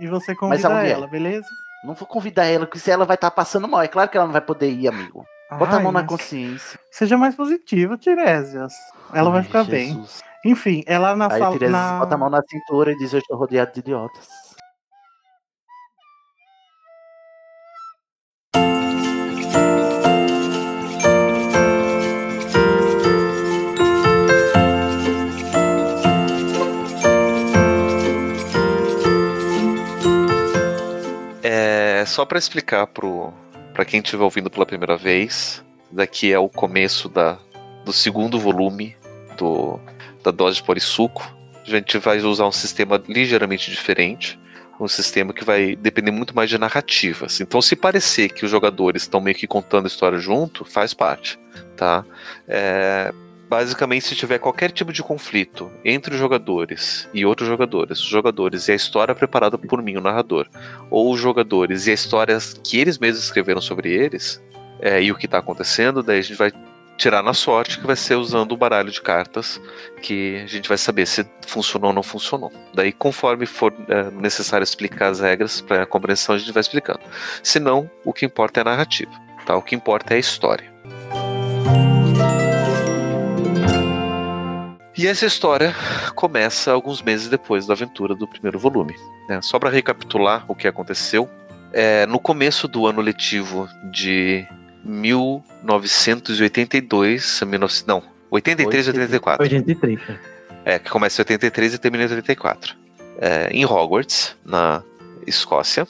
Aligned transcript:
e 0.00 0.08
você 0.08 0.34
convida 0.34 0.86
é? 0.86 0.90
ela, 0.90 1.06
beleza? 1.06 1.46
Não 1.84 1.94
vou 1.94 2.06
convidar 2.06 2.44
ela, 2.44 2.66
porque 2.66 2.78
se 2.78 2.90
ela 2.90 3.04
vai 3.04 3.14
estar 3.14 3.30
passando 3.30 3.68
mal. 3.68 3.82
É 3.82 3.88
claro 3.88 4.10
que 4.10 4.16
ela 4.16 4.26
não 4.26 4.32
vai 4.32 4.40
poder 4.42 4.70
ir, 4.70 4.88
amigo. 4.88 5.24
Bota 5.58 5.74
a 5.74 5.76
Ai, 5.78 5.82
mão 5.82 5.90
na 5.92 6.04
consciência. 6.04 6.78
Seja 6.90 7.16
mais 7.18 7.34
positivo, 7.34 7.96
Tiresias. 7.96 8.72
Ela 9.12 9.30
vai 9.30 9.40
Ai, 9.40 9.44
ficar 9.46 9.64
bem. 9.64 9.88
Jesus. 9.94 10.22
Enfim, 10.44 10.82
ela 10.86 11.16
na 11.16 11.26
Aí 11.32 11.38
sala. 11.38 11.52
Tiresias 11.52 11.72
na- 11.80 11.98
bota 11.98 12.14
a 12.14 12.18
mão 12.18 12.30
na 12.30 12.42
cintura 12.48 12.92
e 12.92 12.96
diz: 12.96 13.12
Eu 13.12 13.18
estou 13.18 13.36
rodeado 13.36 13.72
de 13.72 13.80
idiotas. 13.80 14.28
Só 32.10 32.24
para 32.24 32.38
explicar 32.38 32.86
pro 32.88 33.32
para 33.72 33.84
quem 33.84 34.00
estiver 34.00 34.24
ouvindo 34.24 34.50
pela 34.50 34.66
primeira 34.66 34.96
vez, 34.96 35.64
daqui 35.90 36.32
é 36.32 36.38
o 36.38 36.48
começo 36.48 37.08
da, 37.08 37.38
do 37.84 37.92
segundo 37.92 38.38
volume 38.38 38.96
do 39.38 39.78
da 40.22 40.30
dose 40.30 40.56
de 40.56 40.62
polissuco. 40.64 41.22
A 41.64 41.70
gente 41.70 41.96
vai 41.98 42.18
usar 42.18 42.46
um 42.46 42.52
sistema 42.52 43.02
ligeiramente 43.08 43.70
diferente, 43.70 44.38
um 44.78 44.88
sistema 44.88 45.32
que 45.32 45.44
vai 45.44 45.76
depender 45.76 46.10
muito 46.10 46.34
mais 46.34 46.50
de 46.50 46.58
narrativas. 46.58 47.40
Então, 47.40 47.62
se 47.62 47.76
parecer 47.76 48.30
que 48.30 48.44
os 48.44 48.50
jogadores 48.50 49.02
estão 49.02 49.20
meio 49.20 49.36
que 49.36 49.46
contando 49.46 49.84
a 49.84 49.88
história 49.88 50.18
junto, 50.18 50.64
faz 50.64 50.92
parte, 50.92 51.38
tá? 51.76 52.04
É, 52.48 53.14
basicamente, 53.50 54.06
se 54.06 54.14
tiver 54.14 54.38
qualquer 54.38 54.70
tipo 54.70 54.92
de 54.92 55.02
conflito 55.02 55.68
entre 55.84 56.14
os 56.14 56.20
jogadores 56.20 57.08
e 57.12 57.26
outros 57.26 57.48
jogadores, 57.48 57.98
os 57.98 58.06
jogadores 58.06 58.68
e 58.68 58.72
a 58.72 58.76
história 58.76 59.12
preparada 59.12 59.58
por 59.58 59.82
mim, 59.82 59.96
o 59.96 60.00
narrador, 60.00 60.48
ou 60.88 61.12
os 61.12 61.18
jogadores 61.18 61.88
e 61.88 61.92
as 61.92 61.98
histórias 61.98 62.54
que 62.62 62.78
eles 62.78 62.96
mesmos 62.96 63.24
escreveram 63.24 63.60
sobre 63.60 63.92
eles 63.92 64.40
é, 64.80 65.02
e 65.02 65.10
o 65.10 65.16
que 65.16 65.26
está 65.26 65.38
acontecendo, 65.38 66.00
daí 66.00 66.20
a 66.20 66.22
gente 66.22 66.36
vai 66.36 66.52
tirar 66.96 67.24
na 67.24 67.34
sorte, 67.34 67.80
que 67.80 67.86
vai 67.86 67.96
ser 67.96 68.14
usando 68.14 68.52
o 68.52 68.56
baralho 68.56 68.92
de 68.92 69.00
cartas, 69.00 69.60
que 70.00 70.42
a 70.44 70.46
gente 70.46 70.68
vai 70.68 70.78
saber 70.78 71.06
se 71.06 71.26
funcionou 71.48 71.88
ou 71.88 71.94
não 71.94 72.04
funcionou. 72.04 72.52
Daí, 72.72 72.92
conforme 72.92 73.46
for 73.46 73.74
é, 73.88 74.10
necessário 74.12 74.62
explicar 74.62 75.08
as 75.08 75.18
regras 75.18 75.60
para 75.60 75.82
a 75.82 75.86
compreensão, 75.86 76.36
a 76.36 76.38
gente 76.38 76.52
vai 76.52 76.60
explicando. 76.60 77.00
Se 77.42 77.58
não, 77.58 77.90
o 78.04 78.12
que 78.12 78.24
importa 78.24 78.60
é 78.60 78.62
a 78.62 78.64
narrativa, 78.64 79.10
tá? 79.44 79.56
O 79.56 79.62
que 79.62 79.74
importa 79.74 80.14
é 80.14 80.18
a 80.18 80.20
história. 80.20 80.70
E 85.00 85.06
essa 85.06 85.24
história 85.24 85.74
começa 86.14 86.70
alguns 86.70 87.00
meses 87.00 87.26
depois 87.26 87.64
da 87.64 87.72
aventura 87.72 88.14
do 88.14 88.28
primeiro 88.28 88.58
volume. 88.58 88.94
né? 89.26 89.40
Só 89.40 89.58
para 89.58 89.70
recapitular 89.70 90.44
o 90.46 90.54
que 90.54 90.68
aconteceu, 90.68 91.26
é, 91.72 92.04
no 92.04 92.18
começo 92.18 92.68
do 92.68 92.86
ano 92.86 93.00
letivo 93.00 93.66
de 93.90 94.46
1982, 94.84 97.40
a 97.40 97.46
19 97.46 97.74
não, 97.86 98.02
83 98.30 98.88
e 98.88 98.90
84. 98.90 99.42
83. 99.42 99.98
né? 100.06 100.20
É, 100.66 100.78
que 100.78 100.90
começa 100.90 101.22
em 101.22 101.24
83 101.24 101.72
e 101.72 101.78
termina 101.78 102.04
em 102.04 102.08
84. 102.08 102.76
É, 103.22 103.48
em 103.52 103.64
Hogwarts, 103.64 104.36
na 104.44 104.82
Escócia, 105.26 105.88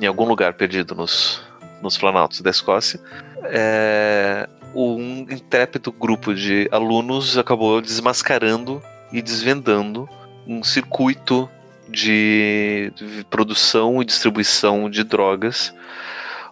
em 0.00 0.06
algum 0.06 0.24
lugar 0.24 0.54
perdido 0.54 0.94
nos, 0.94 1.42
nos 1.82 1.98
planaltos 1.98 2.40
da 2.40 2.50
Escócia, 2.50 3.00
é, 3.42 4.48
um 4.74 5.26
intrépido 5.30 5.92
grupo 5.92 6.34
de 6.34 6.68
alunos 6.72 7.36
acabou 7.36 7.80
desmascarando 7.80 8.82
e 9.12 9.20
desvendando 9.20 10.08
um 10.46 10.62
circuito 10.62 11.48
de 11.88 12.92
produção 13.28 14.00
e 14.00 14.04
distribuição 14.04 14.88
de 14.88 15.04
drogas 15.04 15.74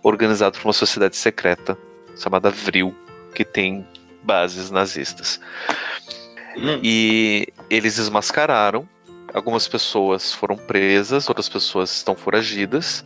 organizado 0.02 0.58
por 0.58 0.66
uma 0.66 0.72
sociedade 0.72 1.16
secreta 1.16 1.76
chamada 2.16 2.50
Vril, 2.50 2.94
que 3.34 3.44
tem 3.44 3.86
bases 4.22 4.70
nazistas. 4.70 5.40
E 6.82 7.48
eles 7.68 7.96
desmascararam. 7.96 8.88
Algumas 9.32 9.68
pessoas 9.68 10.34
foram 10.34 10.56
presas, 10.56 11.28
outras 11.28 11.48
pessoas 11.48 11.94
estão 11.94 12.16
foragidas, 12.16 13.04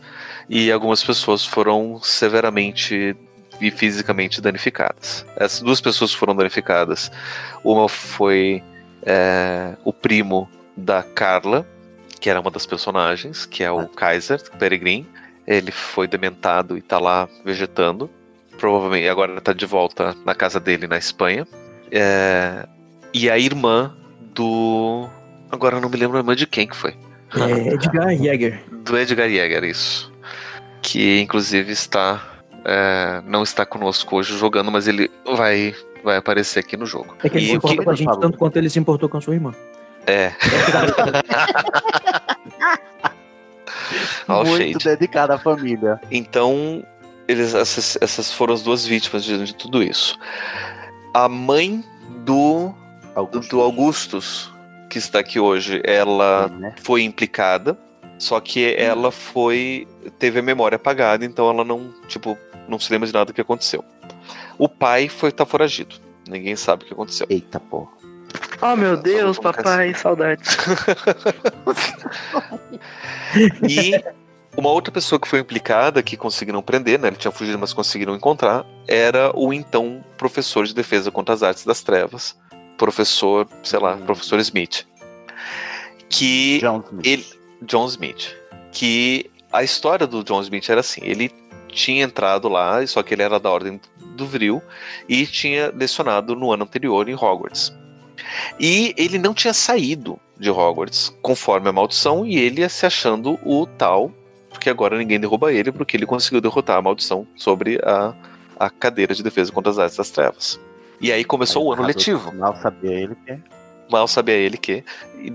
e 0.49 0.71
algumas 0.71 1.03
pessoas 1.03 1.45
foram 1.45 2.01
severamente 2.01 3.15
e 3.61 3.71
fisicamente 3.71 4.41
danificadas. 4.41 5.25
Essas 5.35 5.61
duas 5.61 5.81
pessoas 5.81 6.13
foram 6.13 6.35
danificadas. 6.35 7.11
Uma 7.63 7.87
foi 7.87 8.63
é, 9.03 9.75
o 9.83 9.93
primo 9.93 10.49
da 10.75 11.03
Carla, 11.03 11.65
que 12.19 12.29
era 12.29 12.39
uma 12.39 12.51
das 12.51 12.65
personagens, 12.65 13.45
que 13.45 13.63
é 13.63 13.71
o 13.71 13.87
Kaiser 13.87 14.41
Peregrin. 14.57 15.05
Ele 15.47 15.71
foi 15.71 16.07
dementado 16.07 16.77
e 16.77 16.81
tá 16.81 16.99
lá 16.99 17.29
vegetando. 17.43 18.09
Provavelmente 18.57 19.07
agora 19.07 19.39
tá 19.41 19.53
de 19.53 19.65
volta 19.65 20.15
na 20.25 20.33
casa 20.33 20.59
dele 20.59 20.87
na 20.87 20.97
Espanha. 20.97 21.47
É, 21.91 22.67
e 23.13 23.29
a 23.29 23.37
irmã 23.37 23.95
do. 24.33 25.07
Agora 25.51 25.77
eu 25.77 25.81
não 25.81 25.89
me 25.89 25.97
lembro 25.97 26.17
a 26.17 26.19
irmã 26.19 26.35
de 26.35 26.47
quem 26.47 26.67
que 26.67 26.75
foi. 26.75 26.95
É 27.35 27.73
Edgar 27.73 28.15
Jäger. 28.15 28.63
Do 28.83 28.97
Edgar 28.97 29.29
Jäger, 29.29 29.63
isso. 29.63 30.11
Que 30.81 31.19
inclusive 31.19 31.71
está. 31.71 32.34
É, 32.65 33.21
não 33.25 33.43
está 33.43 33.65
conosco 33.65 34.15
hoje 34.15 34.37
jogando, 34.37 34.71
mas 34.71 34.87
ele 34.87 35.09
vai, 35.35 35.75
vai 36.03 36.17
aparecer 36.17 36.59
aqui 36.59 36.75
no 36.75 36.85
jogo. 36.85 37.15
É 37.23 37.29
que 37.29 37.37
ele 37.37 37.45
E 37.45 37.49
se 37.49 37.51
que- 37.51 37.57
importa 37.57 37.83
com 37.83 37.89
a 37.91 37.95
gente 37.95 38.19
tanto 38.19 38.37
quanto 38.37 38.57
ele 38.57 38.69
se 38.69 38.79
importou 38.79 39.07
com 39.07 39.17
a 39.17 39.21
sua 39.21 39.33
irmã. 39.35 39.53
É. 40.07 40.31
Muito 44.27 44.83
dedicado 44.83 45.33
à 45.33 45.37
família. 45.37 45.99
Então, 46.11 46.83
eles, 47.27 47.53
essas, 47.53 47.97
essas 48.01 48.31
foram 48.31 48.53
as 48.53 48.61
duas 48.63 48.85
vítimas 48.85 49.23
de, 49.23 49.43
de 49.45 49.55
tudo 49.55 49.83
isso. 49.83 50.17
A 51.13 51.29
mãe 51.29 51.83
do, 52.23 52.73
Augusto. 53.15 53.49
do 53.49 53.61
Augustus, 53.61 54.51
que 54.89 54.97
está 54.97 55.19
aqui 55.19 55.39
hoje, 55.39 55.81
ela 55.83 56.47
né? 56.49 56.73
foi 56.83 57.03
implicada, 57.03 57.77
só 58.17 58.39
que 58.39 58.73
ela 58.77 59.11
foi. 59.11 59.87
teve 60.17 60.39
a 60.39 60.43
memória 60.43 60.75
apagada, 60.77 61.25
então 61.25 61.49
ela 61.49 61.63
não, 61.63 61.93
tipo, 62.07 62.37
não 62.67 62.79
se 62.79 62.91
lembra 62.91 63.07
de 63.07 63.13
nada 63.13 63.33
que 63.33 63.41
aconteceu. 63.41 63.83
O 64.57 64.67
pai 64.69 65.09
foi 65.09 65.31
tá 65.31 65.45
foragido. 65.45 65.95
Ninguém 66.27 66.55
sabe 66.55 66.83
o 66.83 66.87
que 66.87 66.93
aconteceu. 66.93 67.27
Eita 67.29 67.59
porra. 67.59 67.91
Oh 68.61 68.75
meu 68.75 68.97
Deus, 68.97 69.37
vou 69.37 69.43
colocar 69.43 69.63
papai, 69.63 69.93
saudades. 69.93 70.57
E 73.67 73.91
uma 74.57 74.69
outra 74.69 74.91
pessoa 74.91 75.19
que 75.19 75.27
foi 75.27 75.39
implicada, 75.39 76.01
que 76.01 76.15
conseguiram 76.15 76.61
prender, 76.61 76.99
né? 76.99 77.09
Ele 77.09 77.17
tinha 77.17 77.31
fugido, 77.31 77.59
mas 77.59 77.73
conseguiram 77.73 78.15
encontrar, 78.15 78.65
era 78.87 79.31
o 79.37 79.53
então 79.53 80.03
professor 80.17 80.65
de 80.65 80.73
defesa 80.73 81.11
contra 81.11 81.33
as 81.33 81.43
artes 81.43 81.65
das 81.65 81.81
trevas, 81.81 82.37
professor, 82.77 83.47
sei 83.63 83.79
lá, 83.79 83.97
professor 83.97 84.39
Smith. 84.39 84.87
Que 86.09 86.59
John 86.59 86.83
Smith. 86.87 87.05
ele, 87.05 87.25
John 87.63 87.85
Smith, 87.87 88.35
que 88.71 89.29
a 89.51 89.63
história 89.63 90.07
do 90.07 90.23
John 90.23 90.41
Smith 90.41 90.69
era 90.69 90.79
assim, 90.79 91.01
ele 91.03 91.29
tinha 91.75 92.05
entrado 92.05 92.47
lá, 92.47 92.85
só 92.87 93.03
que 93.03 93.13
ele 93.13 93.21
era 93.21 93.39
da 93.39 93.51
ordem 93.51 93.79
do 94.15 94.25
Vril 94.25 94.61
e 95.07 95.27
tinha 95.27 95.71
lecionado 95.75 96.35
no 96.35 96.51
ano 96.51 96.63
anterior 96.63 97.07
em 97.09 97.13
Hogwarts. 97.13 97.75
E 98.57 98.95
ele 98.97 99.19
não 99.19 99.33
tinha 99.33 99.53
saído 99.53 100.17
de 100.39 100.49
Hogwarts 100.49 101.15
conforme 101.21 101.67
a 101.69 101.73
maldição 101.73 102.25
e 102.25 102.39
ele 102.39 102.61
ia 102.61 102.69
se 102.69 102.85
achando 102.85 103.37
o 103.43 103.67
tal, 103.67 104.11
porque 104.49 104.69
agora 104.69 104.97
ninguém 104.97 105.19
derruba 105.19 105.51
ele 105.51 105.71
porque 105.71 105.97
ele 105.97 106.05
conseguiu 106.05 106.39
derrotar 106.39 106.77
a 106.77 106.81
maldição 106.81 107.27
sobre 107.35 107.79
a, 107.83 108.15
a 108.57 108.69
cadeira 108.69 109.13
de 109.13 109.21
defesa 109.21 109.51
contra 109.51 109.71
as 109.71 109.77
artes 109.77 109.97
das 109.97 110.09
trevas. 110.09 110.59
E 111.01 111.11
aí 111.11 111.25
começou 111.25 111.65
o 111.65 111.73
ano 111.73 111.83
letivo. 111.83 112.33
Mal 112.33 112.55
sabia 112.55 112.91
ele 112.91 113.15
que. 113.25 113.39
Mal 113.91 114.07
sabia 114.07 114.35
ele 114.35 114.57
que, 114.57 114.83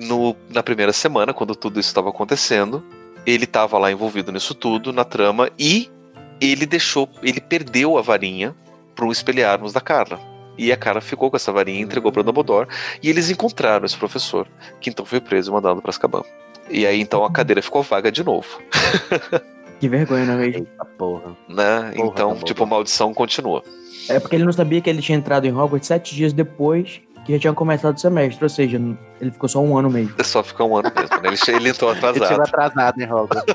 no, 0.09 0.35
na 0.49 0.63
primeira 0.63 0.93
semana, 0.93 1.33
quando 1.33 1.55
tudo 1.55 1.79
isso 1.79 1.91
estava 1.91 2.09
acontecendo, 2.09 2.83
ele 3.25 3.45
estava 3.45 3.79
lá 3.79 3.93
envolvido 3.93 4.33
nisso 4.33 4.55
tudo, 4.55 4.93
na 4.93 5.05
trama, 5.05 5.51
e 5.57 5.89
ele 6.41 6.67
deixou, 6.67 7.09
ele 7.23 7.41
perdeu 7.41 7.99
a 7.99 8.03
varinha 8.03 8.55
para 8.95 9.05
um 9.05 9.13
espelharmos 9.13 9.73
da 9.73 9.81
Carla. 9.81 10.21
E 10.59 10.71
a 10.73 10.77
Carla 10.77 11.01
ficou 11.01 11.31
com 11.31 11.37
essa 11.37 11.51
varinha 11.53 11.79
e 11.81 11.83
entregou 11.83 12.13
para 12.13 12.23
Dumbledore, 12.23 12.69
e 13.03 13.09
eles 13.09 13.31
encontraram 13.31 13.87
esse 13.87 13.97
professor, 13.97 14.47
que 14.81 14.91
então 14.91 15.07
foi 15.07 15.21
preso 15.21 15.51
e 15.51 15.55
mandado 15.55 15.81
para 15.81 15.91
Azkaban. 15.91 16.23
E 16.69 16.87
aí 16.87 17.01
então 17.01 17.25
a 17.25 17.31
cadeira 17.31 17.63
ficou 17.63 17.83
vaga 17.83 18.13
de 18.13 18.23
novo, 18.23 18.61
Que 19.81 19.89
vergonha, 19.89 20.27
né, 20.27 20.37
velho? 20.37 20.57
Eita 20.59 20.85
porra. 20.85 21.35
né? 21.49 21.81
Porra, 21.81 21.93
então, 21.95 22.29
Dumbledore. 22.29 22.45
tipo, 22.45 22.63
a 22.63 22.67
maldição 22.67 23.15
continua. 23.15 23.63
É 24.11 24.21
porque 24.21 24.37
ele 24.37 24.45
não 24.45 24.53
sabia 24.53 24.79
que 24.83 24.91
ele 24.91 25.01
tinha 25.01 25.17
entrado 25.17 25.47
em 25.47 25.53
Hogwarts 25.57 25.87
sete 25.89 26.15
dias 26.15 26.35
depois 26.35 27.01
que 27.25 27.33
já 27.35 27.39
tinha 27.39 27.53
começado 27.53 27.97
o 27.97 28.01
semestre. 28.01 28.45
Ou 28.45 28.49
seja, 28.49 28.81
ele 29.21 29.31
ficou 29.31 29.49
só 29.49 29.61
um 29.61 29.77
ano 29.77 29.91
mesmo. 29.91 30.15
Só 30.25 30.43
fica 30.43 30.65
um 30.65 30.77
ano 30.77 30.91
mesmo, 30.95 31.17
né? 31.21 31.29
Ele, 31.29 31.57
ele 31.57 31.69
entrou 31.69 31.91
Ele 31.93 32.01
chegou 32.01 32.19
atrasado. 32.19 32.43
atrasado 32.43 33.01
em 33.01 33.13
Hogwarts. 33.13 33.55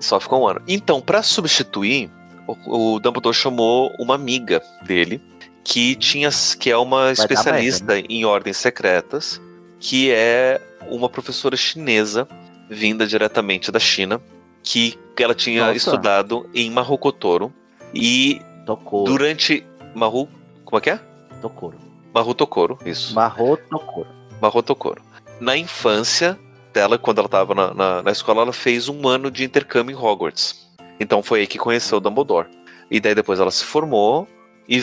Só 0.00 0.20
ficou 0.20 0.42
um 0.42 0.48
ano. 0.48 0.60
Então, 0.66 1.00
pra 1.00 1.22
substituir, 1.22 2.10
o, 2.46 2.94
o 2.94 3.00
Dumbledore 3.00 3.34
chamou 3.34 3.92
uma 3.98 4.14
amiga 4.14 4.62
dele, 4.82 5.22
que 5.62 5.94
tinha 5.94 6.28
que 6.58 6.70
é 6.70 6.76
uma 6.76 7.06
dar 7.06 7.12
especialista 7.12 7.98
em 7.98 8.24
ordens 8.24 8.56
secretas, 8.58 9.40
que 9.80 10.10
é 10.10 10.60
uma 10.88 11.08
professora 11.08 11.56
chinesa 11.56 12.28
vinda 12.68 13.06
diretamente 13.06 13.72
da 13.72 13.78
China, 13.78 14.20
que 14.62 14.98
ela 15.18 15.34
tinha 15.34 15.62
Nossa. 15.66 15.76
estudado 15.76 16.48
em 16.54 16.70
Marrocotoro. 16.70 17.52
E 17.94 18.40
Tocou. 18.66 19.04
durante. 19.04 19.64
Maru. 19.94 20.28
Como 20.64 20.78
é 20.78 20.80
que 20.80 20.90
é? 20.90 20.98
Tocou. 21.40 21.72
Marrotokoro, 22.14 22.78
isso. 22.86 23.14
Marrou, 23.14 23.56
tocou. 23.56 24.06
Marrotokoro. 24.40 25.02
Na 25.40 25.56
infância 25.56 26.38
dela, 26.72 26.96
quando 26.96 27.18
ela 27.18 27.26
estava 27.26 27.54
na, 27.54 27.74
na, 27.74 28.02
na 28.02 28.10
escola, 28.12 28.42
ela 28.42 28.52
fez 28.52 28.88
um 28.88 29.08
ano 29.08 29.30
de 29.30 29.44
intercâmbio 29.44 29.96
em 29.96 30.00
Hogwarts. 30.00 30.68
Então 31.00 31.22
foi 31.22 31.40
aí 31.40 31.46
que 31.46 31.58
conheceu 31.58 31.98
o 31.98 32.00
Dumbledore. 32.00 32.48
E 32.90 33.00
daí 33.00 33.14
depois 33.14 33.40
ela 33.40 33.50
se 33.50 33.64
formou 33.64 34.28
e, 34.68 34.78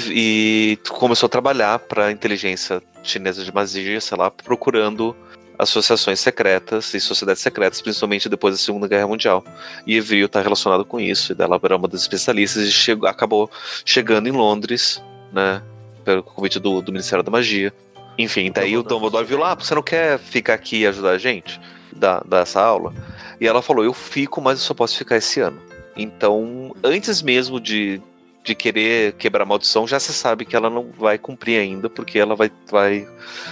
e 0.75 0.79
começou 0.89 1.27
a 1.27 1.29
trabalhar 1.29 1.79
para 1.79 2.07
a 2.07 2.11
inteligência 2.11 2.81
chinesa 3.01 3.43
de 3.43 3.53
magia, 3.53 4.01
sei 4.01 4.17
lá, 4.17 4.29
procurando 4.29 5.15
associações 5.57 6.19
secretas 6.19 6.93
e 6.93 6.99
sociedades 6.99 7.41
secretas, 7.41 7.81
principalmente 7.81 8.27
depois 8.27 8.55
da 8.55 8.57
Segunda 8.57 8.87
Guerra 8.87 9.07
Mundial. 9.07 9.43
E 9.85 9.95
Evril 9.95 10.25
está 10.25 10.41
relacionado 10.41 10.83
com 10.83 10.99
isso, 10.99 11.31
e 11.31 11.35
dela 11.35 11.59
era 11.63 11.77
uma 11.77 11.87
das 11.87 12.01
especialistas 12.01 12.63
e 12.63 12.71
chegou, 12.71 13.07
acabou 13.07 13.49
chegando 13.85 14.27
em 14.27 14.31
Londres, 14.31 15.01
né, 15.31 15.61
pelo 16.03 16.23
convite 16.23 16.59
do, 16.59 16.81
do 16.81 16.91
Ministério 16.91 17.23
da 17.23 17.31
Magia. 17.31 17.73
Enfim, 18.17 18.51
daí 18.51 18.77
o 18.77 18.83
Dumbledore 18.83 19.25
viu 19.25 19.39
lá, 19.39 19.51
"Ah, 19.51 19.55
você 19.55 19.73
não 19.73 19.81
quer 19.81 20.19
ficar 20.19 20.53
aqui 20.53 20.79
e 20.81 20.87
ajudar 20.87 21.11
a 21.11 21.17
gente? 21.17 21.59
Da, 21.93 22.19
dessa 22.21 22.61
aula? 22.61 22.93
E 23.39 23.47
ela 23.47 23.61
falou, 23.61 23.83
eu 23.83 23.93
fico, 23.93 24.39
mas 24.41 24.59
eu 24.59 24.65
só 24.65 24.73
posso 24.73 24.97
ficar 24.97 25.17
esse 25.17 25.39
ano. 25.39 25.59
Então, 25.95 26.73
antes 26.83 27.21
mesmo 27.21 27.59
de, 27.59 28.01
de 28.43 28.55
querer 28.55 29.13
quebrar 29.13 29.43
a 29.43 29.45
maldição, 29.45 29.87
já 29.87 29.99
se 29.99 30.13
sabe 30.13 30.45
que 30.45 30.55
ela 30.55 30.69
não 30.69 30.89
vai 30.97 31.17
cumprir 31.17 31.59
ainda, 31.59 31.89
porque 31.89 32.17
ela 32.19 32.35
vai, 32.35 32.51
vai 32.69 33.07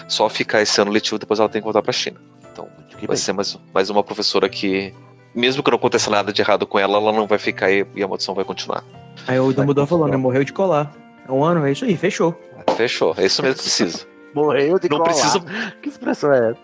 só 0.07 0.29
ficar 0.29 0.61
esse 0.61 0.79
ano 0.79 0.91
letivo, 0.91 1.17
depois 1.19 1.39
ela 1.39 1.49
tem 1.49 1.61
que 1.61 1.65
voltar 1.65 1.81
pra 1.81 1.91
China. 1.91 2.19
Então, 2.51 2.67
Que 2.89 3.07
vai 3.07 3.07
bem. 3.07 3.17
ser 3.17 3.33
mais, 3.33 3.57
mais 3.73 3.89
uma 3.89 4.03
professora 4.03 4.47
que, 4.47 4.93
mesmo 5.35 5.61
que 5.63 5.69
não 5.71 5.77
aconteça 5.77 6.09
nada 6.09 6.31
de 6.31 6.41
errado 6.41 6.65
com 6.65 6.79
ela, 6.79 6.97
ela 6.97 7.11
não 7.11 7.27
vai 7.27 7.37
ficar 7.39 7.71
e, 7.71 7.85
e 7.95 8.03
a 8.03 8.07
maldição 8.07 8.33
vai 8.35 8.45
continuar. 8.45 8.83
Aí 9.27 9.39
o 9.39 9.51
Dumbledore 9.51 9.87
falou, 9.87 10.07
né? 10.07 10.15
Morreu 10.17 10.43
de 10.43 10.53
colar. 10.53 10.91
É 11.29 11.31
um 11.31 11.43
ano, 11.43 11.63
é 11.65 11.71
isso 11.71 11.85
aí, 11.85 11.95
fechou. 11.95 12.35
Fechou, 12.75 13.13
é 13.17 13.25
isso 13.25 13.41
mesmo 13.43 13.57
que 13.57 13.61
precisa. 13.63 14.07
Morreu 14.33 14.79
de 14.79 14.89
Não 14.89 14.97
colar. 14.97 15.11
precisa. 15.11 15.39
Que 15.81 15.89
expressão 15.89 16.33
é 16.33 16.51
essa? 16.51 16.59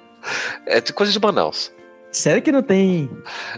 É 0.66 0.82
de 0.82 0.92
coisa 0.92 1.12
de 1.12 1.20
Manaus. 1.20 1.72
Sério 2.12 2.42
que 2.42 2.52
não 2.52 2.64
tem. 2.64 3.10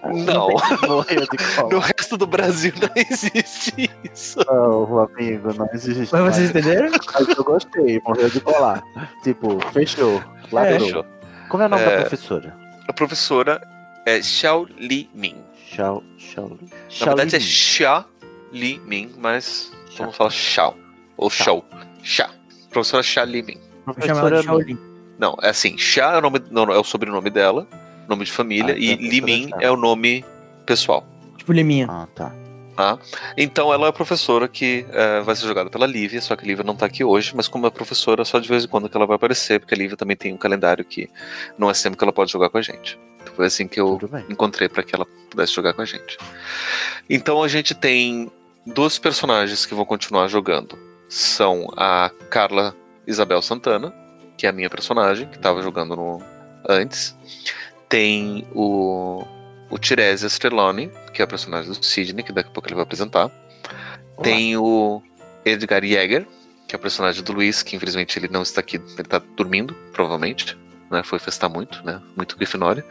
Não, 0.03 0.49
Morreu 0.87 1.21
de 1.21 1.37
no 1.73 1.79
resto 1.79 2.17
do 2.17 2.25
Brasil 2.27 2.73
não 2.81 2.89
existe 2.95 3.89
isso. 4.11 4.39
Não, 4.47 4.99
amigo, 4.99 5.53
não 5.53 5.69
existe. 5.73 6.09
Mas 6.11 6.35
vocês 6.35 6.49
entenderam? 6.49 6.89
Mas 7.13 7.27
eu 7.37 7.43
gostei, 7.43 8.01
morreu 8.05 8.29
de 8.29 8.41
colar. 8.41 8.83
Tipo, 9.23 9.59
fechou. 9.71 10.21
Ladrou. 10.51 10.79
Fechou. 10.79 11.05
Como 11.49 11.63
é 11.63 11.67
o 11.67 11.69
nome 11.69 11.83
É. 11.83 11.85
da 11.85 12.01
professora? 12.01 12.57
A 12.87 12.93
professora 12.93 13.61
é 14.05 14.21
Xiao 14.21 14.65
Li 14.77 15.09
Min. 15.13 15.35
Xiao, 15.69 16.03
Xiao, 16.17 16.57
Na 17.01 17.05
verdade 17.13 17.35
é 17.35 17.39
Xia 17.39 18.03
Li 18.51 18.81
Min, 18.85 19.11
mas 19.17 19.71
vamos 19.97 20.15
falar 20.15 20.31
Xiao. 20.31 20.75
Ou 21.17 21.29
Xiao. 21.29 21.65
Xia. 22.03 22.29
Professora 22.69 23.03
Xia 23.03 23.23
Li 23.25 23.41
Min. 23.43 23.57
Vou 23.85 23.95
chamar 23.95 24.31
ela 24.31 24.41
de 24.41 24.43
Professora 24.43 24.43
Shaolin. 24.43 24.77
Não, 25.19 25.35
é 25.41 25.49
assim, 25.49 25.77
Xia 25.77 26.03
é 26.03 26.17
o, 26.17 26.21
nome, 26.21 26.41
não, 26.51 26.63
é 26.71 26.77
o 26.77 26.83
sobrenome 26.83 27.29
dela, 27.29 27.67
nome 28.07 28.23
de 28.25 28.31
família, 28.31 28.75
Ah, 28.75 28.77
e 28.77 28.91
é 28.91 28.95
Li 28.95 29.21
professora 29.21 29.25
Min 29.25 29.43
Xia. 29.47 29.57
é 29.61 29.71
o 29.71 29.75
nome 29.77 30.25
pessoal. 30.65 31.05
Tipo 31.37 31.53
Liminha. 31.53 31.87
Ah, 31.89 32.07
tá. 32.13 32.31
Tá? 32.75 32.99
Então 33.35 33.73
ela 33.73 33.87
é 33.87 33.89
a 33.89 33.93
professora 33.93 34.47
que 34.47 34.85
eh, 34.91 35.21
vai 35.21 35.35
ser 35.35 35.47
jogada 35.47 35.67
pela 35.67 35.87
Lívia, 35.87 36.21
só 36.21 36.35
que 36.35 36.45
a 36.45 36.47
Lívia 36.47 36.63
não 36.63 36.75
tá 36.75 36.85
aqui 36.85 37.03
hoje, 37.03 37.33
mas 37.35 37.47
como 37.47 37.65
é 37.65 37.71
professora, 37.71 38.23
só 38.23 38.37
de 38.37 38.47
vez 38.47 38.65
em 38.65 38.67
quando 38.67 38.87
que 38.87 38.95
ela 38.95 39.07
vai 39.07 39.15
aparecer, 39.15 39.59
porque 39.59 39.73
a 39.73 39.77
Lívia 39.77 39.97
também 39.97 40.15
tem 40.15 40.31
um 40.31 40.37
calendário 40.37 40.85
que 40.85 41.09
não 41.57 41.71
é 41.71 41.73
sempre 41.73 41.97
que 41.97 42.03
ela 42.03 42.13
pode 42.13 42.31
jogar 42.31 42.49
com 42.49 42.59
a 42.59 42.61
gente. 42.61 42.99
Então 43.19 43.33
foi 43.33 43.47
assim 43.47 43.67
que 43.67 43.79
eu 43.79 43.99
encontrei 44.29 44.69
para 44.69 44.83
que 44.83 44.93
ela 44.93 45.07
pudesse 45.27 45.53
jogar 45.53 45.73
com 45.73 45.81
a 45.81 45.85
gente. 45.85 46.19
Então 47.09 47.41
a 47.41 47.47
gente 47.47 47.73
tem 47.73 48.31
dois 48.63 48.99
personagens 48.99 49.65
que 49.65 49.73
vão 49.73 49.83
continuar 49.83 50.27
jogando. 50.27 50.77
São 51.09 51.67
a 51.75 52.11
Carla 52.29 52.75
Isabel 53.05 53.41
Santana, 53.41 53.93
que 54.37 54.45
é 54.45 54.49
a 54.49 54.53
minha 54.53 54.69
personagem, 54.69 55.27
que 55.27 55.37
estava 55.37 55.61
jogando 55.61 55.95
no 55.95 56.21
antes. 56.67 57.15
Tem 57.89 58.45
o, 58.53 59.23
o 59.69 59.77
Tiresias 59.77 60.33
Streloni, 60.33 60.91
que 61.13 61.21
é 61.21 61.25
a 61.25 61.27
personagem 61.27 61.71
do 61.71 61.83
Sidney, 61.83 62.23
que 62.23 62.33
daqui 62.33 62.49
a 62.49 62.51
pouco 62.51 62.67
ele 62.67 62.75
vai 62.75 62.83
apresentar. 62.83 63.31
Tem 64.21 64.57
o 64.57 65.01
Edgar 65.45 65.83
Jäger, 65.83 66.27
que 66.67 66.75
é 66.75 66.77
o 66.77 66.81
personagem 66.81 67.23
do 67.23 67.31
Luiz, 67.31 67.63
que 67.63 67.75
infelizmente 67.75 68.19
ele 68.19 68.27
não 68.27 68.41
está 68.41 68.59
aqui, 68.59 68.75
ele 68.75 69.01
está 69.01 69.19
dormindo, 69.19 69.73
provavelmente. 69.93 70.57
Né? 70.91 71.01
Foi 71.03 71.19
festar 71.19 71.49
muito, 71.49 71.83
né? 71.85 72.01
Muito 72.15 72.35
Grifinória. 72.35 72.85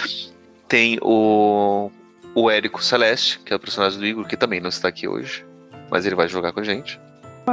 Tem 0.66 0.98
o, 1.02 1.90
o 2.34 2.50
Érico 2.50 2.82
Celeste, 2.82 3.40
que 3.40 3.52
é 3.52 3.56
o 3.56 3.60
personagem 3.60 3.98
do 3.98 4.06
Igor, 4.06 4.26
que 4.26 4.36
também 4.36 4.60
não 4.60 4.68
está 4.68 4.88
aqui 4.88 5.08
hoje. 5.08 5.44
Mas 5.90 6.06
ele 6.06 6.14
vai 6.14 6.28
jogar 6.28 6.52
com 6.52 6.60
a 6.60 6.64
gente. 6.64 7.00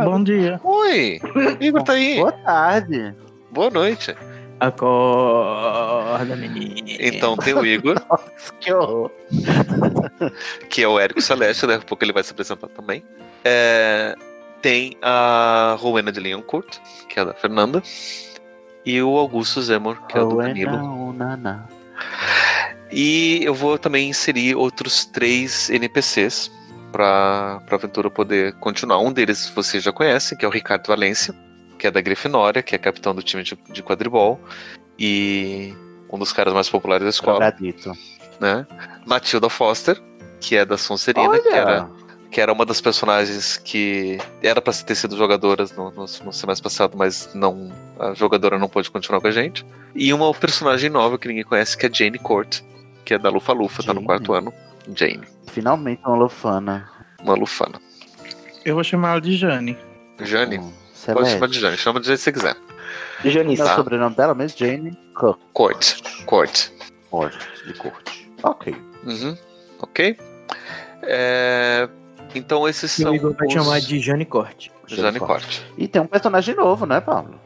Bom 0.03 0.23
dia. 0.23 0.59
Oi! 0.63 1.19
O 1.23 1.57
Igor 1.63 1.83
tá 1.83 1.93
aí! 1.93 2.17
Boa 2.17 2.31
tarde. 2.31 3.15
Boa 3.51 3.69
noite! 3.69 4.15
Acorda, 4.59 6.35
menino. 6.35 6.87
Então 6.99 7.37
tem 7.37 7.53
o 7.53 7.65
Igor, 7.65 7.95
Nossa, 8.09 8.53
que 8.59 8.73
horror. 8.73 9.11
que 10.69 10.81
é 10.81 10.87
o 10.87 10.99
Érico 10.99 11.21
Celeste, 11.21 11.67
daqui 11.67 11.83
a 11.83 11.87
pouco 11.87 12.03
ele 12.03 12.13
vai 12.13 12.23
se 12.23 12.31
apresentar 12.31 12.67
também. 12.69 13.03
É, 13.45 14.15
tem 14.61 14.97
a 15.01 15.75
Rowena 15.79 16.11
de 16.11 16.19
Leoncourt, 16.19 16.79
que 17.07 17.19
é 17.19 17.21
a 17.21 17.25
da 17.25 17.33
Fernanda. 17.33 17.83
E 18.83 19.01
o 19.01 19.17
Augusto 19.17 19.61
Zemor, 19.61 20.01
que 20.07 20.17
é 20.17 20.21
o 20.21 20.29
do 20.29 20.37
Danilo. 20.37 20.71
Não, 20.71 21.13
não, 21.13 21.37
não. 21.37 21.63
E 22.91 23.41
eu 23.43 23.53
vou 23.53 23.77
também 23.77 24.09
inserir 24.09 24.55
outros 24.55 25.05
três 25.05 25.69
NPCs 25.69 26.51
para 26.97 27.61
a 27.69 27.75
aventura 27.75 28.09
poder 28.09 28.53
continuar. 28.53 28.97
Um 28.97 29.13
deles 29.13 29.51
você 29.55 29.79
já 29.79 29.91
conhece, 29.91 30.35
que 30.35 30.43
é 30.43 30.47
o 30.47 30.51
Ricardo 30.51 30.87
Valência, 30.87 31.31
que 31.77 31.85
é 31.85 31.91
da 31.91 32.01
Grifinória, 32.01 32.63
que 32.63 32.73
é 32.73 32.77
capitão 32.79 33.13
do 33.13 33.21
time 33.21 33.43
de, 33.43 33.55
de 33.69 33.83
quadribol 33.83 34.39
e 34.97 35.75
um 36.11 36.17
dos 36.17 36.33
caras 36.33 36.55
mais 36.55 36.67
populares 36.67 37.03
da 37.03 37.11
escola, 37.11 37.51
Drogadito. 37.51 37.91
né? 38.39 38.65
Matilda 39.05 39.47
Foster, 39.47 40.01
que 40.41 40.55
é 40.55 40.65
da 40.65 40.75
Sonserina, 40.75 41.39
que 41.39 41.49
era, 41.49 41.87
que 42.31 42.41
era 42.41 42.51
uma 42.51 42.65
das 42.65 42.81
personagens 42.81 43.57
que 43.57 44.17
era 44.41 44.59
para 44.59 44.73
ter 44.73 44.95
sido 44.95 45.15
jogadoras 45.15 45.71
no, 45.73 45.91
no, 45.91 46.01
no 46.01 46.33
semestre 46.33 46.63
passado, 46.63 46.97
mas 46.97 47.29
não 47.35 47.71
a 47.99 48.15
jogadora 48.15 48.57
não 48.57 48.67
pôde 48.67 48.89
continuar 48.89 49.21
com 49.21 49.27
a 49.27 49.31
gente. 49.31 49.63
E 49.93 50.11
uma 50.11 50.33
personagem 50.33 50.89
nova 50.89 51.19
que 51.19 51.27
ninguém 51.27 51.43
conhece, 51.43 51.77
que 51.77 51.85
é 51.85 51.93
Jane 51.93 52.17
Court, 52.17 52.61
que 53.05 53.13
é 53.13 53.19
da 53.19 53.29
Lufa 53.29 53.53
Lufa, 53.53 53.83
tá 53.83 53.93
no 53.93 53.99
Jane. 53.99 54.07
quarto 54.07 54.33
ano. 54.33 54.51
Jane, 54.95 55.21
finalmente 55.51 56.01
uma 56.05 56.15
lufana. 56.17 56.89
uma 57.21 57.33
lufana. 57.35 57.79
Eu 58.65 58.75
vou 58.75 58.83
chamar 58.83 59.11
ela 59.11 59.21
de 59.21 59.35
Jane. 59.37 59.77
Jane, 60.21 60.57
com 60.57 60.63
pode 60.65 60.75
Celeste. 60.93 61.33
chamar 61.33 61.47
de 61.47 61.59
Jane, 61.59 61.77
chama 61.77 61.99
do 61.99 62.05
jeito 62.05 62.17
que 62.19 62.23
você 62.23 62.31
quiser. 62.31 62.55
Janice. 63.23 63.57
Não 63.61 63.65
é 63.65 63.69
Tá. 63.69 63.73
o 63.73 63.75
sobrenome 63.77 64.15
dela 64.15 64.33
mesmo? 64.35 64.57
Jane 64.57 64.97
Cook. 65.15 65.39
Court, 65.53 66.01
Court. 66.25 66.67
Corte, 67.09 67.37
de 67.65 67.73
corte. 67.73 68.29
Ok. 68.43 68.75
Uhum. 69.05 69.37
Ok? 69.79 70.17
É, 71.03 71.87
Então 72.35 72.67
esses 72.67 72.97
E 72.97 73.01
são 73.03 73.11
o 73.11 73.15
Igor 73.15 73.33
vai 73.33 73.47
os... 73.47 73.53
chamar 73.53 73.79
de 73.79 73.99
Jane 73.99 74.25
Corte. 74.25 74.71
Jane 74.87 75.19
Court. 75.19 75.61
E 75.77 75.87
tem 75.87 76.01
um 76.01 76.07
personagem 76.07 76.55
novo, 76.55 76.85
né, 76.85 76.99
Paulo? 77.01 77.39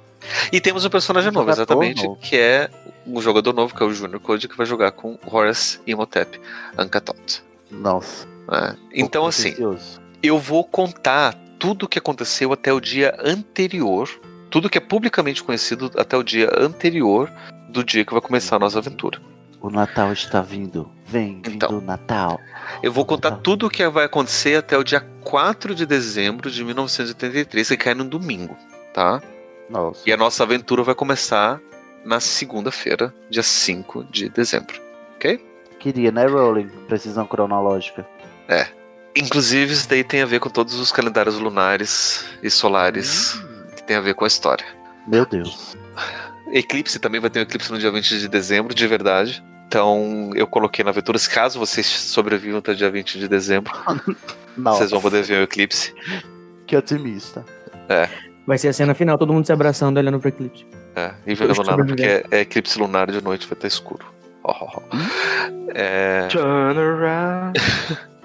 E 0.51 0.59
temos 0.59 0.83
um 0.85 0.89
personagem 0.89 1.29
Um 1.29 1.33
novo, 1.33 1.49
exatamente, 1.49 2.03
novo. 2.05 2.19
que 2.19 2.35
é 2.37 2.69
um 3.05 3.21
jogador 3.21 3.53
novo, 3.53 3.75
que 3.75 3.81
é 3.81 3.85
o 3.85 3.93
Junior 3.93 4.19
Code, 4.19 4.47
que 4.47 4.57
vai 4.57 4.65
jogar 4.65 4.91
com 4.91 5.17
Horace 5.25 5.79
Imhotep 5.87 6.39
Ankatot. 6.77 7.43
Nossa. 7.69 8.27
né? 8.49 8.75
Então, 8.93 9.25
assim, 9.25 9.49
precioso. 9.51 10.01
eu 10.21 10.37
vou 10.37 10.63
contar 10.63 11.35
tudo 11.57 11.83
o 11.85 11.87
que 11.89 11.99
aconteceu 11.99 12.51
até 12.53 12.71
o 12.73 12.79
dia 12.79 13.15
anterior, 13.23 14.09
tudo 14.49 14.69
que 14.69 14.77
é 14.77 14.81
publicamente 14.81 15.43
conhecido 15.43 15.91
até 15.97 16.17
o 16.17 16.23
dia 16.23 16.49
anterior 16.57 17.31
do 17.69 17.83
dia 17.83 18.03
que 18.03 18.11
vai 18.11 18.21
começar 18.21 18.57
a 18.57 18.59
nossa 18.59 18.79
aventura. 18.79 19.19
O 19.61 19.69
Natal 19.69 20.11
está 20.11 20.41
vindo. 20.41 20.89
Vem, 21.05 21.35
vindo 21.35 21.49
Então. 21.51 21.77
o 21.77 21.81
Natal. 21.81 22.39
Eu 22.81 22.91
vou 22.91 23.05
contar 23.05 23.31
Tá. 23.31 23.37
tudo 23.37 23.67
o 23.67 23.69
que 23.69 23.87
vai 23.87 24.05
acontecer 24.05 24.55
até 24.55 24.75
o 24.77 24.83
dia 24.83 25.01
4 25.23 25.75
de 25.75 25.85
dezembro 25.85 26.49
de 26.49 26.63
1983, 26.63 27.67
que 27.69 27.77
cai 27.77 27.93
no 27.93 28.03
domingo, 28.03 28.57
tá? 28.93 29.21
Nossa. 29.69 30.01
E 30.05 30.11
a 30.11 30.17
nossa 30.17 30.43
aventura 30.43 30.81
vai 30.83 30.95
começar 30.95 31.61
na 32.03 32.19
segunda-feira, 32.19 33.13
dia 33.29 33.43
5 33.43 34.05
de 34.05 34.29
dezembro. 34.29 34.81
Queria, 35.79 36.11
né, 36.11 36.25
Rowling? 36.25 36.67
Precisão 36.87 37.25
cronológica. 37.25 38.05
Inclusive, 39.15 39.73
isso 39.73 39.89
daí 39.89 40.03
tem 40.03 40.21
a 40.21 40.25
ver 40.25 40.39
com 40.39 40.49
todos 40.49 40.75
os 40.75 40.91
calendários 40.91 41.37
lunares 41.37 42.25
e 42.41 42.49
solares 42.49 43.39
que 43.75 43.83
tem 43.83 43.97
a 43.97 44.01
ver 44.01 44.13
com 44.13 44.23
a 44.23 44.27
história. 44.27 44.65
Meu 45.07 45.25
Deus. 45.25 45.75
Eclipse 46.51 46.99
também 46.99 47.19
vai 47.19 47.29
ter 47.29 47.39
um 47.39 47.43
eclipse 47.43 47.71
no 47.71 47.79
dia 47.79 47.91
20 47.91 48.19
de 48.19 48.27
dezembro, 48.27 48.73
de 48.73 48.87
verdade. 48.87 49.43
Então, 49.67 50.31
eu 50.35 50.45
coloquei 50.45 50.83
na 50.83 50.91
aventura, 50.91 51.17
caso 51.33 51.57
vocês 51.57 51.87
sobrevivam 51.87 52.59
até 52.59 52.73
dia 52.73 52.91
20 52.91 53.19
de 53.19 53.27
dezembro, 53.27 53.73
vocês 54.57 54.91
vão 54.91 55.01
poder 55.01 55.23
ver 55.23 55.39
o 55.39 55.43
eclipse. 55.43 55.93
Que 56.67 56.75
otimista. 56.75 57.45
Vai 58.45 58.57
ser 58.57 58.67
a 58.67 58.73
cena 58.73 58.93
final, 58.93 59.17
todo 59.17 59.31
mundo 59.33 59.45
se 59.45 59.53
abraçando 59.53 59.97
olhando 59.97 60.19
pro 60.19 60.29
eclipse. 60.29 60.65
É, 60.95 61.11
e 61.25 61.33
Os 61.33 61.39
nada, 61.39 61.85
porque 61.85 62.03
é, 62.03 62.23
é 62.31 62.41
eclipse 62.41 62.77
lunar 62.77 63.09
de 63.11 63.23
noite, 63.23 63.47
vai 63.47 63.53
estar 63.53 63.67
escuro. 63.67 64.05
Ó, 64.43 64.51
ó, 64.51 64.69
ó. 64.75 64.81
É, 65.73 66.27
Turn 66.27 66.77
around. 66.77 67.59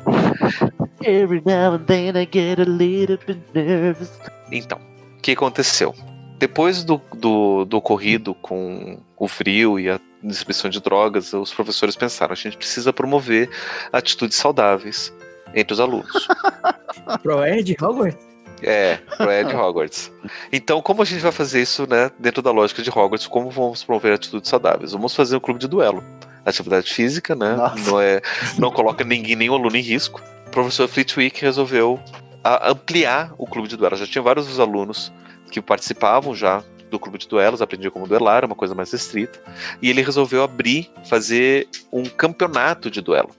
Every 1.03 1.43
now 1.45 1.75
and 1.75 1.85
then 1.87 2.17
I 2.17 2.29
get 2.31 2.59
a 2.59 2.65
little 2.65 3.19
bit 3.25 3.39
nervous. 3.55 4.11
Então, 4.51 4.79
o 5.19 5.23
que 5.23 5.33
aconteceu? 5.33 5.95
Depois 6.39 6.83
do, 6.83 7.01
do, 7.15 7.65
do 7.65 7.77
ocorrido 7.77 8.35
com 8.35 8.99
o 9.17 9.29
frio 9.29 9.79
e 9.79 9.89
a 9.89 10.01
distribuição 10.23 10.69
de 10.69 10.81
drogas, 10.81 11.33
os 11.33 11.55
professores 11.55 11.95
pensaram: 11.95 12.33
a 12.33 12.37
gente 12.37 12.57
precisa 12.57 12.93
promover 12.93 13.49
atitudes 13.93 14.37
saudáveis 14.37 15.13
entre 15.55 15.73
os 15.73 15.81
alunos. 15.81 16.29
Pro 17.23 17.45
Ed, 17.45 17.77
Hogwarts? 17.81 18.26
É, 18.63 18.97
pro 19.17 19.31
Ed 19.31 19.55
Hogwarts. 19.55 20.11
Então, 20.53 20.81
como 20.81 21.03
a 21.03 21.05
gente 21.05 21.21
vai 21.21 21.33
fazer 21.33 21.61
isso, 21.61 21.87
né, 21.89 22.11
dentro 22.19 22.41
da 22.43 22.51
lógica 22.51 22.83
de 22.83 22.91
Hogwarts, 22.91 23.27
como 23.27 23.51
vamos 23.51 23.85
promover 23.85 24.15
atitudes 24.15 24.49
saudáveis? 24.49 24.93
Vamos 24.93 25.15
fazer 25.15 25.37
um 25.37 25.41
clube 25.41 25.61
de 25.61 25.69
duelo. 25.69 26.03
Atividade 26.45 26.93
física, 26.93 27.35
né? 27.35 27.55
Nossa. 27.57 27.91
Não, 27.91 28.01
é, 28.01 28.21
não 28.59 28.71
coloca 28.71 29.05
ninguém, 29.05 29.35
nenhum 29.37 29.55
aluno 29.55 29.77
em 29.77 29.83
risco. 29.83 30.23
O 30.47 30.51
professor 30.51 30.89
Flitwick 30.89 31.43
resolveu 31.43 32.01
a- 32.43 32.71
ampliar 32.71 33.35
o 33.37 33.47
clube 33.47 33.69
de 33.69 33.77
duelo. 33.77 33.97
Já 33.97 34.07
tinha 34.07 34.23
vários 34.23 34.47
dos 34.47 34.61
alunos 34.61 35.13
que 35.51 35.61
participavam 35.61 36.35
já 36.35 36.63
do 36.89 37.01
clube 37.01 37.19
de 37.19 37.27
duelos, 37.27 37.61
aprendiam 37.61 37.91
como 37.91 38.07
duelar, 38.07 38.45
uma 38.45 38.55
coisa 38.55 38.75
mais 38.75 38.93
restrita. 38.93 39.41
E 39.83 39.91
ele 39.91 40.03
resolveu 40.03 40.43
abrir, 40.45 40.89
fazer 41.05 41.69
um 41.93 42.05
campeonato 42.05 42.89
de 42.91 43.01
duelo, 43.01 43.31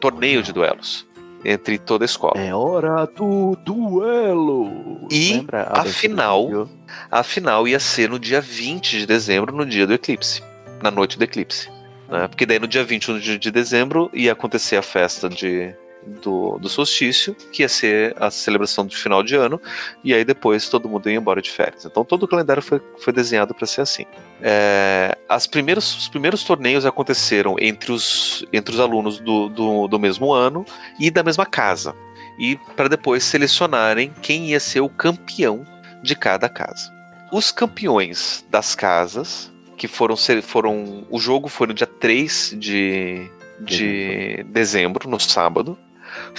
torneio 0.00 0.42
de 0.42 0.52
duelos 0.52 1.05
entre 1.46 1.78
toda 1.78 2.04
a 2.04 2.06
escola. 2.06 2.40
É 2.40 2.52
hora 2.52 3.06
do 3.06 3.56
duelo. 3.64 5.06
E 5.10 5.34
Lembra? 5.34 5.68
a 5.70 5.82
desse 5.82 5.94
final-? 5.94 6.68
A 7.10 7.22
final 7.22 7.68
ia 7.68 7.78
ser 7.78 8.10
no 8.10 8.18
dia 8.18 8.40
20 8.40 8.98
de 8.98 9.06
dezembro, 9.06 9.54
no 9.54 9.64
dia 9.64 9.86
do 9.86 9.94
eclipse. 9.94 10.42
Na 10.82 10.90
noite 10.90 11.16
do 11.16 11.24
eclipse. 11.24 11.70
Né? 12.08 12.26
Porque 12.26 12.44
daí 12.44 12.58
no 12.58 12.66
dia 12.66 12.82
21 12.82 13.18
de 13.20 13.38
de 13.38 13.50
dezembro 13.50 14.10
ia 14.12 14.32
acontecer 14.32 14.76
a 14.76 14.82
festa 14.82 15.28
de, 15.28 15.72
do, 16.06 16.58
do 16.58 16.68
solstício, 16.68 17.34
que 17.52 17.62
ia 17.62 17.68
ser 17.68 18.14
a 18.18 18.30
celebração 18.30 18.86
do 18.86 18.94
final 18.94 19.22
de 19.22 19.34
ano, 19.34 19.60
e 20.02 20.14
aí 20.14 20.24
depois 20.24 20.68
todo 20.68 20.88
mundo 20.88 21.10
ia 21.10 21.16
embora 21.16 21.42
de 21.42 21.50
férias. 21.50 21.84
Então 21.84 22.04
todo 22.04 22.22
o 22.22 22.28
calendário 22.28 22.62
foi, 22.62 22.80
foi 22.98 23.12
desenhado 23.12 23.54
para 23.54 23.66
ser 23.66 23.80
assim. 23.80 24.04
É, 24.40 25.16
as 25.28 25.46
primeiros, 25.46 25.96
os 25.96 26.08
primeiros 26.08 26.44
torneios 26.44 26.86
aconteceram 26.86 27.56
entre 27.58 27.92
os, 27.92 28.44
entre 28.52 28.74
os 28.74 28.80
alunos 28.80 29.18
do, 29.18 29.48
do, 29.48 29.88
do 29.88 29.98
mesmo 29.98 30.32
ano 30.32 30.64
e 31.00 31.10
da 31.10 31.22
mesma 31.22 31.46
casa. 31.46 31.94
E 32.38 32.56
para 32.76 32.88
depois 32.88 33.24
selecionarem 33.24 34.12
quem 34.22 34.50
ia 34.50 34.60
ser 34.60 34.80
o 34.80 34.88
campeão 34.88 35.64
de 36.02 36.14
cada 36.14 36.48
casa. 36.48 36.92
Os 37.32 37.50
campeões 37.50 38.44
das 38.50 38.74
casas, 38.74 39.50
que 39.76 39.88
foram 39.88 40.16
foram. 40.42 41.06
O 41.10 41.18
jogo 41.18 41.48
foi 41.48 41.66
no 41.66 41.74
dia 41.74 41.86
3 41.86 42.54
de, 42.58 43.28
de 43.60 44.44
dezembro, 44.48 45.08
no 45.08 45.18
sábado, 45.18 45.78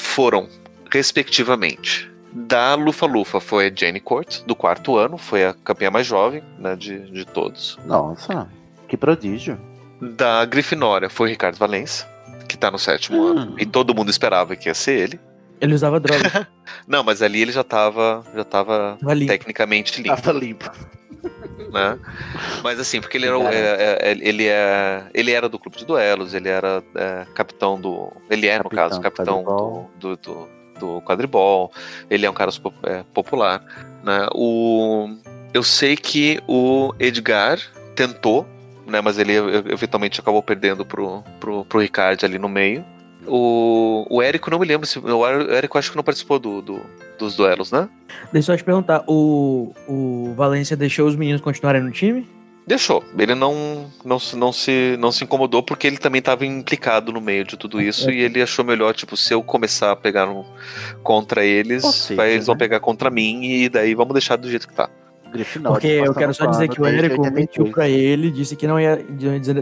foram, 0.01 0.47
respectivamente, 0.91 2.09
da 2.33 2.75
Lufa 2.75 3.05
Lufa 3.05 3.39
foi 3.39 3.67
a 3.67 3.71
Jenny 3.73 3.99
Court, 3.99 4.41
do 4.45 4.55
quarto 4.55 4.97
ano, 4.97 5.17
foi 5.17 5.45
a 5.45 5.53
campeã 5.53 5.89
mais 5.89 6.05
jovem 6.05 6.43
né, 6.59 6.75
de, 6.75 6.99
de 7.11 7.25
todos. 7.25 7.77
Nossa, 7.85 8.47
que 8.87 8.95
prodígio. 8.97 9.57
Da 10.01 10.45
Grifinória 10.45 11.09
foi 11.09 11.27
o 11.27 11.29
Ricardo 11.31 11.57
Valença, 11.57 12.07
que 12.47 12.57
tá 12.57 12.69
no 12.69 12.77
sétimo 12.77 13.17
Hum. 13.21 13.37
ano, 13.37 13.55
e 13.57 13.65
todo 13.65 13.95
mundo 13.95 14.09
esperava 14.11 14.55
que 14.55 14.69
ia 14.69 14.73
ser 14.73 14.99
ele. 14.99 15.19
Ele 15.59 15.73
usava 15.73 15.99
droga. 15.99 16.47
Não, 16.87 17.03
mas 17.03 17.21
ali 17.23 17.41
ele 17.41 17.51
já 17.51 17.63
tava, 17.63 18.23
já 18.35 18.43
tava 18.43 18.97
Tava 18.99 19.13
limpo. 19.15 19.31
tecnicamente 19.31 19.99
limpo. 20.01 20.21
Tava 20.21 20.37
limpo. 20.37 20.71
Né? 21.71 21.99
Mas 22.63 22.79
assim, 22.79 23.01
porque 23.01 23.17
ele 23.17 23.27
era, 23.27 23.37
Garanto. 23.37 23.53
é, 23.53 23.97
é, 24.01 24.17
ele 24.19 24.47
é, 24.47 25.03
ele 25.13 25.31
era 25.31 25.49
do 25.49 25.59
clube 25.59 25.77
de 25.77 25.85
duelos, 25.85 26.33
ele 26.33 26.49
era 26.49 26.83
é, 26.95 27.25
capitão 27.33 27.79
do, 27.79 28.11
ele 28.29 28.47
é 28.47 28.57
no 28.57 28.63
Capitão 28.63 28.89
caso 28.89 29.01
capitão 29.01 29.43
do, 29.43 29.49
quadribol. 29.49 29.91
do, 29.99 30.17
do, 30.17 30.49
do 30.79 31.01
quadribol. 31.01 31.71
Ele 32.09 32.25
é 32.25 32.29
um 32.29 32.33
cara 32.33 32.51
super, 32.51 32.73
é, 32.83 33.03
popular, 33.13 33.63
né? 34.03 34.27
O, 34.33 35.09
eu 35.53 35.63
sei 35.63 35.95
que 35.95 36.39
o 36.47 36.93
Edgar 36.99 37.59
tentou, 37.95 38.45
né? 38.85 39.01
Mas 39.01 39.17
ele 39.17 39.33
eventualmente 39.35 40.19
acabou 40.19 40.41
perdendo 40.41 40.85
pro, 40.85 41.23
pro, 41.39 41.65
pro 41.65 41.79
Ricardo 41.79 42.23
ali 42.25 42.37
no 42.37 42.49
meio. 42.49 42.85
O, 43.27 44.05
o 44.09 44.21
Érico, 44.21 44.49
não 44.49 44.59
me 44.59 44.65
lembro 44.65 44.87
se. 44.87 44.99
O 44.99 45.25
Érico 45.27 45.77
acho 45.77 45.91
que 45.91 45.97
não 45.97 46.03
participou 46.03 46.39
do, 46.39 46.61
do- 46.61 46.81
dos 47.19 47.35
duelos, 47.35 47.71
né? 47.71 47.89
Deixa 48.31 48.51
eu 48.51 48.55
só 48.55 48.57
te 48.57 48.63
perguntar, 48.63 49.03
o, 49.07 49.73
o 49.87 50.33
Valência 50.35 50.77
deixou 50.77 51.07
os 51.07 51.15
meninos 51.15 51.41
continuarem 51.41 51.81
no 51.81 51.91
time? 51.91 52.27
Deixou. 52.65 53.01
Ele 53.17 53.33
não, 53.33 53.85
não, 54.03 54.19
se- 54.19 54.35
não, 54.35 54.51
se, 54.51 54.97
não 54.99 55.11
se 55.11 55.23
incomodou 55.23 55.63
porque 55.63 55.87
ele 55.87 55.97
também 55.97 56.19
estava 56.19 56.45
implicado 56.45 57.11
no 57.13 57.21
meio 57.21 57.45
de 57.45 57.55
tudo 57.57 57.81
isso 57.81 58.11
e 58.11 58.19
ele 58.21 58.41
achou 58.41 58.63
melhor, 58.65 58.93
tipo, 58.93 59.15
se 59.15 59.33
eu 59.33 59.41
começar 59.41 59.91
a 59.91 59.95
pegar 59.95 60.27
um, 60.29 60.43
contra 61.01 61.45
eles, 61.45 61.85
seja, 61.85 62.15
vai- 62.17 62.33
eles 62.33 62.45
vão 62.45 62.55
né? 62.55 62.59
pegar 62.59 62.79
contra 62.81 63.09
mim 63.09 63.43
e 63.45 63.69
daí 63.69 63.95
vamos 63.95 64.13
deixar 64.13 64.35
do 64.35 64.49
jeito 64.49 64.67
que 64.67 64.73
tá. 64.73 64.89
Grifinória. 65.31 65.73
Porque 65.79 65.87
eu 65.87 66.13
quero 66.13 66.33
só 66.33 66.45
dizer 66.45 66.67
que 66.69 66.81
o 66.81 66.85
Érico 66.85 67.21
82. 67.21 67.33
mentiu 67.33 67.71
pra 67.73 67.87
ele, 67.89 68.31
disse 68.31 68.55
que 68.55 68.65
não 68.67 68.79
ia, 68.79 69.03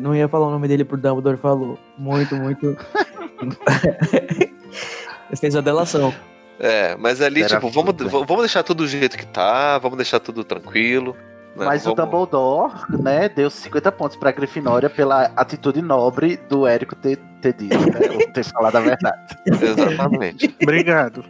não 0.02 0.16
ia 0.16 0.28
falar 0.28 0.48
o 0.48 0.52
nome 0.52 0.68
dele 0.68 0.84
pro 0.84 0.98
Dumbledore, 0.98 1.38
falou. 1.38 1.78
Muito, 1.98 2.36
muito. 2.36 2.76
Fez 5.40 5.56
a 5.56 5.62
delação. 5.62 6.14
É, 6.60 6.96
mas 6.98 7.22
ali, 7.22 7.42
Era 7.44 7.56
tipo, 7.56 7.70
vamos, 7.70 7.94
vamos 8.12 8.40
deixar 8.40 8.64
tudo 8.64 8.84
do 8.84 8.88
jeito 8.88 9.18
que 9.18 9.26
tá, 9.26 9.78
vamos 9.78 9.98
deixar 9.98 10.20
tudo 10.22 10.44
tranquilo. 10.44 11.16
né, 11.56 11.66
Mas 11.66 11.86
o 11.86 11.94
vamos- 11.94 12.06
Dumbledore, 12.12 12.74
né, 13.02 13.28
deu 13.28 13.50
50 13.50 13.92
pontos 13.92 14.16
pra 14.16 14.32
Grifinória 14.32 14.90
pela 14.90 15.24
atitude 15.36 15.82
nobre 15.82 16.38
do 16.50 16.66
Érico 16.66 16.96
ter, 16.96 17.18
ter 17.42 17.54
dito, 17.54 17.76
né? 17.78 18.10
ou 18.14 18.32
ter 18.32 18.44
falado 18.46 18.78
a 18.78 18.80
verdade. 18.80 19.38
Exatamente. 19.46 20.56
Obrigado. 20.62 21.26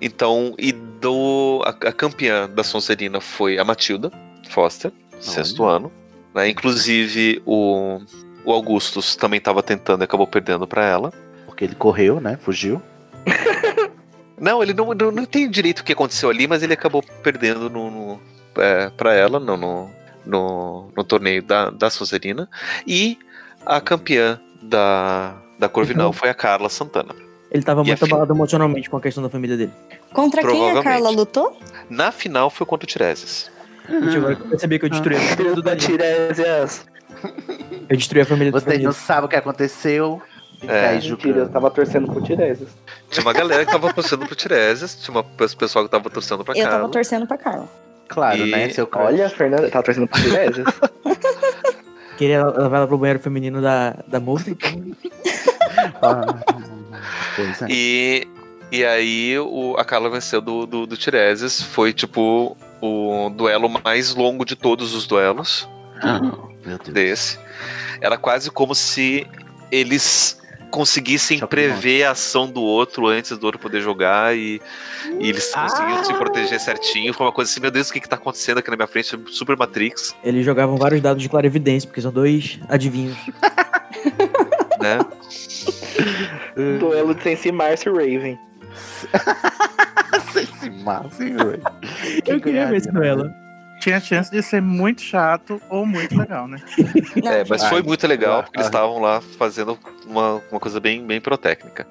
Então, 0.00 0.54
e 0.58 0.72
do. 0.72 1.62
A, 1.64 1.70
a 1.70 1.92
campeã 1.92 2.48
da 2.48 2.64
Sonserina 2.64 3.20
foi 3.20 3.58
a 3.58 3.64
Matilda 3.64 4.10
Foster, 4.50 4.92
sexto 5.20 5.64
ano. 5.64 5.92
né, 6.34 6.48
Inclusive, 6.48 7.40
o, 7.46 8.00
o 8.44 8.52
Augustus 8.52 9.16
também 9.16 9.38
estava 9.38 9.62
tentando 9.62 10.02
e 10.02 10.04
acabou 10.04 10.26
perdendo 10.26 10.66
para 10.66 10.84
ela. 10.84 11.12
Porque 11.46 11.64
ele 11.64 11.74
correu, 11.74 12.20
né? 12.20 12.38
Fugiu. 12.42 12.80
Não, 14.38 14.60
ele 14.62 14.74
não, 14.74 14.92
não, 14.92 15.10
não 15.12 15.24
tem 15.24 15.48
direito 15.48 15.78
o 15.78 15.84
que 15.84 15.92
aconteceu 15.92 16.28
ali, 16.28 16.48
mas 16.48 16.62
ele 16.62 16.72
acabou 16.72 17.02
perdendo 17.22 17.70
no, 17.70 17.88
no, 17.88 18.20
é, 18.56 18.90
para 18.90 19.14
ela 19.14 19.38
no, 19.38 19.56
no, 19.56 19.88
no, 20.26 20.88
no 20.94 21.04
torneio 21.04 21.40
da, 21.40 21.70
da 21.70 21.88
Sonserina. 21.88 22.48
E 22.84 23.16
a 23.64 23.80
campeã 23.80 24.40
da, 24.60 25.36
da 25.56 25.68
Corvinal 25.68 26.12
foi 26.12 26.28
a 26.28 26.34
Carla 26.34 26.68
Santana. 26.68 27.14
Ele 27.48 27.62
tava 27.62 27.82
E 27.82 27.86
muito 27.86 28.02
a 28.02 28.06
fi- 28.06 28.12
abalado 28.12 28.34
emocionalmente 28.34 28.90
com 28.90 28.96
a 28.96 29.00
questão 29.00 29.22
da 29.22 29.30
família 29.30 29.56
dele. 29.56 29.72
Contra 30.12 30.42
quem 30.42 30.76
a. 30.78 30.82
Carla 30.82 31.10
lutou? 31.10 31.56
Na 31.88 32.10
final 32.10 32.50
foi 32.50 32.66
contra 32.66 32.84
o 32.84 32.88
Tiresias. 32.88 33.50
Gente, 33.88 34.16
agora 34.16 34.34
que 34.34 34.42
eu 34.42 34.48
percebi 34.48 34.78
que 34.80 34.84
eu 34.86 34.90
destruí 34.90 35.16
a 35.16 35.54
do 35.54 35.62
Danilo. 35.62 35.78
Tiresias. 35.86 36.84
Eu 37.88 37.96
destruí 37.96 38.22
a 38.22 38.26
família 38.26 38.50
do 38.52 38.58
Vocês 38.60 38.82
não 38.82 38.92
sabem 38.92 39.24
o 39.26 39.28
que 39.28 39.36
aconteceu. 39.36 40.20
É. 40.66 40.92
Mentira, 40.94 41.40
eu 41.40 41.48
tava 41.50 41.70
torcendo 41.70 42.10
pro 42.10 42.22
Tiresias. 42.22 42.68
Tinha 43.10 43.22
uma 43.26 43.34
galera 43.34 43.66
que 43.66 43.70
tava 43.72 43.92
torcendo 43.92 44.24
pro 44.24 44.34
Tiresias, 44.34 44.96
tinha 44.96 45.14
uma 45.14 45.22
pe- 45.22 45.54
pessoal 45.56 45.84
que 45.84 45.90
tava 45.90 46.08
torcendo 46.08 46.42
pra 46.42 46.54
Eu 46.56 46.62
Carla. 46.62 46.78
tava 46.78 46.88
torcendo 46.92 47.26
pra 47.26 47.36
Carla. 47.36 47.68
Claro, 48.08 48.38
E- 48.46 48.50
né? 48.50 48.70
Seu. 48.70 48.88
Olha, 48.94 49.28
Fernanda, 49.28 49.68
tava 49.70 49.84
torcendo 49.84 50.08
pro 50.08 50.22
Tiresias. 50.22 50.66
Queria 52.16 52.44
levar 52.46 52.78
ela 52.78 52.86
pro 52.86 52.96
banheiro 52.96 53.18
feminino 53.20 53.60
da, 53.60 53.90
da 54.06 54.18
então. 54.18 54.94
Ah, 56.00 56.24
é. 57.38 57.66
E, 57.68 58.26
e 58.70 58.84
aí 58.84 59.38
o, 59.38 59.74
a 59.76 59.84
Carla 59.84 60.08
venceu 60.08 60.40
do, 60.40 60.64
do, 60.64 60.86
do 60.86 60.96
Tiresias. 60.96 61.60
Foi 61.60 61.92
tipo 61.92 62.56
o 62.80 63.30
duelo 63.30 63.68
mais 63.68 64.14
longo 64.14 64.44
de 64.44 64.54
todos 64.56 64.94
os 64.94 65.06
duelos 65.06 65.68
Ah, 66.00 66.18
Deus. 66.20 66.53
Desse. 66.90 67.38
Era 68.00 68.16
quase 68.16 68.50
como 68.50 68.74
se 68.74 69.26
eles 69.70 70.40
conseguissem 70.70 71.38
Choque 71.38 71.50
prever 71.50 72.02
a 72.02 72.10
ação 72.10 72.50
do 72.50 72.60
outro 72.60 73.06
antes 73.06 73.38
do 73.38 73.46
outro 73.46 73.60
poder 73.60 73.80
jogar 73.80 74.36
e, 74.36 74.60
e 75.20 75.28
eles 75.28 75.54
conseguiam 75.54 76.04
se 76.04 76.12
proteger 76.14 76.58
certinho. 76.58 77.14
Foi 77.14 77.26
uma 77.26 77.32
coisa 77.32 77.48
assim, 77.48 77.60
meu 77.60 77.70
Deus, 77.70 77.90
o 77.90 77.92
que, 77.92 78.00
que 78.00 78.08
tá 78.08 78.16
acontecendo 78.16 78.58
aqui 78.58 78.70
na 78.70 78.76
minha 78.76 78.88
frente? 78.88 79.16
Super 79.30 79.56
Matrix, 79.56 80.16
Eles 80.24 80.44
jogavam 80.44 80.76
vários 80.76 81.00
dados 81.00 81.22
de 81.22 81.28
clarividência, 81.28 81.86
porque 81.86 82.00
são 82.00 82.10
dois 82.10 82.58
adivinhos. 82.68 83.16
né? 84.82 84.98
Duelo 86.80 87.14
de 87.14 87.22
Sensi 87.22 87.52
Márcio 87.52 88.00
e 88.00 88.16
Raven. 88.16 88.38
Esse 90.36 90.70
máximo, 90.70 91.38
velho. 91.38 91.62
Eu 92.26 92.40
queria 92.40 92.66
ver 92.66 92.78
esse 92.78 92.90
duelo. 92.90 93.30
Tinha 93.84 94.00
chance 94.00 94.30
de 94.30 94.42
ser 94.42 94.62
muito 94.62 95.02
chato 95.02 95.60
ou 95.68 95.84
muito 95.84 96.16
legal, 96.18 96.48
né? 96.48 96.58
É, 97.22 97.44
mas 97.48 97.64
foi 97.64 97.78
Ai, 97.78 97.82
muito 97.82 98.06
legal, 98.06 98.38
ah, 98.38 98.42
porque 98.42 98.56
eles 98.56 98.66
ah. 98.66 98.70
estavam 98.70 98.98
lá 98.98 99.20
fazendo 99.20 99.78
uma, 100.06 100.40
uma 100.50 100.58
coisa 100.58 100.80
bem, 100.80 101.04
bem 101.04 101.20
protécnica. 101.20 101.86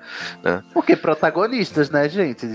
Porque 0.73 0.95
protagonistas, 0.95 1.89
né, 1.91 2.09
gente? 2.09 2.47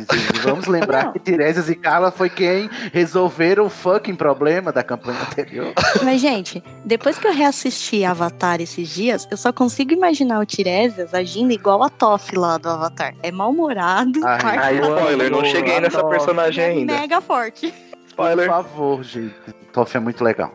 Vamos 0.43 0.67
lembrar 0.67 1.13
que 1.13 1.21
Tiresias 1.21 1.69
e 1.69 1.75
Carla 1.77 2.11
foi 2.11 2.29
quem 2.29 2.69
resolveram 2.93 3.67
o 3.67 3.71
fucking 3.71 4.17
problema 4.17 4.73
da 4.73 4.83
campanha 4.83 5.21
anterior. 5.21 5.73
Mas, 6.03 6.21
gente, 6.21 6.63
depois 6.85 7.19
que 7.19 7.27
eu 7.27 7.33
reassisti 7.33 8.05
Avatar 8.05 8.61
esses 8.61 8.89
dias, 8.89 9.29
eu 9.31 9.37
só 9.37 9.53
consigo 9.53 9.93
imaginar 9.93 10.41
o 10.41 10.47
Tiresias 10.47 11.15
agindo 11.15 11.53
igual 11.53 11.83
a 11.85 11.91
Toph 11.91 12.33
lá 12.33 12.59
do 12.59 12.69
Avatar. 12.69 13.15
É 13.23 13.31
mal-humorado, 13.31 14.21
Ai, 14.27 14.41
parte 14.41 14.59
Ai, 14.67 14.81
da- 14.81 14.89
spoiler, 14.89 15.31
não 15.31 15.45
cheguei 15.45 15.81
nessa 15.81 16.05
personagem 16.05 16.65
é 16.65 16.69
ainda. 16.69 16.93
mega 16.95 17.21
forte. 17.21 17.73
Por 18.19 18.25
Spoiler. 18.31 18.49
favor, 18.49 19.03
gente. 19.05 19.35
Toff 19.73 19.97
é 19.97 20.01
muito 20.01 20.25
legal. 20.25 20.53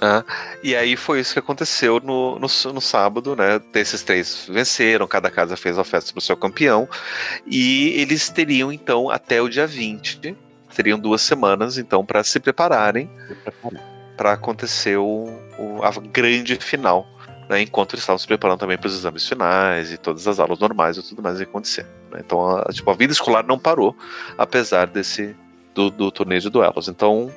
Ah, 0.00 0.24
e 0.64 0.74
aí 0.74 0.96
foi 0.96 1.20
isso 1.20 1.32
que 1.32 1.38
aconteceu 1.38 2.00
no, 2.00 2.36
no, 2.40 2.48
no 2.72 2.80
sábado, 2.80 3.36
né? 3.36 3.60
Esses 3.74 4.02
três 4.02 4.46
venceram, 4.50 5.06
cada 5.06 5.30
casa 5.30 5.56
fez 5.56 5.78
a 5.78 5.84
festa 5.84 6.10
pro 6.12 6.20
seu 6.20 6.36
campeão. 6.36 6.88
E 7.46 7.90
eles 8.00 8.28
teriam, 8.28 8.72
então, 8.72 9.08
até 9.10 9.40
o 9.40 9.48
dia 9.48 9.64
20, 9.66 10.36
teriam 10.74 10.98
duas 10.98 11.22
semanas, 11.22 11.78
então, 11.78 12.04
para 12.04 12.24
se 12.24 12.40
prepararem 12.40 13.08
para 14.16 14.32
acontecer 14.32 14.96
o, 14.96 15.28
o- 15.58 15.82
a 15.84 15.90
grande 15.92 16.56
final. 16.56 17.06
Né, 17.48 17.60
enquanto 17.62 17.94
eles 17.94 18.02
estavam 18.02 18.18
se 18.18 18.26
preparando 18.26 18.58
também 18.60 18.78
para 18.78 18.86
os 18.86 18.94
exames 18.94 19.28
finais 19.28 19.92
e 19.92 19.98
todas 19.98 20.26
as 20.26 20.38
aulas 20.40 20.58
normais 20.60 20.96
e 20.96 21.02
tudo 21.02 21.20
mais 21.22 21.38
ia 21.38 21.44
acontecer. 21.44 21.84
né. 22.10 22.20
Então, 22.24 22.56
a, 22.56 22.64
tipo, 22.72 22.88
a 22.90 22.94
vida 22.94 23.12
escolar 23.12 23.44
não 23.46 23.58
parou, 23.58 23.96
apesar 24.38 24.86
desse 24.86 25.36
do, 25.74 25.90
do 25.90 26.10
torneio 26.10 26.40
de 26.40 26.50
duelos. 26.50 26.88
Então, 26.88 27.30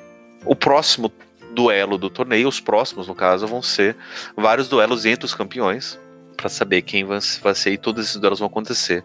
o 0.44 0.54
próximo 0.54 1.10
duelo 1.54 1.96
do 1.96 2.10
torneio, 2.10 2.48
os 2.48 2.60
próximos, 2.60 3.08
no 3.08 3.14
caso, 3.14 3.46
vão 3.46 3.62
ser 3.62 3.96
vários 4.36 4.68
duelos 4.68 5.06
entre 5.06 5.24
os 5.24 5.34
campeões, 5.34 5.98
para 6.36 6.48
saber 6.50 6.82
quem 6.82 7.02
vai, 7.04 7.18
ser, 7.20 7.72
e 7.72 7.78
todos 7.78 8.04
esses 8.04 8.16
duelos 8.20 8.38
vão 8.38 8.46
acontecer 8.48 9.02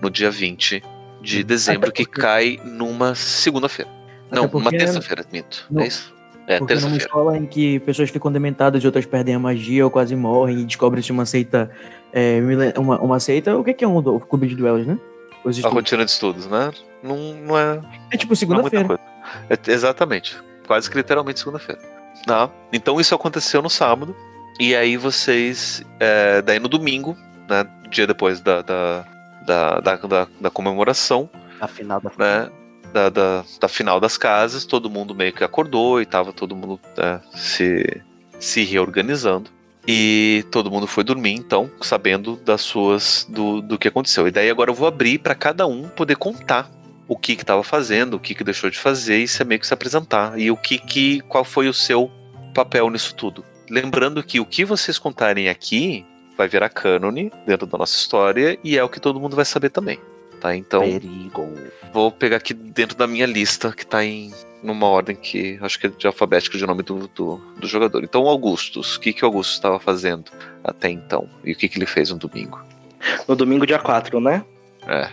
no 0.00 0.08
dia 0.08 0.30
20 0.30 0.82
de 1.20 1.42
dezembro, 1.42 1.90
que 1.90 2.04
porque- 2.04 2.20
cai 2.20 2.60
numa 2.64 3.14
segunda-feira. 3.16 3.90
Não, 4.30 4.48
porque- 4.48 4.68
uma 4.68 4.70
terça-feira, 4.70 5.24
minto. 5.32 5.66
Não, 5.70 5.82
é 5.82 5.88
isso? 5.88 6.14
É, 6.46 6.58
Porque 6.58 6.74
numa 6.76 6.96
escola 6.96 7.36
em 7.36 7.44
que 7.44 7.78
pessoas 7.80 8.08
ficam 8.08 8.32
dementadas 8.32 8.82
e 8.82 8.86
outras 8.86 9.04
perdem 9.04 9.34
a 9.34 9.38
magia 9.38 9.84
ou 9.84 9.90
quase 9.90 10.16
morrem 10.16 10.60
e 10.60 10.64
descobre-se 10.64 11.12
uma 11.12 11.26
seita. 11.26 11.70
é, 12.10 12.40
uma, 12.78 12.98
uma 13.00 13.20
seita. 13.20 13.54
O 13.58 13.62
que 13.62 13.74
que 13.74 13.84
é 13.84 13.88
um 13.88 14.18
clube 14.20 14.46
de 14.46 14.54
duelos, 14.54 14.86
né? 14.86 14.98
Os 15.44 15.62
A 15.62 15.68
rotina 15.68 16.06
de 16.06 16.10
estudos, 16.10 16.46
né? 16.46 16.70
Não, 17.02 17.16
não 17.34 17.58
é, 17.58 17.80
É 18.12 18.16
tipo 18.16 18.32
é 18.32 18.36
segunda-feira. 18.36 18.98
É, 19.48 19.70
exatamente. 19.70 20.36
Quase 20.66 20.90
que 20.90 20.96
literalmente 20.96 21.38
segunda-feira. 21.38 21.80
Tá? 22.26 22.50
Então 22.72 23.00
isso 23.00 23.14
aconteceu 23.14 23.62
no 23.62 23.70
sábado. 23.70 24.14
E 24.58 24.74
aí 24.74 24.96
vocês. 24.96 25.82
é, 26.00 26.42
daí 26.42 26.58
no 26.58 26.68
domingo, 26.68 27.16
né? 27.48 27.64
Dia 27.90 28.06
depois 28.06 28.40
da, 28.40 28.60
da, 28.62 29.04
da, 29.46 29.80
da, 29.80 29.96
da- 29.96 30.28
da 30.40 30.50
comemoração, 30.50 31.30
Afinal 31.60 32.00
da 32.00 32.10
né? 32.18 32.50
Da, 32.92 33.08
da, 33.08 33.44
da 33.60 33.68
final 33.68 34.00
das 34.00 34.16
casas, 34.16 34.64
todo 34.64 34.88
mundo 34.90 35.14
meio 35.14 35.32
que 35.32 35.44
acordou 35.44 36.00
e 36.00 36.06
tava 36.06 36.32
todo 36.32 36.56
mundo 36.56 36.80
é, 36.96 37.20
se, 37.36 38.02
se 38.40 38.64
reorganizando. 38.64 39.50
E 39.86 40.44
todo 40.50 40.70
mundo 40.70 40.86
foi 40.86 41.02
dormir, 41.04 41.32
então, 41.34 41.70
sabendo 41.80 42.36
das 42.36 42.60
suas. 42.60 43.26
do, 43.28 43.62
do 43.62 43.78
que 43.78 43.88
aconteceu. 43.88 44.26
E 44.26 44.30
daí 44.30 44.50
agora 44.50 44.70
eu 44.70 44.74
vou 44.74 44.86
abrir 44.88 45.18
para 45.18 45.34
cada 45.34 45.66
um 45.66 45.84
poder 45.88 46.16
contar 46.16 46.68
o 47.08 47.16
que 47.16 47.34
que 47.34 47.44
tava 47.44 47.64
fazendo, 47.64 48.14
o 48.14 48.20
que 48.20 48.34
que 48.34 48.44
deixou 48.44 48.68
de 48.68 48.78
fazer 48.78 49.18
e 49.18 49.26
se 49.26 49.42
meio 49.44 49.58
que 49.58 49.66
se 49.66 49.74
apresentar. 49.74 50.38
E 50.38 50.50
o 50.50 50.56
que 50.56 50.78
que. 50.78 51.20
qual 51.22 51.42
foi 51.42 51.68
o 51.68 51.74
seu 51.74 52.10
papel 52.54 52.90
nisso 52.90 53.14
tudo. 53.14 53.44
Lembrando 53.70 54.22
que 54.22 54.38
o 54.38 54.46
que 54.46 54.64
vocês 54.64 54.98
contarem 54.98 55.48
aqui 55.48 56.04
vai 56.36 56.46
virar 56.46 56.68
cânone 56.68 57.32
dentro 57.46 57.66
da 57.66 57.78
nossa 57.78 57.96
história 57.96 58.58
e 58.62 58.78
é 58.78 58.84
o 58.84 58.88
que 58.88 59.00
todo 59.00 59.18
mundo 59.18 59.34
vai 59.34 59.44
saber 59.44 59.70
também. 59.70 59.98
Tá? 60.40 60.54
Então. 60.54 60.82
Perigo. 60.82 61.52
Vou 61.92 62.12
pegar 62.12 62.36
aqui 62.36 62.54
dentro 62.54 62.96
da 62.96 63.06
minha 63.06 63.26
lista, 63.26 63.72
que 63.72 63.86
tá 63.86 64.04
em 64.04 64.30
numa 64.62 64.86
ordem 64.86 65.14
que 65.14 65.56
acho 65.62 65.78
que 65.78 65.86
é 65.86 65.90
de 65.90 66.06
alfabética 66.06 66.58
de 66.58 66.66
nome 66.66 66.82
do, 66.82 67.08
do, 67.08 67.36
do 67.58 67.66
jogador. 67.66 68.02
Então, 68.02 68.26
Augustus, 68.26 68.96
o 68.96 69.00
que, 69.00 69.12
que 69.12 69.24
o 69.24 69.26
Augustus 69.26 69.56
estava 69.56 69.78
fazendo 69.78 70.30
até 70.64 70.90
então? 70.90 71.28
E 71.44 71.52
o 71.52 71.56
que, 71.56 71.68
que 71.68 71.78
ele 71.78 71.86
fez 71.86 72.10
no 72.10 72.18
domingo? 72.18 72.60
No 73.28 73.36
domingo, 73.36 73.66
dia 73.66 73.78
4, 73.78 74.20
né? 74.20 74.44
É. 74.86 75.10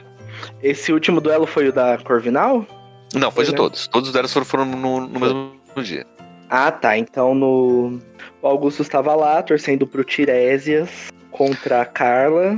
Esse 0.61 0.91
último 0.93 1.19
duelo 1.21 1.45
foi 1.45 1.67
o 1.69 1.73
da 1.73 1.97
Corvinal? 1.97 2.65
Não, 3.13 3.31
foi 3.31 3.45
de 3.45 3.51
Né? 3.51 3.57
todos. 3.57 3.87
Todos 3.87 4.09
os 4.09 4.13
deles 4.13 4.31
foram, 4.33 4.45
foram 4.45 4.65
no, 4.65 5.07
no 5.07 5.19
mesmo 5.19 5.51
dia. 5.83 6.05
Ah, 6.49 6.71
tá. 6.71 6.97
Então 6.97 7.33
no. 7.33 7.99
O 8.41 8.47
Augusto 8.47 8.81
estava 8.81 9.15
lá 9.15 9.41
torcendo 9.41 9.87
pro 9.87 10.03
Tiresias 10.03 10.89
contra 11.31 11.81
a 11.81 11.85
Carla. 11.85 12.57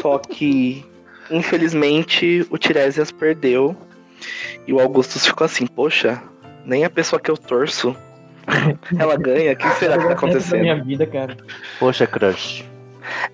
Só 0.00 0.18
que, 0.18 0.84
infelizmente, 1.30 2.46
o 2.50 2.56
Tiresias 2.58 3.10
perdeu. 3.10 3.76
E 4.66 4.72
o 4.72 4.80
Augustus 4.80 5.26
ficou 5.26 5.44
assim, 5.44 5.66
poxa, 5.66 6.22
nem 6.64 6.84
a 6.84 6.90
pessoa 6.90 7.18
que 7.20 7.30
eu 7.30 7.36
torço. 7.36 7.96
Ela 8.98 9.16
ganha, 9.16 9.52
o 9.52 9.56
que 9.56 9.68
será 9.74 9.96
que 9.96 10.02
tá 10.02 10.08
Da 10.08 10.14
acontecendo? 10.14 10.60
minha 10.60 10.82
vida, 10.82 11.06
cara. 11.06 11.36
Poxa, 11.78 12.06
crush. 12.06 12.64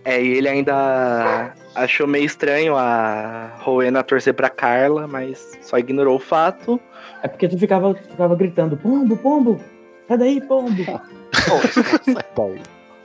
É, 0.05 0.23
e 0.23 0.33
ele 0.35 0.49
ainda 0.49 1.53
achou 1.75 2.07
meio 2.07 2.25
estranho 2.25 2.77
a 2.77 3.51
Rowena 3.61 4.03
torcer 4.03 4.35
pra 4.35 4.49
Carla, 4.49 5.07
mas 5.07 5.59
só 5.63 5.79
ignorou 5.79 6.17
o 6.17 6.21
fato. 6.21 6.81
É 7.23 7.29
porque 7.29 7.49
tu 7.49 7.59
ficava, 7.59 7.95
ficava 7.95 8.35
gritando: 8.35 8.77
pombo, 8.77 9.17
pombo! 9.17 9.61
Sai 10.09 10.19
daí, 10.19 10.41
pombo! 10.41 11.01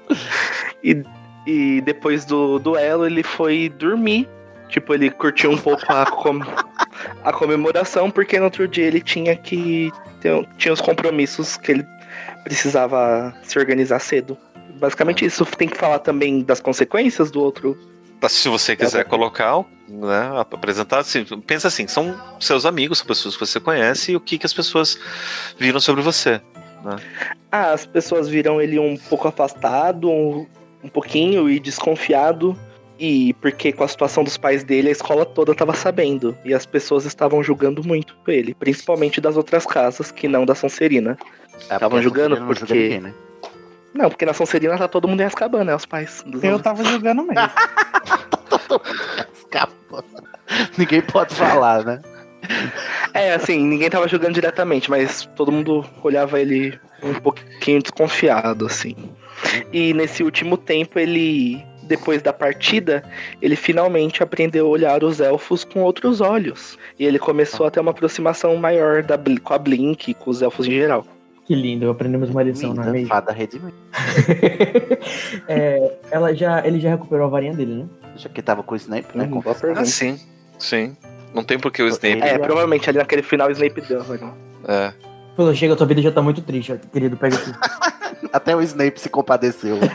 E 1.47 1.81
depois 1.81 2.23
do 2.23 2.59
duelo 2.59 3.05
ele 3.05 3.23
foi 3.23 3.69
dormir. 3.69 4.29
Tipo, 4.69 4.93
ele 4.93 5.09
curtiu 5.09 5.51
um 5.51 5.57
pouco 5.57 5.83
a, 5.89 6.05
com- 6.05 6.39
a 7.23 7.33
comemoração, 7.33 8.09
porque 8.11 8.37
no 8.37 8.45
outro 8.45 8.67
dia 8.67 8.85
ele 8.85 9.01
tinha 9.01 9.35
que. 9.35 9.91
ter- 10.21 10.47
tinha 10.57 10.73
os 10.73 10.79
compromissos 10.79 11.57
que 11.57 11.71
ele 11.71 11.85
precisava 12.43 13.33
se 13.41 13.57
organizar 13.59 13.99
cedo. 13.99 14.37
Basicamente 14.81 15.23
isso. 15.23 15.45
Tem 15.45 15.69
que 15.69 15.77
falar 15.77 15.99
também 15.99 16.41
das 16.41 16.59
consequências 16.59 17.29
do 17.29 17.39
outro. 17.39 17.77
Tá, 18.19 18.27
Se 18.27 18.49
você 18.49 18.75
quiser 18.75 19.05
colocar, 19.05 19.63
né, 19.87 20.31
apresentar, 20.51 20.99
assim, 20.99 21.23
pensa 21.45 21.67
assim, 21.67 21.87
são 21.87 22.15
seus 22.39 22.65
amigos, 22.65 22.97
são 22.97 23.07
pessoas 23.07 23.35
que 23.37 23.45
você 23.45 23.59
conhece 23.59 24.11
e 24.11 24.15
o 24.15 24.19
que, 24.19 24.37
que 24.37 24.45
as 24.45 24.53
pessoas 24.53 24.97
viram 25.57 25.79
sobre 25.79 26.01
você. 26.03 26.41
Ah, 27.51 27.71
as 27.73 27.85
pessoas 27.85 28.27
viram 28.27 28.59
ele 28.61 28.79
um 28.79 28.97
pouco 28.97 29.27
afastado, 29.27 30.09
um, 30.09 30.47
um 30.83 30.89
pouquinho 30.89 31.49
e 31.49 31.59
desconfiado. 31.59 32.57
E 32.99 33.33
porque 33.35 33.71
com 33.71 33.83
a 33.83 33.87
situação 33.87 34.23
dos 34.23 34.37
pais 34.37 34.63
dele, 34.63 34.89
a 34.89 34.91
escola 34.91 35.25
toda 35.25 35.55
tava 35.55 35.73
sabendo. 35.73 36.37
E 36.45 36.53
as 36.53 36.65
pessoas 36.67 37.05
estavam 37.05 37.41
julgando 37.43 37.83
muito 37.83 38.15
ele, 38.27 38.53
principalmente 38.53 39.19
das 39.19 39.35
outras 39.37 39.65
casas, 39.65 40.11
que 40.11 40.27
não 40.27 40.45
da 40.45 40.53
Sonserina. 40.53 41.17
É, 41.67 41.79
Tavam 41.79 41.89
porque 41.89 42.03
julgando 42.03 42.35
não 42.35 42.45
julga 42.47 42.59
porque- 42.59 42.73
ninguém, 42.75 42.99
né? 43.01 43.13
Não, 43.93 44.09
porque 44.09 44.25
na 44.25 44.33
Sonserina 44.33 44.77
tá 44.77 44.87
todo 44.87 45.07
mundo 45.07 45.21
em 45.21 45.25
Azkaban, 45.25 45.63
né? 45.63 45.75
Os 45.75 45.85
pais 45.85 46.23
dos 46.25 46.43
Eu 46.43 46.49
alunos. 46.49 46.63
tava 46.63 46.83
jogando 46.83 47.23
mesmo. 47.23 47.49
Escapa. 49.33 50.03
Ninguém 50.77 51.01
pode 51.01 51.33
falar, 51.35 51.83
né? 51.83 52.01
É, 53.13 53.33
assim, 53.33 53.59
ninguém 53.59 53.89
tava 53.89 54.07
julgando 54.07 54.33
diretamente, 54.33 54.89
mas 54.89 55.29
todo 55.35 55.51
mundo 55.51 55.85
olhava 56.03 56.39
ele 56.39 56.77
um 57.03 57.13
pouquinho 57.13 57.81
desconfiado, 57.81 58.65
assim. 58.65 58.95
E 59.71 59.93
nesse 59.93 60.23
último 60.23 60.57
tempo, 60.57 60.97
ele, 60.99 61.63
depois 61.83 62.21
da 62.21 62.33
partida, 62.33 63.03
ele 63.41 63.55
finalmente 63.55 64.23
aprendeu 64.23 64.65
a 64.65 64.69
olhar 64.69 65.03
os 65.03 65.19
elfos 65.19 65.63
com 65.63 65.81
outros 65.81 66.19
olhos. 66.19 66.77
E 66.97 67.05
ele 67.05 67.19
começou 67.19 67.65
a 67.65 67.71
ter 67.71 67.79
uma 67.79 67.91
aproximação 67.91 68.55
maior 68.57 69.03
da, 69.03 69.17
com 69.43 69.53
a 69.53 69.57
Blink 69.57 70.11
e 70.11 70.13
com 70.13 70.29
os 70.29 70.41
elfos 70.41 70.67
em 70.67 70.71
geral. 70.71 71.05
Que 71.51 71.55
lindo, 71.55 71.89
aprendemos 71.89 72.29
uma 72.29 72.43
lição, 72.43 72.73
não 72.73 72.81
é 72.81 72.85
Linda, 72.85 72.93
mesmo? 72.93 73.07
fada 73.09 73.33
redimida. 73.33 73.73
É, 75.49 75.97
ela 76.09 76.33
já, 76.33 76.65
ele 76.65 76.79
já 76.79 76.91
recuperou 76.91 77.25
a 77.25 77.29
varinha 77.29 77.53
dele, 77.53 77.73
né? 77.73 77.85
Acho 78.15 78.29
que 78.29 78.41
tava 78.41 78.63
com 78.63 78.73
o 78.73 78.77
Snape, 78.77 79.17
né? 79.17 79.29
Hum, 79.29 79.41
Ah, 79.75 79.83
sim, 79.83 80.17
sim. 80.57 80.95
Não 81.33 81.43
tem 81.43 81.59
por 81.59 81.69
que 81.69 81.83
o 81.83 81.89
Snape. 81.89 82.21
É, 82.21 82.37
provavelmente 82.37 82.87
ali 82.89 82.99
naquele 82.99 83.21
final 83.21 83.49
o 83.49 83.51
Snape 83.51 83.81
deu, 83.81 84.01
né? 84.01 84.33
É. 84.65 84.93
Falou, 85.35 85.53
chega, 85.53 85.75
tua 85.75 85.85
vida 85.85 86.01
já 86.01 86.09
tá 86.09 86.21
muito 86.21 86.41
triste, 86.41 86.79
querido, 86.93 87.17
pega 87.17 87.35
aqui. 87.35 87.51
Até 88.31 88.55
o 88.55 88.61
Snape 88.61 88.97
se 88.97 89.09
compadeceu. 89.09 89.75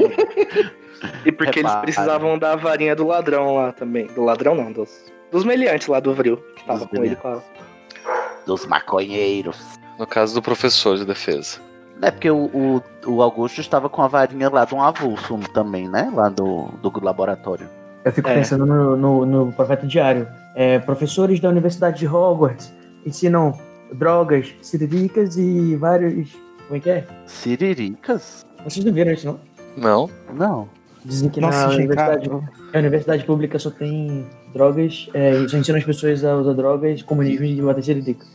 E 1.25 1.33
porque 1.33 1.61
eles 1.61 1.71
Repara. 1.71 1.81
precisavam 1.81 2.39
da 2.39 2.55
varinha 2.55 2.95
do 2.95 3.07
ladrão 3.07 3.55
lá 3.57 3.73
também. 3.73 4.09
Do 4.09 4.23
ladrão 4.23 4.55
não, 4.55 4.73
dos, 4.73 4.91
dos 5.33 5.43
meliantes 5.43 5.89
lá 5.89 6.01
do 6.01 6.13
Vril, 6.15 6.37
que 6.55 6.65
tava 6.67 6.81
Dos 6.81 6.89
com 6.89 7.03
ele 7.05 7.17
com 7.17 7.29
a, 7.29 7.43
Dos 8.47 8.67
maconheiros. 8.67 9.57
No 9.99 10.07
caso 10.07 10.35
do 10.35 10.43
professor 10.43 10.97
de 10.97 11.05
defesa. 11.05 11.59
É 12.03 12.11
porque 12.11 12.31
o, 12.31 12.45
o, 12.53 12.83
o 13.07 13.23
Augusto 13.23 13.61
estava 13.61 13.89
com 13.89 14.03
a 14.03 14.09
varinha 14.09 14.51
lá 14.51 14.65
de 14.65 14.75
um 14.75 14.83
avulso 14.83 15.39
também, 15.55 15.89
né? 15.89 16.11
Lá 16.15 16.29
do, 16.29 16.67
do 16.83 16.93
laboratório. 17.03 17.69
Eu 18.05 18.13
fico 18.13 18.29
É. 18.29 18.35
pensando 18.35 18.67
no, 18.67 18.97
no, 18.97 19.27
no 19.27 19.53
profeta 19.53 19.87
diário. 19.87 20.29
É, 20.55 20.79
professores 20.79 21.41
da 21.41 21.49
Universidade 21.49 21.99
de 21.99 22.07
Hogwarts 22.07 22.73
ensinam 23.05 23.59
drogas, 23.93 24.55
cirílicas 24.61 25.37
e 25.37 25.75
vários. 25.77 26.31
Como 26.67 26.77
é 26.77 26.81
que 26.81 26.91
é? 26.91 27.05
Siriricas? 27.27 28.45
Vocês 28.65 28.85
não 28.85 28.93
viram 28.93 29.13
isso, 29.13 29.27
não? 29.27 29.41
Não. 29.77 30.11
Não. 30.35 30.69
Dizem 31.05 31.31
que 31.31 31.41
Nossa, 31.41 31.69
na 31.69 31.75
universidade, 31.75 32.31
a 32.75 32.79
universidade 32.79 33.25
pública 33.25 33.59
só 33.59 33.71
tem 33.71 34.27
drogas, 34.53 35.09
é, 35.15 35.37
e 35.37 35.49
só 35.49 35.57
ensina 35.57 35.79
as 35.79 35.85
pessoas 35.85 36.25
a 36.25 36.35
usar 36.37 36.53
drogas, 36.55 37.03
comunismo 37.03 37.45
e 37.45 37.63
bater 37.63 37.85
cirílica. 37.85 38.27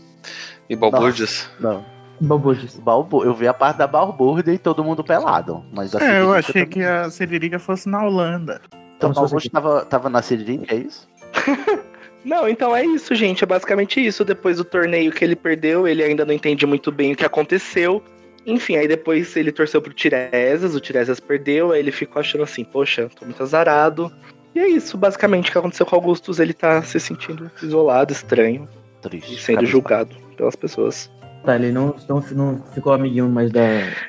E 0.71 0.75
balbúrdias? 0.75 1.49
Não. 1.59 1.83
Balbúrdias. 2.21 2.77
Balbu... 2.77 3.25
Eu 3.25 3.33
vi 3.33 3.45
a 3.45 3.53
parte 3.53 3.75
da 3.75 3.87
balbúrdia 3.87 4.53
e 4.53 4.57
todo 4.57 4.81
mundo 4.85 5.03
pelado. 5.03 5.65
Mas 5.69 5.93
a 5.93 5.99
É, 5.99 6.21
eu 6.21 6.31
achei 6.31 6.65
também. 6.65 6.69
que 6.69 6.81
a 6.81 7.09
Siririca 7.09 7.59
fosse 7.59 7.89
na 7.89 8.01
Holanda. 8.01 8.61
Então 8.95 9.11
Como 9.11 9.35
o 9.35 9.49
tava, 9.49 9.83
tava 9.83 10.09
na 10.09 10.21
Siririca, 10.21 10.73
é 10.73 10.77
isso? 10.77 11.09
Não, 12.23 12.47
então 12.47 12.73
é 12.73 12.85
isso, 12.85 13.13
gente. 13.13 13.43
É 13.43 13.47
basicamente 13.47 13.99
isso. 13.99 14.23
Depois 14.23 14.57
do 14.57 14.63
torneio 14.63 15.11
que 15.11 15.25
ele 15.25 15.35
perdeu, 15.35 15.85
ele 15.85 16.03
ainda 16.03 16.23
não 16.23 16.33
entende 16.33 16.65
muito 16.65 16.89
bem 16.89 17.11
o 17.11 17.15
que 17.17 17.25
aconteceu. 17.25 18.01
Enfim, 18.45 18.77
aí 18.77 18.87
depois 18.87 19.35
ele 19.35 19.51
torceu 19.51 19.81
pro 19.81 19.91
Tiresias, 19.91 20.73
o 20.73 20.79
Tiresias 20.79 21.19
perdeu, 21.19 21.71
aí 21.71 21.79
ele 21.79 21.91
ficou 21.91 22.19
achando 22.19 22.43
assim, 22.43 22.63
poxa, 22.63 23.09
tô 23.19 23.25
muito 23.25 23.41
azarado. 23.41 24.11
E 24.53 24.59
é 24.59 24.67
isso, 24.67 24.97
basicamente, 24.97 25.49
o 25.49 25.51
que 25.51 25.57
aconteceu 25.57 25.85
com 25.85 25.95
o 25.95 25.99
Augustus, 25.99 26.39
ele 26.39 26.53
tá 26.53 26.81
se 26.83 26.99
sentindo 26.99 27.49
isolado, 27.61 28.13
estranho, 28.13 28.69
e 28.99 29.01
Triste. 29.01 29.41
sendo 29.41 29.55
Cara, 29.55 29.67
julgado 29.67 30.15
pelas 30.41 30.55
pessoas. 30.55 31.09
Tá, 31.45 31.55
ele 31.55 31.71
não, 31.71 31.95
não, 32.07 32.23
não 32.31 32.63
ficou 32.73 32.93
amiguinho 32.93 33.29
mais 33.29 33.51
da, 33.51 33.61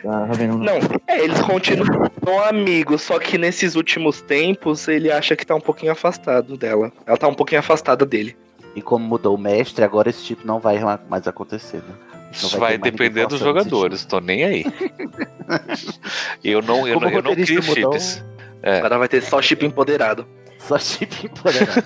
da 0.03 0.47
não. 0.47 0.59
Não, 0.59 0.79
é, 1.07 1.21
eles 1.23 1.41
continuam 1.41 2.45
amigos, 2.47 3.03
só 3.03 3.19
que 3.19 3.39
nesses 3.39 3.75
últimos 3.75 4.21
tempos 4.23 4.87
ele 4.89 5.11
acha 5.11 5.35
que 5.37 5.47
tá 5.47 5.55
um 5.55 5.61
pouquinho 5.61 5.93
afastado 5.93 6.57
dela. 6.57 6.93
Ela 7.07 7.17
tá 7.17 7.29
um 7.29 7.35
pouquinho 7.35 7.61
afastada 7.61 8.05
dele. 8.05 8.37
E 8.75 8.83
como 8.83 9.07
mudou 9.07 9.35
o 9.35 9.39
mestre, 9.39 9.85
agora 9.85 10.11
esse 10.11 10.25
tipo 10.25 10.47
não 10.47 10.59
vai 10.59 10.79
mais 11.09 11.27
acontecer, 11.27 11.79
né? 11.79 11.95
Isso 12.33 12.59
vai, 12.59 12.79
vai 12.79 12.91
depender 12.91 13.27
dos 13.27 13.41
jogadores, 13.41 14.05
tô 14.07 14.19
nem 14.19 14.45
aí. 14.45 14.65
eu 16.43 16.63
não, 16.63 16.89
eu 16.89 16.95
Como 16.95 17.07
não, 17.07 17.17
eu 17.17 17.23
não 17.23 17.35
crio 17.35 17.63
chips. 17.63 18.25
É. 18.63 18.79
Agora 18.79 18.99
vai 18.99 19.09
ter 19.09 19.23
só 19.23 19.41
chip 19.41 19.65
empoderado. 19.65 20.27
Só 20.59 20.79
chip 20.79 21.27
empoderado. 21.27 21.83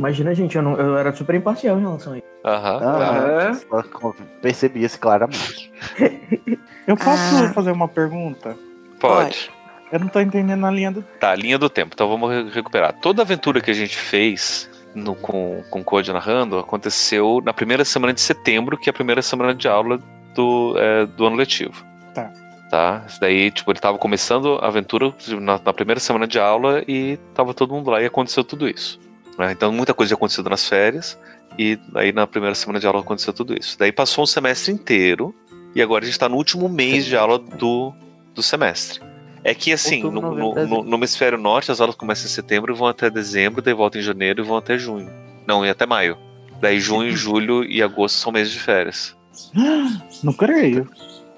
Imagina, 0.00 0.34
gente, 0.34 0.56
eu, 0.56 0.62
não, 0.62 0.76
eu 0.80 0.96
era 0.96 1.12
super 1.14 1.34
imparcial 1.34 1.76
em 1.78 1.82
relação 1.82 2.14
a 2.14 2.16
isso. 2.16 2.26
Aham. 2.42 2.80
Ah, 2.82 3.52
Aham. 3.70 3.82
co- 3.92 4.16
percebi 4.40 4.82
isso 4.82 4.98
claramente. 4.98 5.70
Eu 6.86 6.96
posso 6.96 7.44
Ah. 7.44 7.52
fazer 7.52 7.70
uma 7.70 7.86
pergunta? 7.86 8.56
Pode. 8.98 9.50
Eu 9.92 10.00
não 10.00 10.08
tô 10.08 10.18
entendendo 10.18 10.64
a 10.64 10.70
linha 10.70 10.90
do. 10.90 11.02
Tá, 11.20 11.34
linha 11.34 11.58
do 11.58 11.68
tempo. 11.68 11.90
Então 11.94 12.08
vamos 12.08 12.30
re- 12.30 12.48
recuperar. 12.50 12.94
Toda 13.00 13.20
aventura 13.22 13.60
que 13.60 13.70
a 13.70 13.74
gente 13.74 13.94
fez 13.96 14.70
no, 14.94 15.14
com, 15.14 15.62
com 15.70 15.80
o 15.80 15.84
Code 15.84 16.10
narrando 16.12 16.58
aconteceu 16.58 17.42
na 17.44 17.52
primeira 17.52 17.84
semana 17.84 18.14
de 18.14 18.20
setembro, 18.22 18.78
que 18.78 18.88
é 18.88 18.90
a 18.90 18.94
primeira 18.94 19.20
semana 19.20 19.54
de 19.54 19.68
aula 19.68 19.98
do, 20.34 20.74
é, 20.78 21.04
do 21.06 21.26
ano 21.26 21.36
letivo. 21.36 21.84
Tá. 22.14 22.32
Tá? 22.70 23.02
Isso 23.06 23.20
daí, 23.20 23.50
tipo, 23.50 23.70
ele 23.70 23.78
tava 23.80 23.98
começando 23.98 24.58
a 24.62 24.66
aventura 24.68 25.12
na, 25.40 25.60
na 25.62 25.72
primeira 25.74 26.00
semana 26.00 26.26
de 26.26 26.38
aula 26.40 26.82
e 26.88 27.18
tava 27.34 27.52
todo 27.52 27.74
mundo 27.74 27.90
lá 27.90 28.00
e 28.00 28.06
aconteceu 28.06 28.42
tudo 28.42 28.66
isso. 28.66 28.98
Né? 29.40 29.52
Então 29.52 29.72
muita 29.72 29.92
coisa 29.94 30.08
tinha 30.10 30.16
acontecido 30.16 30.48
nas 30.48 30.68
férias 30.68 31.18
e 31.58 31.78
aí 31.94 32.12
na 32.12 32.26
primeira 32.26 32.54
semana 32.54 32.78
de 32.78 32.86
aula 32.86 33.00
aconteceu 33.00 33.32
tudo 33.32 33.54
isso. 33.58 33.78
Daí 33.78 33.90
passou 33.92 34.24
um 34.24 34.26
semestre 34.26 34.72
inteiro 34.72 35.34
e 35.74 35.82
agora 35.82 36.04
a 36.04 36.06
gente 36.06 36.18
tá 36.18 36.28
no 36.28 36.36
último 36.36 36.68
mês 36.68 37.04
de 37.06 37.16
aula 37.16 37.38
do, 37.38 37.92
do 38.34 38.42
semestre. 38.42 39.00
É 39.42 39.54
que 39.54 39.72
assim, 39.72 40.04
Outubro, 40.04 40.34
no, 40.34 40.54
no, 40.54 40.66
no, 40.66 40.82
no 40.84 40.96
hemisfério 40.96 41.38
norte 41.38 41.70
as 41.72 41.80
aulas 41.80 41.96
começam 41.96 42.26
em 42.26 42.28
setembro 42.28 42.74
e 42.74 42.76
vão 42.76 42.86
até 42.86 43.08
dezembro, 43.08 43.62
daí 43.62 43.72
voltam 43.74 44.00
em 44.00 44.04
janeiro 44.04 44.42
e 44.42 44.46
vão 44.46 44.56
até 44.56 44.76
junho. 44.78 45.10
Não, 45.46 45.64
e 45.64 45.70
até 45.70 45.86
maio. 45.86 46.16
Daí 46.60 46.78
junho, 46.78 47.10
julho 47.16 47.64
e 47.64 47.82
agosto 47.82 48.16
são 48.16 48.30
meses 48.32 48.52
de 48.52 48.60
férias. 48.60 49.16
Não 50.22 50.32
creio. 50.34 50.88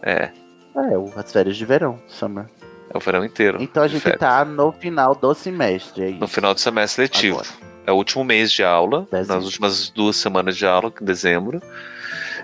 É, 0.02 0.30
É, 0.74 0.98
o- 0.98 1.12
as 1.14 1.30
férias 1.32 1.56
de 1.56 1.64
verão, 1.64 2.00
summer. 2.08 2.46
é 2.92 2.96
o 2.96 3.00
verão 3.00 3.24
inteiro. 3.24 3.58
Então 3.60 3.82
a 3.84 3.88
gente 3.88 4.00
férias. 4.02 4.18
tá 4.20 4.44
no 4.44 4.72
final 4.72 5.14
do 5.14 5.32
semestre, 5.34 6.04
é. 6.04 6.10
No 6.10 6.26
final 6.26 6.54
do 6.54 6.60
semestre 6.60 7.02
letivo. 7.02 7.36
Agora. 7.40 7.71
É 7.86 7.92
o 7.92 7.96
último 7.96 8.24
mês 8.24 8.52
de 8.52 8.62
aula, 8.62 9.06
Dezembro. 9.10 9.34
nas 9.36 9.44
últimas 9.44 9.90
duas 9.90 10.16
semanas 10.16 10.56
de 10.56 10.64
aula, 10.66 10.92
em 11.00 11.04
dezembro. 11.04 11.60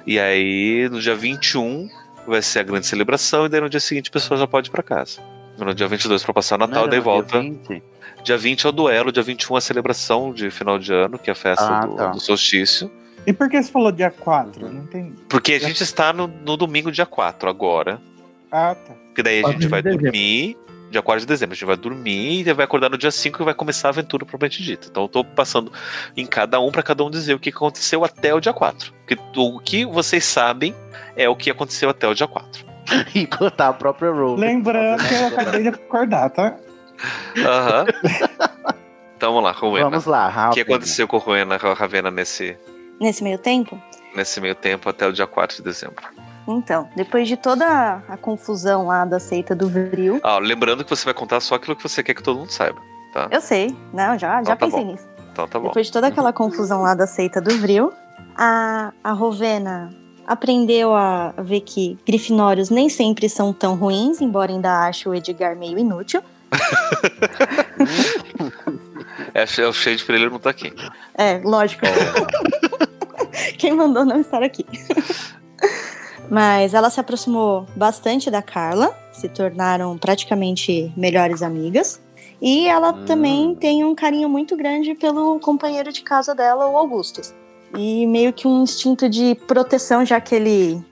E 0.06 0.18
aí, 0.18 0.88
no 0.90 1.00
dia 1.00 1.14
21, 1.14 1.88
vai 2.26 2.42
ser 2.42 2.60
a 2.60 2.62
grande 2.62 2.86
celebração, 2.86 3.46
e 3.46 3.48
daí 3.48 3.60
no 3.60 3.68
dia 3.68 3.80
seguinte 3.80 4.08
a 4.10 4.12
pessoa 4.12 4.38
já 4.38 4.46
pode 4.46 4.68
ir 4.68 4.72
pra 4.72 4.82
casa. 4.82 5.20
No 5.58 5.74
dia 5.74 5.86
22 5.88 6.22
pra 6.24 6.32
passar 6.32 6.54
o 6.56 6.58
Não 6.58 6.66
Natal, 6.68 6.82
era 6.84 6.90
daí 6.90 6.98
no 7.00 7.04
dia 7.04 7.12
volta. 7.12 7.40
20? 7.40 7.82
Dia 8.24 8.36
20 8.38 8.66
é 8.66 8.68
o 8.68 8.72
duelo, 8.72 9.12
dia 9.12 9.22
21 9.22 9.54
é 9.54 9.58
a 9.58 9.60
celebração 9.60 10.32
de 10.32 10.50
final 10.50 10.78
de 10.78 10.92
ano, 10.92 11.18
que 11.18 11.30
é 11.30 11.32
a 11.32 11.36
festa 11.36 11.64
Ah, 11.66 11.86
do, 11.86 11.94
tá. 11.96 12.06
do 12.08 12.20
solstício. 12.20 12.90
E 13.26 13.32
por 13.32 13.48
que 13.48 13.62
você 13.62 13.70
falou 13.70 13.92
dia 13.92 14.10
4? 14.10 14.68
Não 14.72 14.82
entendi. 14.84 15.12
Porque 15.28 15.52
a 15.54 15.58
gente 15.58 15.82
está 15.82 16.12
no, 16.12 16.26
no 16.26 16.56
domingo, 16.56 16.90
dia 16.90 17.06
4 17.06 17.48
agora. 17.50 18.00
Ah, 18.50 18.74
tá. 18.74 18.94
Porque 19.08 19.22
daí 19.22 19.40
a 19.40 19.42
4 19.42 19.52
gente 19.52 19.60
de 19.62 19.68
vai 19.68 19.82
dezembro. 19.82 20.04
dormir. 20.04 20.56
Dia 20.90 21.02
4 21.02 21.20
de 21.20 21.26
dezembro, 21.26 21.52
a 21.52 21.54
gente 21.54 21.64
vai 21.66 21.76
dormir 21.76 22.46
e 22.48 22.52
vai 22.52 22.64
acordar 22.64 22.88
no 22.88 22.96
dia 22.96 23.10
5 23.10 23.42
e 23.42 23.44
vai 23.44 23.54
começar 23.54 23.88
a 23.88 23.90
aventura 23.90 24.24
propriamente 24.24 24.62
dita. 24.62 24.88
Então 24.90 25.02
eu 25.04 25.08
tô 25.08 25.22
passando 25.24 25.70
em 26.16 26.24
cada 26.26 26.58
um 26.60 26.70
para 26.70 26.82
cada 26.82 27.04
um 27.04 27.10
dizer 27.10 27.34
o 27.34 27.38
que 27.38 27.50
aconteceu 27.50 28.04
até 28.04 28.32
o 28.34 28.40
dia 28.40 28.52
4. 28.52 28.92
Porque 29.06 29.18
o 29.36 29.58
que 29.60 29.84
vocês 29.84 30.24
sabem 30.24 30.74
é 31.16 31.28
o 31.28 31.36
que 31.36 31.50
aconteceu 31.50 31.90
até 31.90 32.08
o 32.08 32.14
dia 32.14 32.26
4. 32.26 32.66
E 33.14 33.26
cortar 33.26 33.68
a 33.68 33.72
própria 33.74 34.10
roll. 34.10 34.36
Lembrando 34.36 35.06
que 35.06 35.12
eu 35.14 35.26
acabei 35.26 35.62
de 35.62 35.68
acordar, 35.68 36.30
tá? 36.30 36.56
Aham. 37.36 37.84
então 39.16 39.32
vamos 39.34 39.44
lá, 39.44 39.52
Rowena. 39.52 39.90
Vamos 39.90 40.06
lá, 40.06 40.26
O 40.26 40.30
rápido. 40.30 40.54
que 40.54 40.60
aconteceu 40.62 41.06
com 41.06 41.16
o 41.16 41.20
Rowena 41.20 41.58
com 41.58 41.66
a 41.68 41.74
Ravena 41.74 42.10
nesse, 42.10 42.56
Nesse 43.00 43.22
meio 43.22 43.38
tempo? 43.38 43.80
nesse 44.16 44.40
meio 44.40 44.54
tempo 44.54 44.88
até 44.88 45.06
o 45.06 45.12
dia 45.12 45.26
4 45.26 45.58
de 45.58 45.62
dezembro? 45.62 46.02
Então, 46.50 46.88
depois 46.96 47.28
de 47.28 47.36
toda 47.36 48.02
a 48.08 48.16
confusão 48.16 48.86
lá 48.86 49.04
da 49.04 49.20
seita 49.20 49.54
do 49.54 49.68
Vril, 49.68 50.18
Ah, 50.24 50.38
lembrando 50.38 50.82
que 50.82 50.88
você 50.88 51.04
vai 51.04 51.12
contar 51.12 51.40
só 51.40 51.56
aquilo 51.56 51.76
que 51.76 51.82
você 51.82 52.02
quer 52.02 52.14
que 52.14 52.22
todo 52.22 52.38
mundo 52.38 52.50
saiba. 52.50 52.80
Tá? 53.12 53.28
eu 53.30 53.40
sei, 53.40 53.74
não, 53.92 54.18
já, 54.18 54.42
já 54.42 54.54
Então 54.54 54.56
tá 54.56 54.66
pensei 54.66 54.84
bom. 54.84 54.92
nisso. 54.92 55.06
Então 55.32 55.46
tá 55.46 55.58
bom. 55.58 55.68
Depois 55.68 55.86
de 55.86 55.92
toda 55.92 56.06
aquela 56.06 56.32
confusão 56.32 56.82
lá 56.82 56.94
da 56.94 57.06
seita 57.06 57.40
do 57.40 57.50
Vril, 57.58 57.92
a, 58.36 58.92
a 59.04 59.12
Rovena 59.12 59.90
aprendeu 60.26 60.94
a 60.94 61.32
ver 61.38 61.60
que 61.60 61.98
grifinórios 62.06 62.70
nem 62.70 62.88
sempre 62.88 63.28
são 63.28 63.52
tão 63.52 63.74
ruins, 63.76 64.20
embora 64.20 64.50
ainda 64.52 64.86
ache 64.86 65.08
o 65.08 65.14
Edgar 65.14 65.54
meio 65.56 65.78
inútil. 65.78 66.22
É, 69.34 69.44
é 69.60 69.66
o 69.66 69.72
shade 69.72 70.04
pra 70.04 70.16
ele 70.16 70.28
não 70.30 70.38
tá 70.38 70.50
aqui. 70.50 70.72
É, 71.14 71.40
lógico. 71.44 71.82
Quem 73.58 73.72
mandou 73.74 74.04
não 74.04 74.20
estar 74.20 74.42
aqui. 74.42 74.64
Mas 76.30 76.74
ela 76.74 76.90
se 76.90 77.00
aproximou 77.00 77.66
bastante 77.74 78.30
da 78.30 78.42
Carla, 78.42 78.94
se 79.12 79.28
tornaram 79.28 79.96
praticamente 79.96 80.92
melhores 80.96 81.42
amigas. 81.42 82.00
E 82.40 82.68
ela 82.68 82.92
Hum. 82.92 83.04
também 83.04 83.54
tem 83.54 83.84
um 83.84 83.94
carinho 83.94 84.28
muito 84.28 84.56
grande 84.56 84.94
pelo 84.94 85.40
companheiro 85.40 85.92
de 85.92 86.02
casa 86.02 86.34
dela, 86.34 86.68
o 86.68 86.76
Augustus. 86.76 87.34
E 87.76 88.06
meio 88.06 88.32
que 88.32 88.46
um 88.46 88.62
instinto 88.62 89.08
de 89.08 89.34
proteção, 89.46 90.04
já 90.04 90.20
que 90.20 90.34
ele 90.34 90.84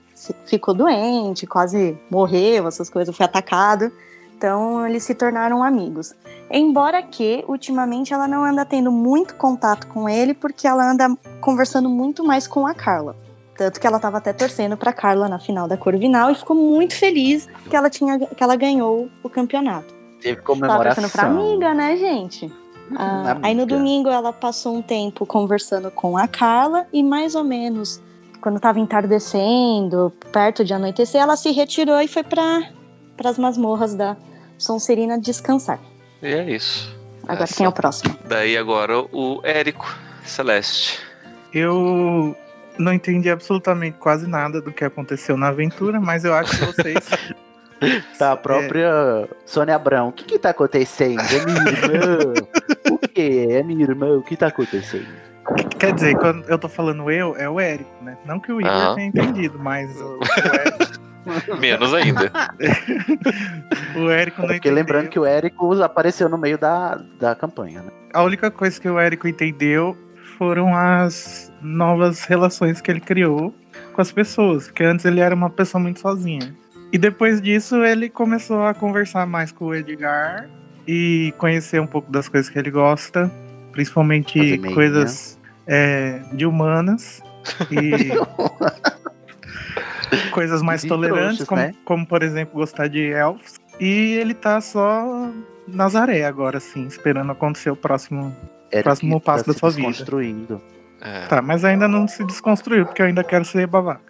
ficou 0.45 0.73
doente, 0.73 1.47
quase 1.47 1.97
morreu, 2.09 2.67
essas 2.67 2.89
coisas, 2.89 3.15
foi 3.15 3.25
atacado. 3.25 3.91
Então 4.37 4.85
eles 4.85 5.03
se 5.03 5.15
tornaram 5.15 5.63
amigos. 5.63 6.13
Embora 6.51 7.01
que, 7.01 7.43
ultimamente, 7.47 8.13
ela 8.13 8.27
não 8.27 8.43
anda 8.43 8.63
tendo 8.65 8.91
muito 8.91 9.35
contato 9.35 9.87
com 9.87 10.07
ele, 10.07 10.33
porque 10.33 10.67
ela 10.67 10.91
anda 10.91 11.07
conversando 11.41 11.89
muito 11.89 12.23
mais 12.23 12.47
com 12.47 12.67
a 12.67 12.73
Carla. 12.73 13.15
Tanto 13.57 13.79
que 13.79 13.87
ela 13.87 13.97
estava 13.97 14.17
até 14.17 14.31
torcendo 14.31 14.77
pra 14.77 14.93
Carla 14.93 15.27
na 15.27 15.39
final 15.39 15.67
da 15.67 15.75
Corvinal 15.75 16.29
e 16.31 16.35
ficou 16.35 16.55
muito 16.55 16.95
feliz 16.95 17.47
que 17.69 17.75
ela, 17.75 17.89
tinha, 17.89 18.19
que 18.19 18.43
ela 18.43 18.55
ganhou 18.55 19.09
o 19.23 19.29
campeonato. 19.29 19.93
Teve 20.21 20.35
Tava 20.35 20.45
comemoração. 20.45 21.03
torcendo 21.03 21.11
pra 21.11 21.23
amiga, 21.27 21.73
né, 21.73 21.97
gente? 21.97 22.51
Ah, 22.95 23.31
amiga. 23.31 23.47
aí 23.47 23.53
no 23.53 23.65
domingo 23.65 24.07
ela 24.07 24.31
passou 24.31 24.73
um 24.73 24.81
tempo 24.81 25.25
conversando 25.25 25.91
com 25.91 26.17
a 26.17 26.25
Carla 26.25 26.87
e 26.93 27.03
mais 27.03 27.35
ou 27.35 27.43
menos 27.43 28.01
quando 28.39 28.61
tava 28.61 28.79
entardecendo, 28.79 30.13
perto 30.31 30.63
de 30.63 30.73
anoitecer, 30.73 31.19
ela 31.19 31.35
se 31.35 31.51
retirou 31.51 31.99
e 31.99 32.07
foi 32.07 32.23
para 32.23 32.63
as 33.25 33.37
masmorras 33.37 33.93
da 33.93 34.15
Sonserina 34.57 35.19
descansar. 35.19 35.81
E 36.23 36.27
é 36.27 36.49
isso. 36.49 36.95
Agora 37.23 37.43
Essa. 37.43 37.55
quem 37.57 37.65
é 37.65 37.69
o 37.69 37.73
próximo? 37.73 38.17
Daí 38.25 38.57
agora 38.57 39.01
o 39.11 39.41
Érico 39.43 39.93
Celeste. 40.23 40.97
Eu 41.53 42.33
não 42.77 42.93
entendi 42.93 43.29
absolutamente 43.29 43.97
quase 43.97 44.27
nada 44.27 44.61
do 44.61 44.71
que 44.71 44.83
aconteceu 44.83 45.37
na 45.37 45.47
aventura, 45.49 45.99
mas 45.99 46.23
eu 46.25 46.33
acho 46.33 46.57
que 46.57 46.65
vocês. 46.65 46.97
Tá, 48.17 48.31
a 48.31 48.35
própria 48.35 49.29
Sônia 49.45 49.75
Abrão. 49.75 50.07
O 50.07 50.11
que 50.11 50.23
que 50.23 50.39
tá 50.39 50.49
acontecendo? 50.49 51.21
É 51.21 51.45
minha 51.45 51.61
irmã. 51.69 52.33
o 52.89 52.97
que? 52.97 53.47
É 53.51 53.61
minha 53.61 53.83
irmã. 53.83 54.17
O 54.17 54.23
que 54.23 54.35
tá 54.35 54.47
acontecendo? 54.47 55.05
Quer 55.77 55.93
dizer, 55.93 56.17
quando 56.17 56.43
eu 56.49 56.57
tô 56.57 56.67
falando 56.67 57.11
eu, 57.11 57.35
é 57.37 57.47
o 57.47 57.59
Érico, 57.59 58.03
né? 58.03 58.17
Não 58.25 58.39
que 58.39 58.51
o 58.51 58.59
Igor 58.59 58.71
Aham. 58.73 58.95
tenha 58.95 59.07
entendido, 59.09 59.59
mas 59.59 59.95
o, 60.01 60.17
o 60.17 60.21
Érico, 60.55 61.59
Menos 61.59 61.93
ainda. 61.93 62.31
o 63.95 64.09
Érico 64.09 64.41
não 64.41 64.47
Porque 64.47 64.57
entendeu. 64.57 64.73
lembrando 64.73 65.09
que 65.09 65.19
o 65.19 65.25
Érico 65.25 65.73
apareceu 65.81 66.27
no 66.29 66.37
meio 66.37 66.57
da, 66.57 66.95
da 67.19 67.35
campanha, 67.35 67.81
né? 67.81 67.91
A 68.13 68.23
única 68.23 68.49
coisa 68.49 68.79
que 68.79 68.89
o 68.89 68.97
Érico 68.99 69.27
entendeu 69.27 69.95
foram 70.37 70.75
as 70.75 71.51
novas 71.61 72.23
relações 72.25 72.79
que 72.81 72.91
ele 72.91 72.99
criou 72.99 73.53
com 73.93 74.01
as 74.01 74.11
pessoas, 74.11 74.67
porque 74.67 74.83
antes 74.83 75.05
ele 75.05 75.19
era 75.19 75.33
uma 75.33 75.49
pessoa 75.49 75.81
muito 75.81 75.99
sozinha. 75.99 76.55
E 76.91 76.97
depois 76.97 77.41
disso 77.41 77.83
ele 77.83 78.09
começou 78.09 78.63
a 78.65 78.73
conversar 78.73 79.25
mais 79.25 79.51
com 79.51 79.65
o 79.65 79.75
Edgar 79.75 80.49
e 80.87 81.33
conhecer 81.37 81.81
um 81.81 81.87
pouco 81.87 82.11
das 82.11 82.29
coisas 82.29 82.49
que 82.49 82.57
ele 82.57 82.71
gosta, 82.71 83.29
principalmente 83.71 84.57
coisas 84.73 85.37
é, 85.65 86.21
de 86.31 86.45
humanas 86.45 87.21
e 87.69 88.11
coisas 90.31 90.61
mais 90.61 90.83
E 90.83 90.87
tolerantes, 90.87 91.45
trouxas, 91.45 91.47
como, 91.47 91.61
né? 91.61 91.73
como, 91.83 92.07
por 92.07 92.23
exemplo 92.23 92.53
gostar 92.53 92.87
de 92.87 93.11
elfos. 93.11 93.59
E 93.79 94.13
ele 94.13 94.33
tá 94.33 94.61
só 94.61 95.29
Nazaré 95.67 96.23
agora, 96.23 96.59
sim, 96.59 96.87
esperando 96.87 97.31
acontecer 97.31 97.69
o 97.69 97.75
próximo. 97.75 98.33
Eric 98.71 98.83
Próximo 98.83 99.21
passo 99.21 99.43
tá 99.45 99.47
da 99.47 99.53
se 99.53 99.59
sua 99.59 99.69
vida. 99.71 99.87
desconstruindo. 99.87 100.61
É, 101.01 101.25
Tá, 101.27 101.41
mas 101.41 101.63
ainda 101.63 101.87
não 101.87 102.07
se 102.07 102.23
desconstruiu, 102.23 102.85
porque 102.85 103.01
eu 103.01 103.05
ainda 103.05 103.23
quero 103.23 103.45
ser 103.45 103.67
babaca. 103.67 104.01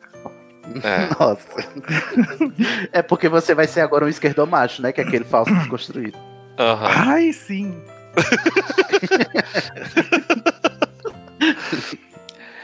é. 0.84 1.08
Nossa. 1.20 1.67
é 2.91 3.02
porque 3.02 3.28
você 3.30 3.54
vai 3.54 3.67
ser 3.67 3.82
agora 3.82 4.06
um 4.06 4.08
esquerdomacho, 4.10 4.82
né? 4.82 4.91
Que 4.91 5.02
é 5.02 5.04
aquele 5.04 5.26
falso 5.26 5.54
desconstruído. 5.54 6.17
Aham. 6.58 6.88
Ai, 6.89 7.32
sim! 7.34 7.76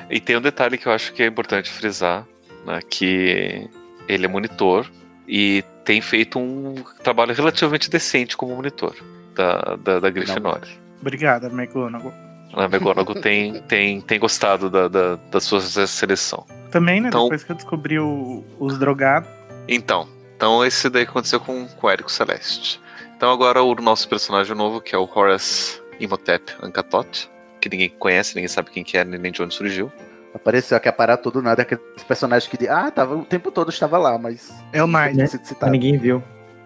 E 0.09 0.19
tem 0.19 0.37
um 0.37 0.41
detalhe 0.41 0.77
que 0.77 0.87
eu 0.87 0.91
acho 0.91 1.13
que 1.13 1.23
é 1.23 1.25
importante 1.25 1.69
frisar, 1.71 2.25
né, 2.65 2.79
que 2.89 3.67
ele 4.07 4.25
é 4.25 4.27
monitor 4.27 4.89
e 5.27 5.63
tem 5.85 6.01
feito 6.01 6.37
um 6.39 6.75
trabalho 7.03 7.33
relativamente 7.33 7.89
decente 7.89 8.35
como 8.37 8.55
monitor 8.55 8.95
da, 9.33 9.75
da, 9.77 9.99
da 9.99 10.09
Grifinória. 10.09 10.67
Obrigada, 11.03 11.47
McGonagall. 11.47 12.13
A 12.53 12.63
McGonagall 12.63 13.15
tem, 13.15 13.61
tem, 13.63 13.99
tem 13.99 14.19
gostado 14.19 14.69
da, 14.69 14.87
da, 14.87 15.15
da 15.15 15.41
sua 15.41 15.59
seleção. 15.59 16.45
Também, 16.71 17.01
né? 17.01 17.09
Então- 17.09 17.23
Depois 17.23 17.43
que 17.43 17.51
eu 17.51 17.55
descobri 17.57 17.99
o- 17.99 18.43
os 18.57 18.77
drogados. 18.79 19.27
Então, 19.67 20.07
então 20.37 20.63
esse 20.65 20.89
daí 20.89 21.03
aconteceu 21.03 21.39
com, 21.39 21.67
com 21.67 21.87
o 21.87 21.89
Érico 21.89 22.11
Celeste. 22.11 22.79
Então 23.17 23.31
agora 23.31 23.61
o 23.61 23.75
nosso 23.75 24.07
personagem 24.07 24.55
novo, 24.55 24.79
que 24.79 24.95
é 24.95 24.97
o 24.97 25.09
Horace 25.13 25.81
Imhotep 25.99 26.53
Ancatot, 26.61 27.29
que 27.59 27.67
ninguém 27.69 27.89
conhece, 27.89 28.33
ninguém 28.35 28.47
sabe 28.47 28.69
quem 28.71 28.83
que 28.83 28.97
é, 28.97 29.03
nem 29.03 29.31
de 29.31 29.41
onde 29.41 29.53
surgiu. 29.53 29.91
Apareceu 30.33 30.75
aqui 30.77 30.87
a 30.89 30.93
parar 30.93 31.17
tudo 31.17 31.41
nada, 31.41 31.61
aqueles 31.61 31.83
personagens 32.07 32.49
que. 32.49 32.67
Ah, 32.67 32.89
tava, 32.89 33.15
o 33.15 33.23
tempo 33.25 33.51
todo 33.51 33.69
estava 33.69 33.97
lá, 33.97 34.17
mas. 34.17 34.51
É 34.71 34.81
o 34.83 34.87
Nigel. 34.87 35.27
citado. 35.27 35.71
Ninguém 35.71 35.97
viu. 35.97 36.23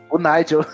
O 0.10 0.18
Nigel. 0.18 0.66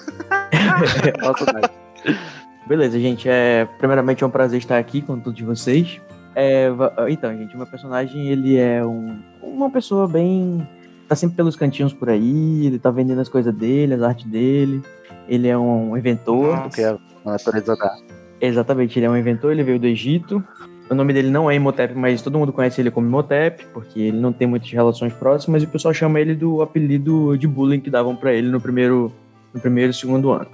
Nossa, 1.22 1.44
o 1.44 1.54
Nigel. 1.54 2.24
Beleza, 2.68 3.00
gente. 3.00 3.28
É, 3.28 3.68
primeiramente 3.78 4.24
é 4.24 4.28
um 4.28 4.30
prazer 4.30 4.60
estar 4.60 4.78
aqui 4.78 5.02
com 5.02 5.20
todos 5.20 5.40
vocês. 5.42 6.00
É, 6.36 6.68
então, 7.10 7.36
gente, 7.38 7.56
meu 7.56 7.68
personagem 7.68 8.28
ele 8.28 8.58
é 8.58 8.84
um, 8.84 9.20
uma 9.42 9.70
pessoa 9.70 10.08
bem. 10.08 10.68
tá 11.08 11.16
sempre 11.16 11.36
pelos 11.36 11.56
cantinhos 11.56 11.94
por 11.94 12.10
aí, 12.10 12.66
ele 12.66 12.80
tá 12.80 12.90
vendendo 12.90 13.22
as 13.22 13.30
coisas 13.30 13.54
dele, 13.54 13.94
as 13.94 14.02
artes 14.02 14.26
dele. 14.26 14.82
Ele 15.28 15.48
é 15.48 15.58
um 15.58 15.96
inventor. 15.98 16.56
Nossa. 16.56 16.62
Porque 16.64 16.82
é 16.82 16.98
natureza 17.24 17.76
da. 17.76 17.96
Exatamente, 18.42 19.00
ele 19.00 19.06
é 19.06 19.10
um 19.10 19.18
inventor, 19.18 19.52
ele 19.52 19.64
veio 19.64 19.80
do 19.80 19.88
Egito. 19.88 20.44
O 20.90 20.96
nome 20.96 21.14
dele 21.14 21.30
não 21.30 21.50
é 21.50 21.56
Imhotep, 21.56 21.96
mas 21.96 22.22
todo 22.22 22.38
mundo 22.38 22.52
conhece 22.52 22.82
ele 22.82 22.92
como 22.92 23.08
Imhotep, 23.08 23.66
porque 23.74 24.02
ele 24.02 24.20
não 24.20 24.34
tem 24.34 24.46
muitas 24.46 24.70
relações 24.70 25.14
próximas 25.14 25.64
e 25.64 25.66
o 25.66 25.70
pessoal 25.70 25.94
chama 25.94 26.20
ele 26.20 26.36
do 26.36 26.62
apelido 26.62 27.38
de 27.38 27.48
bullying 27.48 27.80
que 27.80 27.90
davam 27.90 28.16
pra 28.16 28.34
ele 28.34 28.50
no 28.50 28.60
primeiro 28.60 29.12
no 29.54 29.62
primeiro 29.62 29.92
e 29.92 29.94
segundo 29.94 30.32
ano. 30.32 30.48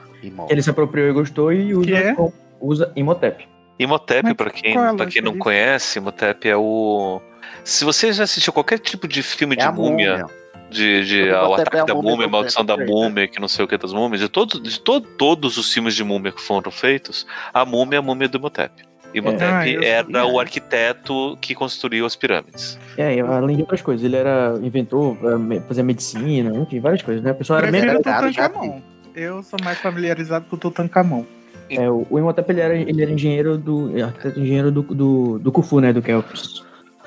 Ele 0.49 0.61
se 0.61 0.69
apropriou 0.69 1.09
e 1.09 1.13
gostou 1.13 1.51
e 1.53 1.73
usa, 1.73 1.91
é? 1.97 2.15
usa 2.59 2.91
Imhotep. 2.95 3.47
Imhotep, 3.79 4.23
Mas 4.23 4.33
pra 4.33 4.49
quem, 4.49 4.75
é 4.75 4.77
a 4.77 4.93
pra 4.93 5.05
quem 5.05 5.21
não 5.21 5.37
conhece, 5.37 5.99
Imhotep 5.99 6.47
é 6.49 6.55
o. 6.57 7.21
Se 7.63 7.85
você 7.85 8.11
já 8.11 8.23
assistiu 8.23 8.51
qualquer 8.51 8.79
tipo 8.79 9.07
de 9.07 9.23
filme 9.23 9.55
É 9.55 9.59
de 9.59 9.63
a 9.65 9.71
múmia, 9.71 10.11
múmia. 10.11 10.25
de, 10.69 11.05
de 11.05 11.29
ah, 11.29 11.47
o 11.47 11.57
é 11.57 11.61
ataque 11.61 11.77
a 11.77 11.85
da 11.85 11.93
múmia 11.95 12.11
múmia, 12.11 12.25
a 12.25 12.29
maldição 12.29 12.65
da 12.65 12.75
múmia, 12.75 13.27
que 13.27 13.39
não 13.39 13.47
sei 13.47 13.63
o 13.63 13.67
que 13.67 13.77
das 13.77 13.93
múmias, 13.93 14.19
de, 14.21 14.27
todo, 14.27 14.59
de 14.59 14.79
to- 14.81 14.99
todos 15.01 15.57
os 15.57 15.71
filmes 15.73 15.95
de 15.95 16.03
múmia 16.03 16.31
que 16.33 16.41
foram 16.41 16.69
feitos, 16.71 17.25
a 17.53 17.63
múmia 17.65 17.97
é 17.97 17.99
a 17.99 18.01
múmia 18.01 18.27
do 18.27 18.37
Imhotep. 18.37 18.83
Imhotep 19.13 19.43
Ah, 19.43 19.67
eu 19.67 19.81
era 19.81 20.25
o 20.27 20.39
arquiteto 20.39 21.37
que 21.41 21.55
construiu 21.55 22.05
as 22.05 22.15
pirâmides. 22.15 22.77
É, 22.97 23.19
além 23.21 23.55
de 23.55 23.61
outras 23.63 23.81
coisas, 23.81 24.05
ele 24.05 24.15
era 24.15 24.59
inventor, 24.61 25.17
eh, 25.51 25.61
fazia 25.67 25.83
medicina, 25.83 26.55
enfim, 26.55 26.79
várias 26.79 27.01
coisas, 27.01 27.23
né? 27.23 27.31
O 27.31 27.35
pessoal 27.35 27.59
era 27.59 27.75
Era 27.75 27.93
já 27.93 27.97
Tutankhamon. 28.49 28.81
Eu 29.19 29.43
sou 29.43 29.59
mais 29.63 29.77
familiarizado 29.79 30.45
com 30.49 30.55
o 30.55 30.59
Tutankhamon. 30.59 31.25
É, 31.69 31.89
o, 31.89 32.07
o 32.09 32.17
Imhotep 32.17 32.49
ele 32.51 32.61
era, 32.61 32.75
ele 32.75 33.01
era 33.01 33.11
engenheiro 33.11 33.57
do. 33.57 33.91
arquiteto 34.03 34.39
engenheiro 34.39 34.71
do, 34.71 34.81
do, 34.81 35.39
do 35.39 35.51
Khufu, 35.51 35.79
né? 35.79 35.91
Do 35.93 36.01
Kelps. 36.01 36.63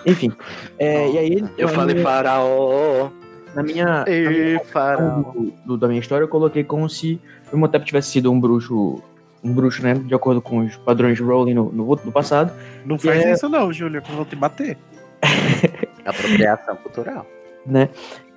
Enfim. 0.06 0.30
É, 0.78 1.10
e 1.10 1.18
aí. 1.18 1.44
Eu 1.56 1.68
falei 1.68 2.00
faraó. 2.02 3.08
Na 3.54 3.62
minha. 3.62 3.84
na 3.84 4.04
minha 4.04 4.04
Ei, 4.06 4.58
faraó. 4.70 5.20
do, 5.32 5.52
do- 5.64 5.76
da 5.78 5.88
minha 5.88 6.00
história, 6.00 6.24
eu 6.24 6.28
coloquei 6.28 6.62
como 6.64 6.88
se 6.88 7.20
o 7.52 7.56
Imhotep 7.56 7.84
tivesse 7.84 8.10
sido 8.10 8.30
um 8.30 8.38
bruxo. 8.38 9.02
Um 9.42 9.52
bruxo, 9.52 9.82
né? 9.82 9.94
De 9.94 10.14
acordo 10.14 10.40
com 10.40 10.58
os 10.64 10.76
padrões 10.76 11.16
de 11.16 11.22
Rowling 11.22 11.54
no, 11.54 11.72
no, 11.72 11.84
no 12.04 12.12
passado. 12.12 12.52
Não 12.84 12.96
faz 12.98 13.24
É. 13.24 13.32
isso 13.32 13.48
não, 13.48 13.72
Júlio, 13.72 14.00
que 14.00 14.10
eu 14.12 14.16
vou 14.16 14.24
te 14.24 14.36
bater. 14.36 14.76
Apropriação 16.04 16.76
cultural. 16.76 17.26
né? 17.66 17.88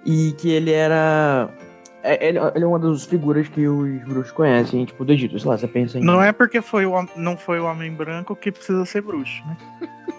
E 0.05 0.33
que 0.37 0.49
ele 0.51 0.71
era. 0.71 1.49
É- 2.13 2.27
Ele, 2.29 2.39
ele 2.55 2.63
é 2.63 2.67
uma 2.67 2.79
das 2.79 3.05
figuras 3.05 3.47
que 3.47 3.67
os 3.67 4.03
bruxos 4.03 4.31
conhecem, 4.31 4.85
tipo, 4.85 5.03
do 5.03 5.11
Egito. 5.11 5.39
Sei 5.39 5.49
lá, 5.49 5.57
você 5.57 5.67
pensa 5.67 5.97
em. 5.97 6.03
Não 6.03 6.21
é 6.21 6.31
porque 6.31 6.61
foi 6.61 6.85
o, 6.85 7.07
não 7.15 7.37
foi 7.37 7.59
o 7.59 7.65
homem 7.65 7.91
branco 7.91 8.35
que 8.35 8.51
precisa 8.51 8.85
ser 8.85 9.01
bruxo, 9.01 9.43
né? 9.47 9.57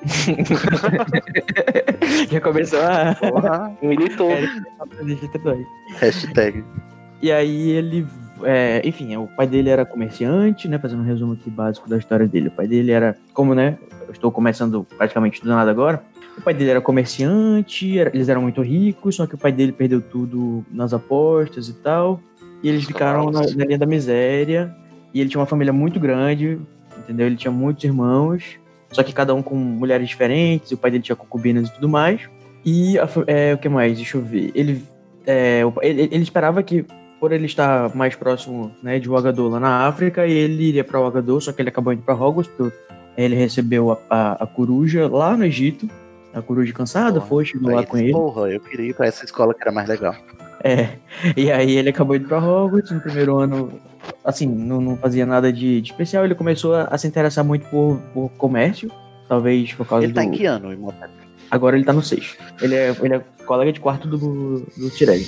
Já 2.31 2.41
começou 2.41 2.81
a. 2.83 3.15
Porra. 3.15 3.73
Militou. 3.83 4.31
É. 4.31 4.47
Deixa 5.03 5.27
Hashtag. 6.01 6.65
E 7.23 7.33
aí 7.33 7.71
ele. 7.71 8.07
é, 8.43 8.83
enfim, 8.85 9.17
o 9.17 9.27
pai 9.27 9.47
dele 9.47 9.71
era 9.71 9.85
comerciante, 9.85 10.69
né? 10.69 10.79
Fazendo 10.79 11.03
um 11.03 11.07
resumo 11.07 11.35
aqui 11.35 11.51
básico 11.51 11.89
da 11.89 11.97
história 11.97 12.27
dele. 12.27 12.49
O 12.49 12.53
pai 12.53 12.67
dele 12.67 12.93
era, 12.93 13.17
como 13.33 13.55
né? 13.55 13.79
Eu 14.07 14.13
estou 14.13 14.31
começando 14.31 14.87
praticamente 14.97 15.43
do 15.43 15.49
nada 15.49 15.71
agora. 15.71 16.03
O 16.39 16.43
pai 16.43 16.55
dele 16.55 16.71
era 16.71 16.81
comerciante, 16.81 17.99
era- 17.99 18.11
eles 18.15 18.29
eram 18.29 18.43
muito 18.43 18.61
ricos, 18.63 19.17
só 19.17 19.27
que 19.27 19.35
o 19.35 19.39
pai 19.39 19.53
dele 19.53 19.73
perdeu 19.73 20.01
tudo 20.01 20.65
nas 20.71 20.93
apostas 20.93 21.69
e 21.69 21.75
tal. 21.75 22.21
E 22.63 22.69
eles 22.69 22.85
ficaram 22.85 23.31
na, 23.31 23.41
na 23.43 23.65
linha 23.65 23.79
da 23.79 23.87
miséria. 23.87 24.75
E 25.15 25.21
ele 25.21 25.31
tinha 25.31 25.41
uma 25.41 25.47
família 25.47 25.73
muito 25.73 25.99
grande, 25.99 26.59
entendeu? 26.99 27.27
Ele 27.27 27.37
tinha 27.37 27.51
muitos 27.51 27.85
irmãos, 27.85 28.59
só 28.91 29.03
que 29.03 29.13
cada 29.13 29.35
um 29.35 29.43
com 29.43 29.55
mulheres 29.57 30.09
diferentes. 30.09 30.73
O 30.73 30.77
pai 30.77 30.91
dele 30.91 31.03
tinha 31.03 31.17
concubinas 31.17 31.69
e 31.69 31.73
tudo 31.73 31.89
mais. 31.89 32.21
E 32.65 32.99
a 32.99 33.09
é, 33.27 33.55
o 33.55 33.59
que 33.59 33.69
mais? 33.69 33.97
Deixa 33.97 34.17
eu 34.19 34.23
ver. 34.23 34.51
Ele, 34.55 34.83
é, 35.27 35.63
ele, 35.83 36.03
ele 36.03 36.23
esperava 36.23 36.63
que 36.63 36.85
por 37.19 37.33
ele 37.33 37.47
estar 37.47 37.95
mais 37.95 38.15
próximo 38.15 38.71
né, 38.83 38.99
de 38.99 39.09
Ouagadougou 39.09 39.53
lá 39.53 39.61
na 39.61 39.87
África, 39.87 40.27
ele 40.27 40.65
iria 40.65 40.85
para 40.85 41.01
Ouagadougou, 41.01 41.41
só 41.41 41.51
que 41.53 41.63
ele 41.63 41.71
acabou 41.71 41.93
indo 41.93 42.03
para 42.03 42.15
Hogwarts, 42.15 42.53
porque 42.55 42.77
ele 43.17 43.35
recebeu 43.35 43.93
a, 43.93 43.99
a, 44.11 44.33
a 44.45 44.47
coruja 44.47 45.09
lá 45.09 45.35
no 45.37 45.45
Egito, 45.45 45.89
a 46.37 46.43
coruja 46.43 46.73
cansada, 46.73 47.21
Porra, 47.21 47.45
chegou 47.45 47.71
Aí 47.71 47.77
lá 47.77 47.87
com 47.87 47.97
ele. 47.97 48.13
Porra, 48.13 48.51
eu 48.51 48.61
queria 48.61 48.91
ir 48.91 48.95
pra 48.95 49.07
essa 49.07 49.25
escola 49.25 49.55
que 49.55 49.63
era 49.63 49.73
mais 49.73 49.89
legal. 49.89 50.15
É, 50.63 50.91
e 51.37 51.51
aí 51.51 51.77
ele 51.77 51.91
acabou 51.91 52.17
indo 52.17 52.29
pra 52.29 52.39
Hogwarts 52.39 52.91
no 52.91 53.01
primeiro 53.01 53.39
ano, 53.39 53.73
assim, 54.25 54.47
não, 54.47 54.81
não 54.81 54.97
fazia 54.97 55.25
nada 55.25 55.53
de, 55.53 55.81
de 55.81 55.91
especial, 55.91 56.25
ele 56.25 56.35
começou 56.35 56.75
a, 56.75 56.85
a 56.85 56.99
se 56.99 57.07
interessar 57.07 57.45
muito 57.45 57.67
por, 57.67 57.99
por 58.13 58.31
comércio, 58.31 58.91
talvez 59.29 59.73
por 59.73 59.87
causa 59.87 60.05
Ele 60.05 60.13
do... 60.13 60.17
tá 60.17 60.25
em 60.25 60.31
que 60.31 60.45
ano, 60.47 60.73
Imhotep? 60.73 61.13
Agora 61.51 61.77
ele 61.77 61.85
tá 61.85 61.93
no 61.93 62.03
sexto. 62.03 62.37
Ele 62.61 62.75
é, 62.75 62.95
ele 63.01 63.15
é 63.15 63.23
colega 63.45 63.73
de 63.73 63.81
quarto 63.81 64.09
do, 64.09 64.61
do 64.77 64.91
Tireg. 64.91 65.25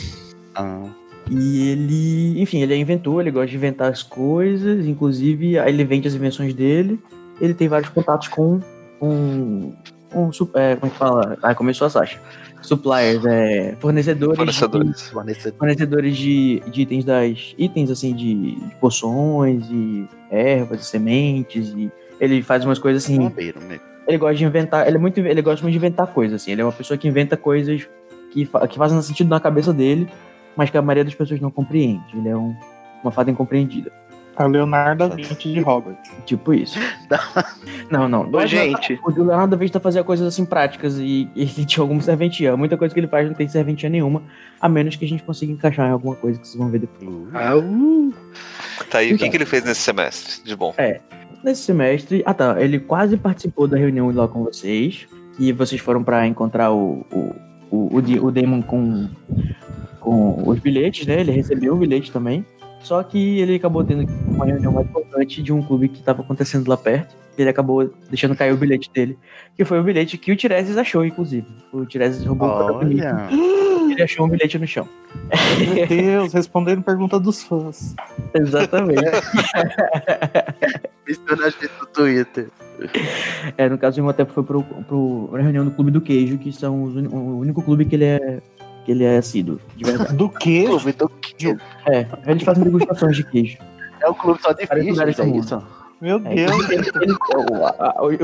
Ah, 0.54 0.88
E 1.30 1.68
ele, 1.68 2.42
enfim, 2.42 2.60
ele 2.60 2.74
é 2.74 2.76
inventor, 2.76 3.20
ele 3.20 3.30
gosta 3.30 3.48
de 3.48 3.56
inventar 3.56 3.90
as 3.90 4.02
coisas, 4.02 4.86
inclusive 4.86 5.58
aí 5.58 5.72
ele 5.72 5.84
vende 5.84 6.08
as 6.08 6.14
invenções 6.14 6.52
dele. 6.52 6.98
Ele 7.40 7.54
tem 7.54 7.68
vários 7.68 7.90
contatos 7.90 8.26
com 8.28 8.60
um, 9.00 9.72
um 10.14 10.32
su- 10.32 10.50
é, 10.54 10.76
como 10.76 10.90
é 10.90 10.92
que 10.92 10.98
fala? 10.98 11.38
Ah, 11.42 11.54
começou 11.54 11.86
a 11.86 11.90
Sasha. 11.90 12.18
Suppliers, 12.62 13.24
é, 13.24 13.76
fornecedores, 13.78 14.36
Fornecedores. 14.36 15.08
fornecedor. 15.10 15.58
fornecedores 15.58 16.16
de, 16.16 16.60
de 16.70 16.82
itens 16.82 17.04
das 17.04 17.54
itens 17.56 17.88
assim 17.90 18.14
de, 18.14 18.56
de 18.56 18.74
poções 18.80 19.64
e 19.70 20.08
ervas, 20.30 20.80
e 20.80 20.84
sementes 20.84 21.68
e 21.76 21.90
ele 22.20 22.42
faz 22.42 22.64
umas 22.64 22.78
coisas 22.78 23.04
assim. 23.04 23.16
Bombeiro 23.18 23.60
mesmo. 23.60 23.82
Ele 24.08 24.18
gosta 24.18 24.34
de 24.36 24.44
inventar, 24.44 24.86
ele 24.88 24.96
é 24.96 25.00
muito, 25.00 25.20
ele 25.20 25.40
gosta 25.42 25.62
muito 25.62 25.72
de 25.72 25.78
inventar 25.78 26.06
coisas 26.08 26.40
assim. 26.42 26.50
Ele 26.52 26.62
é 26.62 26.64
uma 26.64 26.72
pessoa 26.72 26.96
que 26.98 27.06
inventa 27.06 27.36
coisas 27.36 27.86
que, 28.32 28.44
fa- 28.44 28.66
que 28.66 28.76
fazem 28.76 29.00
sentido 29.02 29.28
na 29.30 29.38
cabeça 29.38 29.72
dele, 29.72 30.08
mas 30.56 30.68
que 30.70 30.76
a 30.76 30.82
maioria 30.82 31.04
das 31.04 31.14
pessoas 31.14 31.40
não 31.40 31.50
compreende. 31.50 32.02
Ele 32.16 32.28
é 32.28 32.36
um, 32.36 32.54
uma 33.04 33.12
fada 33.12 33.30
incompreendida. 33.30 33.92
A 34.38 34.46
Leonardo 34.46 35.08
da 35.08 35.14
Vinci 35.14 35.34
de 35.52 35.60
Hogwarts. 35.60 36.10
Tipo 36.24 36.54
isso. 36.54 36.78
não, 37.90 38.08
não. 38.08 38.30
Ô, 38.32 38.46
gente, 38.46 38.98
O 39.04 39.10
Leonardo 39.10 39.48
da 39.48 39.56
Vinci 39.56 39.78
fazia 39.80 40.04
coisas 40.04 40.26
assim 40.26 40.44
práticas 40.44 40.96
e, 40.98 41.28
e 41.34 41.42
ele 41.42 41.64
tinha 41.66 41.82
alguma 41.82 42.00
serventia. 42.00 42.56
Muita 42.56 42.76
coisa 42.76 42.94
que 42.94 43.00
ele 43.00 43.08
faz 43.08 43.26
não 43.26 43.34
tem 43.34 43.48
serventia 43.48 43.88
nenhuma, 43.88 44.22
a 44.60 44.68
menos 44.68 44.94
que 44.96 45.04
a 45.04 45.08
gente 45.08 45.22
consiga 45.24 45.52
encaixar 45.52 45.88
em 45.88 45.92
alguma 45.92 46.14
coisa 46.14 46.38
que 46.38 46.46
vocês 46.46 46.56
vão 46.58 46.68
ver 46.70 46.78
depois. 46.78 47.10
ah, 47.34 47.56
uh, 47.56 48.14
Tá, 48.88 49.02
e 49.02 49.06
o 49.06 49.08
que, 49.10 49.14
Então. 49.16 49.30
que 49.30 49.36
ele 49.36 49.44
fez 49.46 49.64
nesse 49.64 49.80
semestre 49.80 50.44
de 50.44 50.54
bom? 50.54 50.72
Nesse 51.42 51.62
semestre, 51.62 52.22
ah 52.24 52.32
tá, 52.34 52.56
ele 52.62 52.78
quase 52.78 53.16
participou 53.16 53.66
da 53.66 53.76
reunião 53.76 54.10
lá 54.12 54.26
com 54.28 54.44
vocês, 54.44 55.06
e 55.38 55.52
vocês 55.52 55.80
foram 55.80 56.02
pra 56.02 56.26
encontrar 56.26 56.72
o, 56.72 57.04
o, 57.12 57.34
o, 57.70 57.98
o, 57.98 58.26
o 58.26 58.30
Damon 58.32 58.62
com, 58.62 59.08
com 60.00 60.48
os 60.48 60.58
bilhetes, 60.58 61.06
né? 61.06 61.20
Ele 61.20 61.30
recebeu 61.32 61.74
o 61.74 61.76
bilhete 61.76 62.10
também. 62.10 62.44
Só 62.82 63.02
que 63.02 63.40
ele 63.40 63.56
acabou 63.56 63.84
tendo 63.84 64.10
uma 64.28 64.46
reunião 64.46 64.72
mais 64.72 64.86
importante 64.86 65.42
de 65.42 65.52
um 65.52 65.62
clube 65.62 65.88
que 65.88 65.98
estava 65.98 66.22
acontecendo 66.22 66.68
lá 66.68 66.76
perto. 66.76 67.14
Ele 67.36 67.50
acabou 67.50 67.92
deixando 68.08 68.34
cair 68.34 68.52
o 68.52 68.56
bilhete 68.56 68.90
dele. 68.92 69.16
Que 69.56 69.64
foi 69.64 69.78
o 69.78 69.82
bilhete 69.82 70.18
que 70.18 70.32
o 70.32 70.36
Tiresias 70.36 70.76
achou, 70.76 71.04
inclusive. 71.04 71.46
O 71.72 71.86
Tiresias 71.86 72.24
roubou 72.24 72.48
o 72.48 72.56
protagonista. 72.56 73.28
Olha. 73.30 73.30
Ele 73.92 74.02
achou 74.02 74.26
um 74.26 74.28
bilhete 74.28 74.58
no 74.58 74.66
chão. 74.66 74.88
Meu 75.74 75.86
Deus, 75.86 76.32
respondendo 76.32 76.82
pergunta 76.82 77.18
dos 77.18 77.42
fãs. 77.42 77.94
Exatamente. 78.34 79.06
A 79.06 79.20
gente 81.50 81.70
no 81.80 81.86
Twitter. 81.86 82.48
É, 83.56 83.68
no 83.68 83.78
caso, 83.78 84.00
o 84.00 84.04
Imhotep 84.04 84.32
foi 84.32 84.44
pro, 84.44 84.62
pro, 84.62 85.28
pra 85.30 85.42
reunião 85.42 85.64
do 85.64 85.70
Clube 85.70 85.90
do 85.90 86.00
Queijo, 86.00 86.38
que 86.38 86.52
são 86.52 86.84
os 86.84 86.94
o 86.94 87.38
único 87.38 87.62
clube 87.62 87.84
que 87.84 87.96
ele 87.96 88.04
é, 88.04 88.40
que 88.88 88.92
ele 88.92 89.04
é 89.04 89.18
assíduo, 89.18 89.60
de 89.76 89.84
verdade. 89.84 90.14
Do 90.14 90.30
que? 90.30 90.64
Clube 90.66 90.92
do 90.92 91.08
queijo. 91.10 91.58
É, 91.86 92.06
eles 92.26 92.42
fazem 92.42 92.64
degustações 92.64 93.16
de 93.16 93.24
queijo. 93.24 93.58
É 94.00 94.08
um 94.08 94.14
clube 94.14 94.40
só 94.40 94.52
de 94.52 94.64
lugares 94.90 95.18
é 95.18 95.26
isso? 95.28 95.62
Meu 96.00 96.16
É, 96.24 96.34
Deus. 96.34 96.70
ele- 96.70 96.90
ele- 97.02 97.12
o- 97.12 97.64
a- 97.66 97.74
a- 97.78 98.02
os, 98.02 98.14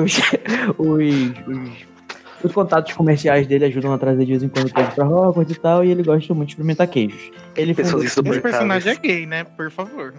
os, 0.78 1.36
os- 1.48 1.86
os 2.44 2.52
contatos 2.52 2.92
comerciais 2.94 3.46
dele 3.46 3.64
ajudam 3.66 3.92
a 3.92 3.98
trazer 3.98 4.24
de 4.24 4.30
vez 4.30 4.42
em 4.42 4.48
quando 4.48 4.72
queijo 4.72 4.90
pra 4.92 5.06
Hogwarts 5.06 5.54
e 5.56 5.60
tal, 5.60 5.84
e 5.84 5.90
ele 5.90 6.02
gosta 6.02 6.32
muito 6.32 6.48
de 6.48 6.52
experimentar 6.54 6.86
queijos. 6.86 7.30
Ele 7.56 7.74
Pessoas 7.74 8.14
fundou- 8.14 8.32
Esse 8.32 8.40
personagem 8.42 8.92
é 8.92 8.96
gay, 8.96 9.26
né? 9.26 9.44
Por 9.44 9.70
favor. 9.70 10.14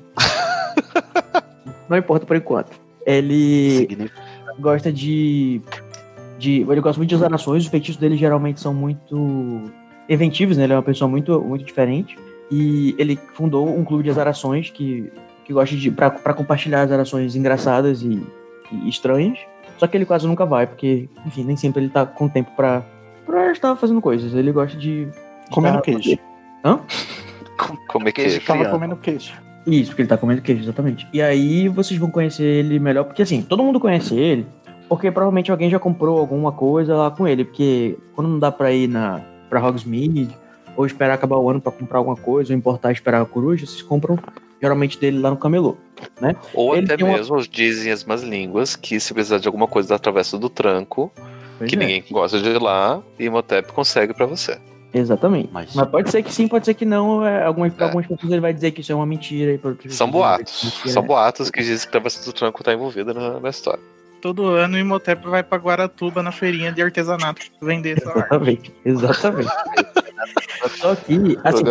não 1.89 1.97
importa 1.97 2.25
por 2.25 2.35
enquanto. 2.35 2.71
Ele 3.05 3.77
Significa. 3.87 4.11
gosta 4.59 4.91
de, 4.91 5.61
de. 6.37 6.61
Ele 6.69 6.81
gosta 6.81 6.97
muito 6.99 7.09
de 7.09 7.15
usar 7.15 7.33
ações, 7.33 7.63
os 7.63 7.69
feitiços 7.69 7.99
dele 7.99 8.17
geralmente 8.17 8.59
são 8.59 8.73
muito 8.73 9.61
inventivos, 10.09 10.57
né? 10.57 10.63
Ele 10.63 10.73
é 10.73 10.75
uma 10.75 10.83
pessoa 10.83 11.09
muito, 11.09 11.39
muito 11.41 11.63
diferente. 11.65 12.17
E 12.51 12.93
ele 12.97 13.17
fundou 13.33 13.67
um 13.67 13.83
clube 13.83 14.03
de 14.03 14.09
azarações 14.09 14.69
que, 14.69 15.11
que 15.43 15.51
gosta 15.53 15.75
de. 15.75 15.89
Pra, 15.91 16.09
pra 16.09 16.33
compartilhar 16.33 16.81
azarações 16.81 17.35
engraçadas 17.35 18.01
e, 18.01 18.21
e 18.71 18.87
estranhas. 18.89 19.39
Só 19.77 19.87
que 19.87 19.97
ele 19.97 20.05
quase 20.05 20.25
nunca 20.27 20.45
vai, 20.45 20.65
porque, 20.67 21.09
enfim, 21.25 21.43
nem 21.43 21.57
sempre 21.57 21.81
ele 21.81 21.89
tá 21.89 22.05
com 22.05 22.29
tempo 22.29 22.51
pra, 22.55 22.83
pra 23.25 23.51
estar 23.51 23.75
fazendo 23.75 23.99
coisas. 23.99 24.33
Ele 24.33 24.51
gosta 24.51 24.77
de. 24.77 25.07
Comendo 25.51 25.79
estar- 25.79 25.91
queijo. 25.91 26.19
É 26.63 28.05
que 28.05 28.11
Queijo 28.11 28.37
é? 28.37 28.39
Tava 28.41 28.59
criando. 28.59 28.71
comendo 28.73 28.95
queijo. 28.97 29.33
Isso, 29.67 29.89
porque 29.89 30.01
ele 30.03 30.09
tá 30.09 30.17
comendo 30.17 30.41
queijo, 30.41 30.63
exatamente. 30.63 31.07
E 31.11 31.21
aí 31.21 31.67
vocês 31.67 31.99
vão 31.99 32.11
conhecer 32.11 32.43
ele 32.43 32.77
melhor, 32.79 33.05
porque 33.05 33.21
assim, 33.21 33.41
todo 33.41 33.63
mundo 33.63 33.79
conhece 33.79 34.15
ele, 34.15 34.45
porque 34.87 35.09
provavelmente 35.11 35.49
alguém 35.51 35.69
já 35.69 35.79
comprou 35.79 36.19
alguma 36.19 36.51
coisa 36.51 36.95
lá 36.95 37.09
com 37.09 37.27
ele, 37.27 37.43
porque 37.45 37.97
quando 38.13 38.27
não 38.29 38.37
dá 38.39 38.51
pra 38.51 38.71
ir 38.71 38.87
na, 38.87 39.21
pra 39.55 39.65
Hogsmeade, 39.65 40.27
ou 40.75 40.85
esperar 40.85 41.13
acabar 41.13 41.37
o 41.37 41.49
ano 41.49 41.61
pra 41.61 41.71
comprar 41.71 41.99
alguma 41.99 42.17
coisa, 42.17 42.51
ou 42.51 42.57
importar 42.57 42.89
e 42.89 42.93
esperar 42.93 43.21
a 43.21 43.25
coruja, 43.25 43.65
vocês 43.65 43.81
compram 43.81 44.19
geralmente 44.61 44.99
dele 44.99 45.19
lá 45.19 45.29
no 45.29 45.37
camelô. 45.37 45.77
Ou 46.53 46.75
Ele 46.75 46.85
até 46.85 46.97
tem 46.97 47.05
uma- 47.05 47.15
mesmo 47.17 47.41
dizem 47.47 47.91
as 47.91 48.03
más 48.03 48.21
línguas 48.21 48.75
que 48.75 48.99
se 48.99 49.13
precisar 49.13 49.37
de 49.37 49.47
alguma 49.47 49.67
coisa 49.67 49.87
da 49.89 49.99
travessa 49.99 50.37
do 50.37 50.49
tranco, 50.49 51.11
Pois 51.57 51.69
que 51.69 51.75
é, 51.77 51.79
ninguém 51.79 52.03
gosta 52.11 52.39
de 52.41 52.49
ir 52.49 52.61
lá, 52.61 53.01
Imhotep 53.17 53.71
consegue 53.71 54.13
pra 54.13 54.25
você. 54.25 54.57
Exatamente. 54.93 55.49
Mas- 55.51 55.73
Mas... 55.73 55.87
pode 55.89 56.09
ser 56.09 56.23
que 56.23 56.33
sim, 56.33 56.47
pode 56.47 56.65
ser 56.65 56.73
que 56.73 56.85
não. 56.85 57.25
É, 57.25 57.43
algumas, 57.45 57.77
É. 57.79 57.83
algumas 57.83 58.07
pessoas 58.07 58.31
ele 58.31 58.41
vai 58.41 58.53
dizer 58.53 58.71
que 58.71 58.81
isso 58.81 58.91
é 58.91 58.95
uma 58.95 59.05
mentira. 59.05 59.51
E 59.83 59.89
São 59.89 60.09
boatos. 60.09 60.61
dizer 60.61 60.81
que 60.83 60.89
São 60.89 61.03
boatos 61.03 61.49
que 61.49 61.59
dizem 61.61 61.77
que 61.79 61.87
a 61.87 61.91
travessa 61.91 62.23
do 62.25 62.33
tranco 62.33 62.63
tá 62.63 62.73
envolvida 62.73 63.13
na, 63.13 63.39
na 63.39 63.49
história. 63.49 63.81
Todo 64.25 64.47
ano 64.47 64.75
o 64.75 64.79
Imhotep 64.79 65.23
vai 65.27 65.43
pra 65.43 65.59
Guaratuba 65.59 66.23
na 66.23 66.31
feirinha 66.31 66.71
de 66.71 66.81
artesanato 66.81 67.43
vender 67.61 67.99
essa 67.99 68.09
arte. 68.09 68.23
Exatamente, 68.23 68.73
exatamente. 68.83 69.49
Só 70.81 70.95
que, 70.95 71.37
assim, 71.43 71.63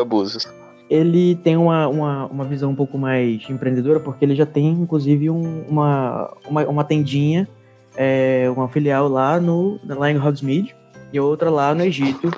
ele 0.88 1.34
tem 1.42 1.56
uma, 1.56 1.88
uma, 1.88 2.26
uma 2.26 2.44
visão 2.44 2.70
um 2.70 2.74
pouco 2.76 2.96
mais 2.96 3.42
empreendedora, 3.50 3.98
porque 3.98 4.24
ele 4.24 4.36
já 4.36 4.46
tem, 4.46 4.68
inclusive, 4.68 5.28
um- 5.30 5.64
uma, 5.68 6.32
uma, 6.46 6.62
uma 6.66 6.84
tendinha, 6.84 7.48
é, 7.96 8.48
uma 8.56 8.68
filial 8.68 9.08
lá, 9.08 9.40
no, 9.40 9.80
lá 9.84 10.08
em 10.08 10.16
Hogsmeade 10.16 10.76
e 11.12 11.18
outra 11.18 11.50
lá 11.50 11.74
no 11.74 11.82
Egito, 11.82 12.30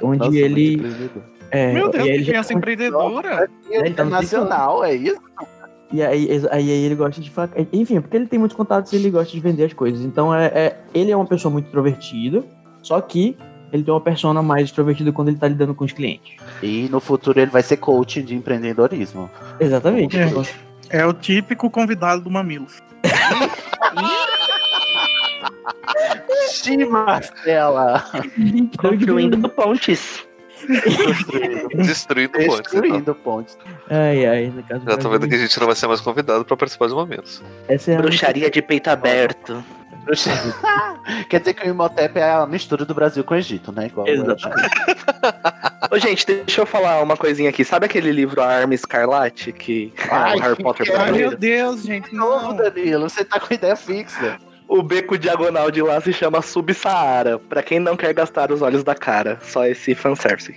onde 0.00 0.26
Nossa, 0.26 0.36
ele. 0.38 0.80
É, 1.50 1.72
Meu 1.72 1.90
Deus, 1.90 2.04
que 2.04 2.18
já- 2.22 2.24
criança 2.30 2.54
empreendedora. 2.54 3.50
ele 3.68 3.82
tá 3.82 3.88
Internacional, 3.88 4.84
é 4.84 4.94
isso? 4.94 5.20
E 5.92 6.02
aí, 6.02 6.28
aí, 6.30 6.46
aí 6.52 6.70
ele 6.84 6.94
gosta 6.94 7.20
de. 7.20 7.30
fa- 7.30 7.48
Enfim, 7.72 8.00
porque 8.00 8.16
ele 8.16 8.26
tem 8.26 8.38
muitos 8.38 8.56
contatos 8.56 8.92
e 8.92 8.96
ele 8.96 9.10
gosta 9.10 9.32
de 9.32 9.40
vender 9.40 9.64
as 9.64 9.72
coisas. 9.72 10.00
Então, 10.04 10.32
é, 10.34 10.46
é- 10.46 10.76
ele 10.94 11.10
é 11.10 11.16
uma 11.16 11.26
pessoa 11.26 11.50
muito 11.50 11.66
extrovertida, 11.66 12.44
só 12.82 13.00
que 13.00 13.36
ele 13.72 13.82
tem 13.82 13.92
uma 13.92 14.00
persona 14.00 14.42
mais 14.42 14.64
extrovertida 14.64 15.12
quando 15.12 15.28
ele 15.28 15.38
tá 15.38 15.48
lidando 15.48 15.74
com 15.74 15.84
os 15.84 15.92
clientes. 15.92 16.36
E 16.62 16.88
no 16.90 17.00
futuro 17.00 17.40
ele 17.40 17.50
vai 17.50 17.62
ser 17.62 17.76
coach 17.78 18.22
de 18.22 18.34
empreendedorismo. 18.34 19.30
Exatamente. 19.58 20.16
É. 20.18 20.26
Então, 20.26 20.44
É 20.88 21.06
o 21.06 21.12
típico 21.12 21.68
convidado 21.70 22.22
do 22.22 22.30
Mamilos. 22.30 22.78
Sim, 26.48 26.84
Marcela! 26.86 28.04
Construindo 28.78 29.48
pontes. 29.48 30.26
Destruindo 31.74 32.32
pontes. 32.32 32.48
Então. 32.48 32.80
Destruindo 32.80 33.14
pontes. 33.14 33.58
Ai, 33.88 34.26
ai, 34.26 34.52
no 34.54 34.62
caso. 34.62 34.82
Já 34.86 34.96
tô 34.96 35.08
vendo 35.10 35.28
que 35.28 35.34
a 35.34 35.38
gente 35.38 35.58
não 35.58 35.66
vai 35.66 35.76
ser 35.76 35.86
mais 35.86 36.00
convidado 36.00 36.44
pra 36.44 36.56
participar 36.56 36.88
de 36.88 36.94
momentos. 36.94 37.42
Essa 37.68 37.92
é 37.92 37.96
a 37.96 38.02
Bruxaria 38.02 38.50
de 38.50 38.62
peito 38.62 38.88
aberto. 38.88 39.62
Quer 41.28 41.40
dizer 41.40 41.54
que 41.54 41.68
o 41.68 41.70
Imhotep 41.70 42.18
é 42.18 42.32
a 42.32 42.46
mistura 42.46 42.84
do 42.84 42.94
Brasil 42.94 43.22
com 43.22 43.34
o 43.34 43.36
Egito, 43.36 43.70
né? 43.70 43.86
Igual 43.86 44.08
Exatamente. 44.08 44.70
Ô, 45.90 45.98
gente, 45.98 46.26
deixa 46.26 46.62
eu 46.62 46.66
falar 46.66 47.02
uma 47.02 47.16
coisinha 47.16 47.50
aqui. 47.50 47.64
Sabe 47.64 47.86
aquele 47.86 48.10
livro 48.10 48.40
A 48.40 48.46
Arma 48.46 48.74
Escarlate 48.74 49.52
que 49.52 49.92
é 49.98 50.14
Ai, 50.14 50.36
o 50.36 50.40
Harry 50.40 50.62
Potter 50.62 50.86
que 50.86 50.92
é? 50.92 50.96
Ai, 50.96 51.12
meu? 51.12 51.36
Deus, 51.36 51.82
gente. 51.82 52.14
Novo, 52.14 52.48
Não. 52.48 52.56
Danilo, 52.56 53.08
você 53.08 53.24
tá 53.24 53.38
com 53.38 53.52
ideia 53.52 53.76
fixa. 53.76 54.38
O 54.70 54.84
beco 54.84 55.18
diagonal 55.18 55.68
de 55.68 55.82
lá 55.82 56.00
se 56.00 56.12
chama 56.12 56.40
Sub-Saara. 56.40 57.40
Pra 57.40 57.60
quem 57.60 57.80
não 57.80 57.96
quer 57.96 58.14
gastar 58.14 58.52
os 58.52 58.62
olhos 58.62 58.84
da 58.84 58.94
cara. 58.94 59.36
Só 59.42 59.66
esse 59.66 59.96
fanservice. 59.96 60.54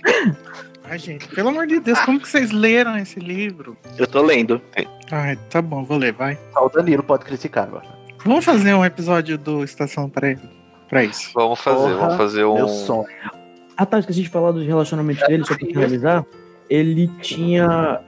Ai, 0.84 1.00
gente, 1.00 1.26
pelo 1.26 1.48
amor 1.48 1.66
de 1.66 1.80
Deus, 1.80 1.98
como 2.02 2.20
que 2.20 2.28
vocês 2.28 2.52
leram 2.52 2.96
esse 2.96 3.18
livro? 3.18 3.76
Eu 3.98 4.06
tô 4.06 4.22
lendo. 4.22 4.62
Ai, 5.10 5.36
tá 5.50 5.60
bom, 5.60 5.84
vou 5.84 5.98
ler, 5.98 6.12
vai. 6.12 6.38
Só 6.52 6.64
o 6.64 6.68
Danilo 6.68 7.02
pode 7.02 7.24
criticar 7.24 7.64
agora. 7.64 7.86
Vamos 8.24 8.44
fazer 8.44 8.72
um 8.72 8.84
episódio 8.84 9.36
do 9.36 9.64
Estação 9.64 10.08
pra, 10.08 10.36
pra 10.88 11.02
isso. 11.02 11.32
Vamos 11.34 11.60
fazer, 11.60 11.78
Porra, 11.78 11.96
vamos 11.96 12.16
fazer 12.16 12.44
um. 12.44 12.54
Meu 12.54 12.68
sonho. 12.68 13.08
Ah, 13.76 13.84
tá, 13.84 13.98
esqueci 13.98 14.22
de 14.22 14.28
falar 14.28 14.52
dos 14.52 14.64
relacionamentos 14.64 15.26
dele, 15.26 15.44
só 15.44 15.56
pra 15.58 15.66
finalizar. 15.66 16.24
Ele 16.70 17.08
tinha. 17.20 18.00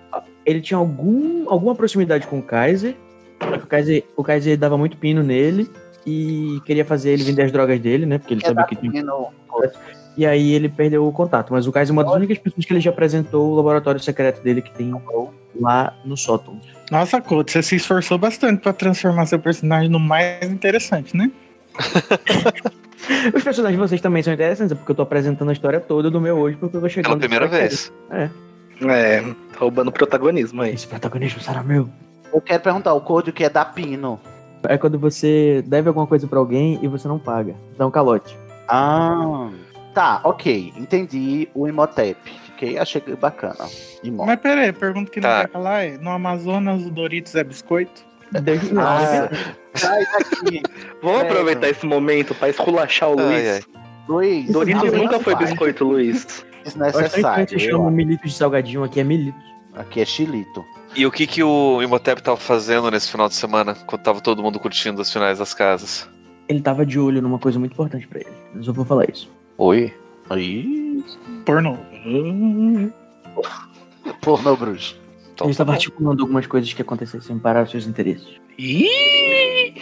Ele 0.45 0.61
tinha 0.61 0.79
algum, 0.79 1.51
alguma 1.51 1.75
proximidade 1.75 2.29
com 2.29 2.39
o 2.39 2.43
Kaiser. 2.43 2.95
O 3.41 3.67
Kaiser, 3.67 4.05
o 4.17 4.23
Kaiser 4.23 4.57
dava 4.57 4.79
muito 4.79 4.97
pino 4.97 5.25
nele 5.25 5.69
e 6.07 6.61
queria 6.65 6.85
fazer 6.85 7.11
ele 7.11 7.25
vender 7.25 7.43
as 7.43 7.53
drogas 7.53 7.81
dele, 7.81 8.07
né? 8.07 8.19
Porque 8.19 8.33
ele 8.33 8.41
sabia 8.41 8.65
que 8.65 8.77
tinha. 8.77 9.05
E 10.17 10.25
aí 10.25 10.53
ele 10.53 10.69
perdeu 10.69 11.07
o 11.07 11.13
contato. 11.13 11.53
Mas 11.53 11.67
o 11.67 11.73
Kaiser 11.73 11.93
é 11.93 11.97
uma 11.97 12.05
das 12.05 12.15
únicas 12.15 12.39
pessoas 12.39 12.65
que 12.65 12.73
ele 12.73 12.81
já 12.81 12.91
apresentou 12.91 13.51
o 13.51 13.55
laboratório 13.57 14.01
secreto 14.01 14.41
dele 14.43 14.63
que 14.63 14.71
tem 14.71 14.95
lá 15.61 15.93
no 16.05 16.17
sótão. 16.17 16.59
Nossa, 16.91 17.21
Couto, 17.21 17.51
você 17.51 17.63
se 17.63 17.77
esforçou 17.77 18.17
bastante 18.17 18.63
pra 18.63 18.73
transformar 18.73 19.27
seu 19.27 19.39
personagem 19.39 19.91
no 19.91 19.99
mais 19.99 20.45
interessante, 20.45 21.17
né? 21.17 21.31
Os 23.35 23.43
personagens 23.43 23.79
de 23.81 23.89
vocês 23.89 24.01
também 24.01 24.23
são 24.23 24.33
interessantes, 24.33 24.73
é 24.73 24.75
porque 24.75 24.93
eu 24.93 24.97
tô 24.97 25.03
apresentando 25.03 25.49
a 25.51 25.53
história 25.53 25.81
toda 25.81 26.11
do 26.11 26.21
meu 26.21 26.39
hoje, 26.39 26.57
porque 26.57 26.77
eu 26.77 26.81
tô 26.81 26.89
chegando. 26.89 27.19
Pela 27.19 27.19
primeira 27.19 27.47
vez. 27.47 27.93
É, 28.11 28.29
tá 29.21 29.59
roubando 29.59 29.93
protagonismo 29.93 30.63
aí. 30.63 30.73
Esse 30.73 30.87
protagonismo 30.87 31.41
será 31.41 31.63
meu. 31.63 31.89
Eu 32.33 32.41
quero 32.41 32.63
perguntar, 32.63 32.95
o 32.95 33.01
código 33.01 33.37
que 33.37 33.45
é 33.45 33.51
dar 33.51 33.67
pino. 33.67 34.21
É 34.69 34.79
quando 34.79 34.99
você 34.99 35.63
deve 35.67 35.89
alguma 35.89 36.07
coisa 36.07 36.27
pra 36.27 36.39
alguém 36.39 36.79
e 36.83 36.89
você 36.89 37.07
não 37.09 37.19
paga. 37.19 37.55
Dá 37.77 37.87
um 37.87 37.91
calote. 37.91 38.37
Ah, 38.69 39.49
tá, 39.95 40.21
ok. 40.25 40.73
Entendi 40.77 41.49
o 41.55 41.69
Imhotep. 41.69 42.17
Fiquei, 42.47 42.79
achei 42.79 43.03
bacana. 43.21 43.67
Imhotep. 44.03 44.27
Mas 44.27 44.41
peraí, 44.41 44.69
a 44.69 44.73
pergunta 44.73 45.11
que 45.11 45.21
não 45.21 45.29
Tá. 45.29 45.41
quer 45.43 45.49
calar 45.53 45.85
é: 45.85 45.99
no 45.99 46.11
Amazonas 46.11 46.85
o 46.85 46.91
Doritos 46.91 47.35
é 47.35 47.45
biscoito? 47.45 48.05
Deixa- 48.43 48.73
não, 48.75 48.83
Ah, 48.83 49.29
sai 49.75 50.05
daqui. 50.05 50.63
Vamos 51.03 51.23
É, 51.23 51.27
aproveitar 51.27 51.69
esse 51.69 51.87
momento 51.87 52.35
pra 52.35 52.49
esculachar 52.49 53.11
o 53.11 53.21
Ai, 53.21 53.25
Luiz. 53.27 53.49
ai. 53.49 53.63
Luiz, 54.09 54.51
Doritos 54.53 54.93
não 54.93 54.99
nunca 55.05 55.21
foi 55.21 55.35
faz. 55.35 55.51
biscoito, 55.51 55.85
Luiz. 55.85 56.45
é 56.61 56.65
Desnecessário. 56.65 57.49
você 57.49 57.59
chama 57.59 57.91
militos 57.91 58.33
de 58.33 58.37
salgadinho, 58.37 58.83
aqui 58.83 58.99
é 59.01 59.05
militos. 59.05 59.41
Aqui 59.77 60.01
é 60.01 60.05
chilito. 60.05 60.65
E 60.97 61.05
o 61.05 61.11
que, 61.11 61.27
que 61.27 61.43
o 61.43 61.83
Imhotep 61.83 62.23
tava 62.23 62.37
fazendo 62.39 62.91
nesse 62.91 63.11
final 63.11 63.29
de 63.29 63.35
semana, 63.35 63.75
quando 63.87 64.03
tava 64.03 64.21
todo 64.21 64.43
mundo 64.43 64.59
curtindo 64.59 65.03
os 65.03 65.13
finais 65.13 65.39
das 65.39 65.53
casas? 65.53 66.09
Ele 66.49 66.61
tava 66.63 66.87
de 66.87 66.99
olho 66.99 67.21
numa 67.21 67.39
coisa 67.39 67.59
muito 67.59 67.73
importante 67.73 68.07
pra 68.07 68.21
ele. 68.21 68.31
Eu 68.55 68.63
só 68.63 68.73
vou 68.73 68.85
falar 68.85 69.11
isso. 69.11 69.29
Oi? 69.59 69.93
Aí, 70.31 71.05
Pornô. 71.45 71.77
pornô 74.23 74.57
bruxo. 74.57 74.99
Então, 75.35 75.47
ele 75.47 75.51
estava 75.53 75.69
tá 75.69 75.73
bom. 75.73 75.77
articulando 75.77 76.23
algumas 76.23 76.47
coisas 76.47 76.73
que 76.73 76.81
acontecessem 76.81 77.39
para 77.39 77.63
os 77.63 77.71
seus 77.71 77.87
interesses. 77.87 78.41
Ih! 78.59 79.75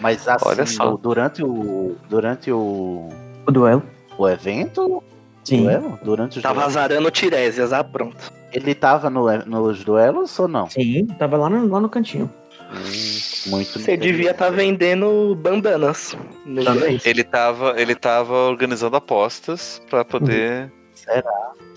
Mas 0.00 0.26
assim, 0.26 0.48
Olha 0.48 0.66
só. 0.66 0.96
durante 0.96 1.44
o 1.44 1.94
durante 2.08 2.50
o, 2.50 3.08
O 3.46 3.52
duelo? 3.52 3.82
o 4.18 4.28
evento 4.28 5.02
Sim. 5.44 5.62
duelo? 5.64 5.98
Durante 6.02 6.36
os 6.38 6.42
Tava 6.42 6.54
duelos? 6.56 6.76
azarando 6.76 7.10
Tiresias, 7.10 7.72
ah, 7.72 7.82
pronto. 7.82 8.32
Ele 8.52 8.74
tava 8.74 9.08
no, 9.10 9.26
nos 9.46 9.82
duelos 9.84 10.38
ou 10.38 10.46
não? 10.48 10.68
Sim, 10.70 11.06
tava 11.18 11.36
lá 11.36 11.48
no, 11.50 11.66
lá 11.68 11.80
no 11.80 11.88
cantinho. 11.88 12.30
Hum, 12.70 13.50
muito 13.50 13.78
Você 13.78 13.96
devia 13.96 14.30
estar 14.30 14.50
vendendo 14.50 15.34
bandanas. 15.36 16.16
no 16.46 16.64
Também. 16.64 17.00
Ele 17.04 17.22
tava, 17.24 17.74
ele 17.80 17.94
tava 17.94 18.32
organizando 18.48 18.96
apostas 18.96 19.80
pra 19.90 20.04
poder. 20.04 20.70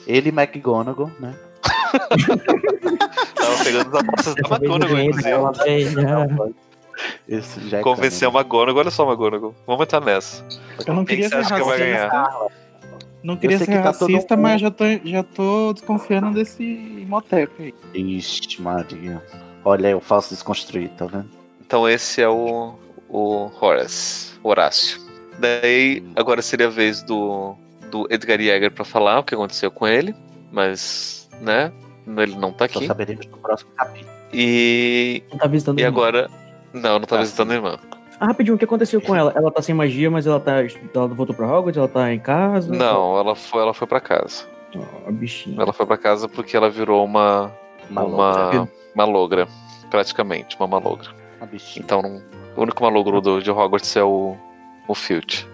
Ele 0.07 0.29
e 0.29 0.31
McGonagall, 0.31 1.11
né? 1.19 1.33
Tava 3.35 3.63
pegando 3.63 3.97
as 3.97 4.03
apostas 4.03 4.35
da 4.35 4.55
McGonagall, 4.55 4.99
inclusive. 4.99 5.63
vez, 5.65 5.93
né? 5.93 6.27
Esse 7.27 7.67
já 7.69 7.79
é 7.79 7.81
Convencer 7.81 8.27
a. 8.27 8.31
McGonagall, 8.31 8.79
olha 8.81 8.91
só 8.91 9.03
McGonagall. 9.05 9.55
Vamos 9.65 9.81
entrar 9.83 10.01
nessa. 10.01 10.43
Eu 10.85 10.93
não 10.93 11.03
Quem 11.05 11.17
queria 11.17 11.29
você 11.29 11.43
ser 11.43 11.53
acha 11.53 11.55
que 11.55 11.67
vai 11.67 11.77
ganhar? 11.79 12.09
racista. 12.09 12.64
Não 13.25 13.35
queria 13.37 13.57
ser 13.57 13.65
que 13.65 13.73
tá 13.73 13.81
racista, 13.81 14.37
mas 14.37 14.61
já 14.61 14.69
tô, 14.69 14.83
já 15.03 15.23
tô 15.23 15.73
desconfiando 15.73 16.31
desse 16.31 16.63
Imhotep 16.63 17.51
aí. 17.59 17.73
Ixi, 18.17 18.61
Maria. 18.61 19.21
Olha 19.63 19.87
aí 19.89 19.95
o 19.95 19.99
falso 19.99 20.29
desconstruído, 20.29 20.93
tá 20.95 21.05
vendo? 21.07 21.25
Então 21.65 21.89
esse 21.89 22.21
é 22.21 22.29
o, 22.29 22.75
o 23.09 23.49
Horace, 23.59 24.33
Horácio. 24.43 25.01
Daí, 25.39 26.03
agora 26.15 26.41
seria 26.41 26.67
a 26.67 26.69
vez 26.69 27.01
do, 27.01 27.55
do 27.89 28.07
Edgar 28.11 28.39
Yeager 28.39 28.71
pra 28.71 28.85
falar 28.85 29.19
o 29.19 29.23
que 29.23 29.33
aconteceu 29.33 29.71
com 29.71 29.87
ele, 29.87 30.13
mas, 30.51 31.27
né, 31.41 31.71
ele 32.17 32.35
não 32.35 32.51
tá 32.53 32.69
Só 32.69 32.77
aqui. 32.77 32.87
saberemos 32.87 33.25
no 33.25 33.37
próximo 33.37 33.71
capítulo. 33.75 34.11
E, 34.31 35.23
Não 35.31 35.37
tá 35.39 35.47
visitando 35.47 35.79
e 35.79 35.81
o 35.81 35.85
irmão. 35.85 36.03
agora... 36.03 36.29
Não, 36.73 36.99
não 36.99 37.05
tá 37.07 37.15
Ah, 37.17 37.21
visitando 37.21 37.51
a 37.51 37.55
irmã. 37.55 37.79
Ah, 38.19 38.27
rapidinho, 38.27 38.55
o 38.55 38.57
que 38.57 38.65
aconteceu 38.65 39.01
com 39.01 39.15
ela? 39.15 39.33
Ela 39.35 39.51
tá 39.51 39.61
sem 39.61 39.75
magia, 39.75 40.09
mas 40.09 40.25
ela 40.25 40.39
tá. 40.39 40.61
Ela 40.61 41.07
voltou 41.07 41.35
pra 41.35 41.45
Hogwarts, 41.47 41.77
ela 41.77 41.87
tá 41.87 42.13
em 42.13 42.19
casa? 42.19 42.71
Não, 42.73 43.17
ela 43.17 43.35
foi, 43.35 43.61
ela 43.61 43.73
foi 43.73 43.87
pra 43.87 43.99
casa. 43.99 44.45
Ó, 44.75 45.07
a 45.07 45.11
bichinha. 45.11 45.61
Ela 45.61 45.73
foi 45.73 45.85
pra 45.85 45.97
casa 45.97 46.27
porque 46.29 46.55
ela 46.55 46.69
virou 46.69 47.03
uma, 47.03 47.51
Malogra. 47.89 48.61
uma 48.61 48.69
malogra, 48.95 49.47
praticamente, 49.89 50.55
uma 50.57 50.67
malogra. 50.67 51.09
Uma 51.39 51.47
bichinha. 51.47 51.83
Então, 51.83 52.01
não- 52.01 52.21
o 52.55 52.61
único 52.61 52.81
malogro 52.83 53.19
do, 53.19 53.41
de 53.41 53.51
Hogwarts 53.51 53.95
é 53.97 54.03
o, 54.03 54.35
o 54.87 54.95
Filch. 54.95 55.45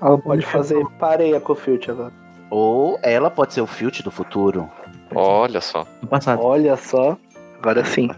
Ela 0.00 0.16
pode 0.18 0.40
fazer 0.46 0.82
pareia 0.98 1.38
com 1.40 1.52
o 1.52 1.56
Filch 1.56 1.90
agora. 1.90 2.12
Ou 2.50 2.98
ela 3.02 3.30
pode 3.30 3.52
ser 3.52 3.60
o 3.60 3.66
Filch 3.66 4.02
do 4.02 4.10
futuro. 4.10 4.68
Olha 5.14 5.60
só. 5.60 5.86
No 6.00 6.08
passado. 6.08 6.42
Olha 6.42 6.76
só. 6.76 7.16
Agora 7.58 7.84
sim. 7.84 8.08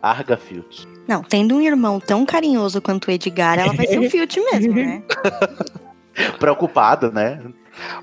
Arga 0.00 0.36
Filch. 0.36 0.86
Não, 1.08 1.22
tendo 1.22 1.56
um 1.56 1.60
irmão 1.60 1.98
tão 1.98 2.24
carinhoso 2.24 2.80
quanto 2.80 3.08
o 3.08 3.10
Edgar, 3.10 3.58
ela 3.58 3.72
vai 3.72 3.86
ser 3.86 3.98
o 3.98 4.08
Filt 4.10 4.36
mesmo, 4.52 4.74
né? 4.74 5.02
Preocupado, 6.38 7.10
né? 7.10 7.40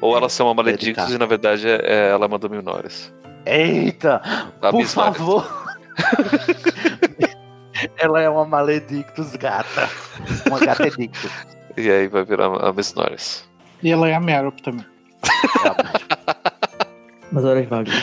Ou 0.02 0.16
ela 0.18 0.28
ser 0.30 0.44
uma 0.44 0.54
maledictus 0.54 1.12
e 1.12 1.18
na 1.18 1.26
verdade 1.26 1.68
é, 1.68 1.76
é- 1.84 2.10
ela 2.10 2.26
é 2.26 2.28
uma 2.28 2.40
Dominores. 2.40 3.14
Eita! 3.46 4.22
A 4.62 4.72
por 4.72 4.86
favor! 4.86 5.68
ela 7.98 8.22
é 8.22 8.30
uma 8.30 8.46
maledictus 8.46 9.36
gata. 9.36 9.90
Uma 10.48 10.60
gata 10.60 10.88
edictus. 10.88 11.32
E 11.78 11.90
aí 11.90 12.08
vai 12.08 12.24
virar 12.26 12.48
a 12.48 12.74
Miss 12.74 12.94
Norris. 12.94 13.48
E 13.84 13.92
ela 13.92 14.10
é 14.10 14.16
a 14.16 14.20
Meryl 14.20 14.52
também. 14.64 14.86
Nas 17.32 17.44
horas 17.44 17.68
vagas. 17.68 17.94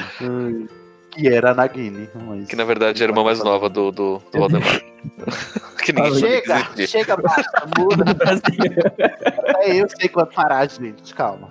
Que 1.14 1.28
era 1.28 1.52
a 1.52 1.54
Nagini. 1.54 2.08
Mas... 2.26 2.48
Que 2.48 2.56
na 2.56 2.64
verdade 2.64 3.02
é 3.02 3.06
a 3.06 3.08
irmã 3.08 3.22
mais 3.22 3.42
nova 3.42 3.68
do, 3.68 3.90
do, 3.90 4.22
do 4.32 4.38
Valdemar. 4.38 4.80
que 5.84 5.92
ninguém 5.92 6.14
Chega, 6.14 6.62
dizer. 6.70 6.86
chega, 6.86 7.16
basta, 7.16 7.66
muda. 7.78 8.04
É, 9.58 9.76
eu 9.80 9.88
sei 9.88 10.08
quando 10.08 10.32
parar, 10.32 10.68
gente. 10.68 11.14
Calma. 11.14 11.48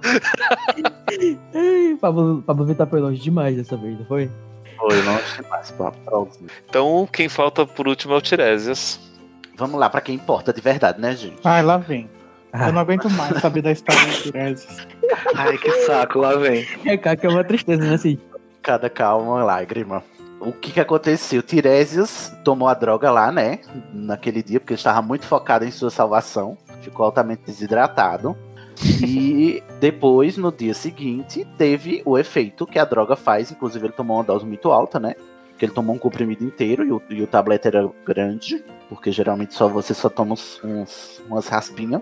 Pablo, 2.00 2.44
Pablo 2.46 2.66
Vittar 2.66 2.88
foi 2.88 3.00
longe 3.00 3.20
demais 3.20 3.56
dessa 3.56 3.78
vez, 3.78 3.98
não 3.98 4.06
foi? 4.06 4.30
Foi 4.78 5.02
longe 5.02 5.42
demais 5.42 5.72
próxima. 6.06 6.50
Então 6.68 7.08
quem 7.12 7.30
falta 7.30 7.66
por 7.66 7.88
último 7.88 8.14
é 8.14 8.18
o 8.18 8.22
Tiresias. 8.22 9.00
Vamos 9.56 9.80
lá, 9.80 9.90
pra 9.90 10.02
quem 10.02 10.16
importa 10.16 10.52
de 10.52 10.62
verdade, 10.62 11.00
né, 11.00 11.16
gente? 11.16 11.40
Ai, 11.44 11.62
lá 11.64 11.78
vem. 11.78 12.10
Ah. 12.52 12.68
Eu 12.68 12.74
não 12.74 12.82
aguento 12.82 13.10
mais 13.12 13.40
saber 13.40 13.62
da 13.62 13.72
história 13.72 14.06
do 14.06 14.14
Tiresias. 14.14 14.88
Ai, 15.36 15.58
que 15.58 15.72
saco, 15.86 16.20
lá 16.20 16.36
vem. 16.36 16.68
É, 16.86 16.98
cara, 16.98 17.16
que 17.16 17.26
é 17.26 17.30
uma 17.30 17.44
tristeza, 17.44 17.82
né? 17.84 17.96
Assim, 17.96 18.20
Cada 18.64 18.90
calma, 18.90 19.44
lágrima. 19.44 20.04
O 20.40 20.52
que 20.52 20.72
que 20.72 20.80
aconteceu? 20.80 21.42
Tiresias 21.44 22.34
tomou 22.44 22.68
a 22.68 22.74
droga 22.74 23.12
lá, 23.12 23.32
né? 23.32 23.60
Naquele 23.94 24.42
dia, 24.42 24.60
porque 24.60 24.74
estava 24.74 25.02
muito 25.02 25.26
focado 25.26 25.64
em 25.66 25.72
sua 25.72 25.90
salvação. 25.90 26.58
Ficou 26.82 27.06
altamente 27.06 27.44
desidratado. 27.46 28.36
E 29.06 29.62
depois, 29.80 30.36
no 30.38 30.52
dia 30.52 30.74
seguinte, 30.74 31.46
teve 31.58 32.02
o 32.06 32.18
efeito 32.18 32.66
que 32.66 32.80
a 32.80 32.86
droga 32.86 33.16
faz. 33.16 33.52
Inclusive, 33.52 33.86
ele 33.86 33.94
tomou 33.94 34.18
uma 34.18 34.24
dose 34.24 34.46
muito 34.46 34.72
alta, 34.72 35.00
né? 35.00 35.16
Que 35.58 35.66
ele 35.66 35.72
tomou 35.74 35.96
um 35.96 36.00
comprimido 36.00 36.44
inteiro 36.44 36.84
e 36.84 36.92
o, 36.92 37.02
e 37.10 37.22
o 37.22 37.28
tablete 37.28 37.68
era 37.68 37.90
grande. 38.06 38.64
Porque 38.90 39.12
geralmente 39.12 39.54
só 39.54 39.68
você 39.70 39.94
só 39.94 40.10
toma 40.10 40.34
uns, 40.34 40.60
uns- 40.64 41.22
umas 41.30 41.48
raspinhas. 41.48 42.02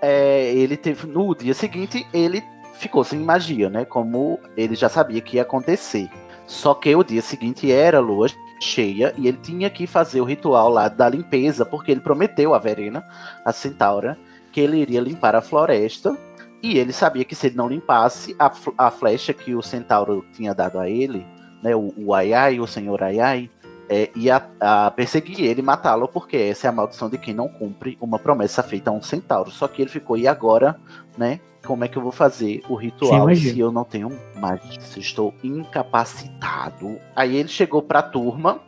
É, 0.00 0.52
ele 0.54 0.76
teve. 0.76 1.06
No 1.06 1.34
dia 1.34 1.54
seguinte, 1.54 2.06
ele 2.12 2.42
ficou 2.78 3.04
sem 3.04 3.18
magia, 3.18 3.68
né? 3.68 3.84
Como 3.84 4.38
ele 4.56 4.74
já 4.74 4.88
sabia 4.88 5.20
que 5.20 5.36
ia 5.36 5.42
acontecer. 5.42 6.08
Só 6.46 6.72
que 6.74 6.94
o 6.94 7.04
dia 7.04 7.20
seguinte 7.20 7.70
era 7.70 8.00
lua 8.00 8.28
cheia 8.60 9.14
e 9.16 9.28
ele 9.28 9.38
tinha 9.42 9.68
que 9.68 9.86
fazer 9.86 10.20
o 10.20 10.24
ritual 10.24 10.68
lá 10.70 10.88
da 10.88 11.08
limpeza, 11.08 11.64
porque 11.66 11.92
ele 11.92 12.00
prometeu 12.00 12.54
a 12.54 12.58
Verena, 12.58 13.04
a 13.44 13.52
centaura, 13.52 14.16
que 14.50 14.60
ele 14.60 14.78
iria 14.78 15.00
limpar 15.00 15.36
a 15.36 15.42
floresta. 15.42 16.16
E 16.62 16.78
ele 16.78 16.92
sabia 16.92 17.24
que 17.24 17.36
se 17.36 17.46
ele 17.46 17.56
não 17.56 17.68
limpasse, 17.68 18.34
a, 18.38 18.50
a 18.76 18.90
flecha 18.90 19.32
que 19.32 19.54
o 19.54 19.62
centauro 19.62 20.24
tinha 20.32 20.54
dado 20.54 20.78
a 20.80 20.88
ele, 20.88 21.24
né? 21.62 21.76
O, 21.76 21.92
o 21.96 22.14
Aiai, 22.14 22.58
o 22.58 22.66
senhor 22.66 23.02
Aiai, 23.02 23.48
é, 23.88 24.10
ia 24.16 24.44
a 24.60 24.90
perseguir 24.90 25.40
ele 25.40 25.60
e 25.60 25.64
matá-lo, 25.64 26.08
porque 26.08 26.36
essa 26.36 26.66
é 26.66 26.70
a 26.70 26.72
maldição 26.72 27.08
de 27.08 27.16
quem 27.16 27.32
não 27.32 27.48
cumpre 27.48 27.96
uma 28.00 28.18
promessa 28.18 28.62
feita 28.62 28.90
a 28.90 28.92
um 28.92 29.02
centauro. 29.02 29.50
Só 29.50 29.68
que 29.68 29.82
ele 29.82 29.90
ficou, 29.90 30.16
e 30.16 30.26
agora, 30.26 30.76
né? 31.16 31.40
Como 31.66 31.84
é 31.84 31.88
que 31.88 31.96
eu 31.98 32.02
vou 32.02 32.12
fazer 32.12 32.62
o 32.68 32.74
ritual 32.74 33.26
se 33.52 33.58
eu 33.58 33.70
não 33.72 33.84
tenho 33.84 34.16
magia? 34.36 34.80
Se 34.80 35.00
estou 35.00 35.34
incapacitado. 35.42 36.98
Aí 37.14 37.36
ele 37.36 37.48
chegou 37.48 37.82
pra 37.82 38.02
turma, 38.02 38.60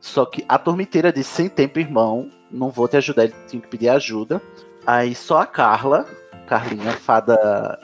só 0.00 0.24
que 0.24 0.44
a 0.48 0.58
turma 0.58 0.82
inteira 0.82 1.12
disse: 1.12 1.30
sem 1.30 1.48
tempo, 1.48 1.78
irmão, 1.78 2.30
não 2.50 2.70
vou 2.70 2.86
te 2.88 2.96
ajudar, 2.96 3.24
ele 3.24 3.34
tinha 3.48 3.60
que 3.62 3.68
pedir 3.68 3.88
ajuda. 3.88 4.40
Aí 4.86 5.14
só 5.14 5.38
a 5.40 5.46
Carla, 5.46 6.06
Carlinha, 6.46 6.92
fada 6.92 7.78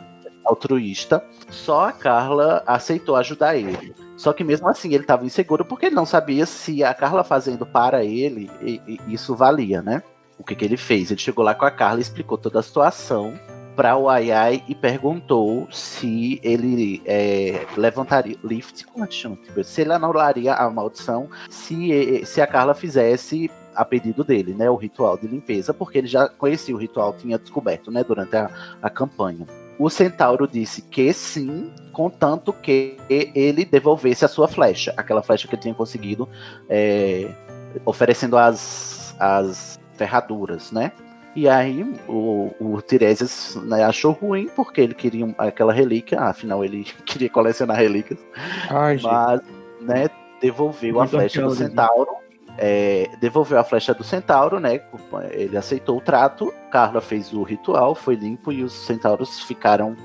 altruísta, 0.45 1.24
só 1.51 1.88
a 1.88 1.92
Carla 1.92 2.62
aceitou 2.66 3.16
ajudar 3.16 3.57
ele. 3.57 3.95
Só 4.16 4.32
que 4.32 4.45
mesmo 4.45 4.68
assim 4.68 4.88
ele 4.95 5.03
estava 5.03 5.24
inseguro 5.24 5.64
porque 5.64 5.86
ele 5.86 5.95
não 5.95 6.07
sabia 6.07 6.47
se 6.47 6.84
a 6.84 6.95
Carla 6.95 7.24
fazendo 7.24 7.66
para 7.66 8.05
ele 8.05 8.51
e- 8.62 8.80
e 8.86 9.14
isso 9.14 9.34
valia, 9.34 9.82
né? 9.82 10.03
O 10.38 10.45
que, 10.45 10.55
que 10.55 10.64
ele 10.64 10.76
fez? 10.76 11.11
Ele 11.11 11.20
chegou 11.20 11.45
lá 11.45 11.55
com 11.55 11.64
a 11.64 11.70
Carla, 11.70 12.01
explicou 12.01 12.36
toda 12.38 12.61
a 12.61 12.62
situação 12.62 13.32
para 13.75 13.97
o 13.97 14.09
Ai 14.09 14.62
e 14.68 14.75
perguntou 14.75 15.68
se 15.70 16.41
ele 16.43 17.03
é, 17.05 17.66
levantaria 17.77 18.37
lift, 18.43 18.85
como 18.87 19.05
é 19.05 19.09
que 19.09 19.14
chama? 19.14 19.37
Tipo, 19.37 19.62
Se 19.64 19.83
ele 19.83 19.93
anularia 19.93 20.55
a 20.55 20.70
maldição 20.70 21.29
se, 21.49 22.25
se 22.25 22.41
a 22.41 22.47
Carla 22.47 22.75
fizesse 22.75 23.51
a 23.75 23.85
pedido 23.85 24.22
dele, 24.22 24.55
né? 24.55 24.70
O 24.70 24.77
ritual 24.77 25.18
de 25.18 25.27
limpeza, 25.27 25.75
porque 25.75 25.99
ele 25.99 26.07
já 26.07 26.29
conhecia 26.29 26.75
o 26.75 26.79
ritual, 26.79 27.12
tinha 27.12 27.39
descoberto, 27.39 27.91
né? 27.91 28.05
Durante 28.05 28.37
a, 28.37 28.51
a 28.81 28.89
campanha. 28.89 29.47
O 29.79 29.91
centauro 29.91 30.47
disse 30.47 30.83
que 30.83 31.12
sim, 31.12 31.72
contanto 31.93 32.53
que 32.53 32.97
ele 33.09 33.64
devolvesse 33.64 34.25
a 34.25 34.29
sua 34.29 34.47
flecha, 34.47 34.95
aquela 34.97 35.22
flecha 35.22 35.49
que 35.49 35.55
ele 35.55 35.62
tinha 35.62 35.75
conseguido, 35.75 36.29
é, 36.68 37.29
oferecendo 37.85 38.39
as, 38.39 39.16
as 39.18 39.81
ferraduras, 39.97 40.70
né? 40.70 40.93
E 41.37 41.49
aí 41.49 41.82
o, 42.09 42.55
o 42.61 42.80
Tiresias 42.80 43.57
né, 43.64 43.82
achou 43.85 44.12
ruim 44.12 44.49
porque 44.55 44.80
ele 44.80 44.95
queria 44.95 45.35
aquela 45.37 45.72
relíquia, 45.72 46.20
afinal 46.20 46.64
ele 46.64 46.85
queria 47.05 47.28
colecionar 47.28 47.76
relíquias, 47.76 48.20
Ai, 48.70 48.99
gente. 48.99 49.11
mas 49.11 49.41
né, 49.80 50.09
devolveu 50.41 51.01
a 51.01 51.07
flecha 51.07 51.43
do 51.43 51.55
centauro. 51.55 52.16
é, 52.57 53.11
devolveu 53.20 53.59
a 53.59 53.64
flecha 53.64 53.93
do 53.93 54.05
centauro, 54.05 54.61
né? 54.61 54.80
Ele 55.32 55.57
aceitou 55.57 55.99
o 55.99 56.01
trato. 56.01 56.55
Carla 56.70 57.01
fez 57.01 57.32
o 57.32 57.43
ritual, 57.43 57.95
foi 57.95 58.14
limpo 58.14 58.53
e 58.53 58.62
os 58.62 58.72
centauros 58.72 59.41
ficaram 59.41 59.97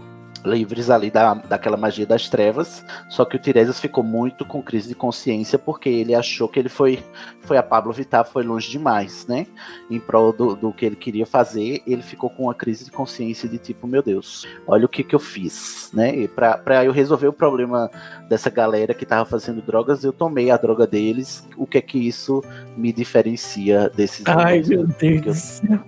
livres 0.45 0.89
ali 0.89 1.11
da, 1.11 1.33
daquela 1.33 1.77
magia 1.77 2.05
das 2.05 2.29
trevas. 2.29 2.85
Só 3.09 3.25
que 3.25 3.35
o 3.35 3.39
Tiresias 3.39 3.79
ficou 3.79 4.03
muito 4.03 4.45
com 4.45 4.61
crise 4.61 4.87
de 4.87 4.95
consciência 4.95 5.59
porque 5.59 5.89
ele 5.89 6.15
achou 6.15 6.47
que 6.47 6.59
ele 6.59 6.69
foi, 6.69 7.03
foi 7.41 7.57
a 7.57 7.63
Pablo 7.63 7.91
Vittar, 7.91 8.25
foi 8.25 8.43
longe 8.43 8.69
demais, 8.69 9.27
né? 9.27 9.45
Em 9.89 9.99
prol 9.99 10.31
do, 10.31 10.55
do 10.55 10.71
que 10.71 10.85
ele 10.85 10.95
queria 10.95 11.25
fazer, 11.25 11.81
ele 11.85 12.01
ficou 12.01 12.29
com 12.29 12.43
uma 12.43 12.53
crise 12.53 12.85
de 12.85 12.91
consciência 12.91 13.49
de 13.49 13.57
tipo, 13.57 13.87
meu 13.87 14.01
Deus, 14.01 14.47
olha 14.65 14.85
o 14.85 14.89
que 14.89 15.03
que 15.03 15.15
eu 15.15 15.19
fiz, 15.19 15.89
né? 15.93 16.15
E 16.15 16.27
pra, 16.27 16.57
pra 16.57 16.85
eu 16.85 16.91
resolver 16.91 17.27
o 17.27 17.33
problema 17.33 17.89
dessa 18.29 18.49
galera 18.49 18.93
que 18.93 19.05
tava 19.05 19.25
fazendo 19.25 19.61
drogas, 19.61 20.03
eu 20.03 20.13
tomei 20.13 20.51
a 20.51 20.57
droga 20.57 20.87
deles. 20.87 21.47
O 21.57 21.65
que 21.65 21.77
é 21.77 21.81
que 21.81 21.97
isso 21.97 22.43
me 22.77 22.93
diferencia 22.93 23.89
desses 23.89 24.25
Ai, 24.25 24.61
meu 24.65 24.85
Deus 24.87 25.59
céu. 25.59 25.79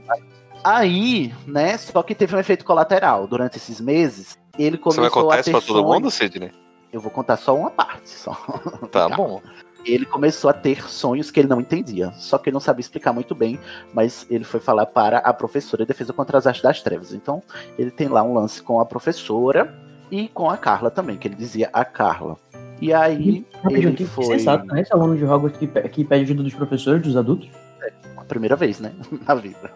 Aí, 0.64 1.34
né, 1.48 1.78
só 1.78 2.04
que 2.04 2.14
teve 2.14 2.36
um 2.36 2.40
efeito 2.40 2.64
colateral. 2.66 3.28
Durante 3.28 3.58
esses 3.58 3.80
meses, 3.82 4.38
ele 4.58 4.78
Você 4.78 5.00
vai 5.02 5.10
começou 5.10 5.24
contar 5.24 5.36
a 5.36 5.40
isso 5.40 5.46
ter 5.46 5.52
pra 5.52 5.62
todo 5.62 5.68
sonhos- 5.80 5.94
mundo, 5.96 6.12
Sidney? 6.12 6.52
Eu 6.94 7.00
vou 7.00 7.10
contar 7.12 7.38
só 7.38 7.56
uma 7.56 7.72
parte, 7.72 8.10
só. 8.10 8.34
Tá 8.92 9.08
bom. 9.10 9.42
Ele 9.84 10.06
começou 10.06 10.50
a 10.50 10.54
ter 10.54 10.88
sonhos 10.88 11.32
que 11.32 11.40
ele 11.40 11.48
não 11.48 11.60
entendia, 11.60 12.12
só 12.12 12.38
que 12.38 12.50
ele 12.50 12.54
não 12.54 12.60
sabia 12.60 12.82
explicar 12.82 13.12
muito 13.14 13.34
bem, 13.34 13.60
mas 13.94 14.28
ele 14.30 14.44
foi 14.44 14.60
falar 14.60 14.86
para 14.86 15.18
a 15.20 15.34
professora 15.34 15.84
de 15.84 15.88
defesa 15.88 16.14
contra 16.14 16.38
as 16.38 16.46
artes 16.46 16.62
das 16.62 16.82
trevas. 16.84 17.14
Então, 17.14 17.42
ele 17.80 17.90
tem 17.90 18.08
lá 18.08 18.22
um 18.22 18.34
lance 18.36 18.62
com 18.62 18.80
a 18.80 18.86
professora 18.86 19.74
e 20.12 20.28
com 20.28 20.50
a 20.52 20.58
Carla 20.58 20.92
também, 20.92 21.18
que 21.18 21.28
ele 21.28 21.34
dizia 21.36 21.70
a 21.74 21.84
Carla. 21.84 22.38
E 22.80 22.94
aí, 22.94 23.46
Rapidinho, 23.64 23.90
ele 23.90 23.96
que 23.98 24.06
foi 24.06 24.26
sensato, 24.26 24.66
né? 24.66 24.82
Esse 24.82 24.94
aluno 24.94 25.16
de 25.18 25.24
Hogwarts 25.24 25.58
que, 25.58 25.68
que 25.90 26.04
pede 26.04 26.26
ajuda 26.26 26.44
dos 26.44 26.54
professores, 26.54 27.02
dos 27.02 27.16
adultos. 27.18 27.48
A 28.22 28.26
primeira 28.26 28.56
vez, 28.56 28.80
né, 28.80 28.94
na 29.28 29.36
vida. 29.36 29.72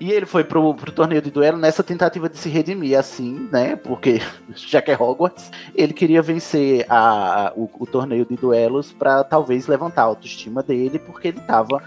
E 0.00 0.10
ele 0.10 0.26
foi 0.26 0.44
pro, 0.44 0.74
pro 0.74 0.92
torneio 0.92 1.22
de 1.22 1.30
duelo 1.30 1.56
nessa 1.56 1.82
tentativa 1.82 2.28
de 2.28 2.36
se 2.36 2.48
redimir, 2.48 2.98
assim, 2.98 3.48
né, 3.50 3.76
porque 3.76 4.20
já 4.54 4.82
que 4.82 4.90
é 4.90 4.94
Hogwarts, 4.94 5.50
ele 5.74 5.92
queria 5.92 6.20
vencer 6.20 6.84
a, 6.88 7.52
o, 7.56 7.70
o 7.78 7.86
torneio 7.86 8.26
de 8.26 8.36
duelos 8.36 8.92
para 8.92 9.24
talvez 9.24 9.66
levantar 9.66 10.02
a 10.02 10.06
autoestima 10.06 10.62
dele, 10.62 10.98
porque 10.98 11.28
ele 11.28 11.40
tava 11.40 11.82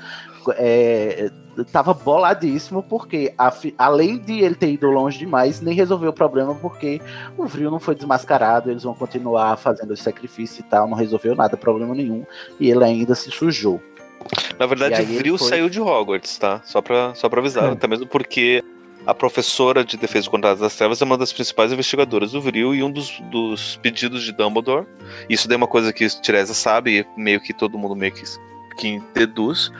é, 0.55 1.29
tava 1.71 1.93
boladíssimo, 1.93 2.83
porque 2.83 3.33
a 3.37 3.51
além 3.77 4.17
de 4.17 4.39
ele 4.39 4.55
ter 4.55 4.71
ido 4.71 4.87
longe 4.89 5.17
demais, 5.17 5.59
nem 5.59 5.73
resolveu 5.73 6.11
o 6.11 6.13
problema, 6.13 6.55
porque 6.55 7.01
o 7.37 7.45
Vril 7.45 7.71
não 7.71 7.79
foi 7.79 7.95
desmascarado, 7.95 8.69
eles 8.69 8.83
vão 8.83 8.93
continuar 8.93 9.57
fazendo 9.57 9.93
esse 9.93 10.03
sacrifício 10.03 10.61
e 10.61 10.63
tal, 10.63 10.87
não 10.87 10.95
resolveu 10.95 11.35
nada, 11.35 11.57
problema 11.57 11.93
nenhum, 11.93 12.25
e 12.59 12.69
ele 12.69 12.83
ainda 12.83 13.15
se 13.15 13.31
sujou. 13.31 13.81
Na 14.59 14.65
verdade, 14.65 15.01
Vril 15.03 15.37
foi- 15.37 15.49
saiu 15.49 15.69
de 15.69 15.79
Hogwarts, 15.79 16.37
tá? 16.37 16.61
Só 16.65 16.81
pra, 16.81 17.13
só 17.15 17.29
pra 17.29 17.39
avisar. 17.39 17.65
É. 17.65 17.71
Até 17.71 17.87
mesmo 17.87 18.07
porque 18.07 18.63
a 19.05 19.13
professora 19.13 19.85
de 19.85 19.95
defesa 19.97 20.29
contra 20.29 20.51
as 20.51 20.75
trevas 20.75 21.01
é 21.01 21.05
uma 21.05 21.17
das 21.17 21.31
principais 21.31 21.71
investigadoras 21.71 22.31
do 22.31 22.41
Vril 22.41 22.75
e 22.75 22.83
um 22.83 22.91
dos, 22.91 23.19
dos 23.31 23.77
pedidos 23.81 24.23
de 24.23 24.31
Dumbledore. 24.31 24.85
Isso 25.29 25.47
daí 25.47 25.55
é 25.55 25.57
uma 25.57 25.67
coisa 25.67 25.93
que 25.93 26.05
Tiresa 26.21 26.53
sabe 26.53 26.99
e 27.17 27.19
meio 27.19 27.39
que 27.39 27.53
todo 27.53 27.77
mundo 27.77 27.95
meio 27.95 28.11
que, 28.11 28.23
que 28.77 29.01
deduz. 29.13 29.71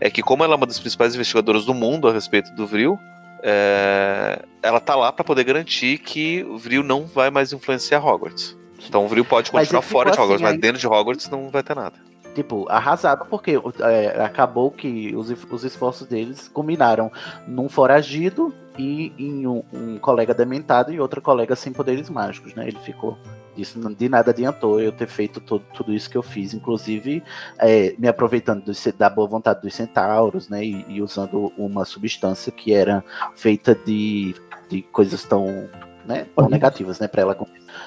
É 0.00 0.10
que 0.10 0.22
como 0.22 0.42
ela 0.42 0.54
é 0.54 0.56
uma 0.56 0.66
das 0.66 0.80
principais 0.80 1.14
investigadoras 1.14 1.64
do 1.64 1.74
mundo 1.74 2.08
a 2.08 2.12
respeito 2.12 2.50
do 2.54 2.66
Vril, 2.66 2.98
é, 3.44 4.42
ela 4.62 4.80
tá 4.80 4.94
lá 4.96 5.12
pra 5.12 5.24
poder 5.24 5.44
garantir 5.44 5.98
que 5.98 6.42
o 6.44 6.56
Vril 6.58 6.82
não 6.82 7.04
vai 7.06 7.30
mais 7.30 7.52
influenciar 7.52 8.04
Hogwarts. 8.04 8.56
Então 8.88 9.04
o 9.04 9.08
Vril 9.08 9.24
pode 9.24 9.50
Mas 9.52 9.68
continuar 9.68 9.82
fora 9.82 10.10
de 10.10 10.16
Hogwarts, 10.18 10.34
assim, 10.36 10.42
mas 10.42 10.52
aí- 10.54 10.58
dentro 10.60 10.80
de 10.80 10.86
Hogwarts 10.86 11.28
não 11.28 11.50
vai 11.50 11.62
ter 11.62 11.76
nada. 11.76 11.96
Tipo, 12.34 12.66
arrasado, 12.68 13.26
porque 13.26 13.58
é, 13.80 14.22
acabou 14.24 14.70
que 14.70 15.14
os, 15.14 15.30
os 15.50 15.64
esforços 15.64 16.06
deles 16.06 16.48
combinaram 16.48 17.10
num 17.46 17.68
foragido 17.68 18.54
e 18.78 19.12
em 19.18 19.46
um, 19.46 19.62
um 19.72 19.98
colega 19.98 20.32
dementado 20.32 20.92
e 20.92 20.98
outro 21.00 21.20
colega 21.20 21.54
sem 21.54 21.72
poderes 21.72 22.08
mágicos, 22.08 22.54
né? 22.54 22.66
Ele 22.68 22.78
ficou. 22.78 23.18
Isso 23.54 23.78
de 23.94 24.08
nada 24.08 24.30
adiantou 24.30 24.80
eu 24.80 24.90
ter 24.90 25.06
feito 25.06 25.38
todo, 25.38 25.62
tudo 25.74 25.92
isso 25.92 26.08
que 26.08 26.16
eu 26.16 26.22
fiz, 26.22 26.54
inclusive 26.54 27.22
é, 27.58 27.94
me 27.98 28.08
aproveitando 28.08 28.72
ce- 28.72 28.92
da 28.92 29.10
boa 29.10 29.28
vontade 29.28 29.60
dos 29.60 29.74
centauros, 29.74 30.48
né? 30.48 30.64
E, 30.64 30.86
e 30.88 31.02
usando 31.02 31.52
uma 31.58 31.84
substância 31.84 32.50
que 32.50 32.72
era 32.72 33.04
feita 33.34 33.74
de, 33.74 34.34
de 34.70 34.80
coisas 34.80 35.22
tão, 35.24 35.68
né, 36.06 36.26
tão 36.34 36.48
negativas, 36.48 36.98
né? 36.98 37.06
Pra 37.06 37.20
ela 37.20 37.36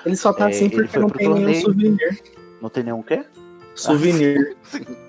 Ele 0.05 0.15
só 0.15 0.31
tá 0.31 0.45
É, 0.45 0.49
assim 0.49 0.69
porque 0.69 0.99
não 0.99 1.09
tem 1.09 1.27
nenhum 1.29 1.41
torneio. 1.41 1.61
souvenir. 1.61 2.21
não 2.61 2.69
tem 2.69 2.83
nenhum 2.83 3.01
quê? 3.01 3.25
Souvenir. 3.75 4.55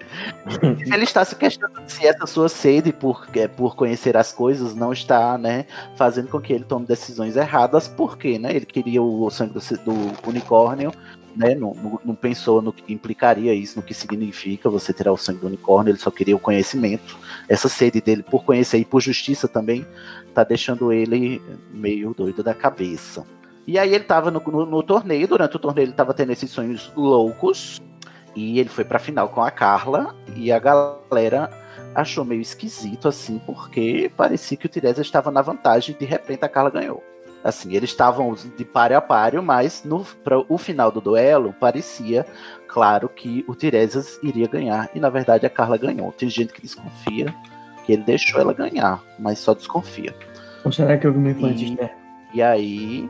Ele 0.92 1.04
está 1.04 1.24
se 1.24 1.34
questionando 1.36 1.88
se 1.88 2.06
essa 2.06 2.26
sua 2.26 2.48
sede 2.48 2.92
por, 2.92 3.26
é, 3.34 3.46
por 3.46 3.76
conhecer 3.76 4.16
as 4.16 4.32
coisas 4.32 4.74
não 4.74 4.92
está, 4.92 5.36
né, 5.36 5.66
fazendo 5.96 6.28
com 6.28 6.40
que 6.40 6.52
ele 6.52 6.64
tome 6.64 6.86
decisões 6.86 7.36
erradas, 7.36 7.86
porque, 7.86 8.38
né, 8.38 8.54
ele 8.56 8.64
queria 8.64 9.02
o 9.02 9.28
sangue 9.30 9.52
do, 9.54 9.92
do 10.22 10.28
unicórnio, 10.30 10.90
né, 11.34 11.54
não, 11.54 11.74
não- 11.74 12.00
não 12.02 12.14
pensou 12.14 12.62
no 12.62 12.72
que 12.72 12.90
implicaria 12.92 13.52
isso, 13.52 13.76
no 13.78 13.82
que 13.84 13.92
significa 13.92 14.70
você 14.70 14.92
tirar 14.92 15.12
o 15.12 15.18
sangue 15.18 15.40
do 15.40 15.48
unicórnio, 15.48 15.90
ele 15.90 15.98
só 15.98 16.10
queria 16.10 16.36
o 16.36 16.40
conhecimento. 16.40 17.18
Essa 17.48 17.68
sede 17.68 18.00
dele 18.00 18.22
por 18.22 18.42
conhecer 18.44 18.78
e 18.78 18.84
por 18.86 19.00
justiça 19.02 19.46
também 19.46 19.84
tá 20.32 20.44
deixando 20.44 20.92
ele 20.92 21.42
meio 21.72 22.14
doido 22.14 22.42
da 22.42 22.54
cabeça. 22.54 23.26
E 23.66 23.78
aí 23.78 23.94
ele 23.94 24.04
tava 24.04 24.30
no, 24.30 24.40
no- 24.40 24.64
no 24.64 24.82
torneio, 24.82 25.28
durante 25.28 25.56
o 25.56 25.58
torneio 25.58 25.86
ele 25.86 25.92
tava 25.92 26.14
tendo 26.14 26.32
esses 26.32 26.50
sonhos 26.50 26.90
loucos, 26.96 27.82
e 28.36 28.60
ele 28.60 28.68
foi 28.68 28.84
pra 28.84 28.98
final 28.98 29.30
com 29.30 29.42
a 29.42 29.50
Carla 29.50 30.14
e 30.36 30.52
a 30.52 30.58
galera 30.58 31.50
achou 31.94 32.24
meio 32.24 32.42
esquisito 32.42 33.08
assim, 33.08 33.40
porque 33.46 34.12
parecia 34.14 34.56
que 34.56 34.66
o 34.66 34.68
Tiresias 34.68 35.06
estava 35.06 35.30
na 35.30 35.40
vantagem 35.40 35.94
e 35.94 35.98
de 35.98 36.04
repente 36.04 36.44
a 36.44 36.48
Carla 36.48 36.68
ganhou. 36.68 37.02
Assim, 37.42 37.74
eles 37.74 37.90
estavam 37.90 38.34
de 38.34 38.64
páreo 38.64 38.98
a 38.98 39.00
páreo, 39.00 39.42
mas 39.42 39.84
no 39.84 40.04
para 40.04 40.38
o 40.48 40.58
final 40.58 40.90
do 40.92 41.00
duelo 41.00 41.54
parecia 41.58 42.26
claro 42.68 43.08
que 43.08 43.44
o 43.48 43.54
Tiresias 43.54 44.18
iria 44.22 44.46
ganhar 44.46 44.90
e 44.94 45.00
na 45.00 45.08
verdade 45.08 45.46
a 45.46 45.50
Carla 45.50 45.78
ganhou. 45.78 46.12
Tem 46.12 46.28
gente 46.28 46.52
que 46.52 46.60
desconfia 46.60 47.34
que 47.86 47.92
ele 47.92 48.02
deixou 48.02 48.40
ela 48.40 48.52
ganhar, 48.52 49.02
mas 49.18 49.38
só 49.38 49.54
desconfia. 49.54 50.14
Ou 50.64 50.72
será 50.72 50.98
que 50.98 51.06
houve 51.06 51.18
uma 51.18 51.30
influência 51.30 51.64
E-? 52.34 52.36
E 52.38 52.42
aí 52.42 53.08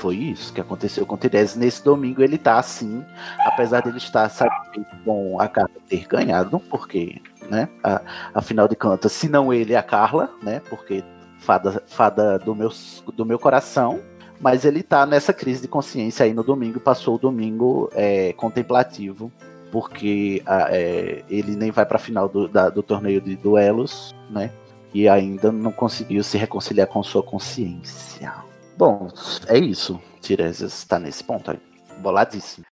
foi 0.00 0.16
isso 0.16 0.52
que 0.52 0.60
aconteceu 0.60 1.04
com 1.04 1.14
o 1.14 1.18
Tiresias. 1.18 1.56
Nesse 1.56 1.84
domingo 1.84 2.22
ele 2.22 2.38
tá 2.38 2.58
assim, 2.58 3.04
apesar 3.44 3.82
dele 3.82 3.98
estar 3.98 4.28
satisfeito 4.30 4.96
com 5.04 5.38
a 5.38 5.46
Carla 5.46 5.70
ter 5.88 6.06
ganhado, 6.06 6.58
porque, 6.58 7.20
né, 7.50 7.68
a- 7.84 8.00
afinal 8.32 8.66
de 8.66 8.74
contas, 8.76 9.12
se 9.12 9.28
não 9.28 9.52
ele, 9.52 9.76
a 9.76 9.82
Carla, 9.82 10.30
né, 10.42 10.62
porque 10.70 11.04
fada, 11.38 11.82
fada 11.86 12.38
do, 12.38 12.54
meu, 12.54 12.70
do 13.14 13.26
meu 13.26 13.38
coração, 13.38 14.00
mas 14.40 14.64
ele 14.64 14.82
tá 14.82 15.04
nessa 15.04 15.34
crise 15.34 15.60
de 15.60 15.68
consciência 15.68 16.24
aí 16.24 16.32
no 16.32 16.42
domingo, 16.42 16.80
passou 16.80 17.16
o 17.16 17.18
domingo 17.18 17.90
é, 17.94 18.32
contemplativo, 18.32 19.30
porque 19.70 20.42
a- 20.46 20.68
é, 20.70 21.22
ele 21.28 21.56
nem 21.56 21.70
vai 21.70 21.84
pra 21.84 21.98
final 21.98 22.26
do, 22.26 22.48
da- 22.48 22.70
do 22.70 22.82
torneio 22.82 23.20
de 23.20 23.36
duelos, 23.36 24.14
né, 24.30 24.50
e 24.94 25.06
ainda 25.08 25.52
não 25.52 25.70
conseguiu 25.70 26.24
se 26.24 26.38
reconciliar 26.38 26.86
com 26.86 27.02
sua 27.02 27.22
consciência. 27.22 28.32
Bom, 28.80 29.08
é 29.46 29.58
isso. 29.58 30.00
Tiresias 30.22 30.72
está 30.72 30.98
nesse 30.98 31.22
ponto 31.22 31.50
aí. 31.50 31.58
Boladíssimo. 31.98 32.64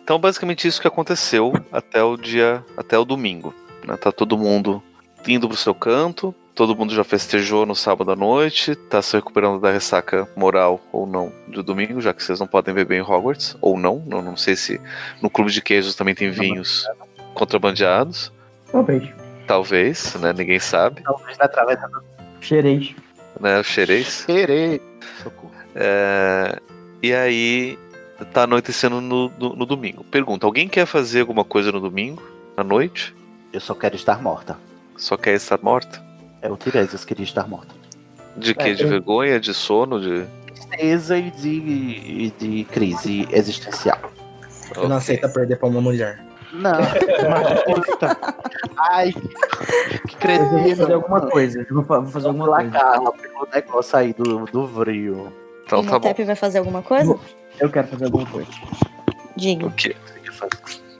Então, 0.00 0.16
basicamente 0.16 0.68
isso 0.68 0.80
que 0.80 0.86
aconteceu 0.86 1.52
até 1.72 2.00
o 2.00 2.16
dia, 2.16 2.64
até 2.76 2.96
o 2.96 3.04
domingo. 3.04 3.52
Né? 3.84 3.96
Tá 3.96 4.12
todo 4.12 4.38
mundo 4.38 4.80
indo 5.26 5.48
pro 5.48 5.56
seu 5.56 5.74
canto, 5.74 6.32
todo 6.54 6.76
mundo 6.76 6.94
já 6.94 7.02
festejou 7.02 7.66
no 7.66 7.74
sábado 7.74 8.12
à 8.12 8.16
noite, 8.16 8.76
tá 8.76 9.02
se 9.02 9.16
recuperando 9.16 9.60
da 9.60 9.72
ressaca 9.72 10.28
moral 10.36 10.80
ou 10.92 11.04
não 11.04 11.32
do 11.48 11.64
domingo, 11.64 12.00
já 12.00 12.14
que 12.14 12.22
vocês 12.22 12.38
não 12.38 12.46
podem 12.46 12.72
beber 12.72 12.98
em 12.98 13.02
Hogwarts, 13.02 13.56
ou 13.60 13.76
não, 13.76 14.00
não, 14.06 14.22
não 14.22 14.36
sei 14.36 14.54
se 14.54 14.80
no 15.20 15.28
clube 15.28 15.50
de 15.50 15.60
queijos 15.60 15.96
também 15.96 16.14
tem 16.14 16.30
vinhos 16.30 16.86
contrabandeados, 17.34 18.32
Talvez. 18.70 19.02
Talvez, 19.48 20.14
né? 20.16 20.32
Ninguém 20.32 20.60
sabe, 20.60 21.02
Talvez 21.02 21.36
na 21.38 21.48
travessa 21.48 21.88
do 21.88 22.02
Cheirei. 22.40 22.94
né? 23.40 23.58
Os 23.60 23.66
xereis. 23.66 24.24
querer. 24.24 24.80
Socorro. 25.22 25.50
É, 25.74 26.60
e 27.02 27.12
aí 27.12 27.78
tá 28.32 28.42
anoitecendo 28.44 29.00
no, 29.00 29.28
no, 29.38 29.56
no 29.56 29.66
domingo. 29.66 30.04
Pergunta: 30.04 30.46
alguém 30.46 30.68
quer 30.68 30.86
fazer 30.86 31.20
alguma 31.20 31.44
coisa 31.44 31.72
no 31.72 31.80
domingo, 31.80 32.22
à 32.56 32.62
noite? 32.62 33.14
Eu 33.52 33.60
só 33.60 33.74
quero 33.74 33.96
estar 33.96 34.22
morta. 34.22 34.56
Só 34.96 35.16
quer 35.16 35.34
estar 35.34 35.58
morta? 35.62 36.02
É 36.42 36.50
o 36.50 36.56
Tiresias 36.56 37.04
queria 37.04 37.24
estar 37.24 37.48
morta. 37.48 37.74
De 38.36 38.54
quê? 38.54 38.68
É, 38.70 38.74
De 38.74 38.82
eu- 38.84 38.88
vergonha, 38.88 39.40
de 39.40 39.52
sono, 39.54 40.00
de. 40.00 40.24
Tristeza 40.46 41.16
e 41.16 41.30
de, 41.30 42.30
de 42.38 42.64
crise 42.64 43.26
existencial. 43.32 43.98
Eu 44.74 44.82
não 44.82 44.96
Ok. 44.96 44.96
aceita 44.98 45.28
perder 45.28 45.56
pra 45.56 45.68
uma 45.68 45.80
mulher. 45.80 46.20
Não. 46.52 46.78
Ai, 48.90 49.12
que 49.12 50.16
Mas 50.26 50.38
eu 50.40 50.48
vou 50.48 50.58
fazer 50.58 50.74
cretino. 50.76 50.94
alguma 50.94 51.20
coisa. 51.22 51.66
Eu 51.68 51.74
vou 51.74 51.84
fa- 51.84 51.98
vou 52.00 52.10
fazer 52.10 52.26
alguma 52.28 52.46
coisa. 52.46 52.70
Carla, 52.70 53.12
pegou 53.12 53.42
o 53.42 53.48
negócio 53.54 53.98
aí 53.98 54.12
do, 54.14 54.44
do 54.46 54.66
vril. 54.66 55.32
Então 55.64 55.80
o 55.80 55.82
tá 55.84 55.88
bom. 55.98 56.08
Motep 56.08 56.24
vai 56.24 56.36
fazer 56.36 56.58
alguma 56.58 56.82
coisa? 56.82 57.18
Eu 57.60 57.70
quero 57.70 57.88
fazer 57.88 58.04
alguma 58.06 58.26
coisa. 58.26 58.48
Diga. 59.36 59.66
O 59.66 59.70
quê? 59.72 59.94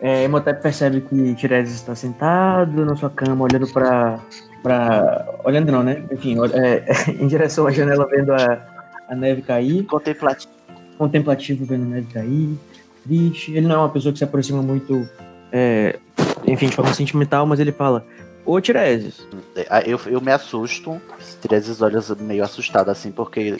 É, 0.00 0.24
Imhotep 0.24 0.62
percebe 0.62 1.00
que 1.00 1.34
Tiresias 1.34 1.74
está 1.76 1.94
sentado 1.94 2.84
na 2.84 2.94
sua 2.94 3.10
cama, 3.10 3.44
olhando 3.44 3.66
pra. 3.72 4.18
pra 4.62 5.26
olhando 5.44 5.72
não, 5.72 5.82
né? 5.82 6.04
Enfim, 6.12 6.36
é, 6.52 6.84
em 7.10 7.26
direção 7.26 7.66
à 7.66 7.72
janela, 7.72 8.06
vendo 8.06 8.32
a, 8.32 8.60
a 9.08 9.14
neve 9.16 9.42
cair, 9.42 9.84
Contemplativo. 9.86 10.52
contemplativo 10.96 11.64
vendo 11.64 11.82
a 11.84 11.86
neve 11.96 12.12
cair, 12.12 12.56
triste. 13.04 13.52
Ele 13.52 13.66
não 13.66 13.74
é 13.74 13.78
uma 13.78 13.88
pessoa 13.88 14.12
que 14.12 14.18
se 14.18 14.24
aproxima 14.24 14.62
muito, 14.62 15.08
é, 15.52 15.98
enfim, 16.46 16.68
de 16.68 16.76
forma 16.76 16.92
sentimental, 16.94 17.46
mas 17.46 17.60
ele 17.60 17.72
fala: 17.72 18.04
Ô 18.44 18.60
Tiresias, 18.60 19.26
Ah, 19.68 19.82
Eu, 19.82 20.00
eu 20.06 20.20
me 20.20 20.32
assusto. 20.32 21.00
Tiresias 21.42 21.82
olha 21.82 22.00
meio 22.20 22.42
assustado 22.42 22.90
assim, 22.90 23.10
porque 23.12 23.56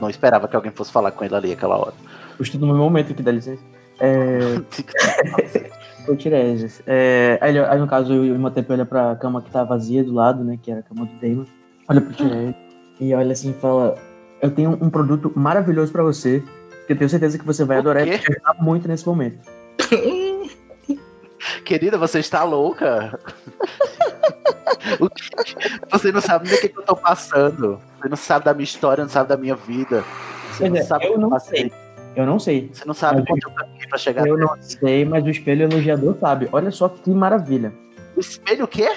não 0.00 0.10
esperava 0.10 0.46
que 0.46 0.54
alguém 0.54 0.70
fosse 0.70 0.92
falar 0.92 1.12
com 1.12 1.24
ele 1.24 1.34
ali 1.34 1.52
aquela 1.52 1.78
hora. 1.78 1.94
eu 2.38 2.42
estou 2.42 2.60
no 2.60 2.66
meu 2.66 2.76
momento 2.76 3.12
aqui, 3.12 3.22
dá 3.22 3.32
licença. 3.32 3.62
É, 4.00 4.38
o 6.06 6.14
Tiresias. 6.14 6.82
É, 6.86 7.38
aí, 7.40 7.78
no 7.78 7.86
caso, 7.86 8.12
o 8.12 8.26
Imhotep 8.26 8.70
olha 8.70 8.84
pra 8.84 9.16
cama 9.16 9.42
que 9.42 9.50
tá 9.50 9.64
vazia 9.64 10.04
do 10.04 10.12
lado, 10.12 10.44
né? 10.44 10.58
Que 10.62 10.70
era 10.70 10.80
a 10.80 10.82
cama 10.82 11.06
do 11.06 11.14
Damon. 11.20 11.44
Olha 11.88 12.00
pro 12.00 12.12
Tiresias 12.12 12.54
e 13.00 13.14
olha 13.14 13.32
assim 13.32 13.50
e 13.50 13.54
fala: 13.54 13.94
Eu 14.42 14.50
tenho 14.50 14.78
um 14.80 14.90
produto 14.90 15.32
maravilhoso 15.34 15.90
pra 15.90 16.02
você. 16.02 16.42
Que 16.86 16.92
eu 16.92 16.96
tenho 16.98 17.10
certeza 17.10 17.38
que 17.38 17.44
você 17.44 17.64
vai 17.64 17.78
O 17.78 17.80
adorar 17.80 18.06
e 18.06 18.10
vai 18.10 18.20
muito 18.60 18.88
nesse 18.88 19.06
momento. 19.06 19.38
Querida, 21.64 21.96
você 21.98 22.18
está 22.18 22.44
louca? 22.44 23.18
Você 25.90 26.12
não 26.12 26.20
sabe 26.20 26.48
nem 26.48 26.56
o 26.56 26.60
que 26.60 26.68
que 26.68 26.78
eu 26.78 26.82
tô 26.84 26.94
passando. 26.96 27.80
Você 28.00 28.08
não 28.08 28.16
sabe 28.16 28.44
da 28.44 28.54
minha 28.54 28.64
história, 28.64 29.02
não 29.04 29.10
sabe 29.10 29.28
da 29.28 29.36
minha 29.36 29.54
vida. 29.56 30.04
Você 30.52 30.68
não 30.68 30.76
é, 30.76 30.82
sabe 30.82 31.06
eu 31.06 31.18
não 31.18 31.30
passei. 31.30 31.60
sei. 31.60 31.72
Eu 32.14 32.26
não 32.26 32.38
sei. 32.38 32.70
Você 32.72 32.84
não 32.84 32.94
sabe 32.94 33.20
Mas 33.20 33.28
quanto 33.28 33.48
eu 33.48 33.54
caminhei 33.54 33.86
pra 33.88 33.98
chegar 33.98 34.26
Eu 34.26 34.36
não 34.36 34.56
sei, 34.60 35.04
mas 35.04 35.24
o 35.24 35.30
espelho 35.30 35.64
elogiador 35.64 36.16
sabe. 36.20 36.48
Olha 36.52 36.70
só 36.70 36.88
que 36.88 37.10
maravilha. 37.10 37.72
O 38.16 38.20
espelho 38.20 38.64
o 38.64 38.68
quê? 38.68 38.90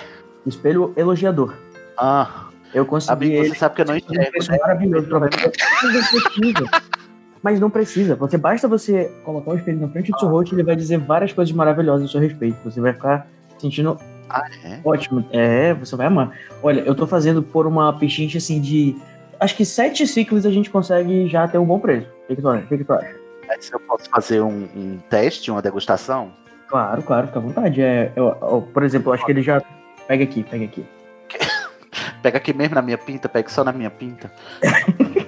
O 0.46 0.50
espelho 0.50 0.94
elogiador. 0.98 1.54
Ah, 1.98 2.46
Eu 2.74 2.86
consegui 2.86 3.14
amigo, 3.28 3.36
ele. 3.44 3.50
você 3.50 3.56
sabe 3.60 3.76
que 3.76 3.82
eu 3.82 3.86
não 3.86 3.98
enxergo, 3.98 4.52
né? 4.52 4.58
maravilhoso 4.60 5.08
pra 5.08 5.20
você. 5.20 5.52
Mas 7.44 7.60
não 7.60 7.70
precisa. 7.70 8.16
Você 8.16 8.38
basta 8.38 8.68
você 8.68 9.12
colocar 9.26 9.52
o 9.52 9.56
espelho 9.56 9.80
na 9.80 9.88
frente 9.88 10.12
do 10.12 10.20
seu 10.20 10.28
rosto 10.30 10.54
e 10.54 10.56
ele 10.56 10.64
vai 10.64 10.76
dizer 10.76 10.98
várias 11.00 11.34
coisas 11.34 11.54
maravilhosas 11.54 12.08
a 12.08 12.12
seu 12.12 12.22
respeito. 12.22 12.58
Você 12.64 12.80
vai 12.80 12.94
ficar 12.94 13.28
sentindo 13.60 13.98
Ah, 14.30 14.44
é? 14.64 14.80
ótimo. 14.86 15.26
É, 15.32 15.74
você 15.74 15.96
vai 15.96 16.06
amar. 16.08 16.32
Olha, 16.62 16.82
eu 16.82 16.94
tô 16.94 17.08
fazendo 17.08 17.42
por 17.42 17.66
uma 17.66 17.92
pechincha 17.98 18.38
assim 18.38 18.62
de. 18.62 18.96
Acho 19.40 19.56
que 19.56 19.66
sete 19.66 20.06
ciclos 20.06 20.46
a 20.46 20.52
gente 20.52 20.70
consegue 20.70 21.28
já 21.28 21.48
ter 21.48 21.58
um 21.58 21.66
bom 21.66 21.80
preço. 21.80 22.08
O 22.30 22.36
que, 22.36 22.42
tu 22.42 22.48
acha? 22.48 22.64
O 22.64 22.68
que, 22.68 22.84
tu 22.84 22.94
acha? 22.94 23.16
Eu 23.74 23.80
posso 23.82 24.10
fazer 24.10 24.40
um, 24.42 24.68
um 24.76 25.00
teste, 25.10 25.50
uma 25.52 25.62
degustação? 25.64 26.32
Claro, 26.68 27.02
claro, 27.02 27.28
fica 27.28 27.40
à 27.40 27.42
vontade. 27.42 27.82
É, 27.82 28.12
eu- 28.16 28.38
eu- 28.42 28.70
por 28.74 28.84
exemplo, 28.84 29.10
eu 29.10 29.14
acho 29.16 29.26
que 29.26 29.32
ele 29.32 29.42
já. 29.42 29.62
Pega 30.08 30.24
aqui, 30.24 30.44
pega 30.44 30.64
aqui. 30.66 30.86
Pega 32.22 32.38
aqui 32.38 32.54
mesmo 32.54 32.76
na 32.76 32.82
minha 32.84 32.98
pinta, 33.00 33.28
pega 33.28 33.50
só 33.50 33.64
na 33.64 33.72
minha 33.74 33.90
pinta. 33.90 34.32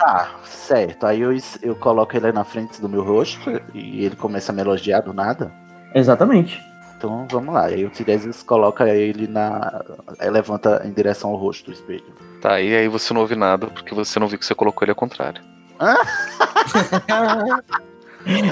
tá, 0.00 0.30
certo. 0.44 1.06
Aí 1.06 1.20
eu, 1.20 1.30
eu 1.62 1.76
coloco 1.76 2.16
ele 2.16 2.32
na 2.32 2.44
frente 2.44 2.80
do 2.80 2.88
meu 2.88 3.02
rosto 3.04 3.60
e 3.74 4.04
ele 4.04 4.16
começa 4.16 4.50
a 4.50 4.54
me 4.54 4.62
elogiar 4.62 5.00
do 5.00 5.12
nada. 5.12 5.52
Exatamente. 5.94 6.60
Então 6.96 7.26
vamos 7.30 7.54
lá. 7.54 7.66
Aí 7.66 7.84
o 7.84 7.90
Tiresias 7.90 8.42
coloca 8.42 8.88
ele 8.88 9.26
na. 9.26 9.82
Levanta 10.20 10.82
em 10.84 10.92
direção 10.92 11.30
ao 11.30 11.36
rosto 11.36 11.66
do 11.66 11.72
espelho. 11.72 12.04
Tá, 12.40 12.60
e 12.60 12.74
aí 12.74 12.88
você 12.88 13.12
não 13.14 13.20
ouve 13.20 13.36
nada, 13.36 13.66
porque 13.66 13.94
você 13.94 14.18
não 14.18 14.26
viu 14.28 14.38
que 14.38 14.46
você 14.46 14.54
colocou 14.54 14.84
ele 14.84 14.92
ao 14.92 14.96
contrário. 14.96 15.42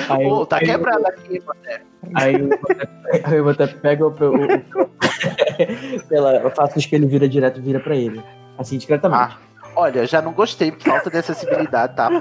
Aí, 0.09 0.24
Pô, 0.26 0.46
tá 0.46 0.57
aí- 0.57 0.64
quebrado 0.64 1.07
aqui, 1.07 1.42
mano. 1.44 1.61
Aí 2.14 2.34
eu, 2.34 2.49
aí 3.24 3.36
eu 3.36 3.49
até 3.51 3.66
pego 3.66 4.07
o. 4.07 4.09
o, 4.09 4.82
o 4.82 4.88
pela, 6.09 6.36
eu 6.36 6.51
faço 6.53 6.76
o 6.76 6.78
espelho 6.78 7.07
vira 7.07 7.28
direto 7.28 7.61
vira 7.61 7.78
pra 7.78 7.94
ele. 7.94 8.22
Assim, 8.57 8.78
discretamente. 8.78 9.36
Olha, 9.81 10.05
já 10.07 10.20
não 10.20 10.33
gostei, 10.33 10.72
por 10.72 10.83
falta 10.83 11.09
de 11.09 11.18
acessibilidade, 11.18 11.95
tá? 11.95 12.09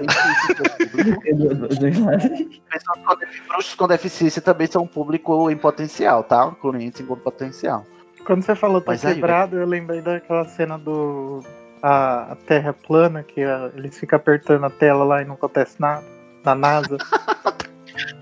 Pessoas 2.70 3.00
com 3.04 3.16
Bruxos 3.48 3.74
com 3.74 3.88
deficiência 3.88 4.40
também 4.42 4.68
são 4.68 4.84
um 4.84 4.88
público 4.88 5.50
em 5.50 5.58
potencial, 5.58 6.24
tá? 6.24 6.52
Clientes 6.62 7.02
em 7.02 7.06
potencial. 7.06 7.84
Quando 8.28 8.44
você 8.44 8.54
falou 8.54 8.80
tá 8.80 8.92
Mas 8.92 9.04
aí, 9.04 9.16
quebrado, 9.16 9.58
eu 9.58 9.66
lembrei 9.66 10.02
daquela 10.02 10.46
cena 10.46 10.78
do. 10.78 11.42
A, 11.82 12.34
a 12.34 12.36
Terra 12.36 12.74
plana, 12.74 13.24
que 13.24 13.42
a- 13.42 13.72
eles 13.76 13.98
ficam 14.00 14.18
apertando 14.18 14.64
a 14.66 14.70
tela 14.70 15.04
lá 15.04 15.24
e 15.24 15.26
não 15.26 15.34
acontece 15.34 15.80
nada. 15.82 16.04
Na 16.46 16.54
NASA. 16.54 16.98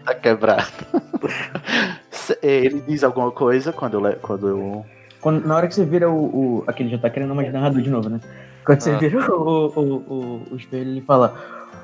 Tá 0.06 0.16
quebrado. 0.16 0.72
Ele 2.42 2.80
diz 2.88 3.04
alguma 3.04 3.30
coisa 3.32 3.74
quando 3.74 4.08
eu. 4.08 4.16
Quando 4.22 4.48
eu... 4.48 4.86
Quando- 5.20 5.46
na 5.46 5.58
hora 5.58 5.68
que 5.68 5.76
você 5.76 5.84
vira 5.84 6.10
o, 6.10 6.14
o. 6.60 6.64
Aquele 6.68 6.90
já 6.90 6.98
tá 6.98 7.10
querendo 7.10 7.36
mais 7.36 7.52
narrador 7.52 7.82
de 7.82 7.90
novo, 7.90 8.08
né? 8.08 8.22
Quando 8.66 8.82
você 8.82 8.92
Ah. 8.92 8.98
vira 8.98 9.32
o, 9.34 9.68
o, 9.68 9.80
o, 9.80 10.48
o 10.52 10.56
espelho, 10.56 10.90
ele 10.92 11.02
fala. 11.02 11.34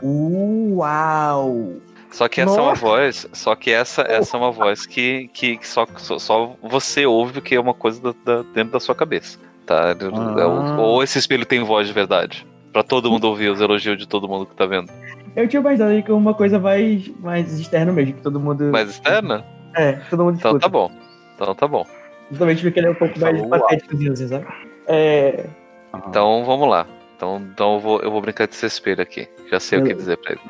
Uau! 0.04 1.74
Só 2.12 2.28
que 2.28 2.42
essa 2.42 2.52
é 2.58 2.62
uma 2.62 2.70
Nossa. 2.72 2.82
voz, 2.82 3.28
só 3.32 3.56
que 3.56 3.72
essa, 3.72 4.02
essa 4.02 4.36
é 4.36 4.40
uma 4.40 4.52
voz 4.52 4.86
que, 4.86 5.30
que, 5.34 5.56
que 5.58 5.68
só, 5.68 5.88
só, 5.98 6.20
só 6.20 6.56
você 6.62 7.06
ouve 7.06 7.34
porque 7.34 7.56
é 7.56 7.60
uma 7.60 7.74
coisa 7.74 8.02
da- 8.02 8.14
da- 8.26 8.44
dentro 8.54 8.74
da 8.74 8.80
sua 8.82 8.94
cabeça. 8.94 9.40
Tá? 9.66 9.96
Ah. 10.14 10.78
Ou, 10.82 11.02
esse 11.04 11.18
espelho 11.18 11.46
tem 11.46 11.64
voz 11.64 11.88
de 11.88 11.94
verdade. 11.94 12.46
Pra 12.74 12.84
todo 12.84 13.10
mundo 13.10 13.26
ouvir 13.26 13.50
os 13.50 13.62
elogios 13.62 13.98
de 13.98 14.08
todo 14.08 14.28
mundo 14.28 14.46
que 14.46 14.56
tá 14.56 14.66
vendo. 14.66 14.92
Eu 15.36 15.48
tinha 15.48 15.62
aí 15.88 16.04
que 16.04 16.12
é 16.12 16.14
uma 16.14 16.34
coisa 16.34 16.60
mais, 16.60 17.08
mais 17.20 17.58
externa 17.58 17.94
mesmo, 17.94 18.14
que 18.16 18.22
todo 18.22 18.40
mundo. 18.40 18.66
Mais 18.66 18.90
externa? 18.90 19.46
É, 19.76 19.94
todo 20.10 20.26
mundo 20.26 20.36
Então 20.38 20.52
escuta. 20.52 20.66
tá 20.66 20.70
bom. 20.70 20.92
Então 21.36 21.56
tá 21.56 21.68
bom. 21.68 21.86
Justamente 22.30 22.62
porque 22.64 22.80
ele 22.80 22.88
é 22.88 22.92
um 22.92 22.96
pouco 22.96 23.18
mais 23.20 23.40
uau. 23.40 23.50
patético, 23.50 23.96
assim, 24.12 24.28
sabe? 24.28 24.46
É. 24.88 25.46
Então 25.94 26.44
vamos 26.46 26.70
lá. 26.70 26.86
Então, 27.16 27.38
então 27.38 27.74
eu, 27.76 27.80
vou, 27.80 28.00
eu 28.02 28.12
vou 28.12 28.22
brincar 28.22 28.48
desse 28.48 28.66
espelho 28.66 29.02
aqui. 29.02 29.28
Já 29.50 29.60
sei 29.60 29.80
o 29.80 29.84
que 29.84 29.94
dizer 29.94 30.18
pra 30.18 30.32
ele. 30.32 30.42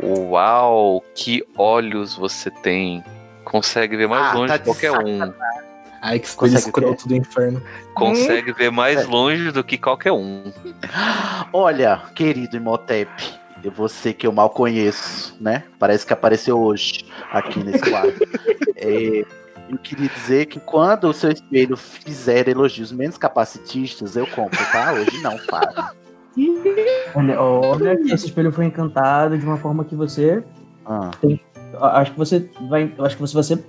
Uau, 0.00 1.02
que 1.14 1.42
olhos 1.56 2.14
você 2.14 2.50
tem. 2.50 3.02
Consegue 3.44 3.96
ver 3.96 4.06
mais 4.06 4.26
Ah, 4.26 4.34
longe 4.34 4.48
tá 4.48 4.56
de 4.58 4.62
de 4.62 4.68
qualquer 4.68 4.92
um. 4.92 5.32
Ai, 6.00 6.18
que 6.18 6.34
Consegue 6.36 6.58
escroto 6.58 7.08
do 7.08 7.14
inferno. 7.14 7.62
Consegue 7.94 8.52
ver 8.52 8.70
mais 8.70 9.06
longe 9.06 9.50
do 9.50 9.64
que 9.64 9.78
qualquer 9.78 10.12
um. 10.12 10.52
Olha, 11.52 12.02
querido 12.14 12.56
Imhotep, 12.56 13.10
é 13.64 13.70
você 13.70 14.12
que 14.12 14.26
eu 14.26 14.32
mal 14.32 14.50
conheço, 14.50 15.36
né? 15.40 15.64
Parece 15.78 16.06
que 16.06 16.12
apareceu 16.12 16.60
hoje 16.60 17.04
aqui 17.32 17.62
nesse 17.62 17.88
quadro. 17.90 18.14
É, 18.80 19.24
eu 19.68 19.78
queria 19.78 20.08
dizer 20.08 20.46
que 20.46 20.58
quando 20.60 21.04
o 21.04 21.12
seu 21.12 21.30
espelho 21.30 21.76
fizer 21.76 22.48
elogios 22.48 22.92
menos 22.92 23.18
capacitistas, 23.18 24.16
eu 24.16 24.26
compro, 24.26 24.58
tá? 24.72 24.92
Hoje 24.92 25.22
não, 25.22 25.36
fala. 25.38 25.92
Olha, 27.14 27.40
olha 27.40 27.96
que 27.96 28.12
esse 28.12 28.26
espelho 28.26 28.52
foi 28.52 28.66
encantado 28.66 29.36
de 29.36 29.44
uma 29.44 29.56
forma 29.56 29.84
que 29.84 29.94
você. 29.94 30.42
Ah, 30.86 31.10
Acho 31.80 32.12
que 32.12 32.18
você 32.18 32.50
vai. 32.68 32.92
Acho 32.98 33.16
que 33.16 33.26
se 33.26 33.34
você 33.34 33.62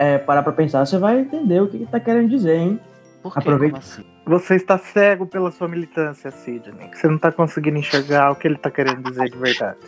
é, 0.00 0.18
parar 0.18 0.42
pra 0.42 0.52
pensar, 0.52 0.84
você 0.84 0.98
vai 0.98 1.20
entender 1.20 1.60
o 1.60 1.68
que 1.68 1.76
ele 1.76 1.86
tá 1.86 2.00
querendo 2.00 2.28
dizer, 2.28 2.56
hein? 2.56 2.80
por 3.26 3.32
que? 3.32 3.38
Aproveita. 3.40 3.80
Como 3.80 3.92
assim? 3.92 4.04
Você 4.26 4.56
está 4.56 4.78
cego 4.78 5.26
pela 5.26 5.50
sua 5.50 5.68
militância, 5.68 6.30
Sidney. 6.30 6.90
Você 6.92 7.08
não 7.08 7.18
tá 7.18 7.30
conseguindo 7.30 7.78
enxergar 7.78 8.30
o 8.32 8.36
que 8.36 8.48
ele 8.48 8.56
tá 8.56 8.70
querendo 8.70 9.02
dizer 9.02 9.30
de 9.30 9.38
verdade. 9.38 9.78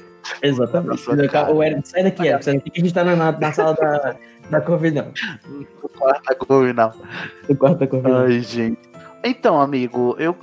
Exatamente. 0.42 1.08
Nossa, 1.08 1.28
cara. 1.28 1.52
O 1.52 1.62
Eric, 1.62 1.88
sai 1.88 2.02
daqui, 2.02 2.26
Eric. 2.26 2.44
Sai 2.44 2.54
daqui 2.54 2.70
que 2.70 2.80
a 2.80 2.84
gente 2.84 2.94
tá 2.94 3.04
na, 3.04 3.16
na, 3.16 3.32
na 3.32 3.52
sala 3.52 3.74
da, 3.74 4.16
da 4.50 4.60
Covid, 4.60 4.94
não. 4.96 5.12
No 5.82 5.88
quarto 5.88 6.22
agora, 6.30 6.72
não. 6.72 6.92
No 7.48 7.56
quarto 7.56 7.78
da 7.78 7.86
Covid. 7.86 8.08
não. 8.08 8.18
Ai, 8.20 8.40
gente. 8.40 8.78
Então, 9.24 9.60
amigo, 9.60 10.14
eu, 10.18 10.36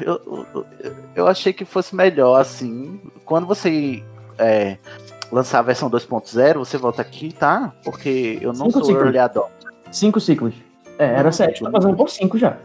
eu, 0.00 0.20
eu, 0.26 0.66
eu 1.14 1.26
achei 1.28 1.52
que 1.52 1.64
fosse 1.64 1.94
melhor 1.94 2.40
assim. 2.40 3.00
Quando 3.24 3.46
você 3.46 4.02
é, 4.38 4.76
lançar 5.30 5.60
a 5.60 5.62
versão 5.62 5.90
2.0, 5.90 6.58
você 6.58 6.76
volta 6.76 7.02
aqui, 7.02 7.32
tá? 7.32 7.72
Porque 7.84 8.38
eu 8.40 8.52
não 8.52 8.66
Cinco 8.66 8.72
sou 8.72 8.84
ciclos. 8.84 9.04
early 9.04 9.18
adopter. 9.18 9.70
Cinco 9.92 10.20
ciclos. 10.20 10.54
É, 10.98 11.06
era 11.14 11.32
sete. 11.32 11.62
Tá 11.62 11.70
fazendo 11.70 11.96
por 11.96 12.10
cinco 12.10 12.36
já. 12.36 12.56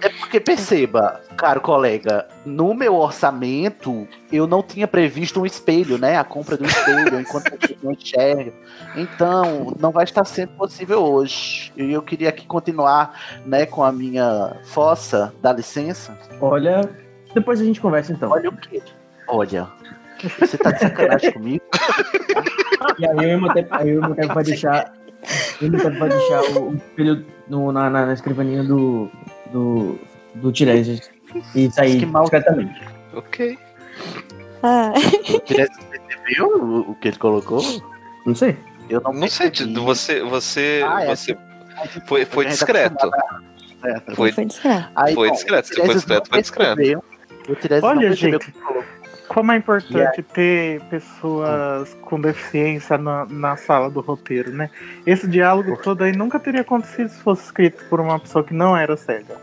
É 0.00 0.08
porque 0.08 0.38
perceba, 0.40 1.20
caro 1.36 1.60
colega, 1.60 2.26
no 2.44 2.74
meu 2.74 2.94
orçamento 2.94 4.06
eu 4.30 4.46
não 4.46 4.62
tinha 4.62 4.86
previsto 4.86 5.40
um 5.40 5.46
espelho, 5.46 5.96
né? 5.98 6.16
A 6.16 6.24
compra 6.24 6.56
do 6.56 6.64
espelho, 6.64 7.18
enquanto 7.20 7.46
eu 7.52 7.58
não 7.82 7.92
enxerga. 7.92 8.52
Então, 8.96 9.74
não 9.78 9.90
vai 9.90 10.04
estar 10.04 10.24
sendo 10.24 10.52
possível 10.52 11.00
hoje. 11.02 11.72
E 11.76 11.92
eu 11.92 12.02
queria 12.02 12.28
aqui 12.28 12.46
continuar, 12.46 13.18
né, 13.46 13.64
com 13.66 13.82
a 13.82 13.90
minha 13.92 14.56
fossa, 14.64 15.32
dá 15.40 15.52
licença. 15.52 16.16
Olha. 16.40 16.88
Depois 17.34 17.60
a 17.60 17.64
gente 17.64 17.80
conversa 17.80 18.12
então. 18.12 18.30
Olha 18.30 18.48
o 18.50 18.56
quê? 18.56 18.80
Olha, 19.26 19.66
você 20.38 20.56
tá 20.58 20.70
de 20.70 20.80
sacanagem 20.80 21.32
comigo? 21.32 21.64
E 22.98 23.06
aí 23.06 23.30
eu 23.30 23.40
aí 23.70 23.96
o 23.96 24.04
Imhotep 24.04 24.28
vai 24.34 24.44
deixar. 24.44 24.92
Vai 25.98 26.08
deixar 26.08 26.42
o, 26.52 26.68
o 26.70 26.74
espelho 26.74 27.24
no- 27.48 27.72
na, 27.72 27.88
na, 27.88 28.06
na 28.06 28.12
escrivaninha 28.12 28.62
do. 28.62 29.10
Do. 29.58 29.98
do 30.34 30.52
Tiresias. 30.52 31.10
E 31.54 31.70
sair 31.70 31.98
Que 32.00 32.06
mal- 32.06 32.22
discretamente. 32.24 32.82
Ok. 33.14 33.58
Ah, 34.62 34.92
O 35.34 35.38
Tiresias 35.40 35.78
percebeu 35.86 36.46
o, 36.48 36.90
o 36.90 36.94
que 36.96 37.08
ele 37.08 37.16
colocou? 37.18 37.62
Não 38.26 38.34
sei. 38.34 38.56
Eu 38.88 39.00
não, 39.00 39.12
Não 39.12 39.28
sei, 39.28 39.50
você. 39.82 40.22
Você. 40.22 40.82
Ah, 40.86 41.04
é 41.04 41.14
você 41.16 41.36
foi, 42.06 42.24
foi 42.24 42.44
tá 42.44 42.50
discreto. 42.50 42.94
acostumado 43.06 43.44
a- 43.84 44.14
Foi, 44.14 44.32
foi 44.32 44.44
discreto. 44.46 44.88
Aí, 44.96 45.14
Foi 45.14 45.28
bom, 45.28 45.34
discreto, 45.34 45.64
o 45.64 45.68
se 45.68 45.74
foi 45.84 45.94
discreto, 45.94 46.28
foi 46.30 46.40
discreto. 46.42 46.76
percebeu. 46.76 47.04
O 47.48 47.54
Tiresias 47.54 47.82
não 47.82 47.88
Olha, 47.90 48.08
percebeu 48.08 48.40
gente. 48.40 48.54
Como 49.28 49.52
é 49.52 49.56
importante 49.56 50.22
ter 50.22 50.80
pessoas 50.82 51.94
com 52.02 52.20
deficiência 52.20 52.96
na, 52.98 53.24
na 53.26 53.56
sala 53.56 53.90
do 53.90 54.00
roteiro, 54.00 54.52
né? 54.52 54.70
Esse 55.06 55.26
diálogo 55.26 55.76
todo 55.82 56.04
aí 56.04 56.12
nunca 56.12 56.38
teria 56.38 56.60
acontecido 56.60 57.08
se 57.08 57.18
fosse 57.20 57.44
escrito 57.44 57.84
por 57.88 58.00
uma 58.00 58.18
pessoa 58.20 58.44
que 58.44 58.52
não 58.54 58.76
era 58.76 58.96
cega. 58.96 59.36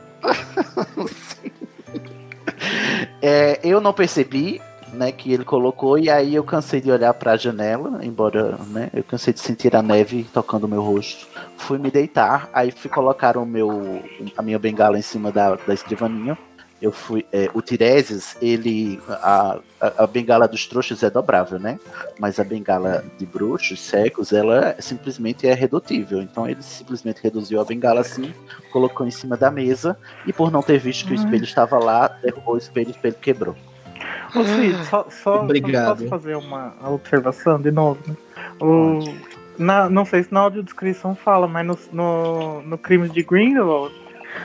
É, 3.22 3.60
eu 3.64 3.80
não 3.80 3.94
percebi, 3.94 4.62
né, 4.94 5.12
que 5.12 5.32
ele 5.32 5.44
colocou, 5.44 5.98
e 5.98 6.10
aí 6.10 6.36
eu 6.36 6.44
cansei 6.44 6.82
de 6.82 6.92
olhar 6.92 7.14
pra 7.14 7.38
janela, 7.38 8.04
embora, 8.04 8.58
né, 8.68 8.90
eu 8.94 9.04
cansei 9.04 9.34
de 9.34 9.40
sentir 9.40 9.76
a 9.76 9.82
neve 9.82 10.28
tocando 10.34 10.64
o 10.64 10.68
meu 10.68 10.82
rosto. 10.82 11.28
Fui 11.58 11.78
me 11.78 11.92
deitar, 11.92 12.50
aí 12.52 12.72
fui 12.72 12.90
colocar 12.90 13.38
o 13.38 13.46
meu, 13.46 14.02
a 14.36 14.42
minha 14.42 14.58
bengala 14.58 14.98
em 14.98 15.04
cima 15.04 15.32
da, 15.32 15.56
da 15.56 15.74
escrivaninha. 15.74 16.38
Eu 16.82 16.92
fui, 16.92 17.26
é, 17.32 17.48
o 17.54 17.62
Tiresias, 17.62 18.36
ele, 18.42 19.00
a, 19.08 19.60
a, 19.80 20.04
a 20.04 20.08
bengala 20.08 20.48
dos 20.48 20.66
trouxas 20.66 21.04
é 21.04 21.12
dobrável, 21.12 21.60
né? 21.60 21.80
Mas 22.20 22.40
a 22.40 22.44
bengala 22.44 23.06
de 23.20 23.26
bruxos, 23.26 23.80
cegos, 23.80 24.34
ela 24.34 24.76
simplesmente 24.80 25.48
é 25.48 25.54
redutível. 25.54 26.22
Então 26.22 26.50
ele 26.50 26.64
simplesmente 26.64 27.22
reduziu 27.22 27.62
a 27.62 27.66
bengala 27.66 28.02
assim, 28.02 28.34
colocou 28.72 29.06
em 29.06 29.12
cima 29.12 29.38
da 29.38 29.52
mesa, 29.52 29.96
e 30.26 30.34
por 30.34 30.52
não 30.52 30.64
ter 30.64 30.80
visto 30.80 31.06
que 31.06 31.12
o 31.12 31.16
espelho 31.16 31.44
estava 31.44 31.78
lá, 31.78 32.08
derrubou 32.08 32.56
o 32.56 32.58
espelho 32.58 32.88
e 32.88 32.92
o 32.92 32.96
espelho 32.96 33.16
quebrou. 33.22 33.56
Ô, 34.36 34.44
Cid, 34.44 34.86
só, 34.86 35.06
só, 35.10 35.44
Obrigado. 35.44 35.98
posso 35.98 36.08
fazer 36.08 36.36
uma 36.36 36.74
observação 36.90 37.62
de 37.62 37.70
novo? 37.70 38.00
né? 38.08 38.16
O, 38.60 39.00
na, 39.58 39.90
não 39.90 40.06
sei 40.06 40.24
se 40.24 40.34
na 40.34 40.42
audiodescrição 40.42 41.16
fala, 41.16 41.48
mas 41.48 41.68
no, 41.68 41.78
no, 41.92 42.62
no 42.62 42.78
crime 42.78 43.10
de 43.10 43.22
Grindelwald, 43.24 43.94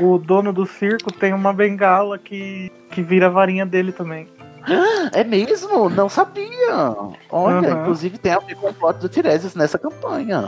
o 0.01 0.18
dono 0.18 0.53
do 0.53 0.66
circo 0.66 1.12
tem 1.12 1.32
uma 1.32 1.53
bengala 1.53 2.18
que, 2.18 2.70
que 2.91 3.03
vira 3.03 3.26
a 3.26 3.30
varinha 3.30 3.64
dele 3.66 3.93
também. 3.93 4.28
É 5.12 5.22
mesmo? 5.22 5.89
Não 5.89 6.09
sabia. 6.09 6.74
Olha, 7.30 7.68
Aham. 7.68 7.82
inclusive 7.82 8.18
tem 8.18 8.32
a 8.32 8.39
ver 8.39 8.57
com 8.57 8.68
o 8.68 8.74
plot 8.74 8.99
do 8.99 9.09
Tiresias 9.09 9.55
nessa 9.55 9.78
campanha. 9.78 10.47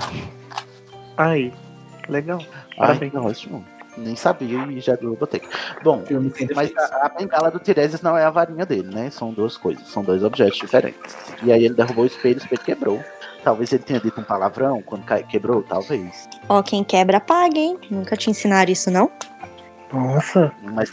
Aí, 1.16 1.52
legal. 2.08 2.40
Ai, 2.40 2.76
Parabéns. 2.76 3.12
que 3.12 3.18
ótimo. 3.18 3.64
Nem 3.96 4.14
sabia 4.14 4.58
e 4.70 4.80
já 4.80 4.96
botei. 4.96 5.42
Bom, 5.82 6.04
mas 6.54 6.72
a, 6.76 7.06
a 7.06 7.08
bengala 7.08 7.50
do 7.50 7.58
Tiresias 7.58 8.00
não 8.02 8.16
é 8.16 8.24
a 8.24 8.30
varinha 8.30 8.64
dele, 8.64 8.94
né? 8.94 9.10
São 9.10 9.32
duas 9.32 9.56
coisas, 9.56 9.88
são 9.88 10.04
dois 10.04 10.22
objetos 10.22 10.58
diferentes. 10.58 11.16
E 11.42 11.52
aí 11.52 11.64
ele 11.64 11.74
derrubou 11.74 12.04
o 12.04 12.06
espelho, 12.06 12.36
o 12.36 12.38
espelho 12.38 12.62
quebrou. 12.62 13.04
Talvez 13.48 13.72
ele 13.72 13.82
tenha 13.82 13.98
dito 13.98 14.20
um 14.20 14.24
palavrão 14.24 14.82
quando 14.82 15.06
quebrou, 15.26 15.62
talvez. 15.62 16.28
Ó, 16.50 16.62
quem 16.62 16.84
quebra, 16.84 17.18
paga, 17.18 17.56
hein? 17.58 17.78
Nunca 17.90 18.14
te 18.14 18.28
ensinaram 18.28 18.70
isso, 18.70 18.90
não? 18.90 19.10
Nossa, 19.90 20.52
Mas 20.62 20.90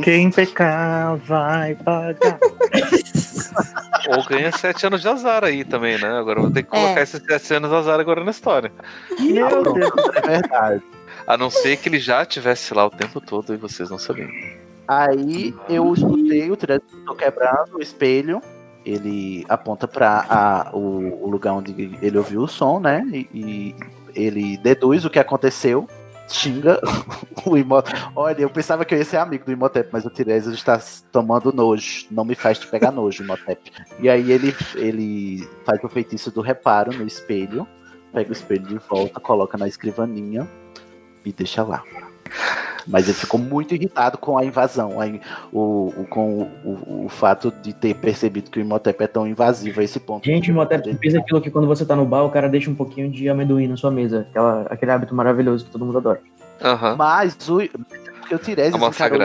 quem 0.00 0.30
pecar 0.30 1.16
vai 1.16 1.74
pagar. 1.74 2.38
Ou 4.16 4.24
ganha 4.28 4.52
sete 4.52 4.86
anos 4.86 5.02
de 5.02 5.08
azar 5.08 5.42
aí 5.42 5.64
também, 5.64 5.98
né? 6.00 6.08
Agora 6.16 6.38
eu 6.38 6.44
vou 6.44 6.52
ter 6.52 6.62
que 6.62 6.70
colocar 6.70 7.00
É. 7.00 7.02
esses 7.02 7.20
sete 7.20 7.54
anos 7.54 7.68
de 7.68 7.74
azar 7.76 7.98
agora 7.98 8.22
na 8.22 8.30
história. 8.30 8.70
Meu 9.18 9.72
Deus. 9.74 9.90
é 10.14 10.20
verdade. 10.20 10.82
A 11.26 11.36
não 11.36 11.50
ser 11.50 11.78
que 11.78 11.88
ele 11.88 11.98
já 11.98 12.24
tivesse 12.24 12.72
lá 12.74 12.86
o 12.86 12.90
tempo 12.90 13.20
todo 13.20 13.52
e 13.52 13.56
vocês 13.56 13.90
não 13.90 13.98
sabiam. 13.98 14.28
Aí 14.86 15.52
eu 15.68 15.92
escutei 15.92 16.48
o 16.48 16.56
tô 16.56 17.14
quebrando 17.16 17.74
o 17.74 17.82
espelho. 17.82 18.40
Ele 18.88 19.44
aponta 19.48 19.86
para 19.86 20.70
o, 20.72 21.24
o 21.24 21.28
lugar 21.28 21.52
onde 21.52 21.98
ele 22.00 22.16
ouviu 22.16 22.42
o 22.42 22.48
som, 22.48 22.80
né? 22.80 23.04
E, 23.12 23.28
e 23.34 23.76
ele 24.14 24.56
deduz 24.56 25.04
o 25.04 25.10
que 25.10 25.18
aconteceu. 25.18 25.86
Xinga 26.26 26.80
o 27.44 27.56
Imhotep. 27.56 27.98
Olha, 28.14 28.42
eu 28.42 28.50
pensava 28.50 28.84
que 28.84 28.94
eu 28.94 28.98
ia 28.98 29.04
ser 29.04 29.18
amigo 29.18 29.44
do 29.44 29.52
Imhotep, 29.52 29.88
mas 29.92 30.04
o 30.04 30.10
Tiresias 30.10 30.54
está 30.54 30.80
tomando 31.12 31.52
nojo. 31.52 32.06
Não 32.10 32.24
me 32.24 32.34
faz 32.34 32.58
te 32.58 32.66
pegar 32.66 32.90
nojo, 32.90 33.22
Imhotep. 33.22 33.70
E 33.98 34.08
aí 34.08 34.32
ele, 34.32 34.54
ele 34.74 35.48
faz 35.64 35.82
o 35.84 35.88
feitiço 35.88 36.30
do 36.30 36.40
reparo 36.40 36.92
no 36.92 37.06
espelho. 37.06 37.66
Pega 38.12 38.30
o 38.30 38.32
espelho 38.32 38.66
de 38.66 38.78
volta, 38.78 39.20
coloca 39.20 39.58
na 39.58 39.68
escrivaninha 39.68 40.48
e 41.24 41.32
deixa 41.32 41.62
lá. 41.62 41.82
Mas 42.86 43.04
ele 43.06 43.14
ficou 43.16 43.38
muito 43.38 43.74
irritado 43.74 44.16
com 44.16 44.38
a 44.38 44.44
invasão, 44.44 44.98
aí, 45.00 45.20
o, 45.52 45.92
o- 45.96 46.06
com 46.08 46.42
o, 46.42 46.42
o- 46.64 47.06
o 47.06 47.08
fato 47.08 47.52
de 47.62 47.72
ter 47.74 47.94
percebido 47.94 48.50
que 48.50 48.58
o 48.58 48.62
Imhotep 48.62 49.02
é 49.04 49.06
tão 49.06 49.26
invasivo 49.26 49.80
a 49.80 49.84
esse 49.84 50.00
ponto. 50.00 50.24
Gente, 50.24 50.50
o 50.50 50.60
até 50.60 50.80
fez 50.94 51.14
aquilo 51.14 51.40
que 51.40 51.50
quando 51.50 51.66
você 51.66 51.84
tá 51.84 51.94
no 51.94 52.06
bar, 52.06 52.24
o 52.24 52.30
cara 52.30 52.48
deixa 52.48 52.70
um 52.70 52.74
pouquinho 52.74 53.10
de 53.10 53.28
amendoim 53.28 53.66
na 53.68 53.76
sua 53.76 53.90
mesa. 53.90 54.26
Aquela, 54.30 54.62
aquele 54.70 54.90
hábito 54.90 55.14
maravilhoso 55.14 55.64
que 55.66 55.70
todo 55.70 55.84
mundo 55.84 55.98
adora. 55.98 56.20
Aham. 56.62 56.96
Mas 56.96 57.36
o, 57.48 57.58
o 57.58 58.38
Tiresias 58.38 58.74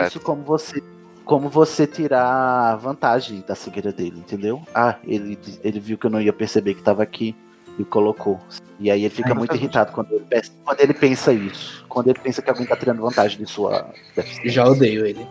É 0.04 0.06
isso 0.08 0.20
como 0.20 0.42
você, 0.42 0.82
como 1.24 1.48
você 1.48 1.86
tirar 1.86 2.76
vantagem 2.76 3.42
da 3.48 3.54
cegueira 3.54 3.92
dele, 3.92 4.18
entendeu? 4.18 4.62
Ah, 4.74 4.96
ele, 5.06 5.38
ele 5.62 5.80
viu 5.80 5.96
que 5.96 6.06
eu 6.06 6.10
não 6.10 6.20
ia 6.20 6.32
perceber 6.32 6.74
que 6.74 6.80
estava 6.80 7.02
aqui 7.02 7.34
e 7.78 7.84
colocou. 7.84 8.38
E 8.78 8.90
aí 8.90 9.04
ele 9.04 9.14
fica 9.14 9.34
muito 9.34 9.54
irritado 9.54 9.92
quando 9.92 10.12
ele, 10.12 10.24
pensa, 10.28 10.52
quando 10.64 10.80
ele 10.80 10.94
pensa 10.94 11.32
isso. 11.32 11.84
Quando 11.88 12.08
ele 12.08 12.18
pensa 12.18 12.42
que 12.42 12.50
alguém 12.50 12.66
tá 12.66 12.76
tirando 12.76 13.00
vantagem 13.00 13.38
de 13.38 13.46
sua 13.46 13.90
deficiência. 14.14 14.50
Já 14.50 14.66
odeio 14.66 15.06
ele. 15.06 15.26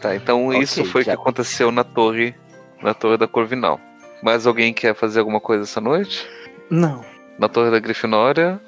Tá, 0.00 0.16
então 0.16 0.48
Ok, 0.48 0.60
isso 0.60 0.84
foi 0.86 1.02
o 1.02 1.04
que 1.04 1.10
aconteceu 1.10 1.70
na 1.70 1.84
torre, 1.84 2.34
na 2.82 2.94
torre 2.94 3.18
da 3.18 3.28
Corvinal. 3.28 3.78
Mais 4.22 4.46
alguém 4.46 4.72
quer 4.72 4.94
fazer 4.94 5.20
alguma 5.20 5.40
coisa 5.40 5.64
essa 5.64 5.80
noite? 5.80 6.26
Não. 6.70 7.04
Na 7.38 7.48
torre 7.48 7.70
da 7.70 7.78
Grifinória? 7.78 8.60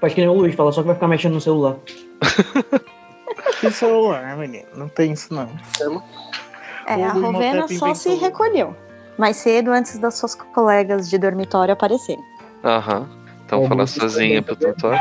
Faz 0.00 0.12
que 0.12 0.20
nem 0.20 0.28
o 0.28 0.34
Luiz, 0.34 0.54
fala 0.54 0.72
só 0.72 0.82
que 0.82 0.86
vai 0.88 0.94
ficar 0.94 1.08
mexendo 1.08 1.34
no 1.34 1.40
celular. 1.40 1.76
Que 3.60 3.70
celular, 3.70 4.36
menino? 4.36 4.66
Não 4.74 4.88
tem 4.88 5.12
isso 5.12 5.32
não. 5.32 5.48
É, 6.86 6.96
O 6.96 7.04
a 7.04 7.08
Rovena 7.12 7.66
só 7.68 7.94
se 7.94 8.14
recolheu. 8.14 8.76
Mais 9.18 9.36
cedo, 9.36 9.70
antes 9.70 9.98
das 9.98 10.14
suas 10.14 10.34
colegas 10.34 11.08
de 11.08 11.18
dormitório 11.18 11.72
aparecerem. 11.72 12.22
Aham. 12.64 13.08
Então 13.44 13.66
falar 13.68 13.86
você 13.86 14.00
sozinha 14.00 14.42
pro 14.42 14.56
tutor. 14.56 14.96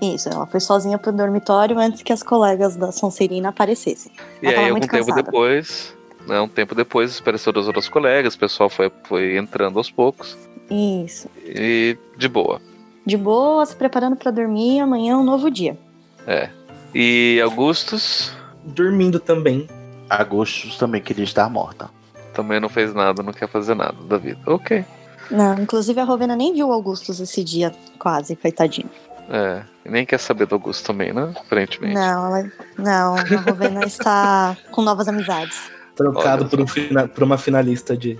Isso, 0.00 0.28
ela 0.28 0.46
foi 0.46 0.60
sozinha 0.60 0.98
pro 0.98 1.12
dormitório 1.12 1.78
antes 1.78 2.02
que 2.02 2.12
as 2.12 2.22
colegas 2.22 2.76
da 2.76 2.92
Sonserina 2.92 3.50
aparecessem. 3.50 4.12
E 4.42 4.46
Ela 4.46 4.58
aí, 4.58 4.68
algum 4.68 4.80
tempo 4.80 4.92
cansada. 4.92 5.22
depois, 5.22 5.96
né, 6.26 6.40
um 6.40 6.48
tempo 6.48 6.74
depois, 6.74 7.18
apareceu 7.18 7.52
os 7.54 7.66
outros 7.66 7.88
colegas, 7.88 8.34
o 8.34 8.38
pessoal 8.38 8.68
foi, 8.68 8.90
foi 9.04 9.36
entrando 9.36 9.78
aos 9.78 9.90
poucos. 9.90 10.36
Isso. 10.70 11.28
E 11.44 11.96
de 12.16 12.28
boa. 12.28 12.60
De 13.04 13.16
boa, 13.16 13.64
se 13.64 13.76
preparando 13.76 14.16
pra 14.16 14.30
dormir, 14.30 14.80
amanhã 14.80 15.12
é 15.12 15.16
um 15.16 15.24
novo 15.24 15.50
dia. 15.50 15.78
É. 16.26 16.50
E 16.94 17.40
Augustus 17.42 18.32
Dormindo 18.64 19.20
também. 19.20 19.68
Agostos 20.10 20.76
também 20.76 21.00
queria 21.00 21.24
estar 21.24 21.48
morta. 21.48 21.88
Também 22.36 22.60
não 22.60 22.68
fez 22.68 22.94
nada, 22.94 23.22
não 23.22 23.32
quer 23.32 23.48
fazer 23.48 23.74
nada 23.74 23.96
da 24.04 24.16
vida. 24.18 24.38
Ok. 24.46 24.84
Não, 25.30 25.54
inclusive 25.54 25.98
a 26.00 26.04
Rovena 26.04 26.36
nem 26.36 26.52
viu 26.54 26.68
o 26.68 26.72
Augustus 26.72 27.18
esse 27.18 27.42
dia, 27.42 27.72
quase, 27.98 28.36
coitadinho. 28.36 28.88
É. 29.28 29.62
E 29.84 29.90
nem 29.90 30.06
quer 30.06 30.18
saber 30.20 30.46
do 30.46 30.54
Augusto 30.54 30.86
também, 30.86 31.12
né? 31.12 31.32
Aparentemente. 31.36 31.94
Não, 31.94 32.36
ela, 32.36 32.52
não, 32.78 33.16
a 33.16 33.22
Rovena 33.50 33.84
está 33.84 34.56
com 34.70 34.82
novas 34.82 35.08
amizades. 35.08 35.58
Trocado 35.96 36.42
Olha 36.42 36.50
por, 36.50 36.60
um 36.60 36.66
fina- 36.66 37.08
por 37.08 37.24
uma 37.24 37.38
finalista 37.38 37.96
de. 37.96 38.16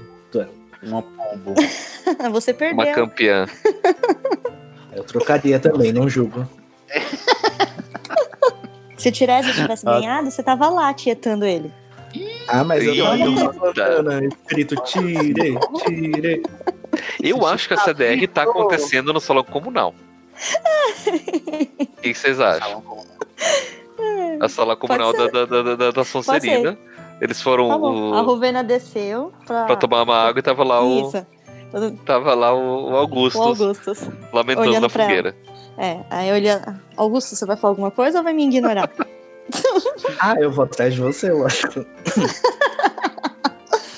Uma 0.82 1.02
pombo. 1.02 1.54
Você 2.32 2.50
Uma 2.52 2.58
perdeu. 2.58 2.94
campeã. 2.94 3.46
Eu 4.94 5.04
trocaria 5.04 5.58
também, 5.60 5.92
não 5.92 6.08
julgo. 6.08 6.48
Se 8.96 9.08
o 9.10 9.12
Tiresias 9.12 9.54
tivesse 9.56 9.86
Ah. 9.88 10.00
ganhado, 10.00 10.30
você 10.30 10.42
tava 10.42 10.68
lá 10.68 10.92
tietando 10.94 11.44
ele. 11.44 11.72
Ah, 12.48 12.64
mas 12.64 12.84
eu 12.84 12.94
tava 13.74 14.24
escrito 14.24 14.74
tire, 14.84 15.58
tire. 15.84 16.42
Eu 17.22 17.46
acho 17.46 17.68
que 17.68 17.74
a 17.74 17.78
CDR 17.78 18.26
tá 18.28 18.42
acontecendo 18.42 19.12
no 19.12 19.20
salão 19.20 19.44
comunal. 19.44 19.94
O 21.98 22.00
que 22.02 22.14
vocês 22.14 22.40
acham? 22.40 22.84
A 24.40 24.48
sala 24.48 24.76
comunal 24.76 25.12
da, 25.12 25.26
da, 25.28 25.44
da, 25.44 25.74
da, 25.76 25.90
da 25.90 26.04
Sonserina. 26.04 26.78
Eles 27.20 27.40
foram 27.40 27.68
Tá 27.68 27.78
bom. 27.78 28.14
A 28.14 28.22
o, 28.22 28.24
Rovena 28.24 28.62
desceu 28.62 29.32
pra. 29.46 29.64
pra 29.64 29.76
tomar 29.76 30.02
uma 30.02 30.16
água 30.16 30.38
e 30.38 30.42
tava 30.42 30.62
lá 30.62 30.84
o, 30.84 31.08
Isso. 31.08 31.26
tava 32.04 32.34
lá 32.34 32.52
o, 32.54 32.90
o 32.90 32.96
Augusto 32.96 33.38
O 33.38 33.42
Augustus. 33.42 34.08
lamentando 34.32 34.68
olhando 34.68 34.82
na 34.82 34.88
pra 34.90 35.04
ela. 35.04 35.10
fogueira. 35.16 35.36
É, 35.78 36.00
aí 36.10 36.28
eu 36.28 36.34
olhei. 36.36 36.52
Augusto, 36.96 37.34
você 37.34 37.46
vai 37.46 37.56
falar 37.56 37.72
alguma 37.72 37.90
coisa 37.90 38.18
ou 38.18 38.24
vai 38.24 38.32
me 38.34 38.44
ignorar? 38.44 38.90
Ah, 40.20 40.34
eu 40.38 40.50
vou 40.50 40.64
atrás 40.64 40.94
de 40.94 41.00
você, 41.00 41.30
eu 41.30 41.46
acho. 41.46 41.66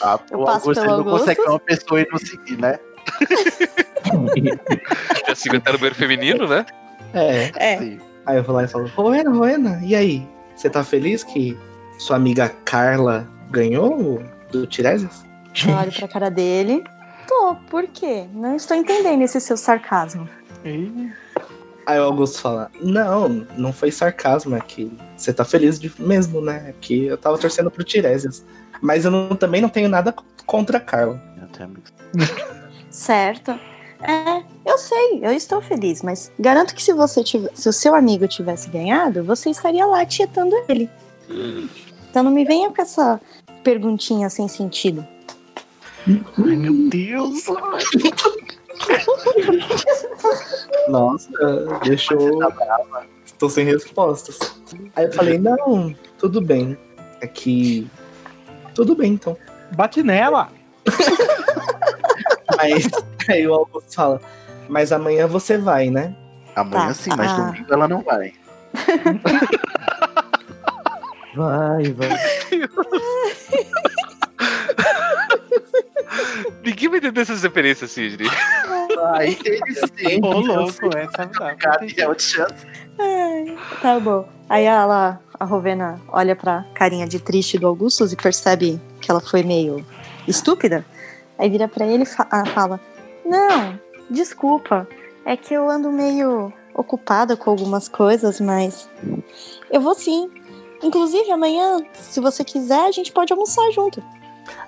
Ah, 0.00 0.16
Eu 0.30 0.44
passo 0.44 0.68
Augusto 0.68 0.80
pelo 0.84 0.96
não 0.98 1.04
consegue 1.18 1.42
ser 1.42 1.48
uma 1.48 1.58
pessoa 1.58 2.00
e 2.00 2.06
não 2.08 2.18
seguir, 2.18 2.56
né? 2.56 2.78
Já 5.26 5.34
se 5.34 5.48
aguentaram 5.48 5.76
o 5.76 5.80
banheiro 5.80 5.96
feminino, 5.96 6.46
né? 6.46 6.64
É. 7.12 7.50
É. 7.56 7.78
Sim. 7.78 7.98
Aí 8.24 8.36
eu 8.36 8.44
vou 8.44 8.54
lá 8.54 8.62
e 8.62 8.68
falo, 8.68 8.86
Roena, 8.94 9.30
Roena, 9.30 9.80
e 9.82 9.96
aí? 9.96 10.26
Você 10.54 10.70
tá 10.70 10.84
feliz 10.84 11.24
que 11.24 11.58
sua 11.98 12.14
amiga 12.16 12.48
Carla 12.64 13.26
ganhou 13.50 14.22
do 14.52 14.66
Tiresias? 14.66 15.24
Eu 15.66 15.74
olho 15.74 15.92
pra 15.92 16.06
cara 16.06 16.30
dele. 16.30 16.84
Tô, 17.26 17.56
por 17.68 17.86
quê? 17.88 18.26
Não 18.32 18.54
estou 18.54 18.76
entendendo 18.76 19.22
esse 19.22 19.40
seu 19.40 19.56
sarcasmo. 19.56 20.28
Ih, 20.64 21.10
Aí 21.88 21.98
o 21.98 22.02
Augusto 22.04 22.40
fala, 22.42 22.70
não, 22.82 23.30
não 23.56 23.72
foi 23.72 23.90
sarcasmo, 23.90 24.54
é 24.54 24.60
que 24.60 24.92
você 25.16 25.32
tá 25.32 25.42
feliz 25.42 25.80
de- 25.80 25.90
mesmo, 25.98 26.38
né? 26.42 26.66
É 26.68 26.74
que 26.78 27.06
eu 27.06 27.16
tava 27.16 27.38
torcendo 27.38 27.70
pro 27.70 27.82
Tiresias. 27.82 28.44
Mas 28.82 29.06
eu 29.06 29.10
não- 29.10 29.34
também 29.34 29.62
não 29.62 29.70
tenho 29.70 29.88
nada 29.88 30.14
contra 30.44 30.76
a 30.76 30.80
Carla. 30.82 31.18
Eu 31.40 31.48
tenho 31.48 31.64
amigos. 31.70 31.90
Certo. 32.90 33.52
É, 34.02 34.42
eu 34.70 34.76
sei, 34.76 35.20
eu 35.22 35.32
estou 35.32 35.62
feliz, 35.62 36.02
mas 36.02 36.30
garanto 36.38 36.74
que 36.74 36.82
se 36.82 36.92
você 36.92 37.24
tive, 37.24 37.48
se 37.54 37.66
o 37.70 37.72
seu 37.72 37.94
amigo 37.94 38.28
tivesse 38.28 38.68
ganhado, 38.68 39.24
você 39.24 39.48
estaria 39.48 39.86
lá 39.86 40.04
tietando 40.04 40.54
ele. 40.68 40.90
Então 42.10 42.22
não 42.22 42.30
me 42.30 42.44
venha 42.44 42.70
com 42.70 42.82
essa 42.82 43.18
perguntinha 43.64 44.28
sem 44.28 44.46
sentido. 44.46 45.06
Ai, 46.06 46.54
meu 46.56 46.74
Deus. 46.90 47.44
Nossa, 50.88 51.30
deixou. 51.84 52.40
Estou 53.24 53.50
sem 53.50 53.64
respostas. 53.64 54.38
Aí 54.96 55.06
eu 55.06 55.12
falei, 55.12 55.38
não, 55.38 55.94
tudo 56.18 56.40
bem. 56.40 56.76
É 57.20 57.26
que. 57.26 57.88
Tudo 58.74 58.94
bem, 58.94 59.12
então. 59.12 59.36
Bate 59.76 60.02
nela. 60.02 60.48
Mas 62.56 62.88
aí 63.28 63.46
o 63.46 63.54
Augusto 63.54 63.94
fala, 63.94 64.20
mas 64.68 64.90
amanhã 64.90 65.26
você 65.26 65.56
vai, 65.56 65.90
né? 65.90 66.16
Amanhã 66.56 66.88
Tá, 66.88 66.94
sim, 66.94 67.10
mas 67.16 67.30
ah. 67.30 67.36
domingo 67.36 67.72
ela 67.72 67.86
não 67.86 68.02
vai. 68.02 68.32
Vai, 71.36 71.92
vai. 71.92 72.08
Ninguém 76.64 76.88
vai 76.88 76.98
entender 76.98 77.20
essas 77.20 77.42
referências, 77.44 77.92
Sidney. 77.92 78.28
Sim. 79.96 80.20
Ô, 80.22 80.40
louco, 80.40 80.96
essa. 80.96 81.54
Gabriel 81.56 82.14
de 82.14 82.22
chance. 82.22 82.66
Tá 83.80 83.98
bom. 84.00 84.28
Aí 84.48 84.64
ela, 84.64 85.20
a 85.38 85.44
Rovena 85.44 86.00
olha 86.08 86.34
pra 86.34 86.64
carinha 86.74 87.06
de 87.06 87.18
triste 87.20 87.58
do 87.58 87.66
Augustus 87.66 88.12
e 88.12 88.16
percebe 88.16 88.80
que 89.00 89.10
ela 89.10 89.20
foi 89.20 89.42
meio 89.42 89.84
estúpida. 90.26 90.84
Aí 91.38 91.48
vira 91.48 91.68
pra 91.68 91.86
ele 91.86 92.02
e 92.02 92.06
fa- 92.06 92.26
ah, 92.30 92.44
fala: 92.46 92.80
Não, 93.24 93.78
desculpa. 94.10 94.88
É 95.24 95.36
que 95.36 95.52
eu 95.52 95.68
ando 95.68 95.92
meio 95.92 96.52
ocupada 96.74 97.36
com 97.36 97.50
algumas 97.50 97.88
coisas, 97.88 98.40
mas 98.40 98.88
eu 99.70 99.80
vou 99.80 99.94
sim. 99.94 100.30
Inclusive, 100.82 101.30
amanhã, 101.30 101.78
se 101.92 102.20
você 102.20 102.42
quiser, 102.44 102.86
a 102.86 102.90
gente 102.92 103.12
pode 103.12 103.32
almoçar 103.32 103.70
junto. 103.72 104.02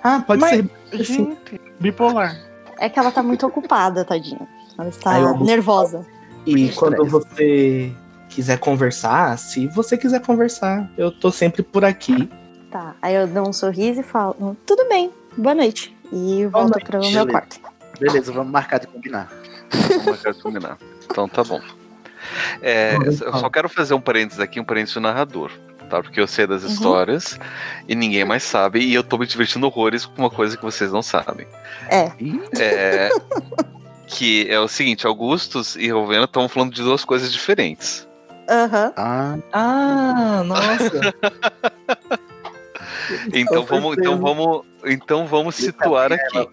Ah, 0.03 0.21
pode 0.25 0.41
Mas- 0.41 0.51
ser. 0.57 0.69
Gente, 1.03 1.59
bipolar. 1.79 2.37
É 2.81 2.89
que 2.89 2.97
ela 2.97 3.11
tá 3.11 3.21
muito 3.21 3.45
ocupada, 3.45 4.03
tadinha. 4.03 4.47
Ela 4.75 4.89
está 4.89 5.11
Aí 5.11 5.43
nervosa. 5.43 6.03
E 6.47 6.69
quando 6.69 7.05
você 7.05 7.93
quiser 8.27 8.57
conversar, 8.57 9.37
se 9.37 9.67
você 9.67 9.95
quiser 9.95 10.19
conversar, 10.21 10.89
eu 10.97 11.11
tô 11.11 11.31
sempre 11.31 11.61
por 11.61 11.85
aqui. 11.85 12.27
Tá. 12.71 12.95
Aí 12.99 13.13
eu 13.13 13.27
dou 13.27 13.47
um 13.47 13.53
sorriso 13.53 13.99
e 13.99 14.03
falo: 14.03 14.35
"Hum, 14.41 14.55
Tudo 14.65 14.89
bem, 14.89 15.11
boa 15.37 15.53
noite. 15.53 15.95
E 16.11 16.47
volto 16.47 16.71
noite, 16.71 16.85
pro 16.85 16.99
meu 16.99 17.09
beleza. 17.09 17.27
quarto. 17.27 17.59
Beleza, 17.99 18.31
vamos 18.31 18.51
marcar 18.51 18.79
de 18.79 18.87
combinar. 18.87 19.31
Vamos 19.69 20.05
marcar 20.07 20.33
de 20.33 20.41
combinar. 20.41 20.77
Então 21.05 21.29
tá 21.29 21.43
bom. 21.43 21.61
É, 22.63 22.95
eu 22.95 23.33
só 23.37 23.49
quero 23.49 23.69
fazer 23.69 23.93
um 23.93 24.01
parênteses 24.01 24.39
aqui, 24.39 24.59
um 24.59 24.63
parênteses 24.63 24.95
do 24.95 25.01
narrador. 25.01 25.51
Tá? 25.91 26.01
Porque 26.01 26.21
eu 26.21 26.25
sei 26.27 26.47
das 26.47 26.63
Uhum. 26.63 26.69
histórias 26.69 27.37
e 27.87 27.93
ninguém 27.93 28.23
mais 28.23 28.43
sabe, 28.43 28.79
e 28.79 28.93
eu 28.93 29.03
tô 29.03 29.17
me 29.17 29.27
divertindo 29.27 29.67
horrores 29.67 30.05
com 30.05 30.21
uma 30.21 30.29
coisa 30.29 30.55
que 30.55 30.63
vocês 30.63 30.89
não 30.91 31.01
sabem. 31.01 31.45
É. 31.89 32.11
É, 32.57 33.09
que 34.07 34.47
é 34.49 34.57
o 34.57 34.69
seguinte, 34.69 35.05
Augustus 35.05 35.75
e 35.75 35.89
Rovena 35.89 36.23
estão 36.23 36.47
falando 36.47 36.73
de 36.73 36.81
duas 36.81 37.03
coisas 37.03 37.31
diferentes. 37.31 38.07
Aham. 38.49 38.93
Ah, 38.95 39.37
Ah, 39.51 40.43
nossa. 40.45 40.91
Então 43.33 43.65
Com 43.65 43.75
vamos, 43.75 43.97
então 43.97 44.17
vamos, 44.19 44.61
então 44.85 45.27
vamos 45.27 45.55
situar 45.55 46.13
aqui. 46.13 46.47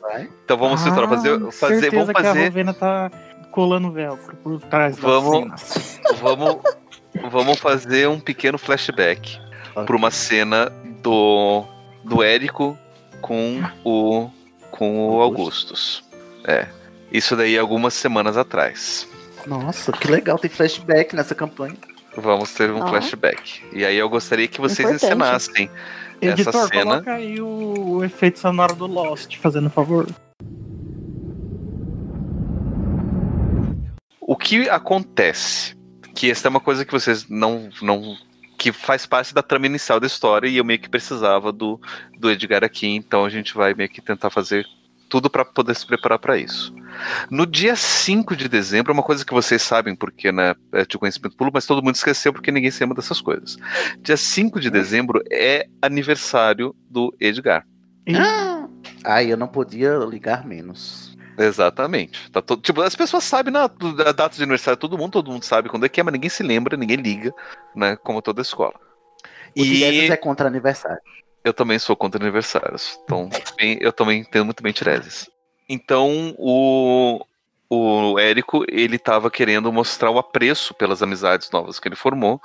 vai. 0.00 0.28
Então 0.44 0.56
vamos 0.56 0.80
situar, 0.80 1.08
fazer, 1.08 1.34
Ah, 1.46 1.52
fazer, 1.52 1.90
vamos 1.90 2.10
que 2.10 2.20
a 2.20 2.24
fazer, 2.24 2.44
Rovena 2.46 2.74
tá 2.74 3.10
colando 3.52 3.92
velcro 3.92 4.36
por 4.38 4.60
trás 4.62 4.98
Vamos- 4.98 6.00
vamos, 6.20 6.56
vamos 7.30 7.58
fazer 7.58 8.08
um 8.08 8.20
pequeno 8.20 8.58
flashback 8.58 9.38
para 9.74 9.96
uma 9.96 10.10
cena 10.10 10.70
do 11.02 11.64
do 12.04 12.22
Érico 12.22 12.78
com 13.20 13.62
o 13.84 14.30
com 14.70 15.08
o 15.08 15.20
Augustus. 15.20 16.04
É. 16.46 16.66
Isso 17.12 17.36
daí 17.36 17.56
algumas 17.56 17.94
semanas 17.94 18.36
atrás. 18.36 19.08
Nossa, 19.46 19.92
que 19.92 20.08
legal, 20.08 20.38
tem 20.38 20.50
flashback 20.50 21.14
nessa 21.14 21.34
campanha. 21.34 21.76
Vamos 22.16 22.52
ter 22.54 22.70
um 22.70 22.80
Ó. 22.82 22.86
flashback. 22.88 23.62
E 23.72 23.84
aí 23.84 23.96
eu 23.96 24.08
gostaria 24.08 24.48
que 24.48 24.60
vocês 24.60 24.88
Importante. 24.88 25.04
encenassem 25.06 25.70
essa 26.20 26.40
Editor, 26.42 26.68
cena. 26.68 26.84
coloca 26.84 27.12
aí 27.14 27.40
o, 27.40 27.96
o 27.96 28.04
efeito 28.04 28.38
sonoro 28.38 28.74
do 28.74 28.86
Lost, 28.86 29.36
fazendo 29.38 29.68
favor. 29.70 30.06
O 34.20 34.36
que 34.36 34.68
acontece? 34.68 35.73
Que 36.14 36.30
essa 36.30 36.48
é 36.48 36.50
uma 36.50 36.60
coisa 36.60 36.84
que 36.84 36.92
vocês 36.92 37.28
não. 37.28 37.68
não 37.82 38.16
que 38.56 38.72
faz 38.72 39.04
parte 39.04 39.34
da 39.34 39.42
trama 39.42 39.66
inicial 39.66 39.98
da 39.98 40.06
história 40.06 40.48
e 40.48 40.56
eu 40.56 40.64
meio 40.64 40.78
que 40.78 40.88
precisava 40.88 41.52
do, 41.52 41.78
do 42.16 42.30
Edgar 42.30 42.62
aqui, 42.62 42.86
então 42.86 43.24
a 43.24 43.28
gente 43.28 43.52
vai 43.52 43.74
meio 43.74 43.90
que 43.90 44.00
tentar 44.00 44.30
fazer 44.30 44.64
tudo 45.08 45.28
para 45.28 45.44
poder 45.44 45.74
se 45.74 45.86
preparar 45.86 46.18
para 46.18 46.36
isso. 46.36 46.74
No 47.30 47.46
dia 47.46 47.76
5 47.76 48.34
de 48.36 48.48
dezembro, 48.48 48.92
é 48.92 48.94
uma 48.94 49.02
coisa 49.02 49.24
que 49.24 49.32
vocês 49.32 49.62
sabem 49.62 49.94
porque 49.94 50.32
né, 50.32 50.54
é 50.72 50.84
de 50.84 50.98
conhecimento 50.98 51.36
público, 51.36 51.56
mas 51.56 51.66
todo 51.66 51.82
mundo 51.82 51.94
esqueceu 51.94 52.32
porque 52.32 52.50
ninguém 52.50 52.70
se 52.70 52.82
lembra 52.82 52.96
dessas 52.96 53.20
coisas. 53.20 53.56
Dia 54.00 54.16
5 54.16 54.58
de 54.58 54.70
dezembro 54.70 55.22
é 55.30 55.66
aniversário 55.82 56.74
do 56.88 57.14
Edgar. 57.20 57.66
Ai, 59.04 59.30
eu 59.30 59.36
não 59.36 59.48
podia 59.48 59.96
ligar 59.98 60.46
menos. 60.46 61.13
Exatamente. 61.38 62.30
Tá 62.30 62.40
todo, 62.40 62.62
tipo, 62.62 62.80
as 62.82 62.94
pessoas 62.94 63.24
sabem 63.24 63.52
na, 63.52 63.64
a 63.64 64.12
data 64.12 64.36
de 64.36 64.42
aniversário 64.42 64.78
todo 64.78 64.98
mundo, 64.98 65.12
todo 65.12 65.30
mundo 65.30 65.44
sabe 65.44 65.68
quando 65.68 65.86
é 65.86 65.88
que 65.88 66.00
é, 66.00 66.02
mas 66.02 66.12
ninguém 66.12 66.30
se 66.30 66.42
lembra, 66.42 66.76
ninguém 66.76 66.96
liga, 66.96 67.32
né? 67.74 67.96
Como 67.96 68.22
toda 68.22 68.42
escola. 68.42 68.74
O 69.56 69.64
E 69.64 70.10
é 70.10 70.16
contra 70.16 70.48
aniversário. 70.48 71.00
eu 71.44 71.52
também 71.52 71.78
sou 71.78 71.96
contra 71.96 72.22
aniversários. 72.22 72.98
Então, 73.04 73.28
eu 73.80 73.92
também 73.92 74.20
entendo 74.20 74.44
muito 74.44 74.62
bem 74.62 74.72
Tiresias. 74.72 75.28
Então, 75.68 76.34
o, 76.38 77.24
o 77.70 78.18
Érico, 78.18 78.64
ele 78.68 78.98
tava 78.98 79.30
querendo 79.30 79.72
mostrar 79.72 80.10
o 80.10 80.18
apreço 80.18 80.74
pelas 80.74 81.02
amizades 81.02 81.50
novas 81.50 81.78
que 81.78 81.88
ele 81.88 81.96
formou 81.96 82.40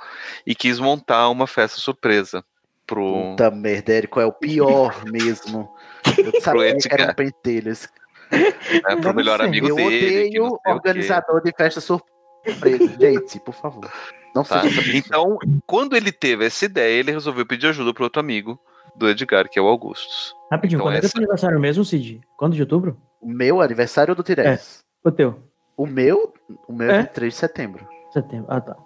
e 0.46 0.54
quis 0.54 0.78
montar 0.78 1.28
uma 1.28 1.46
festa 1.46 1.78
surpresa 1.78 2.44
pro, 2.86 3.30
Puta 3.30 3.50
merda, 3.50 3.92
Érico 3.92 4.20
é 4.20 4.26
o 4.26 4.32
pior 4.32 5.04
mesmo. 5.04 5.68
Eu 6.16 6.40
sabia 6.42 6.76
que 6.76 6.92
era 6.92 7.10
um 7.10 7.14
pentelho. 7.14 7.70
esse 7.70 7.88
né, 8.30 8.96
pro 9.00 9.14
melhor 9.14 9.40
sim, 9.40 9.46
amigo 9.46 9.68
Eu 9.68 9.76
dele. 9.76 9.90
não 10.36 10.46
odeio 10.46 10.46
o 10.46 10.60
organizador 10.70 11.42
de 11.42 11.52
festa 11.56 11.80
surpresa. 11.80 12.06
Gente, 13.00 13.40
por 13.40 13.54
favor. 13.54 13.90
Não 14.34 14.44
Tá? 14.44 14.62
seja 14.62 14.80
essa. 14.80 14.96
Então, 14.96 15.38
quando 15.66 15.96
ele 15.96 16.12
teve 16.12 16.46
essa 16.46 16.64
ideia, 16.64 17.00
ele 17.00 17.10
resolveu 17.12 17.44
pedir 17.44 17.66
ajuda 17.66 17.92
pro 17.92 18.04
outro 18.04 18.20
amigo 18.20 18.58
do 18.96 19.08
Edgar, 19.08 19.48
que 19.48 19.58
é 19.58 19.62
o 19.62 19.66
Augustus. 19.66 20.34
Rapidinho, 20.50 20.78
Então 20.78 20.86
quando 20.86 20.96
é 20.96 21.00
que 21.00 21.04
é 21.04 21.06
essa- 21.06 21.14
teu 21.14 21.22
aniversário 21.22 21.60
mesmo, 21.60 21.84
Cid? 21.84 22.20
Quando 22.36 22.54
de 22.54 22.60
outubro? 22.62 22.96
O 23.20 23.28
meu 23.28 23.60
aniversário 23.60 24.14
do 24.14 24.22
Tiresias. 24.22 24.78
O 25.04 25.10
teu? 25.10 25.42
O 25.76 25.86
meu, 25.86 26.32
o 26.68 26.72
meu 26.72 26.90
é, 26.90 26.94
É? 26.94 26.98
23 27.02 27.32
de 27.32 27.38
setembro. 27.38 27.88
Setembro. 28.12 28.46
Ah, 28.48 28.60
tá. 28.60 28.76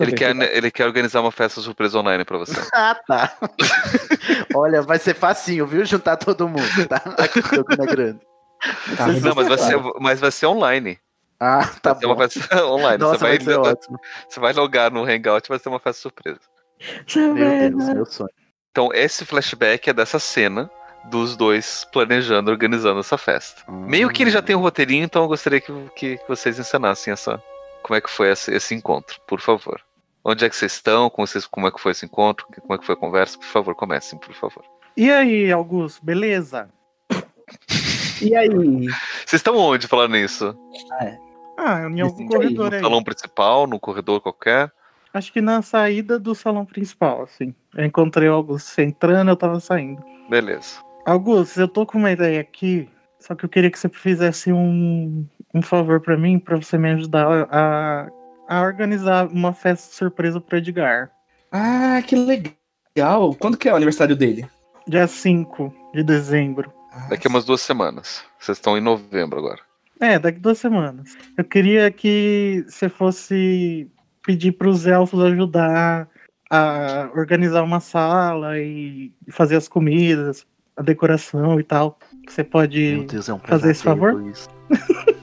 Ele 0.00 0.12
quer, 0.12 0.36
ele 0.54 0.70
quer 0.70 0.84
organizar 0.84 1.22
uma 1.22 1.32
festa 1.32 1.60
surpresa 1.62 1.98
online 1.98 2.24
pra 2.26 2.36
você. 2.38 2.52
Ah, 2.74 2.94
tá. 3.06 3.36
Olha, 4.54 4.82
vai 4.82 4.98
ser 4.98 5.14
facinho, 5.14 5.66
viu? 5.66 5.84
Juntar 5.84 6.16
todo 6.16 6.46
mundo, 6.48 6.86
tá? 6.88 7.02
Aqui 7.18 7.38
o 7.38 7.42
Campina 7.42 7.86
Grande. 7.86 8.20
Tá, 8.96 9.06
Não, 9.08 9.34
mas 9.34 9.48
vai 9.48 9.58
ser, 9.58 9.80
mas 10.00 10.20
vai 10.20 10.30
ser 10.30 10.46
online. 10.46 10.98
Ah, 11.40 11.68
tá 11.82 11.92
vai 11.92 12.00
ser 12.00 12.06
uma 12.06 12.14
bom. 12.14 12.20
festa 12.20 12.66
online. 12.66 12.98
Nossa, 12.98 13.18
você, 13.18 13.24
vai, 13.24 13.38
vai 13.38 13.54
ser 13.54 13.58
ótimo. 13.58 14.00
você 14.28 14.40
vai 14.40 14.52
logar 14.52 14.92
no 14.92 15.04
Hangout 15.04 15.46
e 15.46 15.48
vai 15.48 15.58
ser 15.58 15.68
uma 15.68 15.80
festa 15.80 16.00
surpresa. 16.02 16.40
Meu 17.16 17.34
Deus, 17.34 17.88
meu 17.88 18.06
sonho. 18.06 18.30
Então, 18.70 18.90
esse 18.92 19.24
flashback 19.24 19.90
é 19.90 19.92
dessa 19.92 20.18
cena 20.18 20.70
dos 21.10 21.36
dois 21.36 21.84
planejando, 21.92 22.50
organizando 22.50 23.00
essa 23.00 23.18
festa. 23.18 23.62
Meio 23.70 24.08
que 24.08 24.22
ele 24.22 24.30
já 24.30 24.40
tem 24.40 24.54
um 24.54 24.60
roteirinho, 24.60 25.04
então 25.04 25.22
eu 25.22 25.28
gostaria 25.28 25.60
que, 25.60 25.72
que, 25.96 26.16
que 26.16 26.28
vocês 26.28 26.58
ensinassem 26.58 27.12
essa, 27.12 27.42
como 27.82 27.96
é 27.96 28.00
que 28.00 28.08
foi 28.10 28.30
esse, 28.30 28.54
esse 28.54 28.74
encontro, 28.74 29.20
por 29.26 29.40
favor. 29.40 29.80
Onde 30.24 30.44
é 30.44 30.48
que 30.48 30.54
vocês 30.54 30.72
estão? 30.74 31.10
Como, 31.10 31.26
vocês, 31.26 31.44
como 31.46 31.66
é 31.66 31.72
que 31.72 31.80
foi 31.80 31.90
esse 31.90 32.06
encontro? 32.06 32.46
Como 32.60 32.74
é 32.74 32.78
que 32.78 32.86
foi 32.86 32.94
a 32.94 32.98
conversa? 32.98 33.36
Por 33.36 33.46
favor, 33.46 33.74
comecem, 33.74 34.18
por 34.18 34.32
favor. 34.32 34.64
E 34.96 35.10
aí, 35.10 35.50
Augusto, 35.50 36.04
beleza? 36.04 36.70
E 38.22 38.36
aí? 38.36 38.48
Vocês 38.48 39.34
estão 39.34 39.56
onde 39.56 39.86
falando 39.86 40.16
isso? 40.16 40.56
Ah, 41.58 41.88
em 41.88 42.00
algum 42.00 42.16
Decide 42.16 42.22
aí, 42.22 42.28
corredor 42.28 42.72
No 42.72 42.80
salão 42.80 43.02
principal, 43.02 43.66
no 43.66 43.78
corredor 43.78 44.20
qualquer? 44.20 44.72
Acho 45.12 45.32
que 45.32 45.40
na 45.40 45.60
saída 45.60 46.18
do 46.18 46.34
salão 46.34 46.64
principal, 46.64 47.22
assim. 47.22 47.54
Eu 47.76 47.84
encontrei 47.84 48.28
o 48.28 48.32
Augusto 48.32 48.80
entrando, 48.80 49.28
eu 49.28 49.36
tava 49.36 49.60
saindo. 49.60 50.02
Beleza. 50.28 50.80
Augusto, 51.04 51.60
eu 51.60 51.68
tô 51.68 51.84
com 51.84 51.98
uma 51.98 52.10
ideia 52.10 52.40
aqui, 52.40 52.88
só 53.18 53.34
que 53.34 53.44
eu 53.44 53.48
queria 53.48 53.70
que 53.70 53.78
você 53.78 53.88
fizesse 53.88 54.52
um, 54.52 55.26
um 55.54 55.60
favor 55.60 56.00
pra 56.00 56.16
mim, 56.16 56.38
pra 56.38 56.56
você 56.56 56.78
me 56.78 56.90
ajudar 56.92 57.48
a, 57.50 58.08
a 58.48 58.62
organizar 58.62 59.26
uma 59.28 59.52
festa 59.52 59.94
surpresa 59.94 60.40
pro 60.40 60.56
Edgar. 60.56 61.10
Ah, 61.50 62.00
que 62.06 62.16
legal. 62.16 63.34
Quando 63.38 63.58
que 63.58 63.68
é 63.68 63.72
o 63.72 63.76
aniversário 63.76 64.16
dele? 64.16 64.48
Dia 64.86 65.06
5 65.06 65.72
de 65.92 66.02
dezembro. 66.02 66.72
Daqui 67.08 67.26
a 67.26 67.30
umas 67.30 67.44
duas 67.44 67.60
semanas. 67.60 68.22
Vocês 68.38 68.58
estão 68.58 68.76
em 68.76 68.80
novembro 68.80 69.38
agora. 69.38 69.60
É, 70.00 70.18
daqui 70.18 70.38
duas 70.38 70.58
semanas. 70.58 71.16
Eu 71.36 71.44
queria 71.44 71.90
que 71.90 72.64
você 72.68 72.88
fosse 72.88 73.90
pedir 74.22 74.52
pros 74.52 74.86
elfos 74.86 75.20
ajudar 75.20 76.08
a 76.50 77.10
organizar 77.14 77.62
uma 77.62 77.80
sala 77.80 78.58
e 78.58 79.12
fazer 79.30 79.56
as 79.56 79.68
comidas, 79.68 80.46
a 80.76 80.82
decoração 80.82 81.58
e 81.58 81.64
tal. 81.64 81.98
Você 82.28 82.44
pode. 82.44 83.06
Deus, 83.06 83.28
é 83.28 83.34
um 83.34 83.38
fazer 83.38 83.70
esse 83.70 83.82
favor? 83.82 84.22
isso. 84.28 84.48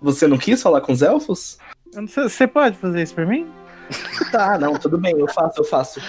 Você 0.00 0.26
não 0.26 0.36
quis 0.36 0.60
falar 0.60 0.80
com 0.80 0.92
os 0.92 1.00
elfos? 1.00 1.58
Você 2.08 2.46
pode 2.48 2.76
fazer 2.76 3.02
isso 3.02 3.14
pra 3.14 3.24
mim? 3.24 3.46
Tá, 4.32 4.58
não, 4.58 4.72
tudo 4.74 4.98
bem, 4.98 5.16
eu 5.16 5.28
faço, 5.28 5.60
eu 5.60 5.64
faço. 5.64 6.00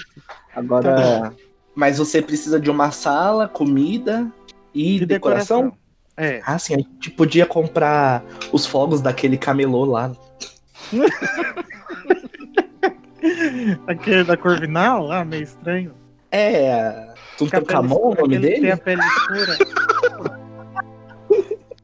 Agora. 0.55 1.31
Mas 1.75 1.97
você 1.97 2.21
precisa 2.21 2.59
de 2.59 2.71
uma 2.71 2.89
sala, 2.91 3.47
comida 3.47 4.31
e 4.73 4.99
De 4.99 5.05
decoração? 5.05 5.73
É. 6.15 6.41
Ah, 6.45 6.59
sim, 6.59 6.75
a 6.75 6.77
gente 6.77 7.09
podia 7.11 7.45
comprar 7.45 8.23
os 8.51 8.65
fogos 8.65 9.01
daquele 9.01 9.37
camelô 9.37 9.85
lá. 9.85 10.11
Aquele 13.87 14.23
da 14.23 14.37
Corvinal 14.37 15.05
lá, 15.05 15.23
meio 15.25 15.43
estranho. 15.43 15.93
É. 16.31 17.13
Tutankhamon 17.37 17.95
o 17.95 18.15
nome 18.15 18.35
que 18.37 18.41
Tem 18.41 18.61
dele? 18.61 18.71
a 18.71 18.77
pele 18.77 19.01
escura. 19.01 19.57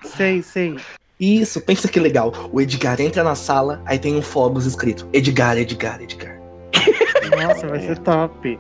sei, 0.16 0.42
sei. 0.44 0.78
Isso, 1.20 1.60
pensa 1.62 1.88
que 1.88 2.00
legal. 2.00 2.32
O 2.52 2.62
Edgar 2.62 3.02
entra 3.02 3.24
na 3.24 3.36
sala, 3.36 3.82
aí 3.86 3.98
tem 4.00 4.16
um 4.16 4.22
fogos 4.22 4.66
escrito: 4.66 5.08
Edgar, 5.12 5.58
Edgar, 5.58 6.02
Edgar. 6.02 6.40
Nossa, 7.42 7.68
vai 7.68 7.80
ser 7.80 7.98
top. 8.00 8.60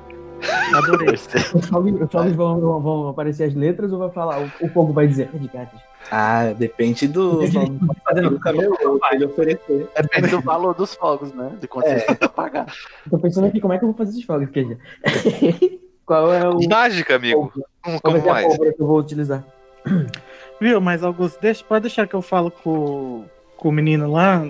Adorei. 0.73 1.13
Os 1.13 1.25
fogos, 1.67 2.01
os 2.01 2.11
fogos 2.11 2.33
vão, 2.33 2.59
vão- 2.59 2.79
vão 2.81 3.07
aparecer 3.09 3.43
as 3.45 3.53
letras 3.53 3.91
ou 3.91 3.99
vai 3.99 4.09
falar? 4.11 4.39
O, 4.41 4.65
o 4.65 4.69
fogo 4.69 4.93
vai 4.93 5.07
dizer 5.07 5.29
Edgar. 5.33 5.69
Ah, 6.11 6.53
depende 6.57 7.07
do. 7.07 7.41
Ele 7.43 9.25
oferecer. 9.25 9.87
Depende 9.95 10.27
do 10.29 10.41
valor 10.41 10.73
dos 10.73 10.95
fogos, 10.95 11.33
né? 11.33 11.51
De 11.59 11.67
quanto 11.67 11.87
É. 11.87 11.99
vocês 11.99 12.17
pagar. 12.35 12.67
Tô 13.09 13.17
pensando 13.19 13.47
aqui 13.47 13.59
como 13.59 13.73
é 13.73 13.77
que 13.77 13.83
eu 13.83 13.89
vou 13.89 13.97
fazer 13.97 14.11
esses 14.11 14.23
fogos, 14.23 14.45
porque 14.49 14.77
Qual 16.05 16.33
é 16.33 16.47
o. 16.49 16.59
Mágica, 16.67 17.15
amigo. 17.15 17.51
Como, 17.81 18.01
Qual 18.01 18.01
como 18.01 18.19
vai 18.19 18.21
ser 18.21 18.29
a 18.29 18.33
mais? 18.33 18.75
que 18.75 18.81
eu 18.81 18.87
vou 18.87 18.99
utilizar? 18.99 19.43
Viu, 20.61 20.81
mas 20.81 21.03
Augusto, 21.03 21.39
deixa, 21.41 21.63
pode 21.63 21.83
deixar 21.83 22.07
que 22.07 22.13
eu 22.15 22.21
falo 22.21 22.51
com, 22.51 23.23
com 23.55 23.69
o 23.69 23.71
menino 23.71 24.11
lá, 24.11 24.45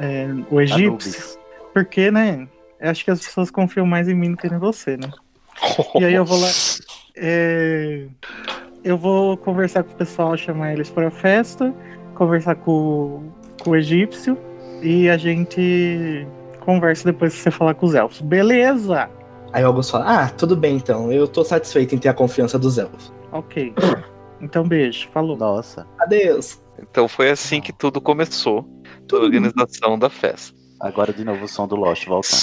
é, 0.00 0.28
o 0.50 0.60
egípcio. 0.60 0.88
Anubis. 0.88 1.38
Porque, 1.74 2.10
né? 2.10 2.46
eu 2.80 2.90
Acho 2.90 3.04
que 3.04 3.10
as 3.10 3.20
pessoas 3.24 3.50
confiam 3.50 3.84
mais 3.86 4.08
em 4.08 4.14
mim 4.14 4.30
do 4.32 4.36
que 4.36 4.46
em 4.46 4.58
você, 4.58 4.96
né? 4.96 5.10
E 6.00 6.04
aí 6.04 6.14
eu 6.14 6.24
vou 6.24 6.38
lá. 6.40 6.48
é, 7.16 8.06
eu 8.84 8.96
vou 8.96 9.36
conversar 9.36 9.82
com 9.82 9.92
o 9.92 9.96
pessoal, 9.96 10.36
chamar 10.36 10.72
eles 10.72 10.90
para 10.90 11.08
a 11.08 11.10
festa, 11.10 11.74
conversar 12.14 12.54
com, 12.56 13.30
com 13.62 13.70
o 13.70 13.76
egípcio 13.76 14.36
e 14.82 15.08
a 15.08 15.16
gente 15.16 16.26
conversa 16.60 17.04
depois 17.04 17.34
que 17.34 17.40
você 17.40 17.50
falar 17.50 17.74
com 17.74 17.86
os 17.86 17.94
elfos. 17.94 18.20
Beleza! 18.20 19.10
Aí 19.52 19.64
o 19.64 19.66
Augusto 19.66 19.92
fala: 19.92 20.24
Ah, 20.24 20.30
tudo 20.30 20.56
bem 20.56 20.76
então, 20.76 21.10
eu 21.10 21.26
tô 21.26 21.44
satisfeito 21.44 21.94
em 21.94 21.98
ter 21.98 22.08
a 22.08 22.14
confiança 22.14 22.58
dos 22.58 22.78
elfos. 22.78 23.12
Ok. 23.32 23.74
Então, 24.40 24.62
beijo. 24.62 25.08
Falou. 25.12 25.36
Nossa. 25.36 25.84
Adeus. 25.98 26.60
Então 26.80 27.08
foi 27.08 27.30
assim 27.30 27.60
que 27.60 27.72
tudo 27.72 28.00
começou. 28.00 28.64
A 29.12 29.16
organização 29.16 29.98
da 29.98 30.08
festa. 30.08 30.56
Agora 30.80 31.12
de 31.12 31.24
novo 31.24 31.44
o 31.44 31.48
som 31.48 31.66
do 31.66 31.74
Lost 31.74 32.06
voltando. 32.06 32.38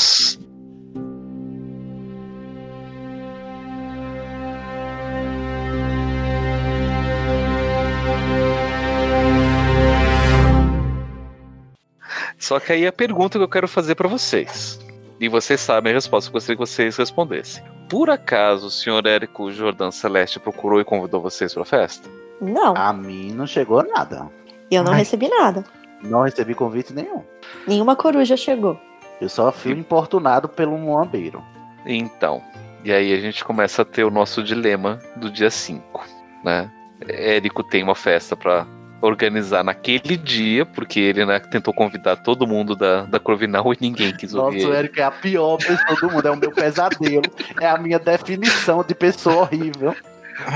Só 12.45 12.59
que 12.59 12.71
aí 12.71 12.85
a 12.85 12.91
pergunta 12.93 13.39
que 13.39 13.43
eu 13.43 13.49
quero 13.49 13.67
fazer 13.67 13.95
pra 13.95 14.07
vocês. 14.07 14.79
E 15.19 15.27
vocês 15.27 15.59
sabem 15.59 15.91
a 15.91 15.95
resposta, 15.95 16.29
eu 16.29 16.33
gostaria 16.33 16.55
que 16.55 16.59
vocês 16.63 16.95
respondessem. 16.95 17.63
Por 17.89 18.07
acaso 18.07 18.67
o 18.67 18.69
senhor 18.69 19.03
Érico 19.07 19.51
Jordan 19.51 19.89
Celeste 19.89 20.39
procurou 20.39 20.79
e 20.79 20.85
convidou 20.85 21.19
vocês 21.19 21.55
pra 21.55 21.65
festa? 21.65 22.07
Não, 22.39 22.75
A 22.77 22.93
mim 22.93 23.31
não 23.31 23.47
chegou 23.47 23.81
nada. 23.83 24.29
eu 24.69 24.83
não 24.83 24.91
Ai. 24.91 24.99
recebi 24.99 25.27
nada. 25.27 25.63
Não 26.03 26.21
recebi 26.21 26.53
convite 26.53 26.93
nenhum. 26.93 27.23
Nenhuma 27.67 27.95
coruja 27.95 28.37
chegou. 28.37 28.79
Eu 29.19 29.27
só 29.27 29.51
fui 29.51 29.71
importunado 29.71 30.47
pelo 30.47 30.77
Moambeiro. 30.77 31.43
Então, 31.83 32.43
e 32.83 32.91
aí 32.93 33.11
a 33.11 33.19
gente 33.21 33.43
começa 33.43 33.81
a 33.81 33.85
ter 33.85 34.03
o 34.03 34.11
nosso 34.11 34.43
dilema 34.43 34.99
do 35.15 35.31
dia 35.31 35.49
5, 35.49 36.05
né? 36.43 36.71
Érico 37.09 37.63
tem 37.63 37.81
uma 37.81 37.95
festa 37.95 38.35
pra 38.35 38.67
organizar 39.05 39.63
naquele 39.63 40.17
dia, 40.17 40.65
porque 40.65 40.99
ele 40.99 41.25
né, 41.25 41.39
tentou 41.39 41.73
convidar 41.73 42.15
todo 42.17 42.47
mundo 42.47 42.75
da, 42.75 43.03
da 43.03 43.19
Corvinal 43.19 43.73
e 43.73 43.77
ninguém 43.79 44.15
quis 44.15 44.33
Nossa, 44.33 44.45
ouvir 44.45 44.65
o 44.65 44.69
ele. 44.69 44.77
Érico 44.77 44.99
é 44.99 45.03
a 45.03 45.11
pior 45.11 45.57
pessoa 45.57 45.99
do 45.99 46.11
mundo. 46.11 46.27
É 46.27 46.31
o 46.31 46.37
meu 46.37 46.51
pesadelo. 46.51 47.21
É 47.59 47.67
a 47.67 47.77
minha 47.77 47.99
definição 47.99 48.83
de 48.83 48.95
pessoa 48.95 49.43
horrível. 49.43 49.95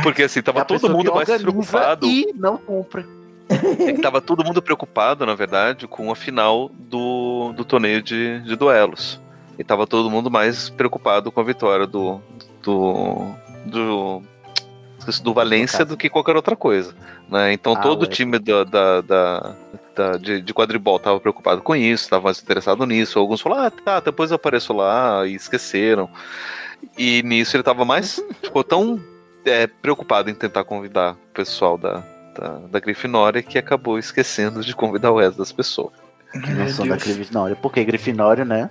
Porque 0.03 0.23
assim, 0.23 0.39
É 0.39 0.41
tava 0.41 0.61
a 0.61 0.65
todo 0.65 0.89
mundo 0.89 1.13
mais 1.13 1.29
preocupado. 1.29 2.05
E 2.05 2.33
não 2.35 2.57
cumpre. 2.57 3.05
É 3.49 3.93
que 3.93 4.01
tava 4.01 4.21
todo 4.21 4.43
mundo 4.43 4.61
preocupado, 4.61 5.25
na 5.25 5.33
verdade, 5.33 5.87
com 5.87 6.11
a 6.11 6.15
final 6.15 6.69
do, 6.77 7.51
do 7.53 7.65
torneio 7.65 8.01
de, 8.01 8.39
de 8.41 8.55
duelos. 8.55 9.19
E 9.57 9.63
tava 9.63 9.87
todo 9.87 10.09
mundo 10.09 10.29
mais 10.29 10.69
preocupado 10.69 11.31
com 11.31 11.39
a 11.39 11.43
vitória 11.43 11.87
do. 11.87 12.21
do. 12.61 13.33
do, 13.65 14.21
do 15.17 15.33
Valência 15.33 15.85
do 15.85 15.95
que 15.95 16.09
qualquer 16.09 16.35
outra 16.35 16.55
coisa. 16.55 16.93
Né? 17.29 17.53
Então 17.53 17.73
Ah, 17.73 17.77
todo 17.79 18.03
o 18.03 18.07
time 18.07 18.37
da, 18.37 18.63
da, 18.65 19.01
da- 19.01 19.55
da- 19.95 20.17
de, 20.17 20.41
de 20.41 20.53
quadribol 20.53 20.99
tava 20.99 21.19
preocupado 21.19 21.61
com 21.61 21.75
isso, 21.75 22.09
tava 22.09 22.25
mais 22.25 22.41
interessado 22.41 22.85
nisso. 22.85 23.17
Alguns 23.17 23.39
falaram, 23.41 23.67
ah, 23.67 23.71
tá, 23.71 23.99
depois 23.99 24.31
eu 24.31 24.35
apareço 24.35 24.73
lá 24.73 25.25
e 25.25 25.33
esqueceram. 25.35 26.09
E 26.97 27.23
nisso 27.23 27.55
ele 27.55 27.63
tava 27.63 27.85
mais. 27.85 28.21
ficou 28.43 28.63
tão 28.63 28.99
é, 29.45 29.67
preocupado 29.67 30.29
em 30.29 30.35
tentar 30.35 30.63
convidar 30.63 31.13
o 31.13 31.33
pessoal 31.33 31.77
da, 31.77 32.03
da, 32.37 32.47
da 32.71 32.79
Grifinória 32.79 33.41
que 33.41 33.57
acabou 33.57 33.97
esquecendo 33.97 34.61
de 34.63 34.75
convidar 34.75 35.11
o 35.11 35.19
resto 35.19 35.37
das 35.37 35.51
pessoas. 35.51 35.93
Que 36.31 36.51
não 36.51 36.65
Meu 36.65 36.69
são 36.69 36.87
da. 36.87 36.95
Grifinória. 36.95 37.55
Porque 37.55 37.83
Grifinória, 37.83 38.45
né? 38.45 38.69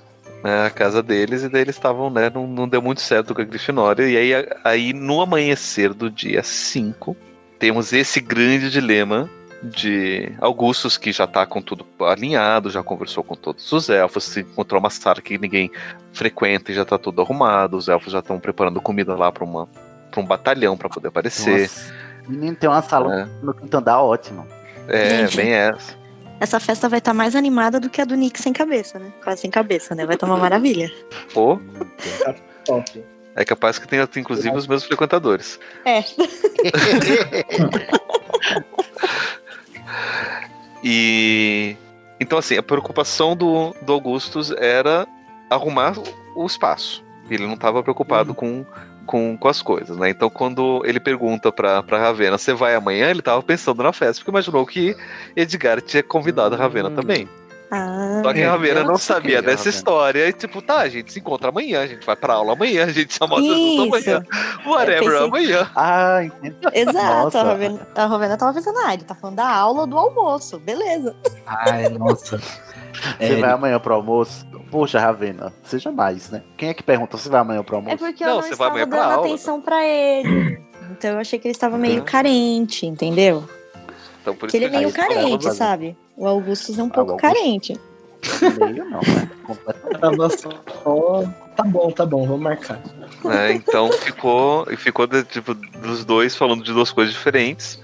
Né, 0.49 0.67
a 0.67 0.71
casa 0.71 1.03
deles, 1.03 1.43
e 1.43 1.49
daí 1.49 1.61
eles 1.63 1.77
estavam, 1.77 2.09
né? 2.09 2.31
Não, 2.35 2.47
não 2.47 2.67
deu 2.67 2.81
muito 2.81 3.01
certo 3.03 3.35
com 3.35 3.43
a 3.43 3.45
Grifinória. 3.45 4.09
E 4.09 4.17
aí, 4.17 4.49
aí, 4.65 4.93
no 4.95 5.21
amanhecer 5.21 5.93
do 5.93 6.11
dia 6.11 6.43
5, 6.43 7.15
temos 7.59 7.93
esse 7.93 8.21
grande 8.21 8.71
dilema 8.71 9.29
de 9.63 10.33
Augustus, 10.41 10.97
que 10.97 11.11
já 11.13 11.27
tá 11.27 11.45
com 11.45 11.61
tudo 11.61 11.85
alinhado, 12.01 12.71
já 12.71 12.83
conversou 12.83 13.23
com 13.25 13.35
todos 13.35 13.71
os 13.73 13.89
elfos, 13.91 14.25
se 14.25 14.41
encontrou 14.41 14.81
uma 14.81 14.89
sala 14.89 15.21
que 15.21 15.37
ninguém 15.37 15.71
frequenta 16.13 16.71
e 16.73 16.75
já 16.75 16.85
tá 16.85 16.97
tudo 16.97 17.21
arrumado. 17.21 17.77
Os 17.77 17.89
elfos 17.89 18.13
já 18.13 18.21
estão 18.21 18.39
preparando 18.39 18.81
comida 18.81 19.15
lá 19.17 19.31
para 19.31 19.45
uma 19.45 19.69
pra 20.11 20.21
um 20.23 20.25
batalhão 20.25 20.77
para 20.77 20.89
poder 20.89 21.09
aparecer. 21.09 21.63
Nossa. 21.63 21.93
Menino, 22.27 22.57
tem 22.57 22.69
uma 22.71 22.81
sala 22.81 23.23
É. 23.23 23.45
no 23.45 23.53
quinto 23.53 23.77
andar 23.77 24.01
ótima. 24.01 24.47
É, 24.87 25.27
Gente. 25.27 25.37
bem 25.37 25.53
essa. 25.53 25.98
Essa 26.41 26.61
festa 26.61 26.89
vai 26.89 26.99
estar 26.99 27.15
mais 27.15 27.35
animada 27.35 27.81
do 27.81 27.91
que 27.91 28.01
a 28.01 28.05
do 28.05 28.15
Nick 28.15 28.41
sem 28.41 28.53
cabeça, 28.53 28.99
né? 28.99 29.13
Quase 29.23 29.43
sem 29.43 29.51
cabeça, 29.51 29.95
né? 29.95 30.07
Vai 30.07 30.15
estar 30.15 30.27
uma 30.27 30.37
maravilha. 30.37 30.91
Pô, 31.35 31.61
é 33.35 33.45
capaz 33.45 33.79
que 33.79 33.89
tenha, 33.89 34.09
inclusive, 34.17 34.57
os 34.57 34.67
meus 34.67 34.85
frequentadores. 34.85 35.59
É. 35.85 36.05
E 40.83 41.77
então 42.21 42.39
assim, 42.39 42.57
a 42.57 42.63
preocupação 42.63 43.37
do, 43.37 43.75
do 43.83 43.93
Augustus 43.93 44.51
era 44.53 45.07
arrumar 45.51 45.95
o 46.35 46.47
espaço. 46.47 47.05
Ele 47.31 47.47
não 47.47 47.55
estava 47.55 47.83
preocupado 47.83 48.35
com, 48.35 48.65
com, 49.09 49.37
com 49.37 49.49
as 49.49 49.61
coisas, 49.63 49.97
né? 49.97 50.11
Então 50.11 50.29
quando 50.31 50.83
ele 50.85 51.01
pergunta 51.01 51.51
pra, 51.51 51.83
pra 51.83 51.99
Ravena, 51.99 52.39
você 52.39 52.53
vai 52.53 52.75
amanhã? 52.77 53.09
Ele 53.11 53.19
estava 53.21 53.43
pensando 53.43 53.83
na 53.83 53.93
festa, 53.93 54.21
porque 54.21 54.31
imaginou 54.31 54.65
que 54.67 54.95
Edgar 55.35 55.81
tinha 55.81 56.03
convidado 56.03 56.55
a 56.55 56.59
Ravena 56.59 56.91
Hum. 56.91 56.95
também. 56.95 57.29
Ah, 57.71 58.23
Só 58.25 58.33
que 58.33 58.43
a 58.43 58.51
Ravena 58.51 58.83
não 58.83 58.97
sabia 58.97 59.41
que 59.41 59.47
dessa 59.47 59.59
Ravena. 59.65 59.77
história. 59.77 60.29
E 60.29 60.33
tipo, 60.33 60.63
tá, 60.63 60.79
a 60.79 60.89
gente 60.89 61.13
se 61.13 61.19
encontra 61.19 61.51
amanhã, 61.51 61.83
a 61.83 61.87
gente 61.87 62.05
vai 62.07 62.17
pra 62.17 62.33
aula 62.33 62.55
amanhã, 62.55 62.85
a 62.85 62.89
gente 62.93 63.13
chama 63.13 63.37
pessoas 63.37 63.59
isso. 63.59 63.83
amanhã. 63.83 64.25
Whatever, 64.65 65.03
pensei- 65.05 65.19
amanhã. 65.27 65.71
Ah, 65.77 66.25
entendi. 66.25 66.57
Exato, 66.73 66.97
Nossa. 67.25 67.41
a 67.41 67.43
Rovena, 67.43 67.87
a 67.95 68.05
Rovena 68.07 68.37
tava 68.39 68.55
pensando, 68.55 68.79
ah, 68.79 68.95
ele 68.95 69.05
tá 69.05 69.15
falando 69.15 69.37
da 69.37 69.51
aula 69.51 69.81
ou 69.81 69.87
do 69.87 69.99
almoço, 69.99 70.59
beleza. 70.61 71.15
Ai, 71.47 71.89
nossa. 71.91 72.39
Você 72.39 72.55
É, 73.19 73.37
vai 73.37 73.51
amanhã 73.51 73.79
pro 73.79 73.95
almoço? 73.95 74.47
Poxa, 74.71 74.99
Ravena, 75.01 75.53
seja 75.63 75.91
mais, 75.91 76.31
né? 76.31 76.43
Quem 76.57 76.69
é 76.69 76.75
que 76.75 76.83
pergunta 76.83 77.17
se 77.17 77.29
vai 77.29 77.41
amanhã 77.41 77.63
pro 77.63 77.77
almoço? 77.77 77.95
É 77.95 77.97
porque 77.99 78.25
Não, 78.25 78.31
eu 78.33 78.37
não 78.37 78.43
você 78.43 78.49
vai 78.55 78.69
estava 78.69 78.71
amanhã 78.71 78.85
dando 78.89 78.99
pra 78.99 79.15
aula. 79.15 79.27
atenção 79.27 79.61
pra 79.61 79.85
ele. 79.87 80.61
Então 80.91 81.11
eu 81.13 81.19
achei 81.19 81.39
que 81.39 81.49
ele 81.49 81.53
estava 81.53 81.79
meio 81.79 82.01
Uhum. 82.01 82.05
carente, 82.05 82.87
entendeu? 82.87 83.45
Então 84.21 84.35
por 84.35 84.49
Que 84.49 84.57
ele 84.59 84.67
é 84.67 84.71
meio 84.71 84.89
esperava 84.89 85.15
carente, 85.15 85.55
sabe? 85.55 85.97
O 86.17 86.27
Augustus 86.27 86.79
é 86.79 86.83
um 86.83 86.87
Ah, 86.87 86.91
pouco 86.91 87.13
o 87.13 87.15
Augustus. 87.15 87.39
carente. 87.39 87.81
Meio 88.59 88.85
não, 88.85 89.01
né? 89.01 89.31
Completamente. 89.47 90.49
Tá 91.57 91.63
bom, 91.65 91.91
tá 91.91 92.05
bom, 92.07 92.27
vamos 92.27 92.43
marcar. 92.43 92.81
né? 93.25 93.53
Então 93.53 93.91
ficou, 93.93 94.67
ficou 94.77 95.07
de- 95.07 95.25
tipo, 95.25 95.55
dos 95.55 96.05
dois 96.05 96.37
falando 96.37 96.63
de 96.63 96.73
duas 96.73 96.91
coisas 96.93 97.15
diferentes. 97.15 97.81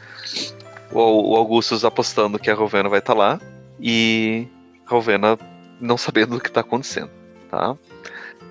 O, 0.93 1.32
o 1.32 1.37
Augustus 1.37 1.85
apostando 1.85 2.39
que 2.39 2.51
a 2.51 2.55
Rovena 2.55 2.89
vai 2.89 2.99
estar 3.01 3.14
lá 3.14 3.41
e 3.80 4.47
a 4.87 4.91
Rovena 4.91 5.39
não 5.81 5.97
sabendo 5.97 6.37
o 6.37 6.41
que 6.41 6.49
está 6.49 6.61
acontecendo, 6.61 7.11
tá? 7.51 7.77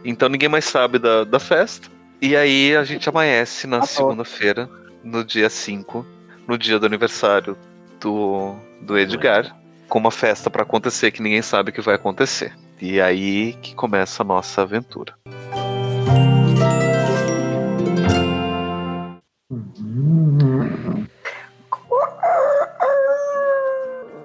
Então 0.04 0.30
ninguém 0.30 0.50
mais 0.50 0.66
sabe 0.66 1.00
da, 1.00 1.24
da 1.24 1.40
festa. 1.40 1.88
E 2.22 2.36
aí 2.36 2.76
a 2.76 2.84
gente 2.84 3.08
amanhece 3.10 3.68
na 3.68 3.78
Adoro. 3.78 3.92
segunda-feira, 3.92 4.70
no 5.04 5.24
dia 5.24 5.50
5, 5.50 6.06
no 6.48 6.58
dia 6.58 6.80
do 6.80 6.86
aniversário 6.86 7.58
do, 8.00 8.56
do 8.82 8.98
Edgar, 8.98 9.56
com 9.90 10.00
uma 10.00 10.12
festa 10.12 10.50
pra 10.50 10.64
acontecer 10.64 11.12
que 11.12 11.22
ninguém 11.22 11.42
sabe 11.42 11.70
o 11.70 11.74
que 11.74 11.82
vai 11.82 11.96
acontecer. 11.96 12.54
E 12.82 13.00
aí 13.00 13.54
que 13.62 13.76
começa 13.76 14.24
a 14.24 14.26
nossa 14.26 14.62
aventura. 14.62 15.14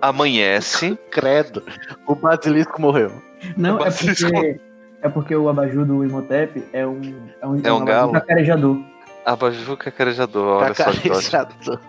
Amanhece. 0.01 0.99
Credo. 1.11 1.63
O 2.07 2.15
basilisco 2.15 2.81
morreu. 2.81 3.13
Não, 3.57 3.77
é 3.81 3.85
Basilisco. 3.85 4.31
porque, 4.31 4.61
é 5.03 5.09
porque 5.09 5.37
o 5.37 5.49
abajur 5.49 5.85
do 5.85 6.05
Imhotep 6.05 6.65
é 6.73 6.87
um, 6.87 7.01
é 7.41 7.47
um, 7.47 7.55
É 7.65 7.73
um 7.73 7.77
abajur 7.77 7.85
galo? 7.85 8.13
cacarejador. 8.13 8.79
Abajuca 9.25 9.91
carejador, 9.91 10.63
olha 10.63 10.75
só. 10.75 10.85
Cacarejador. 10.85 11.81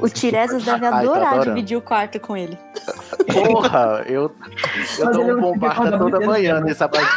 O 0.00 0.08
Tiresias 0.08 0.64
deve 0.64 0.86
Ai, 0.86 0.90
tô 1.04 1.10
adorar 1.12 1.28
adorando. 1.34 1.54
dividir 1.54 1.76
o 1.76 1.80
quarto 1.82 2.18
com 2.18 2.36
ele. 2.36 2.58
Porra, 3.32 4.02
eu, 4.06 4.22
eu 4.98 5.04
Mas 5.04 5.16
dou 5.16 5.22
ele 5.22 5.34
um 5.34 5.40
bombarda 5.40 5.96
toda 5.98 6.18
manhã 6.20 6.54
tempo. 6.56 6.66
nesse 6.66 6.82
abajur. 6.82 7.08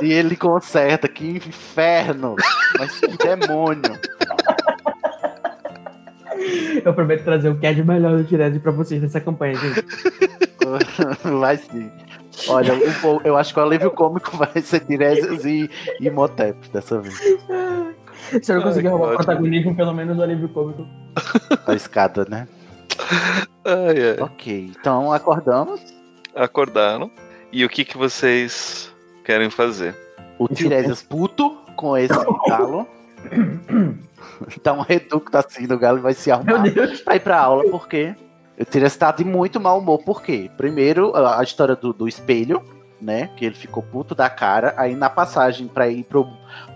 E 0.00 0.12
ele 0.12 0.36
conserta, 0.36 1.08
que 1.08 1.26
inferno! 1.28 2.36
Mas 2.78 2.98
que 3.00 3.08
demônio! 3.18 3.98
Eu 6.84 6.94
prometo 6.94 7.24
trazer 7.24 7.48
o 7.48 7.58
que 7.58 7.66
é 7.66 7.74
de 7.74 7.84
melhor 7.84 8.16
do 8.16 8.24
Tiresias 8.24 8.62
pra 8.62 8.72
vocês 8.72 9.02
nessa 9.02 9.20
campanha, 9.20 9.54
gente. 9.54 9.84
Vai 11.40 11.56
sim. 11.56 11.90
Olha, 12.48 12.72
eu 13.24 13.36
acho 13.36 13.52
que 13.52 13.58
o 13.58 13.62
alívio 13.64 13.90
cômico 13.90 14.36
vai 14.36 14.62
ser 14.62 14.78
Tiresias 14.80 15.44
e 15.44 15.68
Imhotep 16.00 16.70
dessa 16.70 17.00
vez. 17.00 17.18
Se 18.42 18.52
eu 18.52 18.56
não 18.56 18.62
conseguir 18.62 18.88
roubar 18.88 19.12
o 19.12 19.16
protagonismo, 19.16 19.74
pelo 19.74 19.92
menos 19.92 20.16
o 20.16 20.22
alívio 20.22 20.48
cômico. 20.50 20.86
A 21.66 21.74
escada, 21.74 22.24
né? 22.28 22.46
Ai, 23.64 24.10
ai. 24.10 24.20
Ok, 24.20 24.72
então 24.78 25.12
acordamos. 25.12 25.80
Acordaram. 26.32 27.10
E 27.50 27.64
o 27.64 27.68
que, 27.68 27.84
que 27.84 27.98
vocês 27.98 28.94
querem 29.24 29.50
fazer? 29.50 29.96
O 30.38 30.46
Tiresias 30.46 31.02
puto 31.02 31.56
com 31.74 31.96
esse 31.96 32.14
galo. 32.46 32.86
Dá 34.62 34.72
um 34.72 34.80
reducto 34.80 35.36
assim 35.36 35.66
no 35.66 35.78
galo 35.78 35.98
e 35.98 36.02
vai 36.02 36.14
se 36.14 36.30
arrumar 36.30 36.62
pra 37.04 37.16
ir 37.16 37.20
pra 37.20 37.40
aula, 37.40 37.64
porque 37.70 38.14
o 38.58 38.64
Tiresias 38.64 38.96
tá 38.96 39.12
de 39.12 39.24
muito 39.24 39.60
mau 39.60 39.78
humor. 39.78 40.02
Por 40.02 40.22
quê? 40.22 40.50
Primeiro, 40.56 41.14
a, 41.14 41.42
história 41.42 41.76
do, 41.76 41.92
do 41.92 42.08
espelho, 42.08 42.62
né? 43.00 43.30
Que 43.36 43.44
ele 43.44 43.54
ficou 43.54 43.82
puto 43.82 44.14
da 44.14 44.28
cara. 44.28 44.74
Aí 44.76 44.94
na 44.94 45.08
passagem 45.08 45.68
pra 45.68 45.88
ir, 45.88 46.04
pro, 46.04 46.26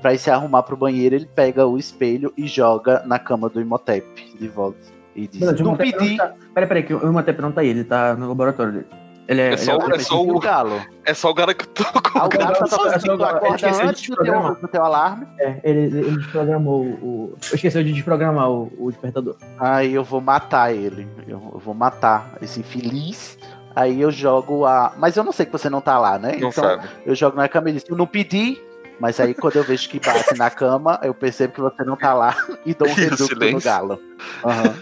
ir 0.04 0.18
se 0.18 0.30
arrumar 0.30 0.62
pro 0.62 0.76
banheiro, 0.76 1.14
ele 1.14 1.26
pega 1.26 1.66
o 1.66 1.76
espelho 1.76 2.32
e 2.36 2.46
joga 2.46 3.02
na 3.04 3.18
cama 3.18 3.48
do 3.48 3.60
Imhotep 3.60 4.36
de 4.38 4.48
volta. 4.48 4.78
E 5.14 5.26
diz: 5.26 5.40
Não 5.40 5.54
Imhotep 5.54 5.92
pedi. 5.92 6.10
não 6.10 6.16
tá- 6.16 6.34
Peraí, 6.54 6.68
peraí, 6.68 6.82
que 6.84 6.94
o 6.94 7.08
Imhotep 7.08 7.40
não 7.42 7.52
tá 7.52 7.60
aí, 7.60 7.68
ele 7.68 7.84
tá 7.84 8.14
no 8.14 8.28
laboratório 8.28 8.72
dele. 8.72 8.86
Ele 9.32 9.40
é. 9.40 9.44
É 9.44 9.48
ele 9.48 9.56
só 9.58 9.76
o- 9.76 9.82
ele 9.84 9.94
é 9.94 9.98
só 9.98 10.22
o- 10.22 10.36
o 10.36 10.40
galo. 10.40 10.80
É 11.04 11.14
só 11.14 11.30
o 11.30 11.34
cara 11.34 11.52
que 11.52 11.66
tocou. 11.66 12.00
Ah, 12.14 12.26
o 12.26 12.28
galo 12.28 12.54
tá 12.54 12.66
só- 12.66 12.76
tocando. 12.76 12.90
só 12.92 12.96
o 12.96 13.00
Tu 13.00 13.18
galo. 13.18 13.22
Eu 13.22 13.36
acorda 13.38 13.56
esqueci 13.56 13.80
de 13.82 13.88
antes 13.88 14.08
do 14.08 14.16
teu, 14.16 14.54
do 14.54 14.68
teu 14.68 14.84
alarme. 14.84 15.26
É, 15.40 15.60
ele, 15.64 15.80
ele 15.98 16.16
desprogramou 16.18 16.80
o. 16.82 17.34
Esqueceu 17.52 17.82
de 17.82 17.92
desprogramar 17.92 18.48
o, 18.50 18.72
o 18.78 18.90
despertador. 18.90 19.36
Aí 19.58 19.92
eu 19.94 20.04
vou 20.04 20.20
matar 20.20 20.72
ele. 20.72 21.08
Eu, 21.26 21.50
eu 21.54 21.58
vou 21.58 21.74
matar 21.74 22.34
esse 22.40 22.60
infeliz. 22.60 23.36
Aí 23.74 24.00
eu 24.00 24.10
jogo 24.12 24.64
a. 24.64 24.92
Mas 24.96 25.16
eu 25.16 25.24
não 25.24 25.32
sei 25.32 25.46
que 25.46 25.50
você 25.52 25.68
não 25.68 25.80
tá 25.80 25.98
lá, 25.98 26.18
né? 26.18 26.36
Não 26.38 26.50
então 26.50 26.52
sabe. 26.52 26.86
eu 27.04 27.14
jogo 27.16 27.36
na 27.36 27.48
cama 27.48 27.70
e 27.70 27.72
diz, 27.72 27.84
eu 27.88 27.96
não 27.96 28.06
pedi. 28.06 28.60
Mas 29.00 29.18
aí 29.18 29.34
quando 29.34 29.56
eu 29.56 29.64
vejo 29.64 29.88
que 29.88 29.98
bate 29.98 30.38
na 30.38 30.50
cama, 30.50 31.00
eu 31.02 31.12
percebo 31.12 31.54
que 31.54 31.60
você 31.60 31.82
não 31.82 31.96
tá 31.96 32.14
lá 32.14 32.36
e 32.64 32.72
dou 32.74 32.86
um 32.86 32.90
E 32.92 32.94
o 32.94 32.96
reduto 33.10 33.34
no 33.50 33.60
galo. 33.60 33.98
Aham. 34.44 34.74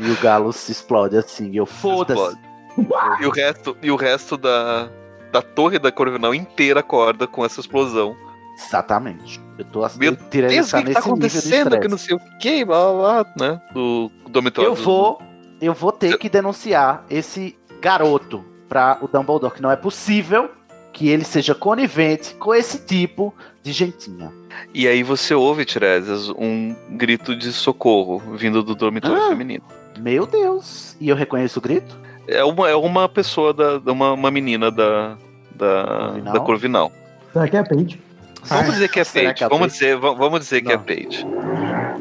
e 0.00 0.10
o 0.10 0.16
galo 0.20 0.52
se 0.52 0.72
explode 0.72 1.16
assim. 1.16 1.54
Eu 1.54 1.66
foda-se. 1.66 2.36
E 3.20 3.26
o 3.26 3.30
resto, 3.30 3.76
e 3.82 3.90
o 3.90 3.96
resto 3.96 4.36
da, 4.36 4.88
da 5.32 5.42
torre 5.42 5.78
da 5.78 5.90
Corvinal 5.92 6.34
inteira 6.34 6.80
acorda 6.80 7.26
com 7.26 7.44
essa 7.44 7.60
explosão. 7.60 8.16
Exatamente. 8.56 9.40
Eu 9.58 9.64
tô 9.64 9.84
assim. 9.84 9.98
Meu 9.98 10.12
eu 10.12 10.16
tirei 10.30 10.50
Deus, 10.50 10.72
o 10.72 10.76
que, 10.76 10.84
que 10.84 10.92
tá 10.92 10.98
acontecendo? 11.00 11.80
Que 11.80 11.88
não 11.88 11.98
sei 11.98 12.16
o 12.16 12.20
que, 12.38 12.64
blá 12.64 12.92
blá, 12.92 13.24
blá, 13.24 13.34
né? 13.38 13.60
Do 13.72 14.10
dormitório. 14.28 14.70
Eu 14.70 14.74
vou, 14.74 15.20
eu 15.60 15.72
vou 15.72 15.92
ter 15.92 16.16
que 16.18 16.28
denunciar 16.28 17.04
esse 17.08 17.58
garoto 17.80 18.44
para 18.68 18.98
o 19.00 19.08
Dumbledore, 19.08 19.52
que 19.54 19.62
não 19.62 19.70
é 19.70 19.76
possível 19.76 20.50
que 20.92 21.08
ele 21.08 21.24
seja 21.24 21.54
conivente 21.54 22.34
com 22.34 22.54
esse 22.54 22.78
tipo 22.84 23.34
de 23.62 23.72
gentinha. 23.72 24.32
E 24.74 24.86
aí 24.86 25.02
você 25.02 25.34
ouve, 25.34 25.64
Tiresias, 25.64 26.28
um 26.30 26.74
grito 26.90 27.34
de 27.34 27.52
socorro 27.52 28.18
vindo 28.36 28.62
do 28.62 28.74
dormitório 28.74 29.22
Ah. 29.22 29.28
feminino. 29.28 29.64
Meu 29.98 30.26
Deus! 30.26 30.96
E 31.00 31.08
eu 31.08 31.16
reconheço 31.16 31.58
o 31.58 31.62
grito? 31.62 31.96
É 32.28 32.44
uma, 32.44 32.68
é 32.70 32.74
uma 32.76 33.08
pessoa, 33.08 33.52
da, 33.52 33.78
uma, 33.92 34.12
uma 34.12 34.30
menina 34.30 34.70
da, 34.70 35.16
da, 35.54 35.84
Corvinal? 36.12 36.32
da 36.34 36.40
Corvinal. 36.40 36.92
Será 37.32 37.48
que 37.48 37.56
é 37.56 37.60
a 37.60 37.64
Paige? 37.64 38.00
Vamos 38.44 38.64
Ai, 38.66 38.70
dizer 38.72 38.88
que 38.88 39.00
é 39.00 39.04
Paige. 39.04 39.34
que 39.34 39.42
é 39.42 39.46
a 39.46 39.48
vamos, 39.48 39.66
Paige? 39.68 39.78
dizer, 39.80 39.96
va- 39.96 40.12
vamos 40.14 40.40
dizer 40.40 40.62
que 40.62 40.72
é 40.72 40.76
Não. 40.76 40.82
Paige. 40.84 41.26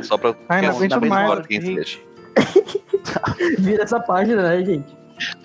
Só 0.04 0.18
pra 0.18 0.36
Ai, 0.48 0.62
não 0.62 0.80
mesma 0.80 1.00
mais. 1.00 1.30
hora 1.30 1.44
quem 1.44 1.62
seja. 1.62 2.00
Vira 3.60 3.84
essa 3.84 4.00
página, 4.00 4.42
né, 4.44 4.64
gente? 4.64 4.98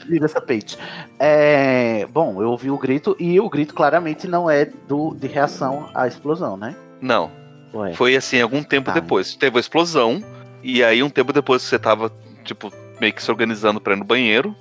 Vira 0.07 0.27
essa 0.27 0.41
page. 0.41 0.79
É, 1.19 2.07
bom, 2.13 2.41
eu 2.41 2.51
ouvi 2.51 2.71
o 2.71 2.79
grito 2.79 3.17
e 3.19 3.41
o 3.41 3.49
grito 3.51 3.75
claramente 3.75 4.29
não 4.29 4.49
é 4.49 4.67
do, 4.89 5.15
de 5.15 5.27
reação 5.27 5.89
à 5.95 6.07
explosão, 6.07 6.57
né? 6.57 6.77
Não, 7.01 7.31
Ué. 7.75 7.93
foi 7.95 8.15
assim, 8.15 8.41
algum 8.41 8.63
tempo 8.63 8.87
Tá. 8.87 8.93
depois. 8.93 9.35
Teve 9.35 9.57
a 9.57 9.61
explosão, 9.61 10.23
e 10.63 10.85
aí 10.85 11.03
um 11.03 11.11
tempo 11.11 11.33
depois 11.33 11.63
você 11.63 11.77
tava, 11.79 12.13
tipo, 12.45 12.73
meio 13.01 13.13
que 13.13 13.21
se 13.23 13.31
organizando 13.31 13.81
pra 13.81 13.95
ir 13.95 13.97
no 13.97 14.05
banheiro, 14.05 14.55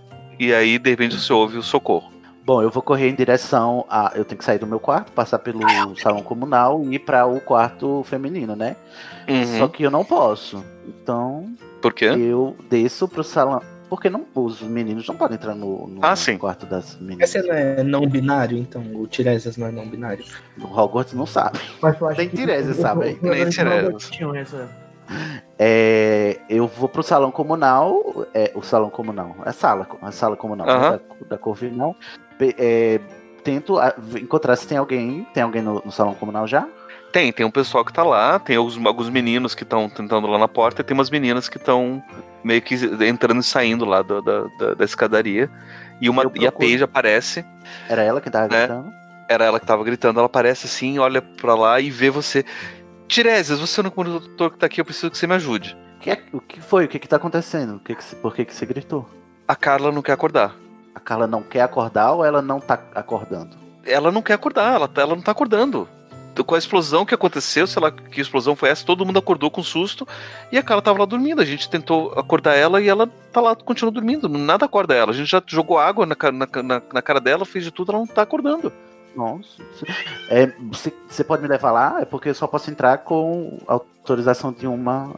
e 0.47 0.53
aí 0.53 0.77
de 0.79 0.89
repente 0.89 1.17
você 1.19 1.31
ouve 1.33 1.57
o 1.57 1.63
socorro. 1.63 2.11
Bom, 2.45 2.61
eu 2.61 2.69
vou 2.69 2.83
correr 2.83 3.07
em 3.09 3.15
direção 3.15 3.85
a. 3.89 4.11
Eu 4.15 4.25
tenho 4.25 4.37
que 4.37 4.43
sair 4.43 4.59
do 4.59 4.67
meu 4.67 4.79
quarto, 4.79 5.11
passar 5.13 5.39
pelo 5.39 5.61
salão 5.95 6.21
comunal 6.21 6.83
e 6.83 6.95
ir 6.95 6.99
para 6.99 7.25
o 7.25 7.39
quarto 7.39 8.03
feminino, 8.03 8.53
né? 8.55 8.75
Uhum. 9.29 9.59
Só 9.59 9.67
que 9.69 9.83
eu 9.83 9.89
não 9.91 10.03
posso. 10.03 10.61
Então, 10.85 11.53
Por 11.81 11.93
quê? 11.93 12.05
eu 12.05 12.53
desço 12.69 13.07
pro 13.07 13.23
salão. 13.23 13.61
Porque 13.89 14.09
não, 14.09 14.25
os 14.33 14.59
meninos 14.61 15.07
não 15.07 15.15
podem 15.15 15.35
entrar 15.35 15.53
no, 15.55 15.87
no 15.87 15.99
Ah, 16.03 16.15
sim. 16.15 16.37
quarto 16.37 16.65
das 16.65 16.99
meninas. 16.99 17.33
Esse 17.33 17.47
não 17.47 17.53
é 17.53 17.83
não 17.83 18.07
binário, 18.07 18.57
então? 18.57 18.81
O 18.95 19.05
Tiresias 19.07 19.55
não 19.55 19.67
é 19.67 19.71
não 19.71 19.87
binário. 19.87 20.25
O 20.59 20.65
Hogwarts 20.65 21.13
não 21.13 21.27
sabe. 21.27 21.59
Mas 21.81 22.01
eu 22.01 22.07
acho 22.09 22.17
Nem 22.17 22.27
que- 22.27 22.35
Tiresias 22.35 22.75
sabe 22.81 23.17
Nem 23.21 23.47
Tiresias. 23.49 24.09
É, 25.57 26.39
eu 26.49 26.67
vou 26.67 26.89
pro 26.89 27.03
salão 27.03 27.31
comunal. 27.31 28.25
É, 28.33 28.51
o 28.55 28.61
salão 28.61 28.89
comunal. 28.89 29.35
É 29.45 29.49
a 29.49 29.53
sala, 29.53 29.87
a 30.01 30.11
sala 30.11 30.35
comunal 30.35 30.67
né, 30.67 30.73
Aham. 30.73 30.91
da, 31.21 31.27
da 31.29 31.37
Corvinal. 31.37 31.95
É, 32.57 32.99
tento 33.43 33.79
ah, 33.79 33.93
encontrar 34.19 34.55
se 34.55 34.67
tem 34.67 34.77
alguém. 34.77 35.25
Tem 35.33 35.43
alguém 35.43 35.61
no, 35.61 35.81
no 35.85 35.91
salão 35.91 36.13
comunal 36.15 36.47
já? 36.47 36.67
Tem, 37.11 37.31
tem 37.31 37.45
um 37.45 37.51
pessoal 37.51 37.85
que 37.85 37.93
tá 37.93 38.01
lá, 38.03 38.39
tem 38.39 38.55
alguns, 38.55 38.83
alguns 38.83 39.07
meninos 39.09 39.53
que 39.53 39.61
estão 39.61 39.87
tentando 39.87 40.25
lá 40.25 40.39
na 40.39 40.47
porta, 40.47 40.81
e 40.81 40.83
tem 40.83 40.95
umas 40.97 41.11
meninas 41.11 41.47
que 41.47 41.57
estão 41.57 42.01
meio 42.43 42.59
que 42.59 42.73
entrando 43.07 43.39
e 43.39 43.43
saindo 43.43 43.85
lá 43.85 44.01
do- 44.01 44.19
da, 44.19 44.45
da, 44.57 44.73
da 44.73 44.83
escadaria. 44.83 45.47
E, 46.01 46.09
uma, 46.09 46.23
e 46.33 46.47
a. 46.47 46.51
Paige 46.51 46.83
aparece, 46.83 47.45
Era 47.87 48.01
ela 48.01 48.19
que 48.19 48.31
tava 48.31 48.45
É. 48.45 48.47
gritando? 48.67 48.91
era 49.29 49.45
ela 49.45 49.59
que 49.59 49.65
tava 49.65 49.83
gritando, 49.83 50.19
ela 50.19 50.25
aparece 50.25 50.65
assim, 50.67 50.99
olha 50.99 51.21
pra 51.21 51.55
lá 51.55 51.79
e 51.79 51.89
vê 51.91 52.09
você. 52.09 52.43
Tiresias, 53.13 53.59
você 53.59 53.79
é 53.79 53.83
o 53.85 53.91
condutor 53.91 54.49
que 54.49 54.57
tá 54.57 54.65
aqui, 54.65 54.81
eu 54.81 54.85
preciso 54.85 55.11
que 55.11 55.17
você 55.19 55.27
me 55.27 55.35
ajude. 55.35 55.77
Que 55.99 56.09
é- 56.09 56.23
o 56.33 56.41
que 56.41 56.59
foi? 56.59 56.85
O 56.85 56.87
que 56.87 56.97
que 56.97 57.07
tá 57.07 57.17
acontecendo? 57.17 57.75
O 57.75 57.79
que 57.79 57.93
que, 57.93 58.15
por 58.15 58.33
que 58.33 58.43
que 58.43 58.55
você 58.55 58.65
gritou? 58.65 59.07
A 59.47 59.55
Carla 59.55 59.91
não 59.91 60.01
quer 60.01 60.13
acordar. 60.13 60.55
A 60.95 60.99
Carla 60.99 61.27
não 61.27 61.43
quer 61.43 61.61
acordar 61.61 62.13
ou 62.13 62.25
ela 62.25 62.41
não 62.41 62.59
tá 62.59 62.73
acordando? 62.95 63.55
Ela 63.85 64.11
não 64.11 64.23
quer 64.23 64.33
acordar, 64.33 64.73
ela, 64.73 64.87
tá- 64.87 65.03
ela 65.03 65.15
não 65.15 65.21
tá 65.21 65.31
acordando. 65.31 65.87
Com 66.43 66.55
a 66.55 66.57
explosão 66.57 67.05
que 67.05 67.13
aconteceu, 67.13 67.67
sei 67.67 67.79
lá 67.79 67.91
que 67.91 68.19
explosão 68.19 68.55
foi 68.55 68.69
essa, 68.69 68.83
todo 68.83 69.05
mundo 69.05 69.19
acordou 69.19 69.51
com 69.51 69.61
susto 69.61 70.07
e 70.51 70.57
a 70.57 70.63
Carla 70.63 70.81
tava 70.81 70.97
lá 70.97 71.05
dormindo. 71.05 71.39
A 71.39 71.45
gente 71.45 71.69
tentou 71.69 72.11
acordar 72.17 72.55
ela 72.55 72.81
e 72.81 72.89
ela 72.89 73.05
tá 73.31 73.39
lá, 73.39 73.55
continua 73.55 73.91
dormindo. 73.91 74.27
Nada 74.27 74.65
acorda 74.65 74.95
ela. 74.95 75.11
A 75.11 75.15
gente 75.15 75.29
já 75.29 75.43
jogou 75.45 75.77
água 75.77 76.07
na, 76.07 76.15
na, 76.31 76.63
na, 76.63 76.81
na 76.91 77.01
cara 77.03 77.19
dela, 77.21 77.45
fez 77.45 77.63
de 77.63 77.69
tudo, 77.69 77.91
ela 77.91 77.99
não 77.99 78.07
tá 78.07 78.23
acordando. 78.23 78.73
Nossa. 79.15 79.61
É, 80.29 80.47
você, 80.71 80.91
você 81.07 81.23
pode 81.23 81.41
me 81.41 81.47
levar 81.47 81.71
lá? 81.71 82.01
É 82.01 82.05
porque 82.05 82.29
eu 82.29 82.33
só 82.35 82.47
posso 82.47 82.69
entrar 82.71 82.97
com 82.99 83.59
autorização 83.67 84.51
de 84.51 84.65
uma 84.67 85.13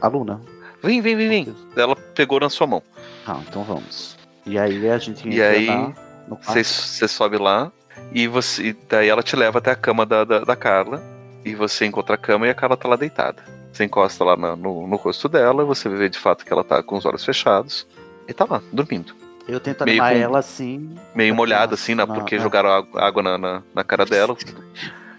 aluna. 0.00 0.40
Vem, 0.82 1.00
vem, 1.00 1.16
vem, 1.16 1.28
vem. 1.28 1.56
Ela 1.76 1.94
pegou 1.96 2.40
na 2.40 2.48
sua 2.48 2.66
mão. 2.66 2.82
Ah, 3.26 3.38
então 3.46 3.62
vamos. 3.64 4.16
E 4.46 4.58
aí 4.58 4.88
a 4.88 4.98
gente 4.98 5.28
E 5.28 5.34
entra 5.34 5.48
aí, 5.50 5.94
no. 6.28 6.38
Você 6.42 7.06
sobe 7.08 7.36
lá 7.36 7.70
e 8.12 8.26
você 8.26 8.68
e 8.68 8.72
daí 8.88 9.08
ela 9.08 9.22
te 9.22 9.36
leva 9.36 9.58
até 9.58 9.70
a 9.72 9.76
cama 9.76 10.06
da, 10.06 10.24
da, 10.24 10.40
da 10.40 10.56
Carla. 10.56 11.02
E 11.44 11.54
você 11.54 11.86
encontra 11.86 12.14
a 12.14 12.18
cama 12.18 12.46
e 12.46 12.50
a 12.50 12.54
Carla 12.54 12.76
tá 12.76 12.88
lá 12.88 12.96
deitada. 12.96 13.42
Você 13.72 13.84
encosta 13.84 14.22
lá 14.24 14.36
na- 14.36 14.56
no, 14.56 14.86
no 14.86 14.96
rosto 14.96 15.28
dela, 15.28 15.64
você 15.64 15.88
vê 15.88 16.08
de 16.08 16.18
fato 16.18 16.44
que 16.44 16.52
ela 16.52 16.62
tá 16.64 16.82
com 16.82 16.96
os 16.96 17.04
olhos 17.06 17.24
fechados. 17.24 17.86
E 18.28 18.32
tá 18.32 18.46
lá, 18.48 18.62
dormindo. 18.72 19.14
Eu 19.50 19.60
tento 19.60 19.84
Meio 19.84 20.02
animar 20.02 20.14
com- 20.14 20.20
ela 20.20 20.38
assim. 20.38 20.94
Meio 21.14 21.34
molhada, 21.34 21.74
assim, 21.74 21.94
né? 21.94 22.06
Porque 22.06 22.36
não. 22.36 22.42
jogaram 22.42 22.70
água, 22.94 23.22
na, 23.22 23.38
na, 23.38 23.62
na 23.74 23.84
cara 23.84 24.04
dela. 24.06 24.36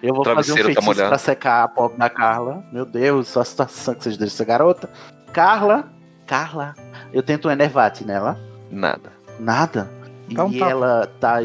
Eu 0.01 0.15
vou 0.15 0.25
fazer 0.25 0.53
um 0.53 0.55
tá 0.55 0.63
feitiço 0.63 0.85
molhado. 0.85 1.09
pra 1.09 1.17
secar 1.19 1.63
a 1.63 1.67
pobre 1.67 1.97
da 1.99 2.09
Carla. 2.09 2.63
Meu 2.71 2.85
Deus, 2.85 3.27
só 3.27 3.41
a 3.41 3.45
situação 3.45 3.93
que 3.93 4.03
vocês 4.03 4.17
deixam 4.17 4.33
essa 4.33 4.45
garota. 4.45 4.89
Carla, 5.31 5.91
Carla. 6.25 6.73
Eu 7.13 7.21
tento 7.21 7.47
um 7.47 7.51
enervate 7.51 8.03
nela. 8.03 8.39
Nada. 8.71 9.11
Nada. 9.39 9.91
Então 10.27 10.51
e 10.51 10.57
tá. 10.57 10.69
ela 10.69 11.11
tá. 11.19 11.37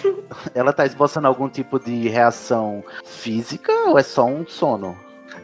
ela 0.54 0.72
tá 0.72 0.86
esboçando 0.86 1.26
algum 1.26 1.50
tipo 1.50 1.78
de 1.78 2.08
reação 2.08 2.82
física 3.04 3.72
ou 3.88 3.98
é 3.98 4.02
só 4.02 4.24
um 4.24 4.46
sono? 4.46 4.96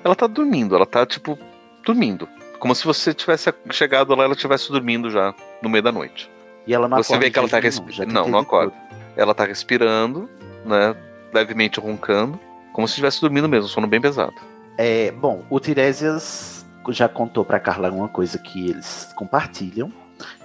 Ela 0.02 0.14
tá 0.14 0.26
dormindo, 0.26 0.74
ela 0.74 0.86
tá, 0.86 1.04
tipo, 1.04 1.38
dormindo. 1.84 2.28
Como 2.58 2.74
se 2.74 2.84
você 2.84 3.12
tivesse 3.12 3.52
chegado 3.70 4.14
lá 4.14 4.24
ela 4.24 4.32
estivesse 4.32 4.70
dormindo 4.70 5.10
já 5.10 5.34
no 5.62 5.68
meio 5.68 5.82
da 5.82 5.92
noite. 5.92 6.30
E 6.66 6.72
ela 6.74 6.88
não 6.88 6.96
Você 6.98 7.12
acorda 7.12 7.24
vê 7.26 7.30
que 7.30 7.38
ela 7.38 7.48
tá 7.48 7.60
respirando. 7.60 8.12
Não, 8.12 8.28
não 8.28 8.38
acorda. 8.40 8.72
Ela 9.16 9.34
tá 9.34 9.44
respirando, 9.44 10.28
né? 10.64 10.94
Levemente 11.32 11.78
roncando. 11.80 12.38
Como 12.72 12.88
se 12.88 12.92
estivesse 12.92 13.20
dormindo 13.20 13.48
mesmo, 13.48 13.66
um 13.66 13.68
sono 13.68 13.86
bem 13.86 14.00
pesado. 14.00 14.34
É, 14.76 15.10
bom, 15.12 15.44
o 15.50 15.60
Tiresias 15.60 16.66
já 16.88 17.08
contou 17.08 17.44
pra 17.44 17.60
Carla 17.60 17.88
alguma 17.88 18.08
coisa 18.08 18.38
que 18.38 18.70
eles 18.70 19.08
compartilham. 19.16 19.92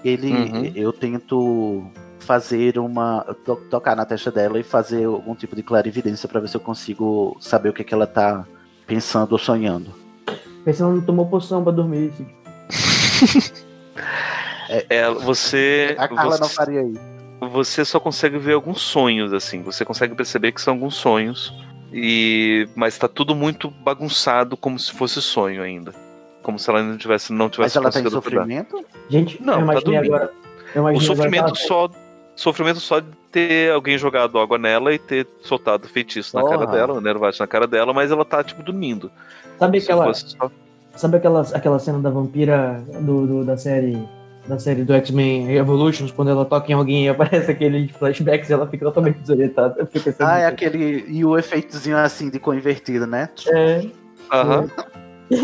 Ele, 0.04 0.32
Uhum. 0.32 0.72
eu 0.76 0.92
tento 0.94 1.86
fazer 2.20 2.78
uma 2.78 3.24
to- 3.46 3.56
tocar 3.70 3.96
na 3.96 4.06
testa 4.06 4.30
dela 4.32 4.60
e 4.60 4.64
fazer 4.64 5.06
algum 5.06 5.34
tipo 5.34 5.56
de 5.56 5.64
clarividência 5.64 6.28
pra 6.30 6.40
ver 6.40 6.48
se 6.50 6.56
eu 6.58 6.62
consigo 6.62 7.36
saber 7.40 7.70
o 7.70 7.74
que, 7.74 7.84
que 7.84 7.94
ela 7.94 8.06
tá 8.06 8.46
pensando 8.86 9.32
ou 9.32 9.38
sonhando. 9.40 9.92
Ela 10.66 10.90
não 10.94 11.02
tomou 11.02 11.26
poção 11.26 11.64
pra 11.64 11.72
dormir. 11.72 12.12
Assim. 12.14 13.52
É, 14.90 15.10
você. 15.12 15.96
A 15.98 16.08
Carla 16.08 16.32
você, 16.38 16.42
não 16.42 16.50
faria 16.50 16.84
isso. 16.84 17.02
você 17.52 17.84
só 17.86 18.00
consegue 18.00 18.38
ver 18.38 18.54
alguns 18.54 18.82
sonhos, 18.82 19.34
assim. 19.34 19.62
Você 19.64 19.84
consegue 19.84 20.14
perceber 20.16 20.52
que 20.52 20.62
são 20.62 20.74
alguns 20.76 20.96
sonhos. 20.96 21.54
E. 21.92 22.68
Mas 22.76 22.98
tá 22.98 23.08
tudo 23.08 23.34
muito 23.36 23.70
bagunçado 23.70 24.56
como 24.56 24.78
se 24.78 24.92
fosse 24.92 25.22
sonho 25.22 25.62
ainda. 25.64 25.92
Como 26.44 26.58
se 26.60 26.70
ela 26.70 26.82
não 26.84 26.98
tivesse, 26.98 27.34
não 27.34 27.46
Mas 27.46 27.52
tivesse 27.54 27.78
ela 27.78 27.92
tá 27.92 28.00
em 28.00 28.04
conseguido 28.04 28.20
acordar. 28.20 28.42
sofrimento? 28.42 28.86
Gente, 29.10 29.42
Não, 29.44 29.54
eu 29.54 29.58
tá 29.58 29.64
imaginei 29.64 29.94
dormindo. 29.96 30.16
agora. 30.16 30.32
Eu 30.76 30.84
O 30.86 31.02
sofrimento 31.02 31.46
agora 31.46 31.58
ela- 31.60 31.68
só. 31.68 31.90
Sofrimento 32.36 32.80
só 32.80 33.02
de 33.02 33.08
ter 33.34 33.70
alguém 33.74 33.98
jogado 33.98 34.40
água 34.40 34.58
nela 34.58 34.94
e 34.94 34.98
ter 35.00 35.28
soltado 35.42 35.90
feitiço 35.90 36.34
na 36.38 36.44
cara 36.44 36.60
Porra. 36.60 36.72
dela, 36.72 37.02
nervate 37.02 37.38
na 37.40 37.46
cara 37.48 37.68
dela, 37.68 37.92
mas 37.92 38.12
ela 38.12 38.24
tá, 38.24 38.42
tipo, 38.42 38.64
dormindo. 38.64 39.12
Sabe 39.60 39.82
Se 39.82 39.88
aquela, 39.92 40.06
fosse 40.06 40.30
só- 40.30 40.50
sabe 40.96 41.18
aquela, 41.18 41.42
aquela 41.54 41.80
cena 41.80 42.00
da 42.00 42.10
vampira 42.10 42.82
do, 43.02 43.28
do- 43.28 43.44
da 43.44 43.58
série 43.58 43.98
da 44.50 44.60
série 44.60 44.84
do 44.84 44.94
X-Men 44.94 45.52
Evolutions, 45.56 46.12
quando 46.12 46.32
ela 46.32 46.44
toca 46.44 46.70
em 46.72 46.76
alguém 46.76 47.06
e 47.06 47.10
aparece 47.10 47.50
aquele 47.52 47.88
flashbacks 47.88 48.50
e 48.50 48.54
ela 48.54 48.68
fica 48.68 48.86
totalmente 48.86 49.20
desorientada. 49.20 49.88
Ah, 50.20 50.40
é 50.40 50.42
nisso. 50.44 50.54
aquele. 50.54 51.06
E 51.08 51.24
o 51.24 51.38
efeitozinho 51.38 51.98
assim 51.98 52.30
de 52.30 52.40
cor 52.40 52.56
invertida, 52.56 53.06
né? 53.08 53.30
É, 53.48 53.86
Aham. 54.32 54.68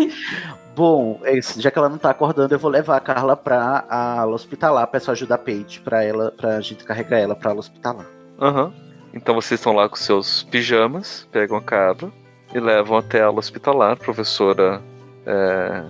Bom, 0.76 1.22
é 1.24 1.38
isso. 1.38 1.62
já 1.62 1.72
que 1.72 1.78
ela 1.80 1.88
não 1.88 1.98
tá 1.98 2.10
acordando, 2.10 2.54
eu 2.54 2.60
vou 2.60 2.70
levar 2.70 2.98
a 2.98 3.00
Carla 3.00 3.38
pra 3.38 3.86
a 3.90 4.20
ala 4.22 4.34
hospitalar. 4.36 4.86
Peço 4.88 5.10
ajuda 5.10 5.36
a 5.36 5.38
Paige 5.38 5.80
pra 5.80 6.04
ela, 6.04 6.34
pra 6.36 6.60
gente 6.60 6.84
carregar 6.84 7.18
ela 7.20 7.36
pra 7.36 7.52
ala 7.52 7.60
hospitalar. 7.60 8.06
Aham. 8.42 8.74
Então 9.14 9.34
vocês 9.36 9.60
estão 9.60 9.72
lá 9.74 9.88
com 9.88 9.96
seus 9.96 10.44
pijamas, 10.44 11.26
pegam 11.32 11.56
a 11.56 11.62
cabra 11.62 12.10
e 12.54 12.60
levam 12.60 12.98
até 12.98 13.22
a 13.22 13.28
aula 13.28 13.40
hospitalar, 13.40 13.96
professora. 13.98 14.82
é, 15.26 15.84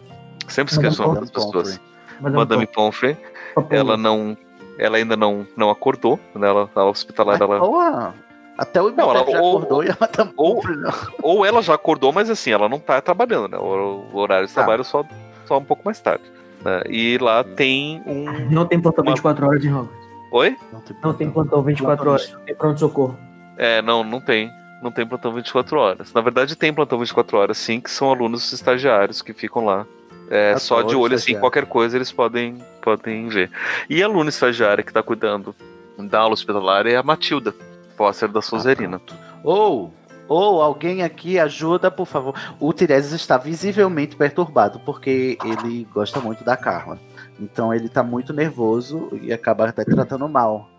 Sempre 0.47 0.73
esqueço 0.73 1.01
o 1.01 1.07
nome 1.07 1.21
das 1.21 1.31
pessoas. 1.31 1.79
Madame 2.19 2.37
Madame 2.37 2.67
Pomfrey. 2.67 3.17
Pomfrey. 3.53 3.79
Ela 3.79 3.97
não. 3.97 4.37
Ela 4.77 4.97
ainda 4.97 5.15
não, 5.15 5.47
não 5.55 5.69
acordou, 5.69 6.19
né? 6.35 6.47
Ela, 6.49 6.69
a 6.75 6.83
hospitalar, 6.83 7.41
ela. 7.41 7.59
porra, 7.59 8.13
até 8.57 8.81
o 8.81 8.89
Não, 8.91 9.09
ela- 9.15 9.31
já 9.31 9.39
ou- 9.41 9.57
acordou 9.57 9.83
e 9.83 9.87
ela 9.87 10.07
tá 10.07 10.27
ou- 10.35 10.61
não. 10.67 10.91
Ou 11.21 11.45
ela 11.45 11.61
já 11.61 11.73
acordou, 11.73 12.11
mas 12.11 12.29
assim, 12.29 12.51
ela 12.51 12.67
não 12.67 12.79
tá 12.79 12.99
trabalhando, 13.01 13.47
né? 13.49 13.57
O, 13.57 14.05
o 14.11 14.17
horário 14.17 14.47
de 14.47 14.53
Tá. 14.53 14.61
trabalho 14.61 14.81
é 14.81 14.83
só, 14.83 15.03
só 15.45 15.57
um 15.57 15.63
pouco 15.63 15.83
mais 15.85 15.99
tarde. 16.01 16.23
né? 16.63 16.81
E 16.89 17.17
lá 17.19 17.43
tem 17.43 18.01
um. 18.05 18.25
Não 18.51 18.65
tem 18.65 18.79
plantão 18.81 19.03
Uma- 19.03 19.13
24 19.13 19.45
horas 19.47 19.63
em 19.63 19.69
Hogwarts. 19.73 20.05
Oi? 20.31 20.57
Não 20.73 20.81
tem, 20.81 20.97
Não 21.01 21.13
tem 21.13 21.29
plantão 21.31 21.61
24 21.63 22.09
horas, 22.09 22.31
não 22.33 22.39
tem 22.41 22.55
pronto-socorro. 22.55 23.17
É, 23.57 23.81
não, 23.81 24.03
não 24.03 24.19
tem. 24.19 24.51
Não 24.83 24.91
tem 24.91 25.07
plantão 25.07 25.31
24 25.31 25.79
horas. 25.79 26.13
Na 26.13 26.19
verdade, 26.19 26.55
tem 26.57 26.73
plantão 26.73 26.99
24 26.99 27.37
horas, 27.37 27.57
sim, 27.57 27.79
que 27.79 27.89
são 27.89 28.11
alunos 28.11 28.51
estagiários 28.51 29.21
que 29.21 29.31
ficam 29.33 29.63
lá. 29.63 29.85
É, 30.29 30.49
Adoro 30.49 30.59
só 30.59 30.81
de 30.81 30.95
olho, 30.95 31.15
assim, 31.15 31.37
qualquer 31.39 31.65
coisa 31.65 31.97
eles 31.97 32.11
podem, 32.11 32.57
podem 32.81 33.27
ver. 33.27 33.51
E 33.89 34.01
a 34.01 34.05
aluna 34.05 34.29
estagiária 34.29 34.83
que 34.83 34.91
tá 34.93 35.03
cuidando 35.03 35.55
da 35.97 36.19
aula 36.19 36.33
hospitalar 36.33 36.87
é 36.87 36.95
a 36.95 37.03
Matilda, 37.03 37.53
Foster 37.95 38.29
da 38.29 38.41
Suzerina. 38.41 38.99
Ou, 39.43 39.93
ou 40.27 40.61
alguém 40.61 41.03
aqui 41.03 41.39
ajuda, 41.39 41.89
por 41.91 42.05
favor. 42.05 42.33
O 42.59 42.73
Tiresias 42.73 43.13
está 43.13 43.37
visivelmente 43.37 44.15
perturbado, 44.15 44.79
porque 44.79 45.37
ele 45.43 45.87
gosta 45.93 46.19
muito 46.19 46.43
da 46.43 46.57
Carla. 46.57 46.99
Então 47.39 47.73
ele 47.73 47.87
tá 47.89 48.01
muito 48.03 48.33
nervoso 48.33 49.09
e 49.21 49.31
acaba 49.31 49.67
até 49.69 49.83
tratando 49.85 50.27
mal. 50.27 50.69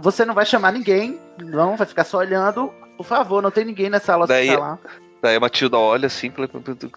Você 0.00 0.24
não 0.24 0.34
vai 0.34 0.46
chamar 0.46 0.72
ninguém, 0.72 1.18
não, 1.42 1.76
vai 1.76 1.86
ficar 1.86 2.04
só 2.04 2.18
olhando. 2.18 2.72
Por 2.96 3.04
favor, 3.04 3.42
não 3.42 3.50
tem 3.50 3.64
ninguém 3.64 3.90
nessa 3.90 4.12
aula 4.12 4.26
Daí- 4.26 4.48
hospitalar. 4.48 4.78
Daí 5.22 5.36
a 5.36 5.40
Matilda 5.40 5.78
olha 5.78 6.06
assim, 6.06 6.30
fala, 6.30 6.48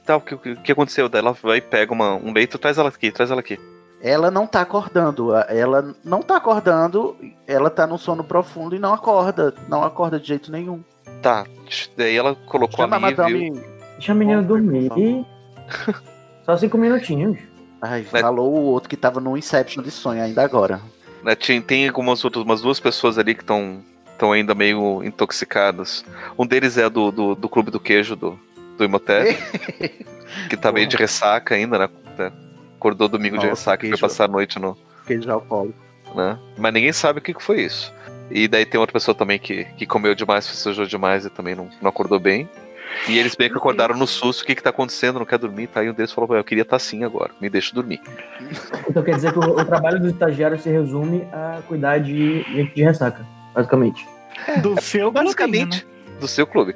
tá, 0.06 0.16
o 0.18 0.22
que, 0.22 0.36
o 0.36 0.40
que 0.62 0.72
aconteceu? 0.72 1.10
Daí 1.10 1.20
ela 1.20 1.34
vai 1.34 1.58
e 1.58 1.62
pega 1.62 1.92
uma, 1.92 2.14
um 2.16 2.32
leito, 2.32 2.58
traz 2.58 2.78
ela 2.78 2.90
aqui, 2.90 3.12
traz 3.12 3.30
ela 3.32 3.42
aqui. 3.42 3.60
Ela 4.02 4.30
não 4.32 4.46
tá 4.48 4.62
acordando. 4.62 5.34
Ela 5.36 5.96
não 6.04 6.22
tá 6.22 6.38
acordando. 6.38 7.16
Ela 7.48 7.70
tá 7.70 7.88
num 7.88 7.98
sono 7.98 8.24
profundo 8.24 8.76
e 8.76 8.80
não 8.80 8.94
acorda. 8.94 9.54
Não 9.70 9.84
acorda 9.84 10.20
de 10.20 10.28
jeito 10.28 10.52
nenhum. 10.52 10.84
Tá, 11.22 11.46
daí 11.96 12.16
ela 12.18 12.36
colocou 12.36 12.78
Chama 12.78 12.96
a 12.98 13.00
viu? 13.00 13.10
madame. 13.10 13.52
Deixa 13.94 14.12
a 14.12 14.16
menina 14.16 14.42
dormir. 14.42 14.90
favor. 14.90 15.26
Só 16.46 16.58
cinco 16.58 16.78
minutinhos. 16.78 17.38
Ai, 17.82 18.06
Mas- 18.12 18.22
falou 18.22 18.52
o 18.54 18.64
outro 18.66 18.90
que 18.90 18.98
tava 18.98 19.20
no 19.22 19.38
Inception 19.38 19.82
de 19.84 19.92
sonho 19.92 20.22
ainda 20.22 20.44
agora. 20.44 20.82
né, 21.24 21.36
tem, 21.36 21.62
tem 21.62 21.88
algumas 21.88 22.24
outras, 22.26 22.44
umas 22.44 22.62
duas 22.62 22.80
pessoas 22.82 23.18
ali 23.18 23.34
que 23.36 23.42
estão 23.42 23.82
estão 24.24 24.32
ainda 24.32 24.56
meio 24.56 25.04
intoxicadas. 25.04 26.06
Um 26.40 26.48
deles 26.48 26.78
é 26.78 26.90
do, 26.90 27.12
do, 27.12 27.36
do 27.36 27.50
clube 27.50 27.70
do 27.70 27.80
queijo 27.80 28.16
do, 28.16 28.40
do 28.78 28.86
Imhotep, 28.86 29.38
que 30.50 30.56
tá 30.56 30.72
meio 30.72 30.88
de 30.88 30.96
ressaca 30.96 31.56
ainda, 31.56 31.78
né? 31.78 31.90
Acordou 32.78 33.10
domingo 33.10 33.38
de 33.38 33.48
Nossa, 33.48 33.72
ressaca 33.72 33.86
e 33.86 33.90
foi 33.90 34.00
passar 34.00 34.26
a 34.26 34.28
noite 34.28 34.60
no. 34.60 34.78
Queijo 35.06 35.30
alcoólico. 35.30 35.78
Né? 36.16 36.40
Mas 36.58 36.74
ninguém 36.74 36.94
sabe 36.94 37.20
o 37.20 37.22
que, 37.22 37.34
que 37.34 37.44
foi 37.44 37.62
isso. 37.62 37.94
E 38.32 38.48
daí 38.48 38.66
tem 38.66 38.80
outra 38.80 38.94
pessoa 38.94 39.14
também 39.14 39.38
que, 39.38 39.66
que 39.78 39.86
comeu 39.86 40.16
demais, 40.16 40.48
festejou 40.48 40.86
demais 40.86 41.26
e 41.26 41.30
também 41.30 41.56
não, 41.56 41.70
não 41.82 41.90
acordou 41.90 42.20
bem. 42.20 42.48
E 43.08 43.18
eles 43.18 43.36
bem 43.36 43.50
que 43.50 43.58
acordaram 43.58 43.98
no 43.98 44.06
susto, 44.06 44.42
o 44.42 44.46
que, 44.46 44.56
que 44.56 44.62
tá 44.62 44.70
acontecendo, 44.70 45.18
não 45.18 45.26
quer 45.26 45.40
dormir, 45.40 45.68
tá? 45.68 45.84
E 45.84 45.90
um 45.90 45.94
deles 45.94 46.12
falou, 46.12 46.30
"Ué, 46.30 46.40
eu 46.40 46.44
queria 46.44 46.62
estar 46.62 46.76
assim 46.76 47.04
agora, 47.04 47.32
me 47.42 47.50
deixa 47.50 47.74
dormir. 47.74 48.00
Então 48.88 49.02
quer 49.02 49.16
dizer 49.16 49.34
que 49.34 49.40
o, 49.40 49.42
o 49.42 49.66
trabalho 49.66 50.00
do 50.00 50.08
estagiário 50.08 50.60
se 50.60 50.70
resume 50.70 51.28
a 51.34 51.62
cuidar 51.68 51.98
de 51.98 52.44
gente 52.44 52.76
de 52.76 52.84
ressaca, 52.84 53.26
basicamente. 53.54 54.13
Do 54.62 54.80
seu 54.82 55.12
clubinho, 55.12 55.26
basicamente 55.26 55.94
do 56.20 56.28
seu 56.28 56.48
clube. 56.48 56.74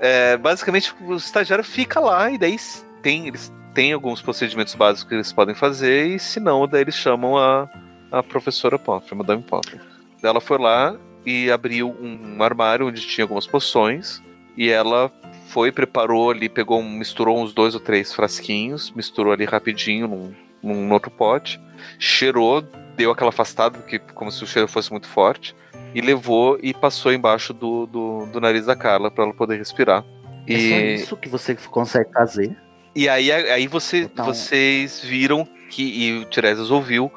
É, 0.00 0.36
basicamente, 0.36 0.92
o 1.00 1.14
estagiário 1.14 1.64
fica 1.64 2.00
lá 2.00 2.30
e 2.30 2.36
daí 2.36 2.56
tem, 3.02 3.28
eles 3.28 3.52
têm 3.72 3.92
alguns 3.92 4.20
procedimentos 4.20 4.74
básicos 4.74 5.08
que 5.08 5.14
eles 5.14 5.32
podem 5.32 5.54
fazer 5.54 6.08
e 6.08 6.18
se 6.18 6.40
não, 6.40 6.66
daí 6.66 6.82
eles 6.82 6.96
chamam 6.96 7.38
a, 7.38 7.68
a 8.10 8.22
professora 8.22 8.78
Pomfrey, 8.78 9.16
Madame 9.16 9.42
Pomfrey. 9.42 9.80
Ela 10.22 10.40
foi 10.40 10.58
lá 10.58 10.96
e 11.24 11.50
abriu 11.50 11.96
um 12.00 12.42
armário 12.42 12.88
onde 12.88 13.00
tinha 13.02 13.24
algumas 13.24 13.46
poções 13.46 14.22
e 14.56 14.68
ela 14.68 15.10
foi, 15.48 15.70
preparou 15.72 16.30
ali, 16.30 16.48
pegou, 16.48 16.82
misturou 16.82 17.40
uns 17.40 17.52
dois 17.52 17.74
ou 17.74 17.80
três 17.80 18.12
frasquinhos, 18.12 18.90
misturou 18.92 19.32
ali 19.32 19.44
rapidinho 19.44 20.08
num, 20.08 20.34
num 20.62 20.92
outro 20.92 21.10
pote, 21.10 21.60
cheirou, 21.98 22.62
deu 23.00 23.10
aquela 23.10 23.30
afastada, 23.30 23.78
porque 23.78 23.98
como 24.14 24.30
se 24.30 24.44
o 24.44 24.46
cheiro 24.46 24.68
fosse 24.68 24.90
muito 24.90 25.08
forte, 25.08 25.54
e 25.94 26.00
levou 26.00 26.58
e 26.62 26.72
passou 26.74 27.12
embaixo 27.12 27.52
do, 27.54 27.86
do, 27.86 28.26
do 28.26 28.40
nariz 28.40 28.66
da 28.66 28.76
Carla 28.76 29.10
para 29.10 29.24
ela 29.24 29.34
poder 29.34 29.56
respirar. 29.56 30.04
É 30.46 30.52
só 30.52 30.58
E, 30.76 30.94
isso 30.94 31.16
que 31.16 31.28
você 31.28 31.54
consegue 31.54 32.12
fazer. 32.12 32.54
e 32.94 33.08
aí, 33.08 33.32
aí 33.32 33.66
você, 33.66 34.00
Então- 34.02 34.24
vocês 34.24 35.00
viram 35.02 35.46
que, 35.70 35.82
e 35.82 36.18
o 36.18 36.24
Tiresias 36.26 36.70
ouviu, 36.70 37.10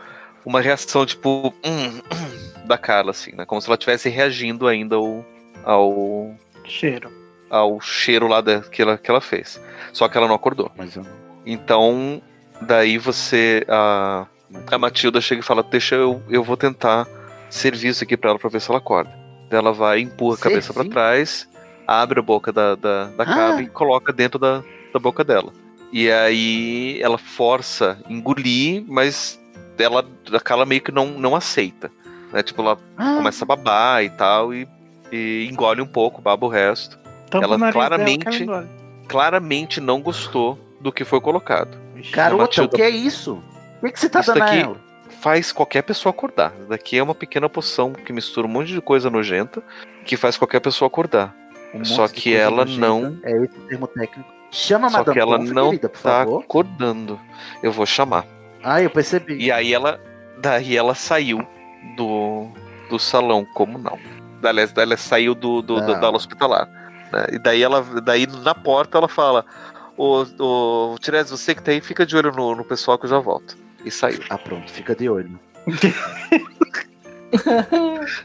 uma 0.45 0.61
reação 0.61 1.05
tipo 1.05 1.53
"Hum, 1.65 1.87
hum", 1.99 2.65
da 2.67 2.77
Carla, 2.77 3.11
assim, 3.11 3.33
né? 3.35 3.45
Como 3.45 3.61
se 3.61 3.67
ela 3.67 3.75
estivesse 3.75 4.09
reagindo 4.09 4.67
ainda 4.67 4.95
ao, 4.95 5.25
ao, 5.63 6.33
Cheiro. 6.65 7.11
ao 7.49 7.79
cheiro 7.81 8.27
lá 8.27 8.41
da, 8.41 8.61
que, 8.61 8.81
ela, 8.81 8.97
que 8.97 9.09
ela 9.11 9.21
fez. 9.21 9.59
Só 9.91 10.07
que 10.07 10.17
ela 10.17 10.27
não 10.27 10.35
acordou. 10.35 10.71
Mas 10.77 10.95
eu 10.95 11.05
Então, 11.45 12.21
daí 12.61 12.97
você. 12.97 13.65
A, 13.67 14.25
a 14.71 14.77
Matilda 14.77 15.19
chega 15.21 15.41
e 15.41 15.43
fala: 15.45 15.63
Deixa 15.63 15.95
eu, 15.95 16.21
eu 16.29 16.43
vou 16.43 16.57
tentar 16.57 17.07
servir 17.49 17.89
isso 17.89 18.03
aqui 18.03 18.15
pra 18.17 18.31
ela 18.31 18.39
pra 18.39 18.49
ver 18.49 18.61
se 18.61 18.69
ela 18.69 18.79
acorda. 18.79 19.11
Daí 19.49 19.59
ela 19.59 19.73
vai, 19.73 19.99
empurra 20.01 20.35
a 20.35 20.39
cabeça 20.39 20.73
pra 20.73 20.81
Servir? 20.83 20.93
trás, 20.93 21.47
abre 21.87 22.19
a 22.19 22.23
boca 22.23 22.51
da, 22.51 22.75
da, 22.75 23.05
da 23.05 23.23
Ah. 23.23 23.25
cabra 23.25 23.61
e 23.61 23.67
coloca 23.67 24.11
dentro 24.13 24.39
da, 24.39 24.63
da 24.93 24.99
boca 24.99 25.23
dela. 25.23 25.51
E 25.91 26.09
aí 26.11 26.99
ela 27.01 27.17
força 27.19 27.99
engolir, 28.09 28.83
mas 28.87 29.39
ela, 29.77 30.03
a 30.33 30.39
Carla 30.39 30.65
meio 30.65 30.81
que 30.81 30.91
não, 30.91 31.05
não 31.07 31.35
aceita. 31.35 31.91
né? 32.31 32.41
Tipo, 32.41 32.61
ela 32.63 32.77
começa 32.97 33.43
a 33.43 33.47
babar 33.47 34.03
e 34.03 34.09
tal, 34.09 34.51
e, 34.53 34.67
e 35.11 35.47
engole 35.51 35.81
um 35.81 35.85
pouco, 35.87 36.19
baba 36.21 36.45
o 36.45 36.49
resto. 36.49 36.97
Tampa 37.29 37.45
Ela 37.45 37.57
nariz 37.59 37.73
dela, 37.75 37.87
claramente-. 37.89 38.45
Claramente 39.07 39.79
não 39.81 40.01
gostou 40.01 40.57
do 40.81 40.91
que 40.91 41.03
foi 41.05 41.21
colocado. 41.21 41.77
Garota, 42.11 42.63
o 42.63 42.69
que 42.69 42.81
é 42.81 42.89
isso? 42.89 43.41
O 43.83 43.85
que, 43.87 43.91
que 43.91 43.99
você 43.99 44.07
tá 44.09 44.21
Isso 44.21 44.33
dando 44.33 44.43
a 44.43 44.45
daqui- 44.45 44.61
ela? 44.61 44.77
Faz 45.21 45.51
qualquer 45.51 45.81
pessoa 45.83 46.11
acordar. 46.11 46.53
Isso 46.57 46.69
daqui 46.69 46.97
é 46.97 47.03
uma 47.03 47.13
pequena 47.13 47.47
poção 47.49 47.91
que 47.93 48.11
mistura 48.13 48.47
um 48.47 48.49
monte 48.49 48.71
de 48.73 48.81
coisa 48.81 49.09
nojenta 49.09 49.61
que 50.05 50.17
faz 50.17 50.37
qualquer 50.37 50.59
pessoa 50.59 50.87
acordar. 50.87 51.35
Um 51.73 51.83
Só 51.85 52.07
que 52.07 52.33
ela 52.35 52.65
nojenta. 52.65 52.79
não- 52.87 53.17
É 53.23 53.31
esse 53.31 53.57
o 53.57 53.61
termo 53.67 53.87
técnico. 53.87 54.31
Chama 54.51 54.87
a 54.87 54.89
Só 54.89 54.97
Madame 54.99 55.13
que 55.13 55.19
ela 55.19 55.37
Pomfrey, 55.37 55.53
não 55.53 55.69
querida, 55.69 55.89
por 55.89 56.01
tá 56.01 56.09
favor. 56.25 56.43
acordando. 56.43 57.19
Eu 57.61 57.71
vou 57.71 57.85
chamar. 57.85 58.25
Ah, 58.63 58.81
eu 58.81 58.89
percebi. 58.89 59.35
E 59.35 59.51
aí 59.51 59.73
ela. 59.73 59.99
Daí 60.39 60.75
ela 60.77 60.93
saiu 60.95 61.45
do, 61.95 62.47
do 62.89 62.97
salão 62.99 63.45
comunal. 63.53 63.97
Aliás, 64.43 64.71
daí 64.71 64.83
ela 64.85 64.97
saiu 64.97 65.33
do, 65.35 65.61
do, 65.61 65.75
do- 65.81 65.93
Ah. 65.93 65.97
da 65.99 66.05
aula 66.07 66.17
hospitalar. 66.17 66.67
né? 67.11 67.27
E 67.33 67.39
daí 67.39 67.61
ela. 67.63 67.81
Daí 68.03 68.27
na 68.27 68.53
porta 68.55 68.97
ela 68.97 69.07
fala. 69.07 69.45
Ô, 69.97 70.25
ô 70.39 70.95
Tirese, 70.99 71.31
você 71.31 71.53
que 71.55 71.61
tá 71.61 71.71
aí, 71.71 71.79
fica 71.81 72.05
de 72.05 72.15
olho 72.17 72.31
no, 72.31 72.55
no 72.55 72.63
pessoal 72.65 72.97
que 72.97 73.05
eu 73.05 73.09
já 73.09 73.19
volto. 73.19 73.55
E 73.85 73.91
saiu. 73.91 74.19
Ah, 74.29 74.37
pronto, 74.37 74.71
fica 74.71 74.95
de 74.95 75.09
olho. 75.09 75.37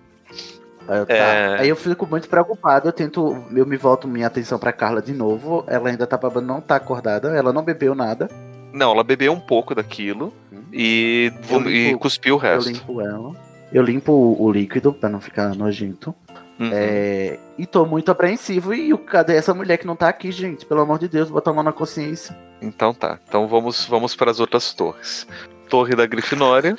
Aí 0.88 0.98
eu, 1.00 1.06
tá. 1.06 1.14
É. 1.14 1.60
Aí 1.60 1.68
eu 1.68 1.76
fico 1.76 2.06
muito 2.06 2.28
preocupado, 2.28 2.88
eu 2.88 2.92
tento, 2.92 3.44
eu 3.54 3.66
me 3.66 3.76
volto 3.76 4.08
minha 4.08 4.26
atenção 4.26 4.58
pra 4.58 4.72
Carla 4.72 5.02
de 5.02 5.12
novo. 5.12 5.64
Ela 5.66 5.90
ainda 5.90 6.06
tá 6.06 6.16
babando, 6.16 6.46
não 6.46 6.60
tá 6.60 6.76
acordada, 6.76 7.36
ela 7.36 7.52
não 7.52 7.62
bebeu 7.62 7.94
nada. 7.94 8.28
Não, 8.72 8.92
ela 8.92 9.04
bebeu 9.04 9.32
um 9.32 9.40
pouco 9.40 9.74
daquilo 9.74 10.32
e, 10.72 11.32
Eu 11.34 11.42
vom- 11.42 11.68
e 11.68 11.86
limpo- 11.88 11.98
cuspiu 12.00 12.36
o 12.36 12.38
Eu 12.38 12.40
resto. 12.40 12.70
limpo 12.70 13.00
ela. 13.00 13.32
Eu 13.70 13.82
limpo 13.82 14.12
o, 14.12 14.42
o 14.44 14.50
líquido 14.50 14.92
pra 14.94 15.10
não 15.10 15.20
ficar 15.20 15.54
nojento. 15.54 16.14
Uhum. 16.58 16.70
É, 16.72 17.38
e 17.56 17.64
tô 17.66 17.86
muito 17.86 18.10
apreensivo. 18.10 18.74
E 18.74 18.92
o- 18.92 18.98
cadê 18.98 19.36
essa 19.36 19.54
mulher 19.54 19.76
que 19.78 19.86
não 19.86 19.94
tá 19.96 20.08
aqui, 20.08 20.32
gente? 20.32 20.66
Pelo 20.66 20.80
amor 20.80 20.98
de 20.98 21.06
Deus, 21.08 21.30
botar 21.30 21.50
a 21.50 21.54
mão 21.54 21.62
na 21.62 21.72
consciência. 21.72 22.36
Então 22.60 22.92
tá. 22.92 23.18
Então 23.28 23.46
vamos, 23.46 23.86
vamos 23.86 24.16
para 24.16 24.30
as 24.30 24.40
outras 24.40 24.72
torres. 24.74 25.26
Torre 25.68 25.94
da 25.94 26.06
Grifinória. 26.06 26.74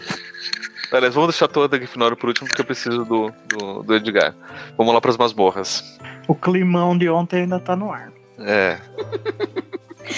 Aliás, 0.92 1.14
vamos 1.14 1.30
deixar 1.30 1.46
a 1.46 1.48
torre 1.48 1.68
da 1.68 1.78
Grifinória 1.78 2.18
por 2.18 2.28
último, 2.28 2.48
porque 2.48 2.62
eu 2.62 2.66
preciso 2.66 3.06
do, 3.06 3.32
do, 3.48 3.84
do 3.84 3.96
Edgar. 3.96 4.34
Vamos 4.78 4.94
lá 4.94 5.00
para 5.00 5.12
as 5.12 5.18
masmorras. 5.18 5.98
O 6.28 6.34
climão 6.36 6.98
de 6.98 7.08
ontem 7.10 7.44
ainda 7.44 7.60
tá 7.60 7.76
no 7.76 7.92
ar. 7.92 8.12
É. 8.40 8.78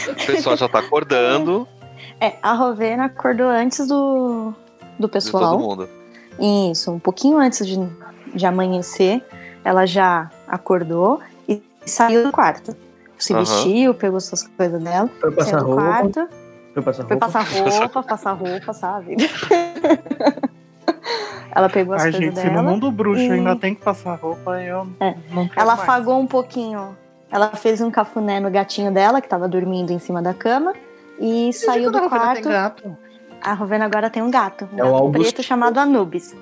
O 0.10 0.26
pessoal 0.26 0.56
já 0.56 0.70
tá 0.70 0.80
acordando 0.80 1.68
É, 2.20 2.36
a 2.42 2.54
Rovena 2.54 3.06
acordou 3.06 3.48
antes 3.50 3.86
do, 3.88 4.52
do 4.52 4.54
de 4.54 4.98
todo 5.00 5.10
pessoal. 5.10 5.60
mundo. 5.60 5.90
Isso, 6.72 6.92
um 6.92 7.00
pouquinho 7.00 7.38
antes 7.38 7.66
de, 7.68 7.78
de 8.34 8.46
amanhecer, 8.46 9.22
ela 9.64 9.86
já 9.86 10.30
acordou 10.48 11.20
e 11.48 11.62
saiu 11.86 12.24
do 12.24 12.32
quarto. 12.32 12.76
Se 13.18 13.34
vestiu, 13.34 13.94
pegou 13.94 14.20
suas 14.20 14.48
coisas 14.48 14.82
dela, 14.82 15.10
Foi 15.20 15.32
passar 15.32 15.52
saiu 15.52 15.64
do 15.64 15.68
roupa. 15.68 15.82
quarto, 15.84 16.30
Foi 16.74 16.84
passar 16.84 17.04
foi 17.06 17.18
roupa. 17.18 17.26
passar 17.28 17.44
roupa, 17.44 18.04
passar 18.04 18.32
roupa, 18.34 18.74
sabe? 18.74 19.18
ela 21.54 21.70
pegou 21.70 21.94
as 21.94 22.04
Ai, 22.04 22.12
coisas 22.12 22.26
gente, 22.28 22.40
se 22.40 22.46
no 22.48 22.52
dela. 22.56 22.64
mundo 22.64 22.92
bruxo 22.92 23.22
e- 23.22 23.32
ainda 23.32 23.56
tem 23.56 23.76
que 23.76 23.82
passar 23.84 24.16
roupa, 24.16 24.62
eu 24.62 24.88
É. 25.00 25.16
não 25.32 25.48
quero 25.48 25.60
Ela 25.60 25.76
mais. 25.76 25.90
afagou 25.90 26.20
um 26.20 26.28
pouquinho. 26.28 26.98
Ela 27.30 27.50
fez 27.50 27.82
um 27.82 27.92
cafuné 27.92 28.40
no 28.40 28.50
gatinho 28.50 28.92
dela, 28.92 29.22
que 29.22 29.28
tava 29.28 29.48
dormindo 29.48 29.92
em 29.92 30.00
cima 30.00 30.22
da 30.22 30.34
cama, 30.34 30.74
e 31.20 31.52
saiu 31.54 31.92
do 31.92 32.10
quarto. 32.10 32.48
gato. 32.50 32.98
A 33.42 33.54
Rovena 33.54 33.86
agora 33.86 34.10
tem 34.10 34.22
um 34.22 34.30
gato. 34.32 34.68
Um 34.74 34.80
É 34.80 34.92
gato 34.92 35.12
preto 35.12 35.44
chamado 35.44 35.78
Anubis. 35.80 36.36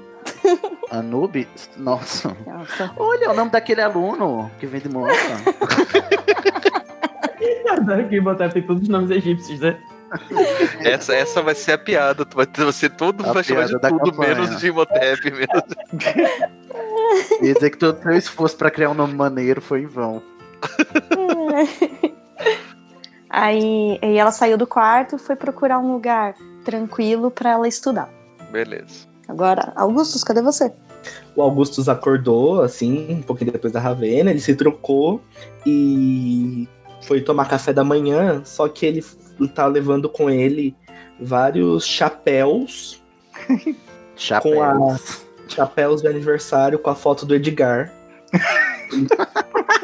Anubis? 0.92 1.48
Nossa. 1.78 2.36
Nossa. 2.46 2.92
Olha 2.98 3.26
é 3.26 3.30
o 3.30 3.34
nome 3.34 3.52
daquele 3.52 3.82
aluno 3.82 4.50
que 4.60 4.66
vem 4.66 4.82
de 4.82 4.90
moda. 4.90 5.14
Aqui 7.98 8.20
botar 8.22 8.50
tem 8.50 8.62
todos 8.64 8.84
os 8.84 8.90
nomes 8.90 9.10
egípcios, 9.12 9.60
né? 9.60 9.78
Essa, 10.84 11.14
essa 11.14 11.40
vai 11.42 11.54
ser 11.54 11.74
a 11.74 11.78
piada. 11.78 12.26
Tu 12.26 12.36
vai, 12.36 12.48
ter- 12.48 12.64
você 12.66 12.90
todo 12.90 13.20
mundo 13.22 13.30
A 13.30 13.34
vai 13.34 13.44
chamar 13.44 13.66
de 13.66 13.80
tudo, 13.80 14.12
campanha. 14.12 14.34
menos 14.36 14.60
de 14.60 14.68
Imhotep 14.70 15.32
mesmo. 15.32 15.48
Ia 17.44 17.54
dizer 17.54 17.70
que 17.70 17.78
todo 17.78 18.02
seu 18.02 18.14
esforço 18.14 18.58
pra 18.58 18.72
criar 18.72 18.90
um 18.90 18.96
nome 18.96 19.14
maneiro 19.14 19.62
foi 19.62 19.82
em 19.82 19.86
vão. 19.86 20.24
Aí, 23.30 24.00
aí 24.02 24.18
ela 24.18 24.32
saiu 24.32 24.58
do 24.58 24.66
quarto 24.66 25.16
e 25.18 25.20
foi 25.20 25.36
procurar 25.36 25.78
um 25.78 25.92
lugar 25.94 26.34
tranquilo 26.66 27.30
pra 27.30 27.52
ela 27.52 27.68
estudar. 27.68 28.10
Beleza. 28.52 29.08
Agora, 29.30 29.72
Augustus, 29.76 30.24
cadê 30.24 30.42
você? 30.42 30.72
O 31.36 31.42
Augustus 31.42 31.88
acordou, 31.88 32.62
assim, 32.62 33.14
um 33.14 33.22
pouquinho 33.22 33.52
depois 33.52 33.72
da 33.72 33.80
Ravena, 33.80 34.32
ele 34.32 34.42
se 34.42 34.56
trocou 34.56 35.22
e 35.66 36.68
foi 37.04 37.22
tomar 37.22 37.48
café 37.48 37.72
da 37.72 37.84
manhã, 37.84 38.42
só 38.44 38.68
que 38.68 38.86
ele 38.86 39.06
tá 39.56 39.66
levando 39.68 40.10
com 40.10 40.30
ele 40.30 40.76
vários 41.22 41.86
chapéus, 41.86 43.02
Chapéus. 44.18 45.26
chapéus 45.48 46.02
de 46.02 46.08
aniversário 46.08 46.78
com 46.80 46.90
a 46.90 46.96
foto 46.96 47.26
do 47.26 47.34
Edgar. 47.36 47.94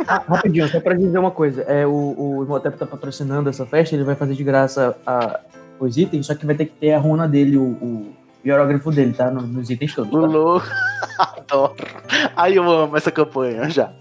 Ah, 0.08 0.24
rapidinho, 0.28 0.68
só 0.68 0.80
pra 0.80 0.94
dizer 0.94 1.18
uma 1.18 1.32
coisa. 1.32 1.62
É, 1.64 1.86
o, 1.88 1.92
o 2.18 2.44
Imhotep 2.44 2.78
tá 2.78 2.86
patrocinando 2.86 3.50
essa 3.50 3.66
festa, 3.66 3.96
ele 3.96 4.04
vai 4.04 4.16
fazer 4.16 4.34
de 4.34 4.44
graça 4.44 4.98
a- 5.06 5.40
os 5.80 5.98
itens, 5.98 6.26
só 6.26 6.36
que 6.36 6.46
vai 6.46 6.56
ter 6.56 6.66
que 6.66 6.74
ter 6.74 6.92
a 6.94 7.00
runa 7.00 7.28
dele, 7.28 7.58
o, 7.58 7.64
o 7.64 8.14
hierógrafo 8.46 8.92
dele, 8.92 9.14
tá? 9.14 9.30
No- 9.32 9.42
Nos 9.42 9.70
itens 9.70 9.94
todos. 9.96 10.12
Tá? 10.12 10.18
louco. 10.20 10.68
Adoro. 11.18 11.76
Ai, 12.36 12.58
eu 12.58 12.70
amo 12.70 12.96
essa 12.98 13.12
campanha 13.12 13.70
já. 13.70 13.92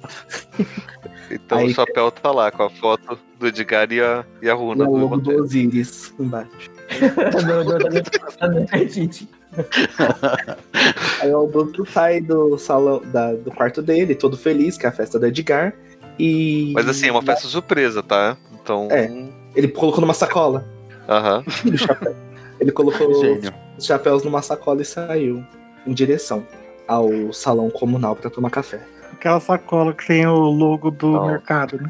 Então 1.31 1.59
Aí- 1.59 1.71
o 1.71 1.75
chapéu 1.75 2.11
tá 2.11 2.31
lá 2.31 2.51
com 2.51 2.63
a 2.65 2.71
foto 2.71 3.19
do 3.39 3.47
Edgar 3.47 3.91
e 3.93 4.01
a, 4.01 4.25
e 4.43 4.49
a 4.49 4.53
E 4.53 4.57
runa 4.57 4.85
é 4.85 4.89
o 4.89 4.91
do 4.91 4.97
logo 4.99 5.17
do. 5.19 5.43
Osiris 5.43 6.13
embaixo. 6.19 6.71
Da 8.39 8.49
Nefertiti. 8.49 9.29
Aí 11.21 11.33
o 11.33 11.37
Augusto 11.37 11.87
sai 11.87 12.21
do 12.21 12.59
salão, 12.59 13.01
da- 13.07 13.33
do 13.33 13.51
quarto 13.51 13.81
dele, 13.81 14.15
todo 14.15 14.37
feliz, 14.37 14.77
que 14.77 14.85
é 14.87 14.89
a 14.89 14.93
festa 14.93 15.19
do 15.19 15.27
Edgar. 15.27 15.73
E. 16.19 16.73
Mas 16.75 16.89
assim, 16.89 17.09
é 17.09 17.11
uma 17.13 17.23
festa 17.23 17.49
surpresa, 17.49 18.03
tá? 18.03 18.37
Então. 18.63 18.89
É. 18.91 19.11
Ele 19.55 19.69
colocou 19.69 20.01
numa 20.01 20.15
sacola. 20.15 20.65
Aham. 21.09 21.43
chapéu. 21.77 22.15
Ele 22.61 22.71
colocou 22.73 23.15
Gênio. 23.21 23.53
Os 23.79 23.85
chapéus 23.87 24.23
numa 24.25 24.43
sacola 24.43 24.83
e 24.83 24.85
saiu 24.85 25.45
em 25.87 25.93
direção 25.93 26.47
ao 26.89 27.33
salão 27.33 27.71
comunal 27.71 28.15
para 28.17 28.31
tomar 28.31 28.51
café. 28.51 28.81
Aquela 29.13 29.41
sacola 29.41 29.93
que 29.95 30.07
tem 30.07 30.27
o 30.27 30.35
logo 30.51 30.91
do 30.91 31.13
Não. 31.13 31.27
mercado, 31.27 31.79
né? 31.81 31.89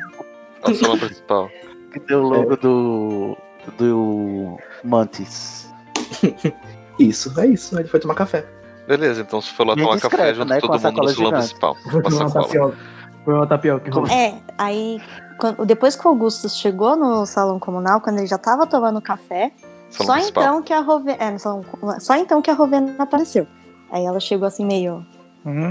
É 0.67 0.71
o 0.71 0.75
salão 0.75 0.99
principal. 0.99 1.49
Que 1.95 2.01
tem 2.01 2.17
o 2.17 2.23
logo 2.23 2.57
do. 2.57 3.37
do. 3.79 4.59
Mantis. 4.83 5.73
Isso, 6.99 7.33
é 7.41 7.47
isso. 7.47 7.79
Ele 7.79 7.89
foi 7.89 8.01
tomar 8.01 8.15
café. 8.17 8.45
Beleza, 8.87 9.21
então 9.23 9.41
se 9.41 9.53
for 9.53 9.65
lá 9.67 9.75
tomar 9.77 9.99
café 10.01 10.33
discreto, 10.33 10.37
junto 10.37 10.49
né, 10.49 10.61
todo 10.61 10.73
mundo 10.73 11.03
no 11.03 11.09
salão 11.15 11.33
principal. 11.33 11.77
Foi 11.91 12.01
uma 12.01 12.11
sacola. 12.29 12.45
tapioca. 12.47 12.77
Foi 13.25 13.35
uma 13.35 13.47
tapioca. 13.47 13.91
rolou. 13.93 14.09
É, 14.11 14.35
aí 14.59 15.01
quando- 15.39 15.65
depois 15.65 15.97
que 15.97 16.05
o 16.07 16.11
Augustus 16.11 16.57
chegou 16.57 16.95
no 16.97 17.25
salão 17.27 17.59
comunal, 17.59 18.01
quando 18.01 18.19
ele 18.19 18.27
já 18.27 18.39
tava 18.39 18.67
tomando 18.67 19.01
café, 19.01 19.53
só 19.97 20.15
principal. 20.15 20.43
então 20.45 20.63
que 20.63 20.73
a 20.73 20.81
Rovena, 20.81 21.17
é, 21.23 21.39
salão- 21.39 21.65
só 22.01 22.17
então 22.17 22.41
que 22.43 22.51
a 22.51 22.55
Rovena 22.55 22.95
apareceu. 22.99 23.47
Aí 23.91 24.05
ela 24.05 24.21
chegou 24.21 24.47
assim 24.49 24.65
meio 24.65 25.05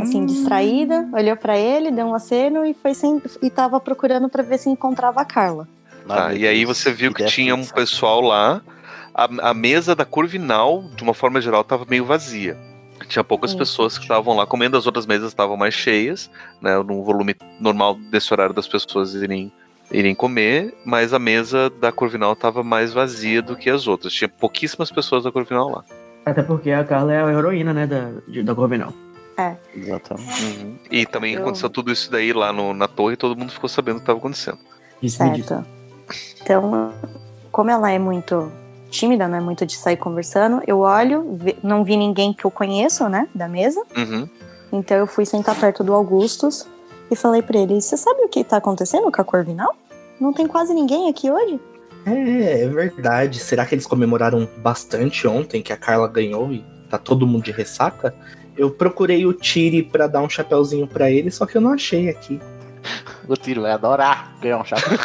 assim 0.01 0.21
Hum. 0.21 0.25
distraída, 0.27 1.09
olhou 1.13 1.35
pra 1.35 1.57
ele, 1.57 1.89
deu 1.89 2.05
um 2.05 2.13
aceno 2.13 2.63
e 2.63 2.73
foi 2.75 2.93
sem, 2.93 3.19
e 3.41 3.49
tava 3.49 3.79
procurando 3.79 4.29
pra 4.29 4.43
ver 4.43 4.59
se 4.59 4.69
encontrava 4.69 5.21
a 5.21 5.25
Carla. 5.25 5.67
Tá, 6.07 6.33
e 6.33 6.45
aí 6.47 6.63
você 6.63 6.91
viu 6.91 7.11
que 7.11 7.21
ideia 7.21 7.31
tinha 7.31 7.55
um 7.55 7.65
pessoal 7.65 8.21
lá. 8.21 8.61
A, 9.15 9.49
a 9.49 9.53
mesa 9.53 9.95
da 9.95 10.05
Curvinal, 10.05 10.83
de 10.95 11.01
uma 11.03 11.13
forma 11.13 11.39
geral, 11.41 11.63
tava 11.63 11.85
meio 11.89 12.05
vazia. 12.05 12.57
Tinha 13.07 13.23
poucas 13.23 13.51
Isso. 13.51 13.57
pessoas 13.57 13.97
que 13.97 14.03
estavam 14.05 14.35
lá 14.35 14.45
comendo, 14.45 14.77
as 14.77 14.85
outras 14.85 15.05
mesas 15.05 15.29
estavam 15.29 15.55
mais 15.57 15.73
cheias, 15.73 16.29
né? 16.61 16.77
Num 16.83 17.01
volume 17.03 17.35
normal 17.59 17.95
desse 17.95 18.31
horário 18.33 18.53
das 18.53 18.67
pessoas 18.67 19.13
irem, 19.15 19.51
irem 19.91 20.15
comer, 20.15 20.73
mas 20.85 21.13
a 21.13 21.19
mesa 21.19 21.69
da 21.69 21.91
Curvinal 21.91 22.35
tava 22.35 22.63
mais 22.63 22.93
vazia 22.93 23.41
do 23.41 23.55
que 23.55 23.69
as 23.69 23.87
outras. 23.87 24.13
Tinha 24.13 24.27
pouquíssimas 24.29 24.89
pessoas 24.91 25.23
da 25.23 25.31
Curvinal 25.31 25.69
lá. 25.69 25.83
Até 26.25 26.41
porque 26.41 26.71
a 26.71 26.83
Carla 26.83 27.13
é 27.13 27.23
a 27.23 27.29
heroína, 27.31 27.73
né, 27.73 27.85
da, 27.85 28.11
de- 28.27 28.43
da 28.43 28.55
Corvinal. 28.55 28.93
Exatamente. 29.75 30.79
E 30.91 31.05
também 31.05 31.33
Eu- 31.33 31.41
aconteceu 31.41 31.69
tudo 31.69 31.91
isso 31.91 32.11
daí 32.11 32.31
lá 32.33 32.53
no- 32.53 32.73
na 32.73 32.87
torre 32.87 33.13
e 33.13 33.17
todo 33.17 33.37
mundo 33.37 33.51
ficou 33.51 33.67
sabendo 33.69 33.95
o 33.95 33.99
que 33.99 34.03
estava 34.03 34.19
acontecendo. 34.19 34.59
Isso. 35.01 35.17
Certo. 35.17 35.65
Então, 36.41 36.93
como 37.51 37.69
ela 37.69 37.91
é 37.91 37.99
muito 37.99 38.51
tímida, 38.89 39.27
não 39.27 39.37
é 39.37 39.41
muito 39.41 39.65
de 39.65 39.75
sair 39.75 39.97
conversando, 39.97 40.61
eu 40.67 40.79
olho, 40.79 41.37
não 41.63 41.83
vi 41.83 41.97
ninguém 41.97 42.31
que 42.33 42.45
eu 42.45 42.51
conheço, 42.51 43.09
né, 43.09 43.27
da 43.33 43.47
mesa. 43.47 43.81
Uhum. 43.97 44.29
Então 44.71 44.97
eu 44.97 45.07
fui 45.07 45.25
sentar 45.25 45.55
perto 45.59 45.83
do 45.83 45.93
Augustus 45.93 46.67
e 47.09 47.15
falei 47.15 47.41
pra 47.41 47.59
ele: 47.59 47.81
Você 47.81 47.97
sabe 47.97 48.21
o 48.21 48.29
que 48.29 48.43
tá 48.43 48.57
acontecendo 48.57 49.11
com 49.11 49.21
a 49.21 49.25
Corvinal? 49.25 49.75
Não 50.19 50.33
tem 50.33 50.47
quase 50.47 50.73
ninguém 50.73 51.09
aqui 51.09 51.29
hoje? 51.29 51.59
É, 52.05 52.61
é 52.61 52.67
verdade. 52.67 53.39
Será 53.39 53.65
que 53.65 53.75
eles 53.75 53.85
comemoraram 53.85 54.47
bastante 54.57 55.27
ontem 55.27 55.61
que 55.61 55.73
a 55.73 55.77
Carla 55.77 56.07
ganhou 56.07 56.51
e 56.51 56.63
tá 56.89 56.97
todo 56.97 57.27
mundo 57.27 57.43
de 57.43 57.51
ressaca? 57.51 58.13
Eu 58.55 58.69
procurei 58.69 59.25
o 59.25 59.33
Tire 59.33 59.81
pra 59.83 60.07
dar 60.07 60.21
um 60.21 60.29
chapéuzinho 60.29 60.87
pra 60.87 61.09
ele, 61.09 61.31
só 61.31 61.45
que 61.45 61.57
eu 61.57 61.61
não 61.61 61.73
achei 61.73 62.09
aqui. 62.09 62.39
O 63.25 63.37
tiro 63.37 63.61
vai 63.61 63.71
adorar 63.71 64.35
ganhar 64.41 64.57
um 64.59 64.65
chapéu. 64.65 64.97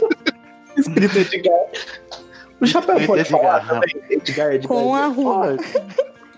Escrito 0.74 1.18
Edgar. 1.18 1.66
O 2.58 2.66
chapéu 2.66 2.96
Escrito 2.96 3.06
pode 3.06 3.20
Edgar, 3.20 3.40
falar 3.40 3.66
não. 3.66 3.80
também. 3.80 4.02
Edgar, 4.08 4.54
Edgar. 4.54 4.68
Com 4.68 4.94
a 4.94 5.06
rua. 5.08 5.56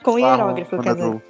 Com 0.03 0.11
o 0.15 0.19
hierógrafo, 0.19 0.79
quer 0.81 0.95
dizer. 0.97 1.23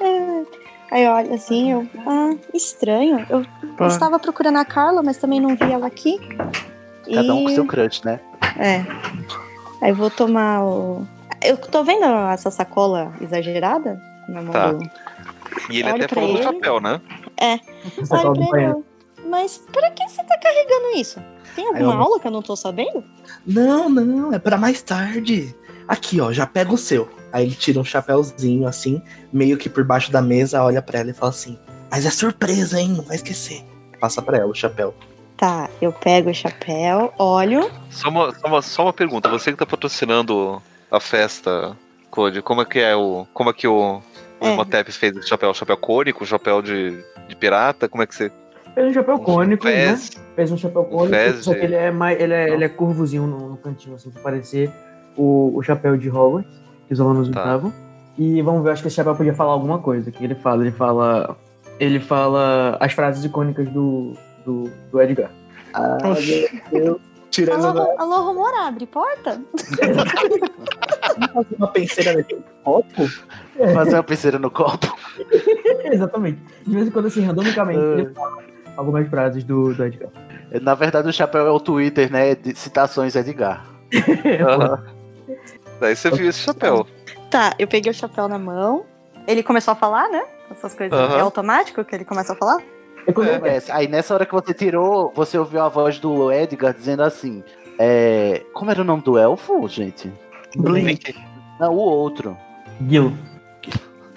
Aí 0.90 1.04
eu 1.04 1.12
olho 1.12 1.34
assim, 1.34 1.72
eu. 1.72 1.86
Ah, 2.06 2.34
estranho. 2.52 3.24
Eu 3.30 3.86
estava 3.86 4.18
procurando 4.18 4.56
a 4.56 4.64
Carla, 4.64 5.02
mas 5.02 5.16
também 5.18 5.40
não 5.40 5.50
vi 5.56 5.70
ela 5.72 5.86
aqui. 5.86 6.18
Cada 7.12 7.34
um 7.34 7.44
com 7.44 7.50
E- 7.50 7.54
seu 7.54 7.66
crush, 7.66 8.02
né? 8.04 8.20
É. 8.58 8.84
Aí 9.80 9.92
vou 9.92 10.10
tomar 10.10 10.64
o. 10.64 11.06
Eu 11.42 11.56
tô 11.56 11.82
vendo 11.84 12.04
essa 12.30 12.50
sacola 12.50 13.12
exagerada 13.20 14.00
na 14.28 14.42
mão 14.42 14.52
Tá. 14.52 14.72
do. 14.72 14.82
E 15.70 15.78
ele 15.80 15.90
Olha 15.92 16.04
até 16.04 16.14
falou 16.14 16.34
do 16.36 16.42
chapéu, 16.42 16.80
né? 16.80 17.00
Sacola 18.04 18.30
Olha 18.38 18.48
pra 18.48 18.62
ele. 18.62 18.74
Mas 19.26 19.58
pra 19.72 19.90
que 19.92 20.06
você 20.08 20.22
tá 20.24 20.36
carregando 20.38 20.96
isso? 20.98 21.20
Tem 21.54 21.66
alguma 21.68 21.94
eu- 21.94 22.00
aula 22.00 22.20
que 22.20 22.26
eu 22.26 22.30
não 22.30 22.42
tô 22.42 22.56
sabendo? 22.56 23.04
Não, 23.46 23.88
não, 23.88 24.32
é 24.32 24.38
pra 24.38 24.56
mais 24.56 24.82
tarde. 24.82 25.54
Aqui, 25.86 26.20
ó, 26.20 26.32
já 26.32 26.46
pega 26.46 26.72
o 26.72 26.78
seu. 26.78 27.08
Aí 27.32 27.46
ele 27.46 27.54
tira 27.54 27.80
um 27.80 27.84
chapéuzinho 27.84 28.66
assim, 28.66 29.02
meio 29.32 29.56
que 29.56 29.68
por 29.68 29.84
baixo 29.84 30.10
da 30.10 30.20
mesa, 30.20 30.62
olha 30.62 30.82
pra 30.82 31.00
ela 31.00 31.10
e 31.10 31.14
fala 31.14 31.30
assim: 31.30 31.58
Mas 31.90 32.04
é 32.06 32.10
surpresa, 32.10 32.80
hein? 32.80 32.88
Não 32.88 33.04
vai 33.04 33.16
esquecer. 33.16 33.64
Passa 34.00 34.20
pra 34.22 34.38
ela 34.38 34.50
o 34.50 34.54
chapéu. 34.54 34.94
Tá, 35.36 35.70
eu 35.80 35.92
pego 35.92 36.30
o 36.30 36.34
chapéu, 36.34 37.14
olho. 37.18 37.70
Só 37.88 38.08
uma, 38.08 38.34
só, 38.34 38.46
uma, 38.46 38.62
só 38.62 38.82
uma 38.82 38.92
pergunta. 38.92 39.28
Você 39.30 39.52
que 39.52 39.58
tá 39.58 39.64
patrocinando 39.64 40.60
a 40.90 41.00
festa, 41.00 41.76
Code, 42.10 42.42
como 42.42 42.62
é 42.62 42.64
que 42.64 42.78
é 42.78 42.94
o. 42.94 43.26
Como 43.32 43.48
é 43.48 43.52
que 43.52 43.66
o, 43.66 44.02
o 44.40 44.44
É. 44.44 44.84
Fez 44.84 45.16
o 45.16 45.22
chapéu? 45.22 45.54
Chapéu 45.54 45.76
cônico, 45.76 46.26
chapéu 46.26 46.60
de, 46.60 47.02
de 47.28 47.36
pirata? 47.36 47.88
Como 47.88 48.02
é 48.02 48.06
que 48.06 48.14
você. 48.14 48.30
Fez 48.74 48.88
um 48.88 48.92
chapéu 48.92 49.18
cônico, 49.18 49.64
né? 49.64 49.72
Fez? 49.72 50.10
Fez 50.36 50.52
um 50.52 50.56
chapéu 50.56 50.84
cônico, 50.84 51.16
fez 51.16 51.44
só 51.44 51.54
que 51.54 51.60
ele 51.60 51.74
é, 51.74 51.90
mais, 51.90 52.20
ele 52.20 52.34
é, 52.34 52.50
ele 52.50 52.64
é 52.64 52.68
curvozinho 52.68 53.26
no, 53.26 53.48
no 53.50 53.56
cantinho, 53.56 53.94
assim, 53.96 54.10
pra 54.10 54.22
parecer 54.22 54.70
o, 55.16 55.56
o 55.56 55.62
chapéu 55.62 55.96
de 55.96 56.08
Hogwarts, 56.08 56.59
que 56.90 56.94
os 56.94 57.00
alunos 57.00 57.28
Tá. 57.28 57.60
E 58.18 58.42
vamos 58.42 58.64
ver, 58.64 58.72
acho 58.72 58.82
que 58.82 58.88
esse 58.88 58.96
chapéu 58.96 59.14
podia 59.14 59.32
falar 59.32 59.52
alguma 59.52 59.78
coisa. 59.78 60.10
O 60.10 60.12
que 60.12 60.24
ele 60.24 60.34
fala? 60.34 60.62
Ele 60.64 60.72
fala. 60.72 61.36
Ele 61.78 62.00
fala 62.00 62.76
as 62.80 62.92
frases 62.92 63.24
icônicas 63.24 63.68
do, 63.68 64.14
do, 64.44 64.68
do 64.90 65.00
Edgar. 65.00 65.30
Ah, 65.72 65.96
meu 66.02 66.14
Deus. 66.84 67.00
Tirando 67.30 67.64
Alô, 67.64 67.94
alô, 67.96 68.22
Romora, 68.24 68.66
abre 68.66 68.86
porta? 68.86 69.40
uma 71.56 71.68
penseira 71.68 72.14
naquele 72.14 72.42
copo. 72.64 73.08
Fazer 73.72 73.94
uma 73.94 74.02
penseira 74.02 74.38
no 74.40 74.50
copo. 74.50 74.92
Exatamente. 75.92 76.40
De 76.66 76.74
vez 76.74 76.88
em 76.88 76.90
quando, 76.90 77.06
assim, 77.06 77.22
randomicamente, 77.24 77.78
É. 77.78 78.00
ele 78.00 78.12
fala 78.12 78.38
algumas 78.76 79.08
frases 79.08 79.44
do, 79.44 79.72
do 79.72 79.84
Edgar. 79.84 80.10
Na 80.60 80.74
verdade, 80.74 81.08
o 81.08 81.12
chapéu 81.12 81.46
é 81.46 81.50
o 81.50 81.60
Twitter, 81.60 82.10
né? 82.10 82.34
De 82.34 82.52
citações 82.58 83.14
Edgar. 83.14 83.64
Aham. 84.44 84.99
Daí 85.80 85.96
você 85.96 86.10
viu 86.10 86.28
esse 86.28 86.40
chapéu. 86.40 86.86
Tá, 87.30 87.54
eu 87.58 87.66
peguei 87.66 87.90
o 87.90 87.94
chapéu 87.94 88.28
na 88.28 88.38
mão. 88.38 88.84
Ele 89.26 89.42
começou 89.42 89.72
a 89.72 89.74
falar, 89.74 90.08
né? 90.08 90.22
Essas 90.50 90.74
coisas. 90.74 90.98
É 91.14 91.20
automático 91.20 91.84
que 91.84 91.94
ele 91.94 92.04
começa 92.04 92.32
a 92.32 92.36
falar? 92.36 92.58
É 93.06 93.48
É. 93.48 93.56
É, 93.56 93.62
aí 93.70 93.88
nessa 93.88 94.14
hora 94.14 94.26
que 94.26 94.32
você 94.32 94.52
tirou, 94.52 95.12
você 95.14 95.38
ouviu 95.38 95.62
a 95.62 95.68
voz 95.68 95.98
do 95.98 96.30
Edgar 96.30 96.74
dizendo 96.74 97.02
assim: 97.02 97.42
é, 97.78 98.42
Como 98.52 98.70
era 98.70 98.82
o 98.82 98.84
nome 98.84 99.02
do 99.02 99.16
elfo, 99.16 99.66
gente? 99.68 100.12
Blink. 100.56 101.14
Não, 101.58 101.72
o 101.72 101.78
outro. 101.78 102.36
Gil. 102.86 103.16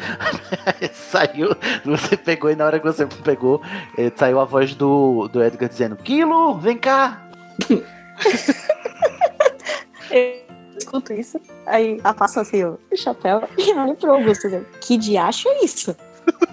saiu, 0.91 1.55
você 1.85 2.17
pegou 2.17 2.51
e 2.51 2.55
na 2.55 2.65
hora 2.65 2.79
que 2.79 2.85
você 2.85 3.05
pegou, 3.05 3.61
eh, 3.97 4.11
saiu 4.13 4.39
a 4.39 4.45
voz 4.45 4.75
do, 4.75 5.29
do 5.29 5.43
Edgar 5.43 5.69
dizendo: 5.69 5.95
Quilo, 5.95 6.57
vem 6.57 6.77
cá! 6.77 7.21
Eu 10.83 10.99
escuto 10.99 11.13
isso. 11.13 11.39
Aí 11.65 11.99
afasto 12.03 12.39
assim 12.39 12.63
o 12.63 12.77
chapéu 12.95 13.43
e 13.57 13.73
olho 13.73 13.95
pro 13.95 14.11
Augusto. 14.13 14.49
né? 14.49 14.63
Que 14.81 14.97
diacho 14.97 15.47
é 15.49 15.65
isso? 15.65 15.95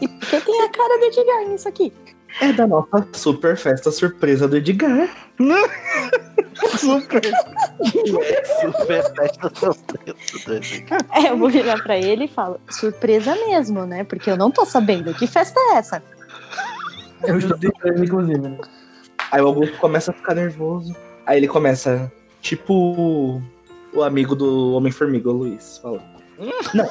E 0.00 0.08
por 0.08 0.28
que 0.28 0.40
tem 0.40 0.62
a 0.62 0.68
cara 0.68 0.98
do 0.98 1.04
Edgar 1.04 1.48
nisso 1.48 1.68
aqui? 1.68 1.92
É 2.40 2.52
da 2.52 2.66
nossa 2.66 3.06
super 3.12 3.56
festa 3.56 3.90
surpresa 3.90 4.46
do 4.46 4.56
Edgar. 4.56 5.08
Super. 6.78 7.22
Super 8.60 9.14
festa 9.16 9.52
surpresa 9.54 10.46
do 10.46 10.54
Edgar. 10.54 11.00
É, 11.12 11.30
eu 11.30 11.36
vou 11.36 11.48
virar 11.50 11.82
pra 11.82 11.96
ele 11.98 12.24
e 12.24 12.28
falo, 12.28 12.60
surpresa 12.70 13.34
mesmo, 13.34 13.84
né? 13.84 14.04
Porque 14.04 14.30
eu 14.30 14.36
não 14.36 14.50
tô 14.50 14.64
sabendo. 14.64 15.12
Que 15.14 15.26
festa 15.26 15.58
é 15.58 15.76
essa? 15.76 16.02
Eu 17.24 17.38
estou 17.38 17.58
tentando, 17.58 18.04
inclusive, 18.04 18.38
né? 18.38 18.58
Aí 19.30 19.40
o 19.40 19.46
Augusto 19.48 19.76
começa 19.78 20.10
a 20.10 20.14
ficar 20.14 20.34
nervoso. 20.34 20.94
Aí 21.26 21.38
ele 21.38 21.48
começa, 21.48 22.10
tipo 22.40 23.40
o 23.92 24.02
amigo 24.02 24.34
do 24.34 24.72
Homem-Formiga, 24.74 25.30
o 25.30 25.32
Luiz, 25.32 25.78
fala. 25.78 26.02
Não. 26.74 26.88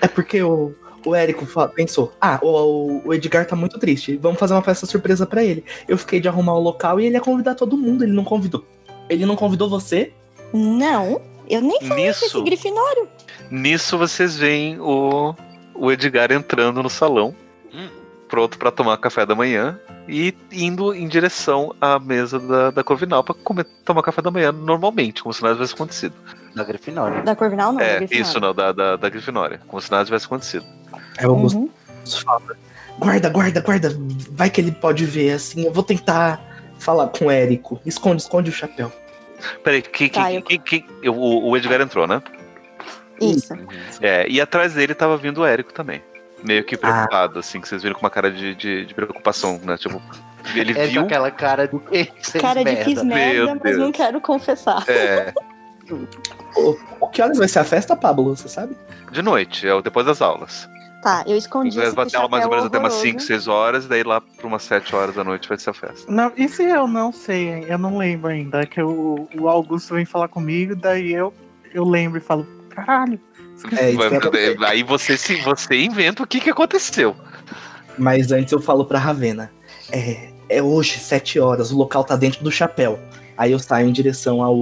É 0.00 0.08
porque 0.08 0.42
o, 0.42 0.74
o 1.04 1.14
Érico 1.14 1.46
pensou: 1.74 2.12
ah, 2.20 2.38
o, 2.42 3.02
o 3.04 3.14
Edgar 3.14 3.46
tá 3.46 3.56
muito 3.56 3.78
triste, 3.78 4.16
vamos 4.16 4.38
fazer 4.38 4.54
uma 4.54 4.62
festa 4.62 4.86
surpresa 4.86 5.26
pra 5.26 5.44
ele. 5.44 5.64
Eu 5.88 5.98
fiquei 5.98 6.20
de 6.20 6.28
arrumar 6.28 6.54
o 6.54 6.60
local 6.60 7.00
e 7.00 7.06
ele 7.06 7.16
ia 7.16 7.20
convidar 7.20 7.54
todo 7.54 7.76
mundo, 7.76 8.04
ele 8.04 8.12
não 8.12 8.24
convidou. 8.24 8.64
Ele 9.08 9.26
não 9.26 9.36
convidou 9.36 9.68
você? 9.68 10.12
Não, 10.52 11.20
eu 11.48 11.60
nem 11.60 11.80
falei 11.80 12.04
com 12.04 12.10
esse 12.10 12.24
Nisso, 12.24 12.44
grifinório. 12.44 13.08
nisso 13.50 13.98
vocês 13.98 14.36
veem 14.36 14.80
o, 14.80 15.34
o 15.74 15.92
Edgar 15.92 16.32
entrando 16.32 16.82
no 16.82 16.88
salão, 16.88 17.34
pronto 18.34 18.58
pra 18.58 18.72
tomar 18.72 18.96
café 18.96 19.24
da 19.24 19.32
manhã 19.32 19.78
e 20.08 20.34
indo 20.50 20.92
em 20.92 21.06
direção 21.06 21.72
à 21.80 22.00
mesa 22.00 22.40
da, 22.40 22.70
da 22.72 22.82
Corvinal 22.82 23.22
pra 23.22 23.32
comer, 23.32 23.62
tomar 23.84 24.02
café 24.02 24.20
da 24.20 24.28
manhã 24.28 24.50
normalmente, 24.50 25.22
como 25.22 25.32
se 25.32 25.40
nada 25.40 25.54
tivesse 25.54 25.74
acontecido. 25.74 26.14
Da 26.52 26.64
Grifinória. 26.64 27.22
Da 27.22 27.36
Corvinal, 27.36 27.70
não, 27.72 27.78
da 27.78 27.84
é, 27.84 27.96
Grifinória. 27.98 28.22
isso 28.28 28.40
não, 28.40 28.52
da, 28.52 28.72
da, 28.72 28.96
da 28.96 29.08
Grifinória, 29.08 29.60
como 29.68 29.80
se 29.80 29.88
nada 29.88 30.04
tivesse 30.04 30.26
acontecido. 30.26 30.66
Aí 31.16 31.24
o 31.26 31.30
Augusto 31.30 31.58
Uhum. 31.58 31.70
fala: 32.24 32.42
guarda, 32.98 33.28
guarda, 33.30 33.60
guarda, 33.60 33.96
vai 34.32 34.50
que 34.50 34.60
ele 34.60 34.72
pode 34.72 35.04
ver 35.06 35.30
assim. 35.34 35.64
Eu 35.66 35.72
vou 35.72 35.84
tentar 35.84 36.40
falar 36.80 37.06
com 37.08 37.26
o 37.26 37.30
Érico. 37.30 37.80
Esconde, 37.86 38.20
esconde 38.22 38.50
o 38.50 38.52
chapéu. 38.52 38.90
Peraí, 39.62 39.80
que, 39.80 40.08
que, 40.08 40.10
Tá, 40.10 40.28
que, 40.28 40.36
eu- 40.36 40.42
que- 40.42 40.58
que- 40.58 41.08
o, 41.08 41.50
o 41.50 41.56
Edgar 41.56 41.80
entrou, 41.80 42.08
né? 42.08 42.20
Isso. 43.20 43.54
É, 44.00 44.26
e 44.28 44.40
atrás 44.40 44.74
dele 44.74 44.92
tava 44.92 45.16
vindo 45.16 45.40
o 45.42 45.46
Érico 45.46 45.72
também. 45.72 46.02
Meio 46.44 46.60
Ah. 46.60 46.64
que 46.64 46.76
preocupado, 46.76 47.38
assim, 47.38 47.60
que 47.60 47.68
vocês 47.68 47.82
viram 47.82 47.94
com 47.94 48.02
uma 48.02 48.10
cara 48.10 48.30
de, 48.30 48.54
de, 48.54 48.84
de 48.86 48.94
preocupação, 48.94 49.58
né? 49.64 49.76
Tipo, 49.78 50.00
ele 50.54 50.78
É 50.78 50.86
viu. 50.86 51.02
aquela 51.02 51.30
cara 51.30 51.66
de 51.66 51.78
fez 51.88 52.32
Cara 52.40 52.62
de 52.62 52.84
fiz 52.84 53.02
merda, 53.02 53.34
Meu 53.46 53.54
mas 53.54 53.62
Deus. 53.62 53.78
não 53.78 53.90
quero 53.92 54.20
confessar. 54.20 54.84
É, 54.88 55.32
O, 56.56 56.78
o 57.00 57.08
que 57.08 57.20
horas 57.20 57.36
vai 57.36 57.48
ser 57.48 57.58
a 57.58 57.64
festa, 57.64 57.94
Pablo? 57.96 58.34
Você 58.36 58.48
sabe? 58.48 58.76
de 59.10 59.20
noite, 59.22 59.66
é 59.68 59.74
o 59.74 59.82
depois 59.82 60.06
das 60.06 60.22
aulas. 60.22 60.68
Tá, 61.02 61.22
eu 61.26 61.36
escondi 61.36 61.78
esse 61.78 61.94
Vai 61.94 62.06
ter 62.06 62.16
aula 62.16 62.28
mais 62.30 62.44
ou 62.44 62.50
menos 62.50 62.64
até 62.64 62.78
umas 62.78 62.94
horroroso. 62.94 63.12
5, 63.18 63.20
6 63.20 63.48
horas, 63.48 63.84
e 63.84 63.88
daí 63.88 64.02
lá 64.02 64.20
por 64.20 64.46
umas 64.46 64.62
7 64.62 64.94
horas 64.96 65.14
da 65.14 65.22
noite 65.22 65.46
vai 65.48 65.58
ser 65.58 65.70
a 65.70 65.74
festa. 65.74 66.10
Não, 66.10 66.32
e 66.36 66.48
se 66.48 66.62
eu 66.64 66.86
não 66.88 67.12
sei, 67.12 67.48
hein? 67.50 67.66
eu 67.68 67.76
não 67.76 67.98
lembro 67.98 68.30
ainda. 68.30 68.62
É 68.62 68.66
que 68.66 68.80
o, 68.82 69.28
o 69.38 69.48
Augusto 69.48 69.94
vem 69.94 70.06
falar 70.06 70.28
comigo, 70.28 70.74
daí 70.74 71.12
eu, 71.12 71.34
eu 71.74 71.84
lembro 71.84 72.16
e 72.18 72.22
falo, 72.22 72.46
caralho. 72.70 73.20
É, 73.78 73.92
eu- 73.92 74.64
aí 74.64 74.82
você, 74.82 75.16
se, 75.16 75.36
você 75.42 75.82
inventa 75.82 76.22
o 76.22 76.26
que, 76.26 76.40
que 76.40 76.50
aconteceu. 76.50 77.14
Mas 77.98 78.30
antes 78.32 78.52
eu 78.52 78.60
falo 78.60 78.84
pra 78.84 78.98
Ravena. 78.98 79.50
É, 79.92 80.28
é 80.48 80.62
hoje, 80.62 80.98
sete 80.98 81.38
horas, 81.38 81.70
o 81.70 81.76
local 81.76 82.04
tá 82.04 82.16
dentro 82.16 82.42
do 82.42 82.50
chapéu. 82.50 82.98
Aí 83.36 83.52
eu 83.52 83.58
saio 83.58 83.88
em 83.88 83.92
direção 83.92 84.42
ao 84.42 84.56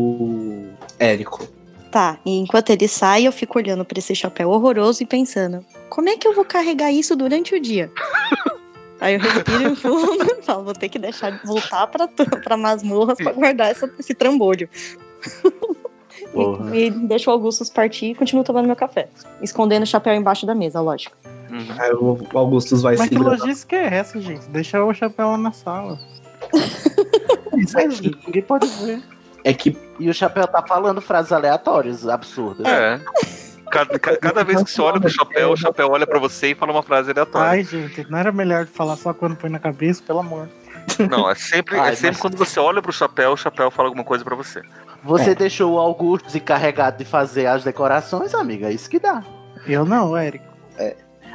Érico. 0.99 1.49
Tá, 1.91 2.19
e 2.25 2.39
enquanto 2.39 2.71
ele 2.71 2.89
sai, 2.89 3.27
eu 3.27 3.33
fico 3.33 3.59
olhando 3.59 3.85
pra 3.85 3.99
esse 3.99 4.15
chapéu 4.15 4.49
horroroso 4.51 5.03
e 5.03 5.07
pensando: 5.07 5.65
como 5.91 6.09
é 6.09 6.17
que 6.17 6.27
eu 6.27 6.35
vou 6.35 6.45
carregar 6.45 6.91
isso 6.91 7.15
durante 7.17 7.55
o 7.55 7.61
dia? 7.61 7.91
Aí 9.01 9.15
eu 9.15 9.21
respiro 9.21 9.75
fundo 9.77 10.25
e 10.39 10.41
falo: 10.45 10.65
vou 10.65 10.73
ter 10.75 10.89
que 10.89 10.99
deixar 10.99 11.41
voltar 11.45 11.87
pra, 11.89 12.09
pra 12.09 12.57
masmorras 12.57 13.19
pra 13.19 13.33
guardar 13.33 13.71
essa- 13.71 13.93
esse 13.99 14.15
trambolho. 14.15 14.69
Porra. 16.33 16.75
E, 16.77 16.87
e 16.87 16.91
deixo 16.91 17.31
o 17.31 17.33
Augustus 17.33 17.69
partir 17.71 18.07
e 18.07 18.15
continuo 18.15 18.43
tomando 18.45 18.67
meu 18.67 18.77
café. 18.77 19.09
Escondendo 19.43 19.83
o 19.83 19.87
chapéu 19.87 20.15
embaixo 20.15 20.47
da 20.47 20.55
mesa, 20.55 20.81
lógico. 20.81 21.17
Uhum. 21.51 21.67
Aí 21.79 21.93
o 21.93 22.19
Augustus 22.35 22.81
vai 22.83 22.97
Mas 22.97 23.09
que 23.09 23.15
segurando. 23.17 23.41
logística 23.41 23.77
é 23.77 23.95
essa, 23.97 24.19
gente? 24.21 24.47
Deixa 24.49 24.83
o 24.83 24.95
chapéu 24.95 25.29
lá 25.33 25.39
na 25.39 25.53
sala. 25.53 25.99
Isso 27.57 27.75
Mas 27.75 27.99
aqui. 27.99 28.17
ninguém 28.27 28.43
pode 28.43 28.67
ver. 28.85 29.03
É 29.45 29.53
que 29.53 29.77
E 29.99 30.09
o 30.09 30.15
chapéu 30.15 30.47
tá 30.47 30.63
falando 30.67 31.01
frases 31.01 31.33
aleatórias, 31.33 32.09
absurdas. 32.09 32.67
É. 32.67 33.01
Cada, 33.71 33.99
ca- 33.99 34.17
cada 34.17 34.45
vez 34.45 34.63
que 34.63 34.71
você 34.71 34.81
olha 34.83 35.01
pro 35.01 35.09
chapéu, 35.11 35.51
o 35.53 35.57
chapéu 35.57 35.91
olha 35.91 36.07
pra 36.07 36.19
você 36.19 36.49
e 36.51 36.55
fala 36.55 36.73
uma 36.73 36.83
frase 36.83 37.11
aleatória. 37.11 37.51
Ai, 37.51 37.65
gente, 37.65 38.07
não 38.11 38.19
era 38.19 38.31
melhor 38.31 38.67
falar 38.67 38.97
só 38.97 39.13
quando 39.15 39.35
põe 39.37 39.51
na 39.51 39.59
cabeça, 39.59 40.03
pelo 40.07 40.21
amor. 40.21 40.49
Não, 41.11 41.29
é 41.31 41.35
sempre, 41.35 41.79
Ai, 41.79 41.93
é 41.93 41.95
sempre 41.95 42.09
mas- 42.13 42.21
quando 42.21 42.37
você 42.37 42.61
olha 42.61 42.83
pro 42.83 42.93
chapéu, 42.93 43.33
o 43.33 43.37
chapéu 43.37 43.71
fala 43.71 43.89
alguma 43.89 44.05
coisa 44.05 44.25
pra 44.25 44.37
você. 44.37 44.63
Você 45.05 45.31
É. 45.31 45.35
deixou 45.35 45.73
o 45.75 45.79
Augusto 45.79 46.37
encarregado 46.37 46.99
de 46.99 47.05
fazer 47.05 47.47
as 47.47 47.65
decorações, 47.65 48.35
amiga. 48.35 48.69
É 48.69 48.73
isso 48.73 48.89
que 48.89 48.99
dá. 48.99 49.23
Eu 49.67 49.85
não, 49.85 50.17
Érico. 50.17 50.45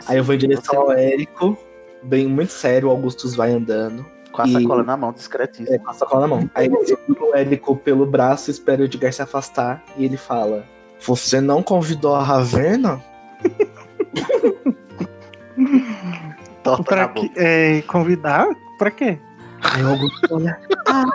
Aí 0.08 0.18
eu 0.18 0.24
vou 0.24 0.36
em 0.36 0.38
direção 0.38 0.82
ao 0.84 0.92
Érico, 0.92 1.58
bem 2.04 2.28
muito 2.28 2.52
sério, 2.54 2.88
o 2.88 2.92
Augustus 2.92 3.36
vai 3.36 3.52
andando. 3.52 4.06
Com 4.32 4.42
a 4.44 4.48
E- 4.48 4.54
sacola 4.54 4.84
na 4.84 4.96
mão, 4.96 5.12
discretíssimo. 5.12 5.74
É, 5.76 5.80
com 5.80 5.90
a 5.90 5.94
sacola 5.94 6.22
na 6.22 6.28
mão. 6.28 6.50
Aí 6.54 6.68
ele 6.68 6.86
segura 6.86 7.24
o 7.26 7.36
Érico 7.36 7.76
pelo 7.76 8.06
braço, 8.06 8.52
espera 8.52 8.82
o 8.82 8.86
Edgar 8.86 9.12
se 9.12 9.22
afastar 9.22 9.84
e 9.98 10.06
ele 10.06 10.18
fala: 10.18 10.64
Você 11.06 11.42
não 11.42 11.64
convidou 11.64 12.14
a 12.16 12.24
Raverna? 12.24 13.02
Torta 16.64 16.84
Pra 16.84 16.96
na 16.98 17.08
boca. 17.08 17.28
que, 17.30 17.34
é, 17.40 17.82
convidar? 17.84 18.48
Pra 18.78 18.92
quê? 18.92 19.18
Aí 19.62 19.84
o 19.84 19.90
Augusto 19.90 20.28
olha. 20.36 20.60
Ah, 20.88 21.06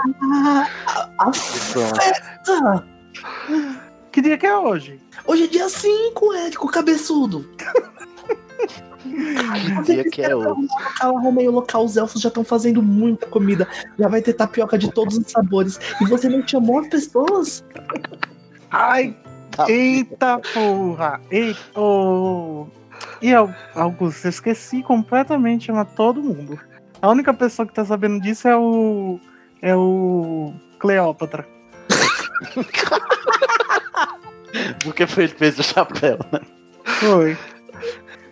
a, 1.19 1.28
a 1.28 1.32
festa! 1.32 2.85
Que 4.10 4.20
dia 4.20 4.36
que 4.36 4.47
é 4.47 4.56
hoje? 4.56 5.01
Hoje 5.27 5.44
é 5.44 5.47
dia 5.47 5.69
5, 5.69 6.35
Érico, 6.35 6.69
cabeçudo. 6.69 7.48
Que 9.05 9.82
dia 9.85 10.05
que 10.10 10.23
é 10.23 10.35
hoje? 10.35 10.48
local, 10.48 11.16
arrumei 11.19 11.48
o 11.48 11.52
local, 11.52 11.85
os 11.85 11.97
elfos 11.97 12.20
já 12.20 12.28
estão 12.28 12.44
fazendo 12.44 12.82
muita 12.82 13.27
comida. 13.27 13.66
Já 13.98 14.09
vai 14.09 14.20
ter 14.23 14.32
tapioca 14.35 14.77
de 14.78 14.90
todos 14.93 15.16
os 15.16 15.31
sabores. 15.31 15.78
E 16.01 16.05
você 16.06 16.28
não 16.28 16.47
chamou 16.47 16.81
as 16.81 16.89
pessoas? 16.89 17.64
Ai, 18.70 19.16
Tá. 19.51 19.66
eita 19.70 20.40
porra! 20.55 21.20
Eita! 21.31 21.78
ô. 21.78 22.66
E 23.20 23.35
Au- 23.35 23.55
Augusto, 23.74 24.24
eu 24.24 24.31
esqueci 24.31 24.82
completamente 24.82 25.60
de 25.60 25.66
chamar 25.66 25.85
todo 25.85 26.23
mundo. 26.23 26.59
A 27.03 27.11
única 27.11 27.35
pessoa 27.35 27.66
que 27.66 27.74
tá 27.74 27.85
sabendo 27.85 28.20
disso 28.20 28.47
é 28.47 28.57
o. 28.57 29.19
É 29.61 29.74
o. 29.74 30.55
Cleópatra. 30.79 31.47
Porque 34.85 35.07
foi 35.07 35.24
ele 35.24 35.33
que 35.33 35.39
fez 35.39 35.59
o 35.59 35.62
chapéu, 35.62 36.19
né? 36.33 36.41
Foi. 36.85 37.37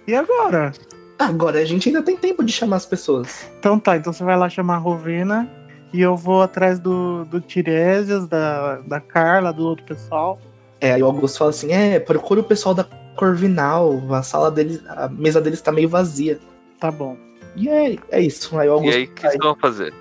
E 0.06 0.14
agora? 0.14 0.72
Agora 1.18 1.58
a 1.58 1.64
gente 1.64 1.88
ainda 1.88 2.02
tem 2.02 2.16
tempo 2.16 2.44
de 2.44 2.52
chamar 2.52 2.76
as 2.76 2.86
pessoas. 2.86 3.50
Então 3.58 3.78
tá, 3.78 3.96
então 3.96 4.12
você 4.12 4.24
vai 4.24 4.36
lá 4.36 4.48
chamar 4.48 4.76
a 4.76 4.78
Rovena 4.78 5.48
e 5.92 6.00
eu 6.00 6.16
vou 6.16 6.42
atrás 6.42 6.78
do, 6.78 7.24
do 7.24 7.40
Tiresias, 7.40 8.28
da, 8.28 8.76
da 8.78 9.00
Carla, 9.00 9.52
do 9.52 9.64
outro 9.64 9.84
pessoal. 9.84 10.38
É, 10.80 10.92
aí 10.92 11.02
o 11.02 11.06
Augusto 11.06 11.38
fala 11.38 11.50
assim: 11.50 11.72
é, 11.72 11.98
procura 12.00 12.40
o 12.40 12.44
pessoal 12.44 12.74
da 12.74 12.84
Corvinal. 13.16 14.00
A 14.14 14.22
sala 14.22 14.50
deles, 14.50 14.82
a 14.88 15.08
mesa 15.08 15.40
deles 15.40 15.60
tá 15.60 15.72
meio 15.72 15.88
vazia. 15.88 16.38
Tá 16.78 16.90
bom. 16.90 17.16
E 17.56 17.68
é, 17.68 17.96
é 18.10 18.20
isso. 18.20 18.58
Aí 18.58 18.68
o 18.68 18.82
E 18.82 18.90
aí, 18.90 19.04
o 19.04 19.08
que 19.08 19.22
vocês 19.22 19.36
vão 19.38 19.54
fazer? 19.56 19.92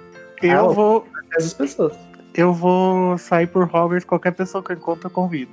Eu 0.41 0.69
Ah, 0.69 0.73
vou. 0.73 1.07
traz 1.29 1.45
as 1.45 1.53
pessoas. 1.53 1.93
Eu 2.33 2.53
vou 2.53 3.17
sair 3.17 3.47
por 3.47 3.63
Hogwarts, 3.63 4.05
qualquer 4.05 4.31
pessoa 4.31 4.63
que 4.63 4.71
eu 4.71 4.75
encontro 4.77 5.07
eu 5.07 5.11
convido. 5.11 5.51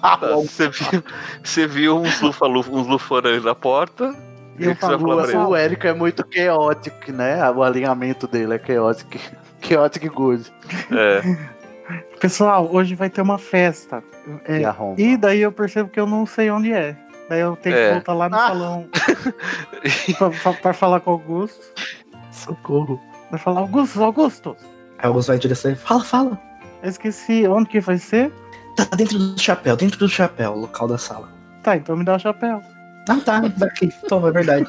Tá, 0.00 0.16
você, 0.34 0.68
viu, 0.68 1.02
você 1.42 1.66
viu 1.66 1.96
uns, 1.98 2.20
lufa, 2.20 2.46
uns 2.46 2.86
luforães 2.86 3.44
na 3.44 3.54
porta. 3.54 4.14
E 4.58 4.64
eu 4.66 4.76
falo, 4.76 4.98
falar 4.98 5.22
pra 5.22 5.32
"Sal- 5.32 5.50
O 5.50 5.56
Érico 5.56 5.86
é 5.86 5.94
muito 5.94 6.24
chaotic, 6.30 7.08
né? 7.08 7.48
O 7.50 7.62
alinhamento 7.62 8.26
dele 8.26 8.54
é 8.54 8.58
chaotic. 8.58 9.20
Chaotic 9.62 10.08
good. 10.12 10.52
É, 10.90 11.22
Pessoal, 12.20 12.68
hoje 12.72 12.96
vai 12.96 13.08
ter 13.08 13.22
uma 13.22 13.38
festa. 13.38 14.02
É, 14.44 14.60
e 14.98 15.16
daí 15.16 15.40
eu 15.40 15.52
percebo 15.52 15.88
que 15.88 16.00
eu 16.00 16.06
não 16.06 16.26
sei 16.26 16.50
onde 16.50 16.72
é. 16.72 16.96
Daí 17.32 17.40
eu 17.40 17.56
tenho 17.56 17.74
que 17.74 17.80
É. 17.80 17.92
voltar 17.94 18.12
lá 18.12 18.28
no 18.28 18.36
Ah. 18.36 18.46
salão 18.48 18.88
pra, 20.18 20.30
pra- 20.30 20.52
pra 20.52 20.72
falar 20.74 21.00
com 21.00 21.12
o 21.12 21.14
Augusto. 21.14 21.64
Socorro. 22.30 23.00
Vai 23.30 23.40
falar, 23.40 23.60
Augusto, 23.60 24.04
Augusto! 24.04 24.54
Aí 24.98 25.06
o 25.06 25.08
Augusto 25.08 25.28
vai 25.28 25.36
em 25.38 25.40
direção 25.40 25.70
ele. 25.70 25.80
Fala, 25.80 26.04
fala. 26.04 26.38
Eu 26.82 26.90
esqueci 26.90 27.46
onde 27.48 27.70
que 27.70 27.80
vai 27.80 27.96
ser. 27.96 28.30
Tá 28.76 28.84
dentro 28.94 29.18
do 29.18 29.40
chapéu, 29.40 29.76
dentro 29.78 29.98
do 29.98 30.10
chapéu, 30.10 30.52
o 30.52 30.58
local 30.60 30.86
da 30.86 30.98
sala. 30.98 31.30
Tá, 31.62 31.74
então 31.74 31.96
me 31.96 32.04
dá 32.04 32.16
o 32.16 32.18
chapéu. 32.18 32.60
Ah, 33.08 33.16
tá. 33.24 33.40
Daqui. 33.56 33.88
Toma, 34.10 34.28
é 34.28 34.32
verdade. 34.32 34.66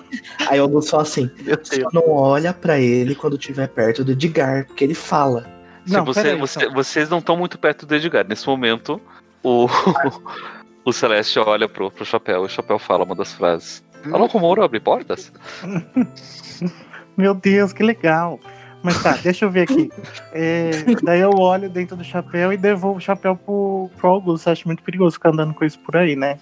Aí 0.47 0.57
o 0.61 0.63
Augusto 0.63 0.91
fala 0.91 1.03
assim: 1.03 1.29
só 1.63 1.89
não 1.91 2.09
olha 2.11 2.53
pra 2.53 2.79
ele 2.79 3.13
quando 3.13 3.35
estiver 3.35 3.67
perto 3.67 4.05
do 4.05 4.13
Edgar, 4.13 4.65
porque 4.67 4.85
ele 4.85 4.95
fala. 4.95 5.45
se 5.85 5.91
Não, 5.91 6.05
você, 6.05 6.21
peraí, 6.21 6.39
você- 6.39 6.59
então. 6.63 6.73
vocês 6.73 7.09
não 7.09 7.17
estão 7.17 7.35
muito 7.35 7.59
perto 7.59 7.85
do 7.85 7.93
Edgar. 7.93 8.25
Nesse 8.25 8.47
momento, 8.47 9.01
o, 9.43 9.67
o 10.85 10.91
Celeste 10.91 11.39
olha 11.39 11.67
pro, 11.67 11.91
pro 11.91 12.05
chapéu 12.05 12.43
e 12.43 12.45
o 12.45 12.49
chapéu 12.49 12.77
fala 12.77 13.03
uma 13.03 13.15
das 13.15 13.33
frases. 13.33 13.83
Alô, 14.11 14.27
Komoro, 14.27 14.63
abre 14.63 14.79
portas? 14.79 15.31
Meu 17.15 17.33
Deus, 17.33 17.71
que 17.71 17.83
legal. 17.83 18.39
Mas 18.81 19.01
tá, 19.01 19.13
deixa 19.23 19.45
eu 19.45 19.49
ver 19.49 19.61
aqui. 19.61 19.89
É, 20.33 20.71
daí 21.03 21.21
eu 21.21 21.31
olho 21.31 21.69
dentro 21.69 21.95
do 21.95 22.03
chapéu 22.03 22.51
e 22.51 22.57
devolvo 22.57 22.97
o 22.97 23.01
chapéu 23.01 23.35
pro, 23.35 23.89
pro 23.97 24.09
Augusto. 24.09 24.49
Acho 24.49 24.67
muito 24.67 24.83
perigoso 24.83 25.13
ficar 25.13 25.29
andando 25.29 25.53
com 25.53 25.63
isso 25.63 25.79
por 25.79 25.95
aí, 25.95 26.17
né? 26.17 26.37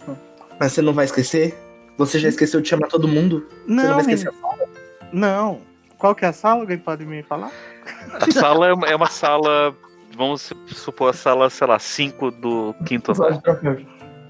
Mas 0.60 0.74
você 0.74 0.82
não 0.82 0.94
vai 0.94 1.06
esquecer? 1.06 1.56
Você 1.98 2.18
já 2.18 2.30
esqueceu 2.30 2.60
de 2.62 2.68
chamar 2.68 2.88
todo 2.88 3.08
mundo? 3.08 3.46
Você 3.48 3.72
não 3.72 3.84
Não, 3.84 3.92
vai 3.92 4.02
esquecer 4.02 4.32
menino, 4.32 4.70
não. 5.14 5.60
Qual 6.00 6.16
que 6.16 6.26
é 6.26 6.30
a 6.30 6.34
sala? 6.34 6.62
Alguém 6.62 6.80
pode 6.80 7.06
me 7.06 7.22
falar? 7.22 7.52
A 8.14 8.32
sala 8.32 8.68
é 8.68 8.74
uma, 8.74 8.88
é 8.88 8.96
uma 8.96 9.10
sala, 9.10 9.76
vamos 10.18 10.52
supor, 10.68 11.12
a 11.12 11.14
sala, 11.14 11.48
sei 11.50 11.68
lá, 11.68 11.78
5 11.78 12.32
do 12.32 12.74
quinto 12.86 13.12
andar. 13.12 13.40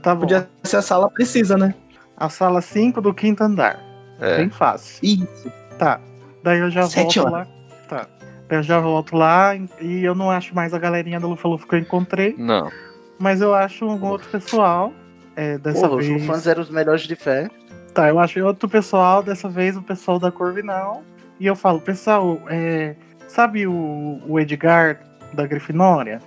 Tá 0.02 0.14
bom. 0.15 0.22
Podia 0.22 0.49
ser 0.64 0.78
a 0.78 0.82
sala 0.82 1.10
precisa, 1.10 1.57
né? 1.57 1.73
A 2.18 2.30
sala 2.30 2.61
5 2.61 3.02
do 3.02 3.14
quinto 3.14 3.44
andar. 3.44 3.80
É. 4.19 4.38
Bem 4.38 4.49
fácil. 4.49 4.99
Isso. 5.03 5.52
Tá. 5.78 5.99
Daí 6.44 6.60
eu 6.60 6.69
já 6.69 6.84
Sete 6.88 7.19
volto 7.19 7.34
horas. 7.34 7.48
lá. 7.48 7.53
Tá. 7.88 8.07
Daí 8.48 8.60
eu 8.60 8.64
já 8.64 8.80
volto 8.80 9.15
lá 9.15 9.56
e 9.80 10.03
eu 10.03 10.14
não 10.14 10.30
acho 10.30 10.53
mais 10.53 10.73
a 10.73 10.80
galerinha 10.80 11.19
do 11.19 11.28
Lufa 11.30 11.48
Lufa 11.48 11.68
que 11.68 11.76
eu 11.76 11.80
encontrei. 11.80 12.36
Não. 12.38 12.72
Mas 13.19 13.41
eu 13.41 13.53
acho 13.53 13.86
um 13.86 14.03
outro 14.03 14.30
pessoal. 14.30 14.94
É, 15.36 15.57
dessa 15.57 15.88
Porra, 15.88 16.02
os 16.02 16.06
vez. 16.07 16.26
fãs 16.26 16.45
eram 16.45 16.61
os 16.61 16.69
melhores 16.69 17.03
de 17.03 17.15
fé. 17.15 17.49
Tá, 17.94 18.10
eu 18.10 18.19
acho 18.19 18.40
outro 18.45 18.68
pessoal, 18.69 19.23
dessa 19.23 19.48
vez 19.49 19.78
o 19.78 19.82
pessoal 19.82 20.19
da 20.19 20.32
Corvinal. 20.32 21.03
E 21.40 21.45
eu 21.45 21.56
falo, 21.56 21.80
pessoal, 21.80 22.40
é, 22.49 22.95
sabe 23.28 23.65
o, 23.65 24.19
o 24.28 24.40
Edgar 24.40 24.99
da 25.34 25.48
Grifinória? 25.48 26.19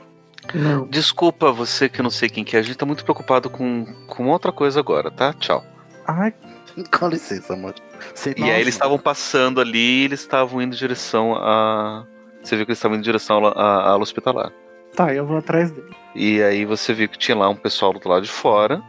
Não. 0.55 0.87
Desculpa 0.87 1.51
você 1.51 1.89
que 1.89 2.01
eu 2.01 2.03
não 2.05 2.11
sei 2.11 2.29
quem 2.29 2.45
que 2.45 2.57
é. 2.57 2.61
A 2.61 2.63
gente 2.63 2.79
tá 2.79 2.87
muito 2.87 3.05
preocupado 3.05 3.51
com, 3.51 3.85
com 4.07 4.29
outra 4.29 4.53
coisa 4.53 4.79
agora, 4.79 5.11
tá? 5.11 5.33
Tchau. 5.33 5.65
Ai, 6.07 6.33
Com 6.91 7.09
licença, 7.09 7.55
amor. 7.55 7.75
Sem 8.15 8.35
E 8.37 8.45
aí 8.45 8.61
eles 8.61 8.75
estavam 8.75 8.99
passando 8.99 9.61
ali 9.61 10.03
e 10.03 10.05
eles 10.05 10.21
estavam 10.21 10.61
indo 10.61 10.75
em 10.75 10.79
direção 10.79 11.35
a. 11.37 12.05
Você 12.43 12.57
viu 12.57 12.67
que 12.67 12.73
eles 12.73 12.79
estavam 12.79 12.97
indo 12.97 13.03
em 13.03 13.05
direção 13.05 13.45
à 13.47 13.51
à 13.51 13.91
ala 13.91 14.03
hospitalar. 14.03 14.53
tá, 14.95 15.15
eu 15.15 15.27
vou 15.27 15.39
atrás 15.39 15.71
dele. 15.71 15.91
E 16.15 16.43
aí 16.43 16.65
você 16.65 16.93
viu 16.93 17.09
que 17.09 17.19
tinha 17.19 17.37
lá 17.37 17.49
um 17.49 17.57
pessoal 17.57 17.93
do 17.93 18.09
lado 18.09 18.23
de 18.23 18.31
fora. 18.31 18.83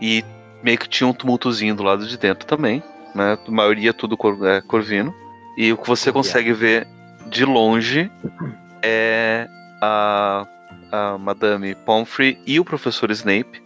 E 0.00 0.24
meio 0.62 0.78
que 0.78 0.88
tinha 0.88 1.08
um 1.08 1.12
tumultozinho 1.12 1.74
do 1.74 1.82
lado 1.82 2.06
de 2.06 2.16
dentro 2.16 2.46
também. 2.46 2.82
Né? 3.14 3.38
A 3.46 3.50
maioria 3.50 3.92
tudo 3.92 4.16
cor, 4.16 4.38
é, 4.46 4.60
corvino. 4.60 5.14
E 5.56 5.72
o 5.72 5.76
que 5.76 5.86
você 5.86 6.12
consegue 6.12 6.52
ver 6.52 6.86
de 7.26 7.44
longe 7.44 8.10
é 8.82 9.46
a, 9.82 10.46
a 10.92 11.16
Madame 11.18 11.74
Pomfrey 11.74 12.38
e 12.46 12.58
o 12.60 12.64
professor 12.64 13.10
Snape 13.10 13.62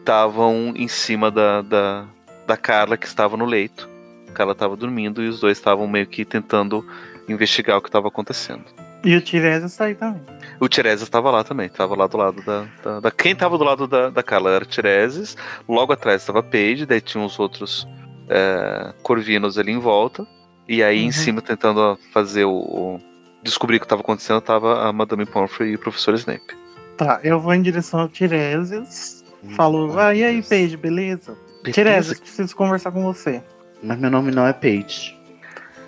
estavam 0.00 0.72
em 0.76 0.88
cima 0.88 1.30
da, 1.30 1.62
da, 1.62 2.04
da 2.46 2.56
Carla 2.56 2.96
que 2.96 3.06
estava 3.06 3.36
no 3.36 3.44
leito. 3.44 3.88
A 4.28 4.32
Carla 4.32 4.52
estava 4.52 4.76
dormindo 4.76 5.22
e 5.22 5.28
os 5.28 5.40
dois 5.40 5.58
estavam 5.58 5.86
meio 5.86 6.06
que 6.06 6.24
tentando 6.24 6.86
investigar 7.28 7.76
o 7.78 7.82
que 7.82 7.88
estava 7.88 8.08
acontecendo. 8.08 8.64
E 9.04 9.14
o 9.14 9.20
Tiresias 9.20 9.76
tá 9.76 9.84
aí 9.84 9.94
também. 9.94 10.20
O 10.58 10.68
Tiresias 10.68 11.02
estava 11.02 11.30
lá 11.30 11.44
também, 11.44 11.66
estava 11.66 11.94
lá 11.96 12.06
do 12.06 12.16
lado 12.16 12.42
da, 12.42 12.66
da, 12.82 13.00
da- 13.00 13.10
Quem 13.10 13.32
estava 13.32 13.56
do 13.56 13.62
lado 13.64 13.86
da, 13.86 14.10
da 14.10 14.22
Carla 14.22 14.50
era 14.50 14.64
o 14.64 14.66
Tiresias, 14.66 15.36
logo 15.68 15.92
atrás 15.92 16.22
estava 16.22 16.42
Paige, 16.42 16.84
daí 16.84 17.00
tinha 17.00 17.24
os 17.24 17.38
outros 17.38 17.86
é, 18.28 18.92
corvinos 19.02 19.56
ali 19.56 19.70
em 19.72 19.78
volta, 19.78 20.26
e 20.68 20.82
aí 20.82 21.00
em 21.00 21.06
Uhum. 21.06 21.12
cima 21.12 21.40
tentando 21.40 21.98
fazer 22.12 22.44
o. 22.44 22.52
o- 22.52 23.07
descobrir 23.42 23.76
o 23.76 23.80
que 23.80 23.86
estava 23.86 24.02
acontecendo, 24.02 24.38
estava 24.38 24.88
a 24.88 24.92
Madame 24.92 25.26
Pomfrey 25.26 25.72
e 25.72 25.74
o 25.74 25.78
professor 25.78 26.14
Snape. 26.14 26.56
Tá, 26.96 27.20
eu 27.22 27.38
vou 27.40 27.54
em 27.54 27.62
direção 27.62 28.00
ao 28.00 28.08
Tiresias. 28.08 29.24
Falo, 29.54 29.96
ah, 29.98 30.14
e 30.14 30.24
aí, 30.24 30.42
Paige, 30.42 30.76
beleza? 30.76 31.36
Beleza. 31.62 31.72
Tiresias, 31.72 32.20
preciso 32.20 32.56
conversar 32.56 32.90
com 32.90 33.02
você. 33.04 33.42
Mas 33.82 33.98
meu 33.98 34.10
nome 34.10 34.32
não 34.32 34.46
é 34.46 34.52
Paige. 34.52 35.16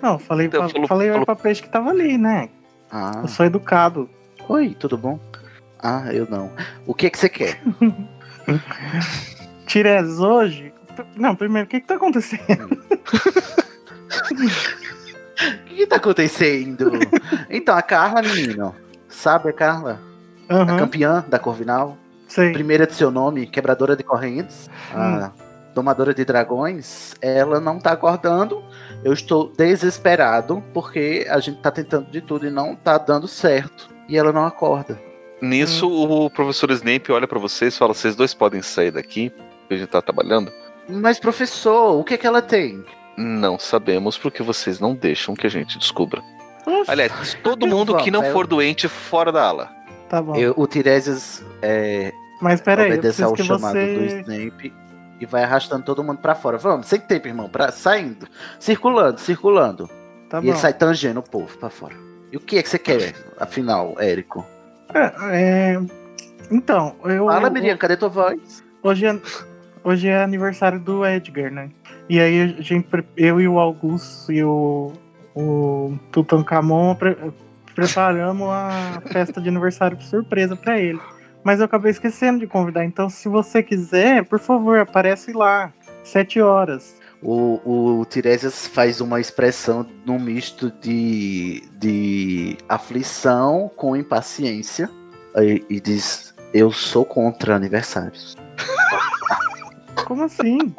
Não, 0.01 0.17
falei, 0.17 0.47
Então, 0.47 0.61
pra, 0.61 0.69
falou- 0.69 0.87
falei 0.87 1.09
falou- 1.11 1.25
pra 1.25 1.35
Paige 1.35 1.61
que 1.61 1.69
tava 1.69 1.89
ali, 1.89 2.17
né? 2.17 2.49
Ah, 2.89 3.11
Eu 3.23 3.27
sou 3.27 3.45
educado. 3.45 4.09
oi, 4.47 4.75
tudo 4.79 4.97
bom? 4.97 5.19
Ah, 5.83 6.13
eu 6.13 6.27
não. 6.29 6.51
O 6.85 6.93
que 6.93 7.09
que 7.09 7.17
você 7.17 7.27
quer? 7.29 7.61
Tiresias, 9.67 10.19
hoje. 10.19 10.73
Não, 11.15 11.35
primeiro, 11.35 11.65
o 11.65 11.69
que 11.69 11.79
que 11.81 11.87
tá 11.87 11.95
acontecendo? 11.95 12.41
O 15.61 15.65
que 15.65 15.75
que 15.75 15.87
tá 15.87 15.95
acontecendo? 15.97 16.91
então, 17.49 17.75
a 17.75 17.81
Carla, 17.81 18.21
menino. 18.21 18.75
Sabe 19.07 19.49
a 19.49 19.53
Carla? 19.53 19.99
A 20.49 20.55
Aham, 20.55 20.77
campeã 20.77 21.25
da 21.27 21.39
Corvinal? 21.39 21.97
sei. 22.27 22.51
Primeira 22.53 22.87
de 22.87 22.93
seu 22.93 23.11
nome, 23.11 23.45
quebradora 23.47 23.95
de 23.95 24.03
correntes. 24.03 24.69
A 24.93 25.31
domadora 25.73 26.13
de 26.13 26.23
dragões. 26.25 27.15
Ela 27.21 27.59
não 27.59 27.79
tá 27.79 27.91
acordando. 27.93 28.63
Eu 29.03 29.13
estou 29.13 29.51
desesperado 29.57 30.63
porque 30.73 31.25
a 31.29 31.39
gente 31.39 31.61
tá 31.61 31.71
tentando 31.71 32.09
de 32.11 32.21
tudo 32.21 32.45
e 32.47 32.49
não 32.51 32.75
tá 32.75 32.97
dando 32.97 33.27
certo. 33.27 33.89
E 34.07 34.17
ela 34.17 34.31
não 34.31 34.45
acorda. 34.45 34.99
Nisso, 35.41 35.89
o 35.89 36.29
professor 36.29 36.69
Snape 36.71 37.11
olha 37.11 37.27
pra 37.27 37.39
vocês 37.39 37.73
e 37.73 37.77
fala: 37.77 37.93
vocês 37.93 38.15
dois 38.15 38.33
podem 38.33 38.61
sair 38.61 38.91
daqui, 38.91 39.31
a 39.69 39.73
gente 39.73 39.87
tá 39.87 40.01
trabalhando. 40.01 40.51
Mas, 40.87 41.19
professor, 41.19 41.97
o 41.97 42.03
que, 42.03 42.17
que 42.17 42.27
ela 42.27 42.41
tem? 42.41 42.83
Não 43.17 43.59
sabemos 43.59 44.17
porque 44.17 44.41
vocês 44.41 44.79
não 44.79 44.95
deixam 44.95 45.35
que 45.35 45.45
a 45.45 45.49
gente 45.49 45.77
descubra. 45.77 46.21
Oxe, 46.65 46.89
Aliás, 46.91 47.37
todo 47.43 47.67
mundo 47.67 47.97
que 47.97 48.11
não 48.11 48.23
for 48.31 48.45
doente 48.47 48.87
fora 48.87 49.31
da 49.31 49.43
ala. 49.43 49.71
tá 50.09 50.21
bom. 50.21 50.35
Eu- 50.35 50.53
o 50.57 50.67
Tiresias 50.67 51.43
é, 51.61 52.11
Mas 52.41 52.61
peraí, 52.61 52.85
eu 52.87 52.93
obedece 52.93 53.23
preciso 53.23 53.27
ao 53.29 53.33
que 53.33 53.43
chamado 53.43 53.73
do 53.73 54.09
você. 54.09 54.19
Snape 54.21 54.73
e 55.19 55.25
vai 55.25 55.43
arrastando 55.43 55.83
todo 55.83 56.03
mundo 56.03 56.17
pra 56.19 56.33
fora. 56.35 56.57
Vamos, 56.57 56.87
sem 56.87 56.99
tempo, 56.99 57.27
irmão, 57.27 57.47
pra, 57.49 57.71
saindo, 57.71 58.27
circulando, 58.59 59.19
circulando. 59.19 59.89
Tá 60.29 60.37
e 60.39 60.41
bom. 60.41 60.47
ele 60.49 60.57
sai 60.57 60.73
tangendo 60.73 61.19
o 61.19 61.23
povo 61.23 61.57
pra 61.57 61.69
fora. 61.69 61.95
E 62.31 62.37
o 62.37 62.39
que 62.39 62.57
é 62.57 62.63
que 62.63 62.69
você 62.69 62.79
quer, 62.79 63.13
afinal, 63.39 63.95
Érico? 63.99 64.45
É, 64.93 65.11
é, 65.73 65.79
Então, 66.49 66.95
eu. 67.05 67.27
Fala, 67.27 67.49
Miriam, 67.49 67.75
cadê 67.77 67.95
tua 67.97 68.09
voz? 68.09 68.63
Hoje 68.83 69.05
é, 69.05 69.19
hoje 69.83 70.07
é 70.07 70.23
aniversário 70.23 70.79
do 70.79 71.05
Edgar, 71.05 71.51
né? 71.51 71.69
E 72.09 72.19
aí 72.19 72.55
a 72.57 72.61
gente, 72.61 72.87
eu 73.15 73.39
e 73.39 73.47
o 73.47 73.59
Augusto 73.59 74.31
e 74.31 74.43
o, 74.43 74.91
o 75.35 75.97
Tutankhamon 76.11 76.95
pre- 76.95 77.17
preparamos 77.73 78.47
a 78.49 79.01
festa 79.11 79.39
de 79.41 79.49
aniversário 79.49 80.01
surpresa 80.01 80.55
pra 80.55 80.79
ele. 80.79 80.99
Mas 81.43 81.59
eu 81.59 81.65
acabei 81.65 81.89
esquecendo 81.91 82.39
de 82.39 82.47
convidar. 82.47 82.85
Então, 82.85 83.09
se 83.09 83.27
você 83.27 83.63
quiser, 83.63 84.23
por 84.25 84.39
favor, 84.39 84.77
aparece 84.79 85.31
lá. 85.33 85.71
Sete 86.03 86.39
horas. 86.39 86.99
O, 87.21 87.99
o 87.99 88.05
Tiresias 88.05 88.67
faz 88.67 88.99
uma 89.01 89.19
expressão 89.19 89.85
num 90.05 90.19
misto 90.19 90.71
de, 90.81 91.63
de 91.77 92.57
aflição 92.67 93.69
com 93.75 93.95
impaciência 93.95 94.89
e, 95.37 95.63
e 95.69 95.79
diz: 95.79 96.33
Eu 96.53 96.71
sou 96.71 97.05
contra 97.05 97.55
aniversários. 97.55 98.35
Como 100.05 100.23
assim? 100.23 100.73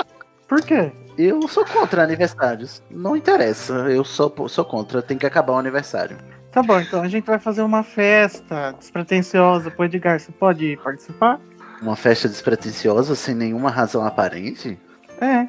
Por 0.49 0.63
quê? 0.63 0.93
Eu 1.17 1.47
sou 1.49 1.65
contra 1.65 2.03
aniversários. 2.03 2.83
Não 2.91 3.17
interessa, 3.17 3.75
eu 3.91 4.05
sou, 4.05 4.33
sou 4.49 4.65
contra. 4.65 5.03
Tem 5.03 5.19
que 5.19 5.27
acabar 5.27 5.53
o 5.53 5.59
aniversário. 5.59 6.17
Tá 6.51 6.63
bom, 6.63 6.79
então 6.81 7.03
a 7.03 7.09
gente 7.09 7.25
vai 7.25 7.39
fazer 7.39 7.63
uma 7.63 7.83
festa 7.83 8.73
despretensiosa 8.79 9.71
pro 9.71 9.87
Edgar. 9.87 10.21
Você 10.21 10.33
pode 10.33 10.79
participar? 10.85 11.41
Uma 11.81 11.97
festa 11.97 12.29
despretensiosa 12.29 13.15
sem 13.15 13.35
nenhuma 13.35 13.71
razão 13.71 14.07
aparente? 14.07 14.79
É. 15.21 15.49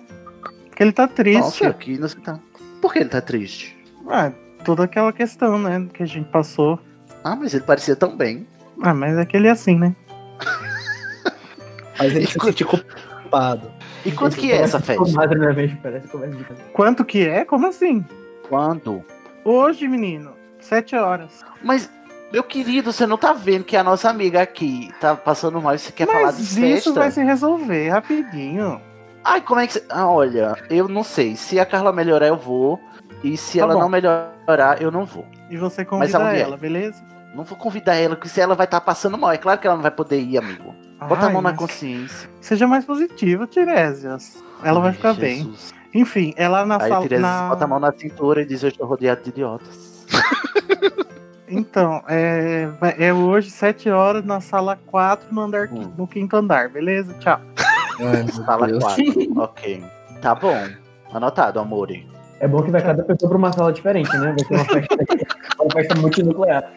Porque 0.70 0.82
ele 0.82 0.94
tá 0.94 1.08
triste. 1.08 1.41
Nossa, 1.41 1.68
aqui 1.68 1.98
não 1.98 2.08
tá. 2.08 2.40
Por 2.82 2.94
que 2.94 3.00
ele 3.00 3.10
tá 3.10 3.22
triste? 3.22 3.78
Ah, 4.10 4.32
toda 4.64 4.86
aquela 4.86 5.14
questão, 5.14 5.60
né, 5.60 5.88
que 5.94 6.04
a 6.04 6.06
gente 6.06 6.30
passou. 6.30 6.80
Ah, 7.24 7.36
mas 7.36 7.54
ele 7.54 7.64
parecia 7.64 7.95
tão 7.95 8.16
bem. 8.16 8.48
Ah, 8.82 8.94
mas 8.94 9.18
é 9.18 9.26
que 9.26 9.38
ele 9.38 9.48
é 9.48 9.52
assim, 9.52 9.78
né? 9.78 9.95
Mas 12.00 12.16
ele 12.16 12.26
se 12.26 12.40
sentiu 12.40 12.68
E 14.05 14.11
quanto 14.11 14.35
que 14.38 14.51
é 14.51 14.57
essa 14.57 14.80
festa? 14.80 15.03
Casa. 15.03 16.64
Quanto 16.73 17.05
que 17.05 17.27
é? 17.27 17.45
Como 17.45 17.68
assim? 17.68 18.05
Quando? 18.49 19.03
Hoje, 19.43 19.88
menino, 19.88 20.31
sete 20.60 20.95
horas. 20.95 21.43
Mas, 21.61 21.89
meu 22.31 22.43
querido, 22.43 22.91
você 22.91 23.05
não 23.05 23.18
tá 23.18 23.34
vendo 23.34 23.64
que 23.64 23.76
a 23.76 23.84
nossa 23.84 24.10
amiga 24.10 24.41
aqui 24.41 24.91
tá 24.99 25.15
passando 25.15 25.61
mal 25.61 25.76
e 25.76 25.80
você 25.80 25.91
quer 25.91 26.05
falar 26.07 26.31
de 26.31 26.38
mas 26.39 26.53
festa? 26.55 26.77
isso 26.89 26.93
vai 26.93 27.11
se 27.11 27.23
resolver 27.23 27.89
rapidinho. 27.89 28.80
Ai, 29.23 29.39
como 29.41 29.61
é 29.61 29.68
que 29.68 29.73
você... 29.73 29.84
Ah, 29.89 30.07
olha, 30.10 30.55
eu 30.69 30.88
não 30.88 31.03
sei. 31.03 31.35
Se 31.35 31.60
a 31.60 31.65
Carla 31.65 31.93
melhorar, 31.93 32.27
eu 32.27 32.38
vou. 32.38 32.80
E 33.23 33.38
se 33.38 33.57
Tá 33.57 33.64
ela 33.64 33.73
bom. 33.73 33.80
não 33.81 33.89
melhorar, 33.89 34.81
eu 34.81 34.91
não 34.91 35.05
vou. 35.05 35.26
E 35.49 35.55
você 35.55 35.81
Mas 35.81 35.89
convida 35.89 36.18
aonde 36.18 36.35
é? 36.38 36.41
ela, 36.41 36.57
beleza? 36.57 37.01
Não 37.34 37.43
vou 37.45 37.57
convidar 37.57 37.95
ela, 37.95 38.15
porque 38.15 38.27
se 38.30 38.41
ela 38.41 38.53
vai 38.53 38.65
estar 38.65 38.81
passando 38.81 39.18
mal. 39.18 39.31
É 39.31 39.38
claro 39.38 39.60
que 39.60 39.65
ela 39.65 39.76
não 39.77 39.81
vai 39.81 39.91
poder 39.91 40.19
ir, 40.19 40.38
amigo. 40.38 40.76
Bota 41.08 41.24
a 41.24 41.28
Ai, 41.28 41.34
mão 41.34 41.42
na 41.42 41.54
consciência. 41.54 42.30
Seja 42.42 42.68
mais 42.68 42.86
positivo, 42.86 43.46
Tiresias. 43.48 44.44
Ela 44.64 44.80
vai 44.80 44.90
Ai, 44.90 44.96
ficar 44.96 45.14
bem. 45.14 45.38
Jesus. 45.44 45.74
Enfim, 45.94 46.34
ela 46.36 46.66
na 46.66 46.82
Aí 46.82 46.90
sala. 46.90 47.04
Tiresias 47.04 47.22
na- 47.22 47.50
bota 47.50 47.64
a 47.64 47.68
mão 47.68 47.80
na 47.80 47.92
cintura 47.92 48.42
e 48.42 48.46
diz: 48.46 48.64
Eu 48.64 48.70
estou 48.70 48.88
rodeado 48.88 49.22
de 49.24 49.30
idiotas. 49.30 50.06
Então, 51.48 52.02
é, 52.08 52.68
vai- 52.80 52.96
é 52.98 53.14
hoje, 53.14 53.52
sete 53.52 53.88
horas, 53.90 54.24
na 54.26 54.42
sala 54.42 54.80
4, 54.88 55.28
no, 55.32 55.42
andar, 55.42 55.70
Hum. 55.72 55.92
no 55.96 56.08
quinto 56.08 56.36
andar, 56.36 56.70
beleza? 56.70 57.14
Tchau. 57.20 57.40
Ai, 58.00 58.28
Sala 58.32 58.66
Deus. 58.68 58.84
4. 58.84 59.40
ok. 59.40 59.84
Tá 60.22 60.34
bom. 60.34 60.58
Anotado, 61.14 61.60
amore. 61.60 62.08
É 62.40 62.48
bom 62.48 62.64
que 62.64 62.72
vai 62.72 62.82
cada 62.82 63.04
pessoa 63.04 63.30
pra 63.30 63.38
uma 63.38 63.54
sala 63.54 63.72
diferente, 63.72 64.12
né? 64.18 64.34
Vai 64.36 64.40
ser 64.40 64.54
uma 64.56 64.66
festa, 64.66 64.96
uma 65.62 65.72
festa 65.72 65.96
multinuclear. 65.96 66.72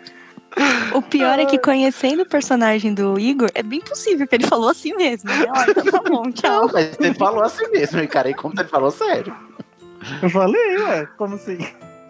O 0.94 1.02
pior 1.02 1.38
é 1.38 1.44
que 1.44 1.58
conhecendo 1.58 2.22
o 2.22 2.28
personagem 2.28 2.94
do 2.94 3.18
Igor, 3.18 3.50
é 3.54 3.62
bem 3.62 3.80
possível 3.80 4.26
que 4.26 4.34
ele 4.34 4.46
falou 4.46 4.70
assim 4.70 4.94
mesmo. 4.94 5.28
Né? 5.28 5.46
Ó, 5.48 5.70
então 5.70 5.84
tá 5.84 6.02
bom, 6.08 6.30
tchau. 6.32 6.66
Não, 6.66 6.72
mas 6.72 6.98
ele 6.98 7.14
falou 7.14 7.42
assim 7.42 7.68
mesmo, 7.70 7.98
eu 7.98 8.04
encarei 8.04 8.32
como 8.32 8.54
ele 8.58 8.68
falou 8.68 8.90
sério. 8.90 9.34
Eu 10.22 10.30
falei, 10.30 10.78
ué, 10.78 11.06
como 11.18 11.34
assim? 11.34 11.58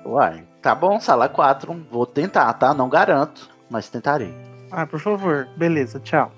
Uai, 0.05 0.45
tá 0.63 0.75
bom, 0.75 1.01
sala 1.01 1.29
4. 1.29 1.87
Vou 1.91 2.07
tentar, 2.07 2.53
tá? 2.55 2.73
Não 2.73 2.89
garanto, 2.89 3.51
mas 3.69 3.89
tentarei. 3.89 4.33
Ah, 4.71 4.87
por 4.87 5.01
favor, 5.01 5.49
beleza, 5.57 5.99
tchau. 6.01 6.33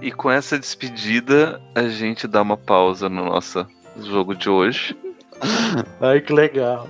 E 0.00 0.12
com 0.12 0.30
essa 0.30 0.58
despedida, 0.58 1.60
a 1.74 1.88
gente 1.88 2.26
dá 2.26 2.42
uma 2.42 2.56
pausa 2.56 3.08
no 3.08 3.24
nosso 3.24 3.66
jogo 3.96 4.34
de 4.34 4.48
hoje. 4.48 4.96
Ai, 6.00 6.20
que 6.20 6.32
legal. 6.32 6.86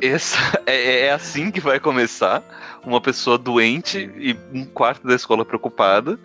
Essa, 0.00 0.38
é, 0.66 1.06
é 1.06 1.12
assim 1.12 1.50
que 1.50 1.60
vai 1.60 1.80
começar. 1.80 2.42
Uma 2.84 3.00
pessoa 3.00 3.36
doente 3.38 4.10
e 4.16 4.36
um 4.52 4.64
quarto 4.64 5.06
da 5.06 5.14
escola 5.14 5.44
preocupada. 5.44 6.18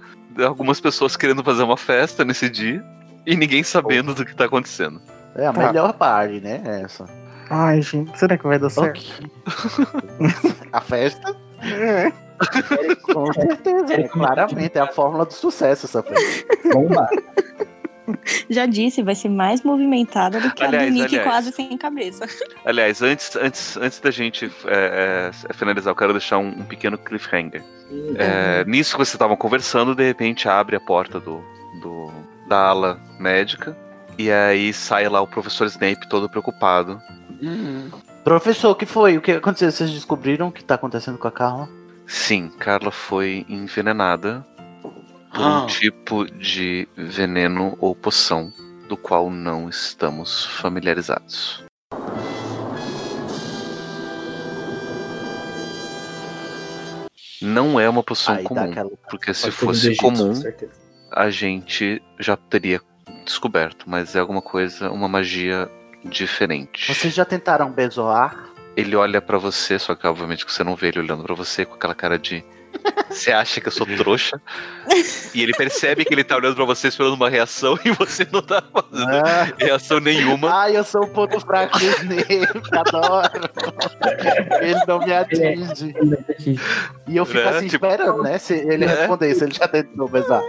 Algumas 0.46 0.80
pessoas 0.80 1.16
querendo 1.16 1.44
fazer 1.44 1.64
uma 1.64 1.78
festa 1.78 2.24
nesse 2.26 2.50
dia. 2.50 2.84
E 3.26 3.36
ninguém 3.36 3.64
sabendo 3.64 4.14
do 4.14 4.26
que 4.26 4.36
tá 4.36 4.46
acontecendo. 4.46 5.02
É 5.36 5.46
a 5.48 5.54
Tá. 5.54 5.68
melhor 5.68 5.94
parte, 5.94 6.40
né? 6.42 6.62
Essa. 6.84 7.06
Ai, 7.50 7.82
gente, 7.82 8.18
será 8.18 8.38
que 8.38 8.46
vai 8.48 8.58
dar 8.60 8.70
certo? 8.70 9.00
Ok. 9.00 9.32
a 10.72 10.82
festa? 10.82 11.36
É. 11.62 12.12
Com 13.14 13.32
certeza. 13.32 13.94
é, 13.94 14.08
claramente, 14.08 14.78
é 14.78 14.82
a 14.82 14.88
fórmula 14.88 15.26
do 15.26 15.34
sucesso 15.34 15.86
essa 15.86 16.04
festa. 16.04 16.46
Bomba. 16.74 17.08
Já 18.50 18.66
disse, 18.66 19.02
vai 19.02 19.16
ser 19.16 19.30
mais 19.30 19.62
movimentada 19.64 20.40
do 20.40 20.52
que 20.54 20.64
a 20.64 20.68
Aliás, 20.68 20.88
do 20.88 20.94
Nick 20.94 21.06
aliás. 21.16 21.24
quase 21.24 21.52
sem 21.52 21.78
cabeça. 21.78 22.26
Aliás, 22.66 23.02
antes, 23.02 23.36
antes, 23.36 23.78
antes 23.78 24.00
da 24.00 24.12
gente 24.12 24.52
é, 24.66 25.32
é, 25.50 25.54
finalizar, 25.54 25.92
eu 25.92 25.96
quero 25.96 26.14
deixar 26.14 26.38
um, 26.38 26.50
um 26.50 26.64
pequeno 26.64 26.98
cliffhanger. 26.98 27.64
É, 28.18 28.64
nisso 28.66 28.92
que 28.92 28.98
vocês 28.98 29.14
estavam 29.14 29.36
conversando, 29.38 29.94
de 29.96 30.04
repente 30.06 30.48
abre 30.50 30.76
a 30.76 30.80
porta 30.80 31.20
do, 31.20 31.44
do- 31.82 32.12
da 32.48 32.58
ala 32.60 33.00
médica. 33.20 33.78
E 34.18 34.32
aí 34.32 34.74
sai 34.74 35.08
lá 35.10 35.22
o 35.22 35.28
professor 35.28 35.66
Snape 35.68 36.08
todo 36.10 36.30
preocupado. 36.30 37.02
Professor, 38.24 38.72
o 38.72 38.76
que 38.76 38.86
foi? 38.86 39.18
O 39.18 39.22
que 39.22 39.32
aconteceu? 39.34 39.72
Vocês 39.72 39.92
descobriram 39.92 40.48
o 40.48 40.52
que 40.52 40.64
tá 40.64 40.76
acontecendo 40.76 41.18
com 41.18 41.28
a 41.28 41.32
Carla? 41.32 41.68
Sim, 42.06 42.50
Carla 42.60 42.92
foi 42.92 43.46
envenenada 43.50 44.46
por 45.34 45.41
Ah. 45.41 45.64
um 45.64 45.68
tipo 45.68 46.26
de 46.26 46.88
veneno 46.95 47.76
ou 47.80 47.95
poção 47.95 48.51
do 48.88 48.95
qual 48.95 49.30
não 49.30 49.68
estamos 49.69 50.45
familiarizados. 50.45 51.64
Não 57.41 57.80
é 57.80 57.89
uma 57.89 58.03
poção 58.03 58.35
Aí 58.35 58.43
comum, 58.43 58.64
aquela. 58.72 58.89
porque 59.10 59.34
se 59.34 59.51
fosse 59.51 59.88
Egito, 59.88 60.01
comum, 60.01 60.34
a 61.11 61.30
gente 61.30 62.01
já 62.19 62.38
teria 62.38 62.81
descoberto, 63.26 63.89
mas 63.89 64.15
é 64.15 64.19
alguma 64.19 64.41
coisa, 64.41 64.89
uma 64.89 65.07
magia 65.10 65.69
diferente. 66.05 66.93
Vocês 66.93 67.14
já 67.14 67.26
tentaram 67.26 67.69
bezoar? 67.69 68.49
Ele 68.76 68.95
olha 68.95 69.22
pra 69.22 69.38
você, 69.38 69.77
só 69.77 69.93
que 69.93 70.07
obviamente 70.07 70.45
que 70.45 70.51
você 70.53 70.64
não 70.64 70.76
vê 70.76 70.88
ele 70.88 70.99
olhando 70.99 71.23
pra 71.23 71.35
você 71.35 71.65
com 71.65 71.76
aquela 71.76 71.93
cara 71.93 72.18
de 72.18 72.43
você 73.10 73.32
acha 73.32 73.62
que 73.62 73.68
eu 73.68 73.72
sou 73.72 73.86
trouxa? 73.86 74.41
e 75.34 75.41
ele 75.41 75.54
percebe 75.54 76.04
que 76.06 76.14
ele 76.14 76.24
tá 76.24 76.36
olhando 76.36 76.56
pra 76.56 76.66
você 76.66 76.88
esperando 76.88 77.14
uma 77.14 77.30
reação 77.30 77.78
e 77.86 77.91
você 77.91 78.28
não 78.32 78.41
tá 78.41 78.62
fazendo 78.62 79.10
Ah, 79.26 79.52
reação 79.58 80.00
nenhuma. 80.00 80.50
Ai, 80.54 80.76
eu 80.78 80.84
sou 80.84 81.04
um 81.06 81.10
ponto 81.10 81.40
fraco 81.40 81.78
do 81.80 81.86
Snape, 81.86 82.48
adoro. 82.72 83.30
Ele 84.62 84.80
não 84.88 85.00
me 85.00 85.14
atinge. 85.14 85.95
E 87.08 87.16
eu 87.18 87.26
fico 87.26 87.40
Né? 87.50 87.58
assim 87.58 87.68
Tipo- 87.68 87.86
esperando, 87.86 88.24
né? 88.24 88.38
Se 88.38 88.54
ele 88.54 88.86
Né? 88.86 88.94
responder, 88.95 89.34
se 89.36 89.44
ele 89.44 89.54
já 89.54 89.68
tentou 89.68 90.08
besar. 90.08 90.41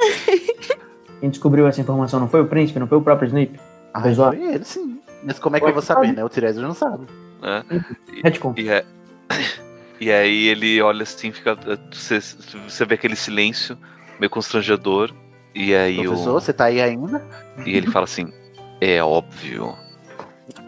Quem 1.21 1.31
descobriu 1.31 1.67
essa 1.67 1.81
informação 1.81 2.21
não 2.21 2.29
foi 2.29 2.41
o 2.43 2.47
príncipe, 2.47 2.79
não 2.79 2.87
foi 2.87 2.99
o 2.99 3.03
próprio 3.03 3.27
Snape? 3.29 3.59
Ah, 3.93 4.01
foi 4.15 4.43
ele, 4.43 4.65
sim. 4.65 5.01
Mas 5.23 5.39
como 5.39 5.57
é 5.57 5.61
que 5.61 5.67
eu 5.67 5.73
vou 5.73 5.81
saber, 5.83 6.13
né? 6.13 6.23
O 6.25 6.29
Tiresias 6.29 6.63
não 6.63 6.75
sabe. 6.75 7.07
né? 7.41 7.65
Retcon. 8.23 8.53
E, 8.57 8.69
é- 8.69 8.85
e 10.05 10.13
aí 10.13 10.49
ele 10.49 10.83
olha 10.83 11.03
assim, 11.05 11.33
fica. 11.33 11.57
Você, 11.91 12.21
você 12.21 12.85
vê 12.85 12.95
aquele 12.95 13.17
silêncio 13.17 13.79
meio 14.21 14.29
constrangedor. 14.29 15.11
E 15.55 15.75
aí 15.75 15.97
Professor, 16.05 16.29
o, 16.29 16.41
você 16.41 16.53
tá 16.53 16.67
aí 16.67 16.83
ainda? 16.83 17.27
e 17.65 17.75
ele 17.75 17.91
fala 17.91 18.05
assim: 18.05 18.31
É 18.83 19.03
óbvio. 19.03 19.75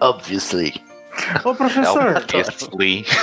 Obviously. 0.00 0.72
Ô, 1.44 1.54
professor, 1.54 2.16
Obviously. 2.16 3.04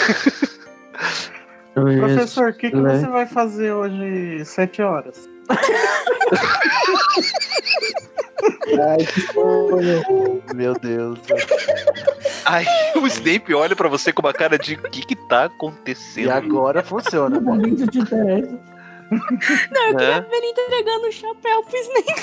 Professor, 1.73 2.49
o 2.49 2.53
que, 2.53 2.69
que 2.69 2.80
você 2.80 3.07
vai 3.07 3.26
fazer 3.26 3.72
hoje 3.72 4.45
sete 4.45 4.84
horas? 4.84 5.27
Ai, 8.88 8.98
que. 8.98 10.53
Meu 10.53 10.76
Deus. 10.76 11.18
Aí 12.45 12.65
o 12.95 13.07
Snape 13.07 13.53
olha 13.53 13.75
pra 13.75 13.87
você 13.89 14.11
com 14.11 14.21
uma 14.21 14.33
cara 14.33 14.57
de 14.57 14.75
o 14.75 14.81
que 14.89 15.05
que 15.05 15.15
tá 15.15 15.43
E 15.43 15.45
acontecendo? 15.47 16.31
agora 16.31 16.83
funciona, 16.83 17.39
né? 17.39 17.41
momento 17.41 17.87
te 17.87 17.99
interessa. 17.99 18.59
Não, 19.71 19.87
eu 19.89 19.97
queria 19.97 20.15
É. 20.15 20.21
ver 20.21 20.35
ele 20.35 20.47
entregando 20.47 21.07
o 21.07 21.11
chapéu 21.11 21.63
pro 21.63 21.77
Snape. 21.77 22.13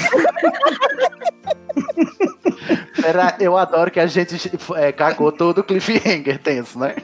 Era, 3.04 3.36
eu 3.40 3.56
adoro 3.56 3.90
que 3.90 4.00
a 4.00 4.06
gente 4.06 4.50
é, 4.76 4.90
cagou 4.92 5.30
todo 5.32 5.58
o 5.58 5.64
cliffhanger 5.64 6.38
tenso, 6.38 6.78
né? 6.78 6.96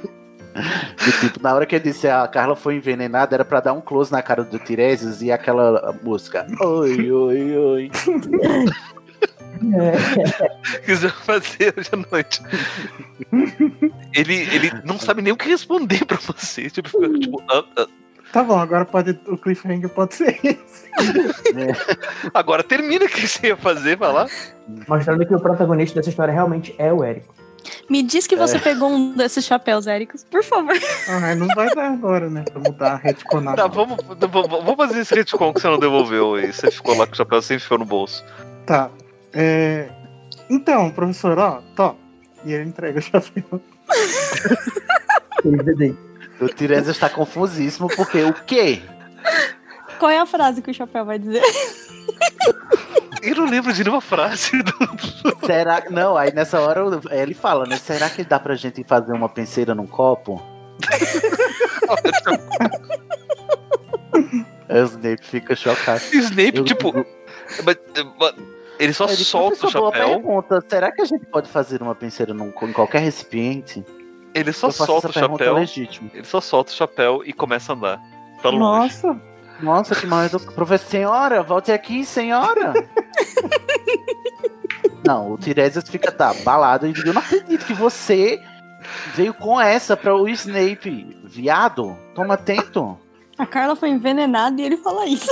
E, 1.07 1.13
tipo, 1.21 1.41
na 1.43 1.55
hora 1.55 1.67
que 1.67 1.75
ele 1.77 1.85
disse 1.85 2.09
a 2.09 2.27
Carla 2.27 2.57
foi 2.57 2.77
envenenada, 2.77 3.35
era 3.37 3.45
pra 3.45 3.61
dar 3.61 3.75
um 3.75 3.81
close 3.81 4.11
na 4.11 4.23
cara 4.23 4.43
do 4.43 4.59
Tiresias 4.59 5.21
e 5.23 5.31
aquela 5.31 5.95
música. 6.03 6.47
Oi, 6.61 7.13
oi, 7.13 7.57
oi. 7.57 7.91
É. 10.77 10.79
quiser 10.81 11.11
fazer 11.13 11.75
hoje 11.77 11.91
à 11.93 11.97
noite. 12.11 12.43
ele, 14.15 14.35
ele 14.55 14.73
não 14.85 14.99
sabe 14.99 15.23
nem 15.23 15.33
o 15.33 15.37
que 15.37 15.49
responder 15.49 16.05
pra 16.05 16.19
você. 16.19 16.71
Tipo, 16.71 16.89
fica, 16.89 17.09
tipo, 17.19 17.43
ah, 17.51 17.65
ah. 17.77 17.87
Tá 18.33 18.43
bom, 18.43 18.59
agora 18.59 18.85
pode, 18.85 19.19
o 19.29 19.39
cliffhanger 19.39 19.89
pode 19.89 20.15
ser 20.15 20.39
esse. 20.45 20.85
agora 22.35 22.63
termina 22.63 23.05
o 23.05 23.09
que 23.09 23.27
você 23.27 23.49
ia 23.49 23.57
fazer, 23.57 23.97
vai 23.97 24.13
lá. 24.13 24.27
Mostrando 24.89 25.25
que 25.27 25.35
o 25.35 25.41
protagonista 25.41 25.97
dessa 26.01 26.11
história 26.11 26.35
realmente 26.35 26.75
é 26.79 26.93
o 26.93 27.03
Érico. 27.05 27.35
Me 27.89 28.03
diz 28.03 28.27
que 28.27 28.35
É. 28.35 28.39
você 28.39 28.59
pegou 28.59 28.91
um 28.91 29.15
desses 29.17 29.45
chapéus, 29.45 29.87
Éricos, 29.87 30.25
por 30.25 30.43
favor. 30.43 30.75
Ah, 31.09 31.35
não 31.35 31.47
vai 31.49 31.73
dar 31.75 31.93
agora, 31.93 32.29
né? 32.29 32.43
Pra 32.43 32.61
mudar 32.61 32.93
a 32.93 32.97
retconada. 32.97 33.57
Tá, 33.57 33.67
vamos, 33.69 33.97
vamos 34.05 34.77
fazer 34.77 35.01
esse 35.01 35.15
retcon 35.15 35.53
que 35.53 35.61
você 35.61 35.69
não 35.69 35.79
devolveu 35.79 36.35
aí. 36.35 36.53
Você 36.53 36.71
ficou 36.71 36.97
lá 36.97 37.07
com 37.07 37.13
o 37.13 37.17
chapéu 37.17 37.41
sem 37.43 37.57
enfiou 37.57 37.79
no 37.79 37.85
bolso. 37.85 38.25
Tá. 38.67 38.91
É... 39.33 39.89
Então, 40.49 40.91
professor, 40.91 41.39
ó, 41.39 41.61
tó. 41.75 41.97
E 42.45 42.53
ele 42.53 42.69
entrega 42.69 42.99
o 43.01 43.03
chapéu. 43.03 43.61
O 46.41 46.49
Tiresias 46.49 46.97
está 46.97 47.09
confusíssimo 47.09 47.89
porque 47.95 48.23
o 48.23 48.33
quê? 48.33 48.83
Qual 49.99 50.11
é 50.11 50.19
a 50.19 50.27
frase 50.27 50.63
que 50.63 50.71
o 50.71 50.75
chapéu 50.75 51.05
vai 51.05 51.19
dizer? 51.19 51.43
Eu 53.23 53.35
não 53.37 53.47
lembro 53.47 53.73
de 53.73 53.83
nenhuma 53.83 54.01
frase. 54.01 54.63
do- 54.63 55.47
Será 55.47 55.83
Não, 55.91 56.17
aí 56.17 56.33
nessa 56.33 56.61
hora 56.61 56.83
ele 57.11 57.35
fala, 57.35 57.67
né? 57.67 57.77
Será 57.77 58.09
que 58.11 58.23
dá 58.23 58.39
pra 58.39 58.55
gente 58.55 58.85
fazer 58.85 59.13
uma 59.13 59.29
penseira 59.29 59.75
num 59.75 59.87
copo? 59.87 60.41
O 64.69 64.85
Snape 64.85 65.25
fica 65.25 65.55
chocado. 65.55 66.03
Snape, 66.13 66.59
Eu- 66.59 66.65
tipo. 66.65 66.93
mas- 67.65 67.77
mas 68.19 68.35
ele 68.79 68.93
só 68.93 69.05
Ele, 69.07 69.17
solta 69.17 69.55
o 69.55 69.59
"Professor, 69.59 69.81
boa 69.81 69.93
chapéu. 69.93 70.09
pergunta. 70.21 70.65
Será 70.69 70.93
que 70.93 71.03
a 71.03 71.05
gente 71.05 71.27
pode 71.27 71.49
fazer 71.49 71.83
uma 71.83 71.95
penseira 71.95 72.35
num, 72.35 72.53
em 72.63 72.73
qualquer 72.73 73.01
recipiente? 73.01 73.85
Ele 74.35 74.53
só 74.53 74.71
solta 74.71 75.09
o 75.09 75.13
chapéu. 75.13 75.55
legítima. 75.55 76.11
Ele 76.13 76.25
só 76.25 76.41
solta 76.41 76.71
o 76.71 76.75
chapéu 76.75 77.23
e 77.25 77.33
começa 77.33 77.73
a 77.73 77.77
andar. 77.77 78.01
Pra 78.43 78.51
longe. 78.51 78.61
Nossa, 78.61 79.21
Nossa, 79.61 79.95
que 79.95 80.07
mal 80.07 80.25
educado. 80.25 80.53
Professor, 80.53 80.87
senhora, 80.91 81.43
volte 81.43 81.73
aqui, 81.73 82.05
senhora. 82.05 82.75
não, 85.07 85.33
o 85.33 85.39
Tiresias 85.39 85.89
fica, 85.89 86.11
tá, 86.13 86.35
balado 86.45 86.87
e 86.87 86.93
diz, 86.93 87.05
eu 87.05 87.15
não 87.15 87.23
acredito 87.23 87.65
que 87.65 87.73
você 87.75 88.41
veio 89.15 89.33
com 89.33 89.59
essa 89.61 89.97
para 89.97 90.15
o 90.15 90.29
Snape. 90.29 91.17
Viado, 91.25 91.97
toma 92.15 92.35
atento. 92.35 92.99
A 93.39 93.47
Carla 93.47 93.77
foi 93.77 93.89
envenenada 93.91 94.61
e 94.61 94.65
ele 94.65 94.77
fala 94.77 95.07
isso. 95.07 95.31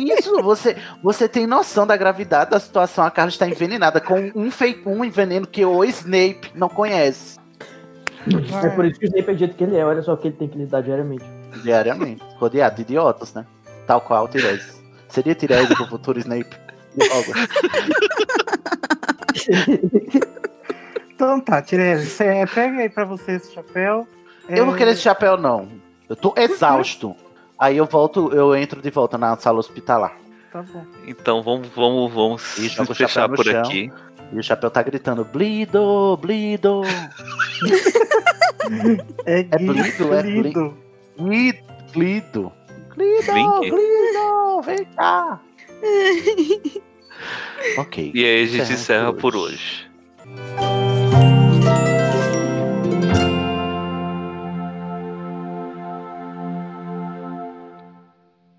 Isso, 0.00 0.42
você, 0.42 0.76
você 1.02 1.28
tem 1.28 1.46
noção 1.46 1.86
da 1.86 1.96
gravidade 1.96 2.50
da 2.50 2.60
situação. 2.60 3.04
A 3.04 3.10
Carla 3.10 3.28
está 3.28 3.46
envenenada 3.46 4.00
com 4.00 4.32
um 4.34 4.50
fake 4.50 4.88
um 4.88 5.08
veneno 5.10 5.46
que 5.46 5.64
o 5.64 5.84
Snape 5.84 6.50
não 6.54 6.68
conhece 6.68 7.38
É 8.64 8.68
por 8.70 8.84
isso 8.84 8.98
que 8.98 9.06
o 9.06 9.08
Snape 9.08 9.30
é 9.30 9.32
do 9.34 9.38
jeito 9.38 9.54
que 9.56 9.64
ele 9.64 9.76
é. 9.76 9.84
Olha 9.84 10.02
só 10.02 10.14
o 10.14 10.16
que 10.16 10.28
ele 10.28 10.36
tem 10.36 10.48
que 10.48 10.56
lidar 10.58 10.80
diariamente. 10.82 11.24
diariamente. 11.62 12.22
Rodeado 12.38 12.76
de 12.76 12.82
idiotas, 12.82 13.34
né? 13.34 13.44
Tal 13.86 14.00
qual 14.00 14.24
o 14.24 14.28
Tiresias. 14.28 14.82
Seria 15.08 15.34
Tiresias 15.34 15.74
pro 15.76 15.86
futuro 15.88 16.18
Snape. 16.18 16.56
então 21.14 21.40
tá, 21.40 21.62
você 21.62 22.44
pega 22.52 22.78
aí 22.78 22.88
pra 22.88 23.04
você 23.04 23.32
esse 23.32 23.52
chapéu. 23.52 24.08
Eu 24.48 24.66
não 24.66 24.74
É, 24.74 24.78
quero 24.78 24.90
esse 24.90 25.02
chapéu, 25.02 25.36
não. 25.36 25.68
Eu 26.08 26.16
tô 26.16 26.34
exausto. 26.36 27.14
Aí 27.58 27.76
eu 27.76 27.86
volto, 27.86 28.32
eu 28.32 28.54
entro 28.54 28.80
de 28.80 28.90
volta 28.90 29.18
na 29.18 29.36
sala 29.36 29.58
hospitalar. 29.58 30.16
Tá 30.52 30.62
bom. 30.62 30.84
Então 31.06 31.42
vamos, 31.42 31.68
vamos, 31.74 32.12
vamos 32.12 32.58
E 32.58 32.68
fechar 32.94 33.28
por 33.28 33.44
chão. 33.44 33.60
aqui. 33.60 33.90
E 34.32 34.38
o 34.38 34.42
chapéu 34.42 34.70
tá 34.70 34.82
gritando: 34.82 35.24
Blido, 35.24 36.16
Blido. 36.18 36.82
É, 39.24 39.40
É 39.40 39.58
Blido, 39.58 40.14
é 40.14 40.22
Blido. 40.22 40.78
Blido. 41.18 41.64
Blido. 41.92 42.52
Blido, 42.94 43.32
Blink. 43.32 43.70
Blido, 43.70 44.62
vem 44.64 44.84
cá. 44.94 45.40
ok. 47.78 48.12
E 48.14 48.24
aí 48.24 48.42
a 48.42 48.46
gente 48.46 48.60
Encerra 48.60 48.74
encerra 48.74 49.12
por 49.14 49.34
hoje. 49.34 49.88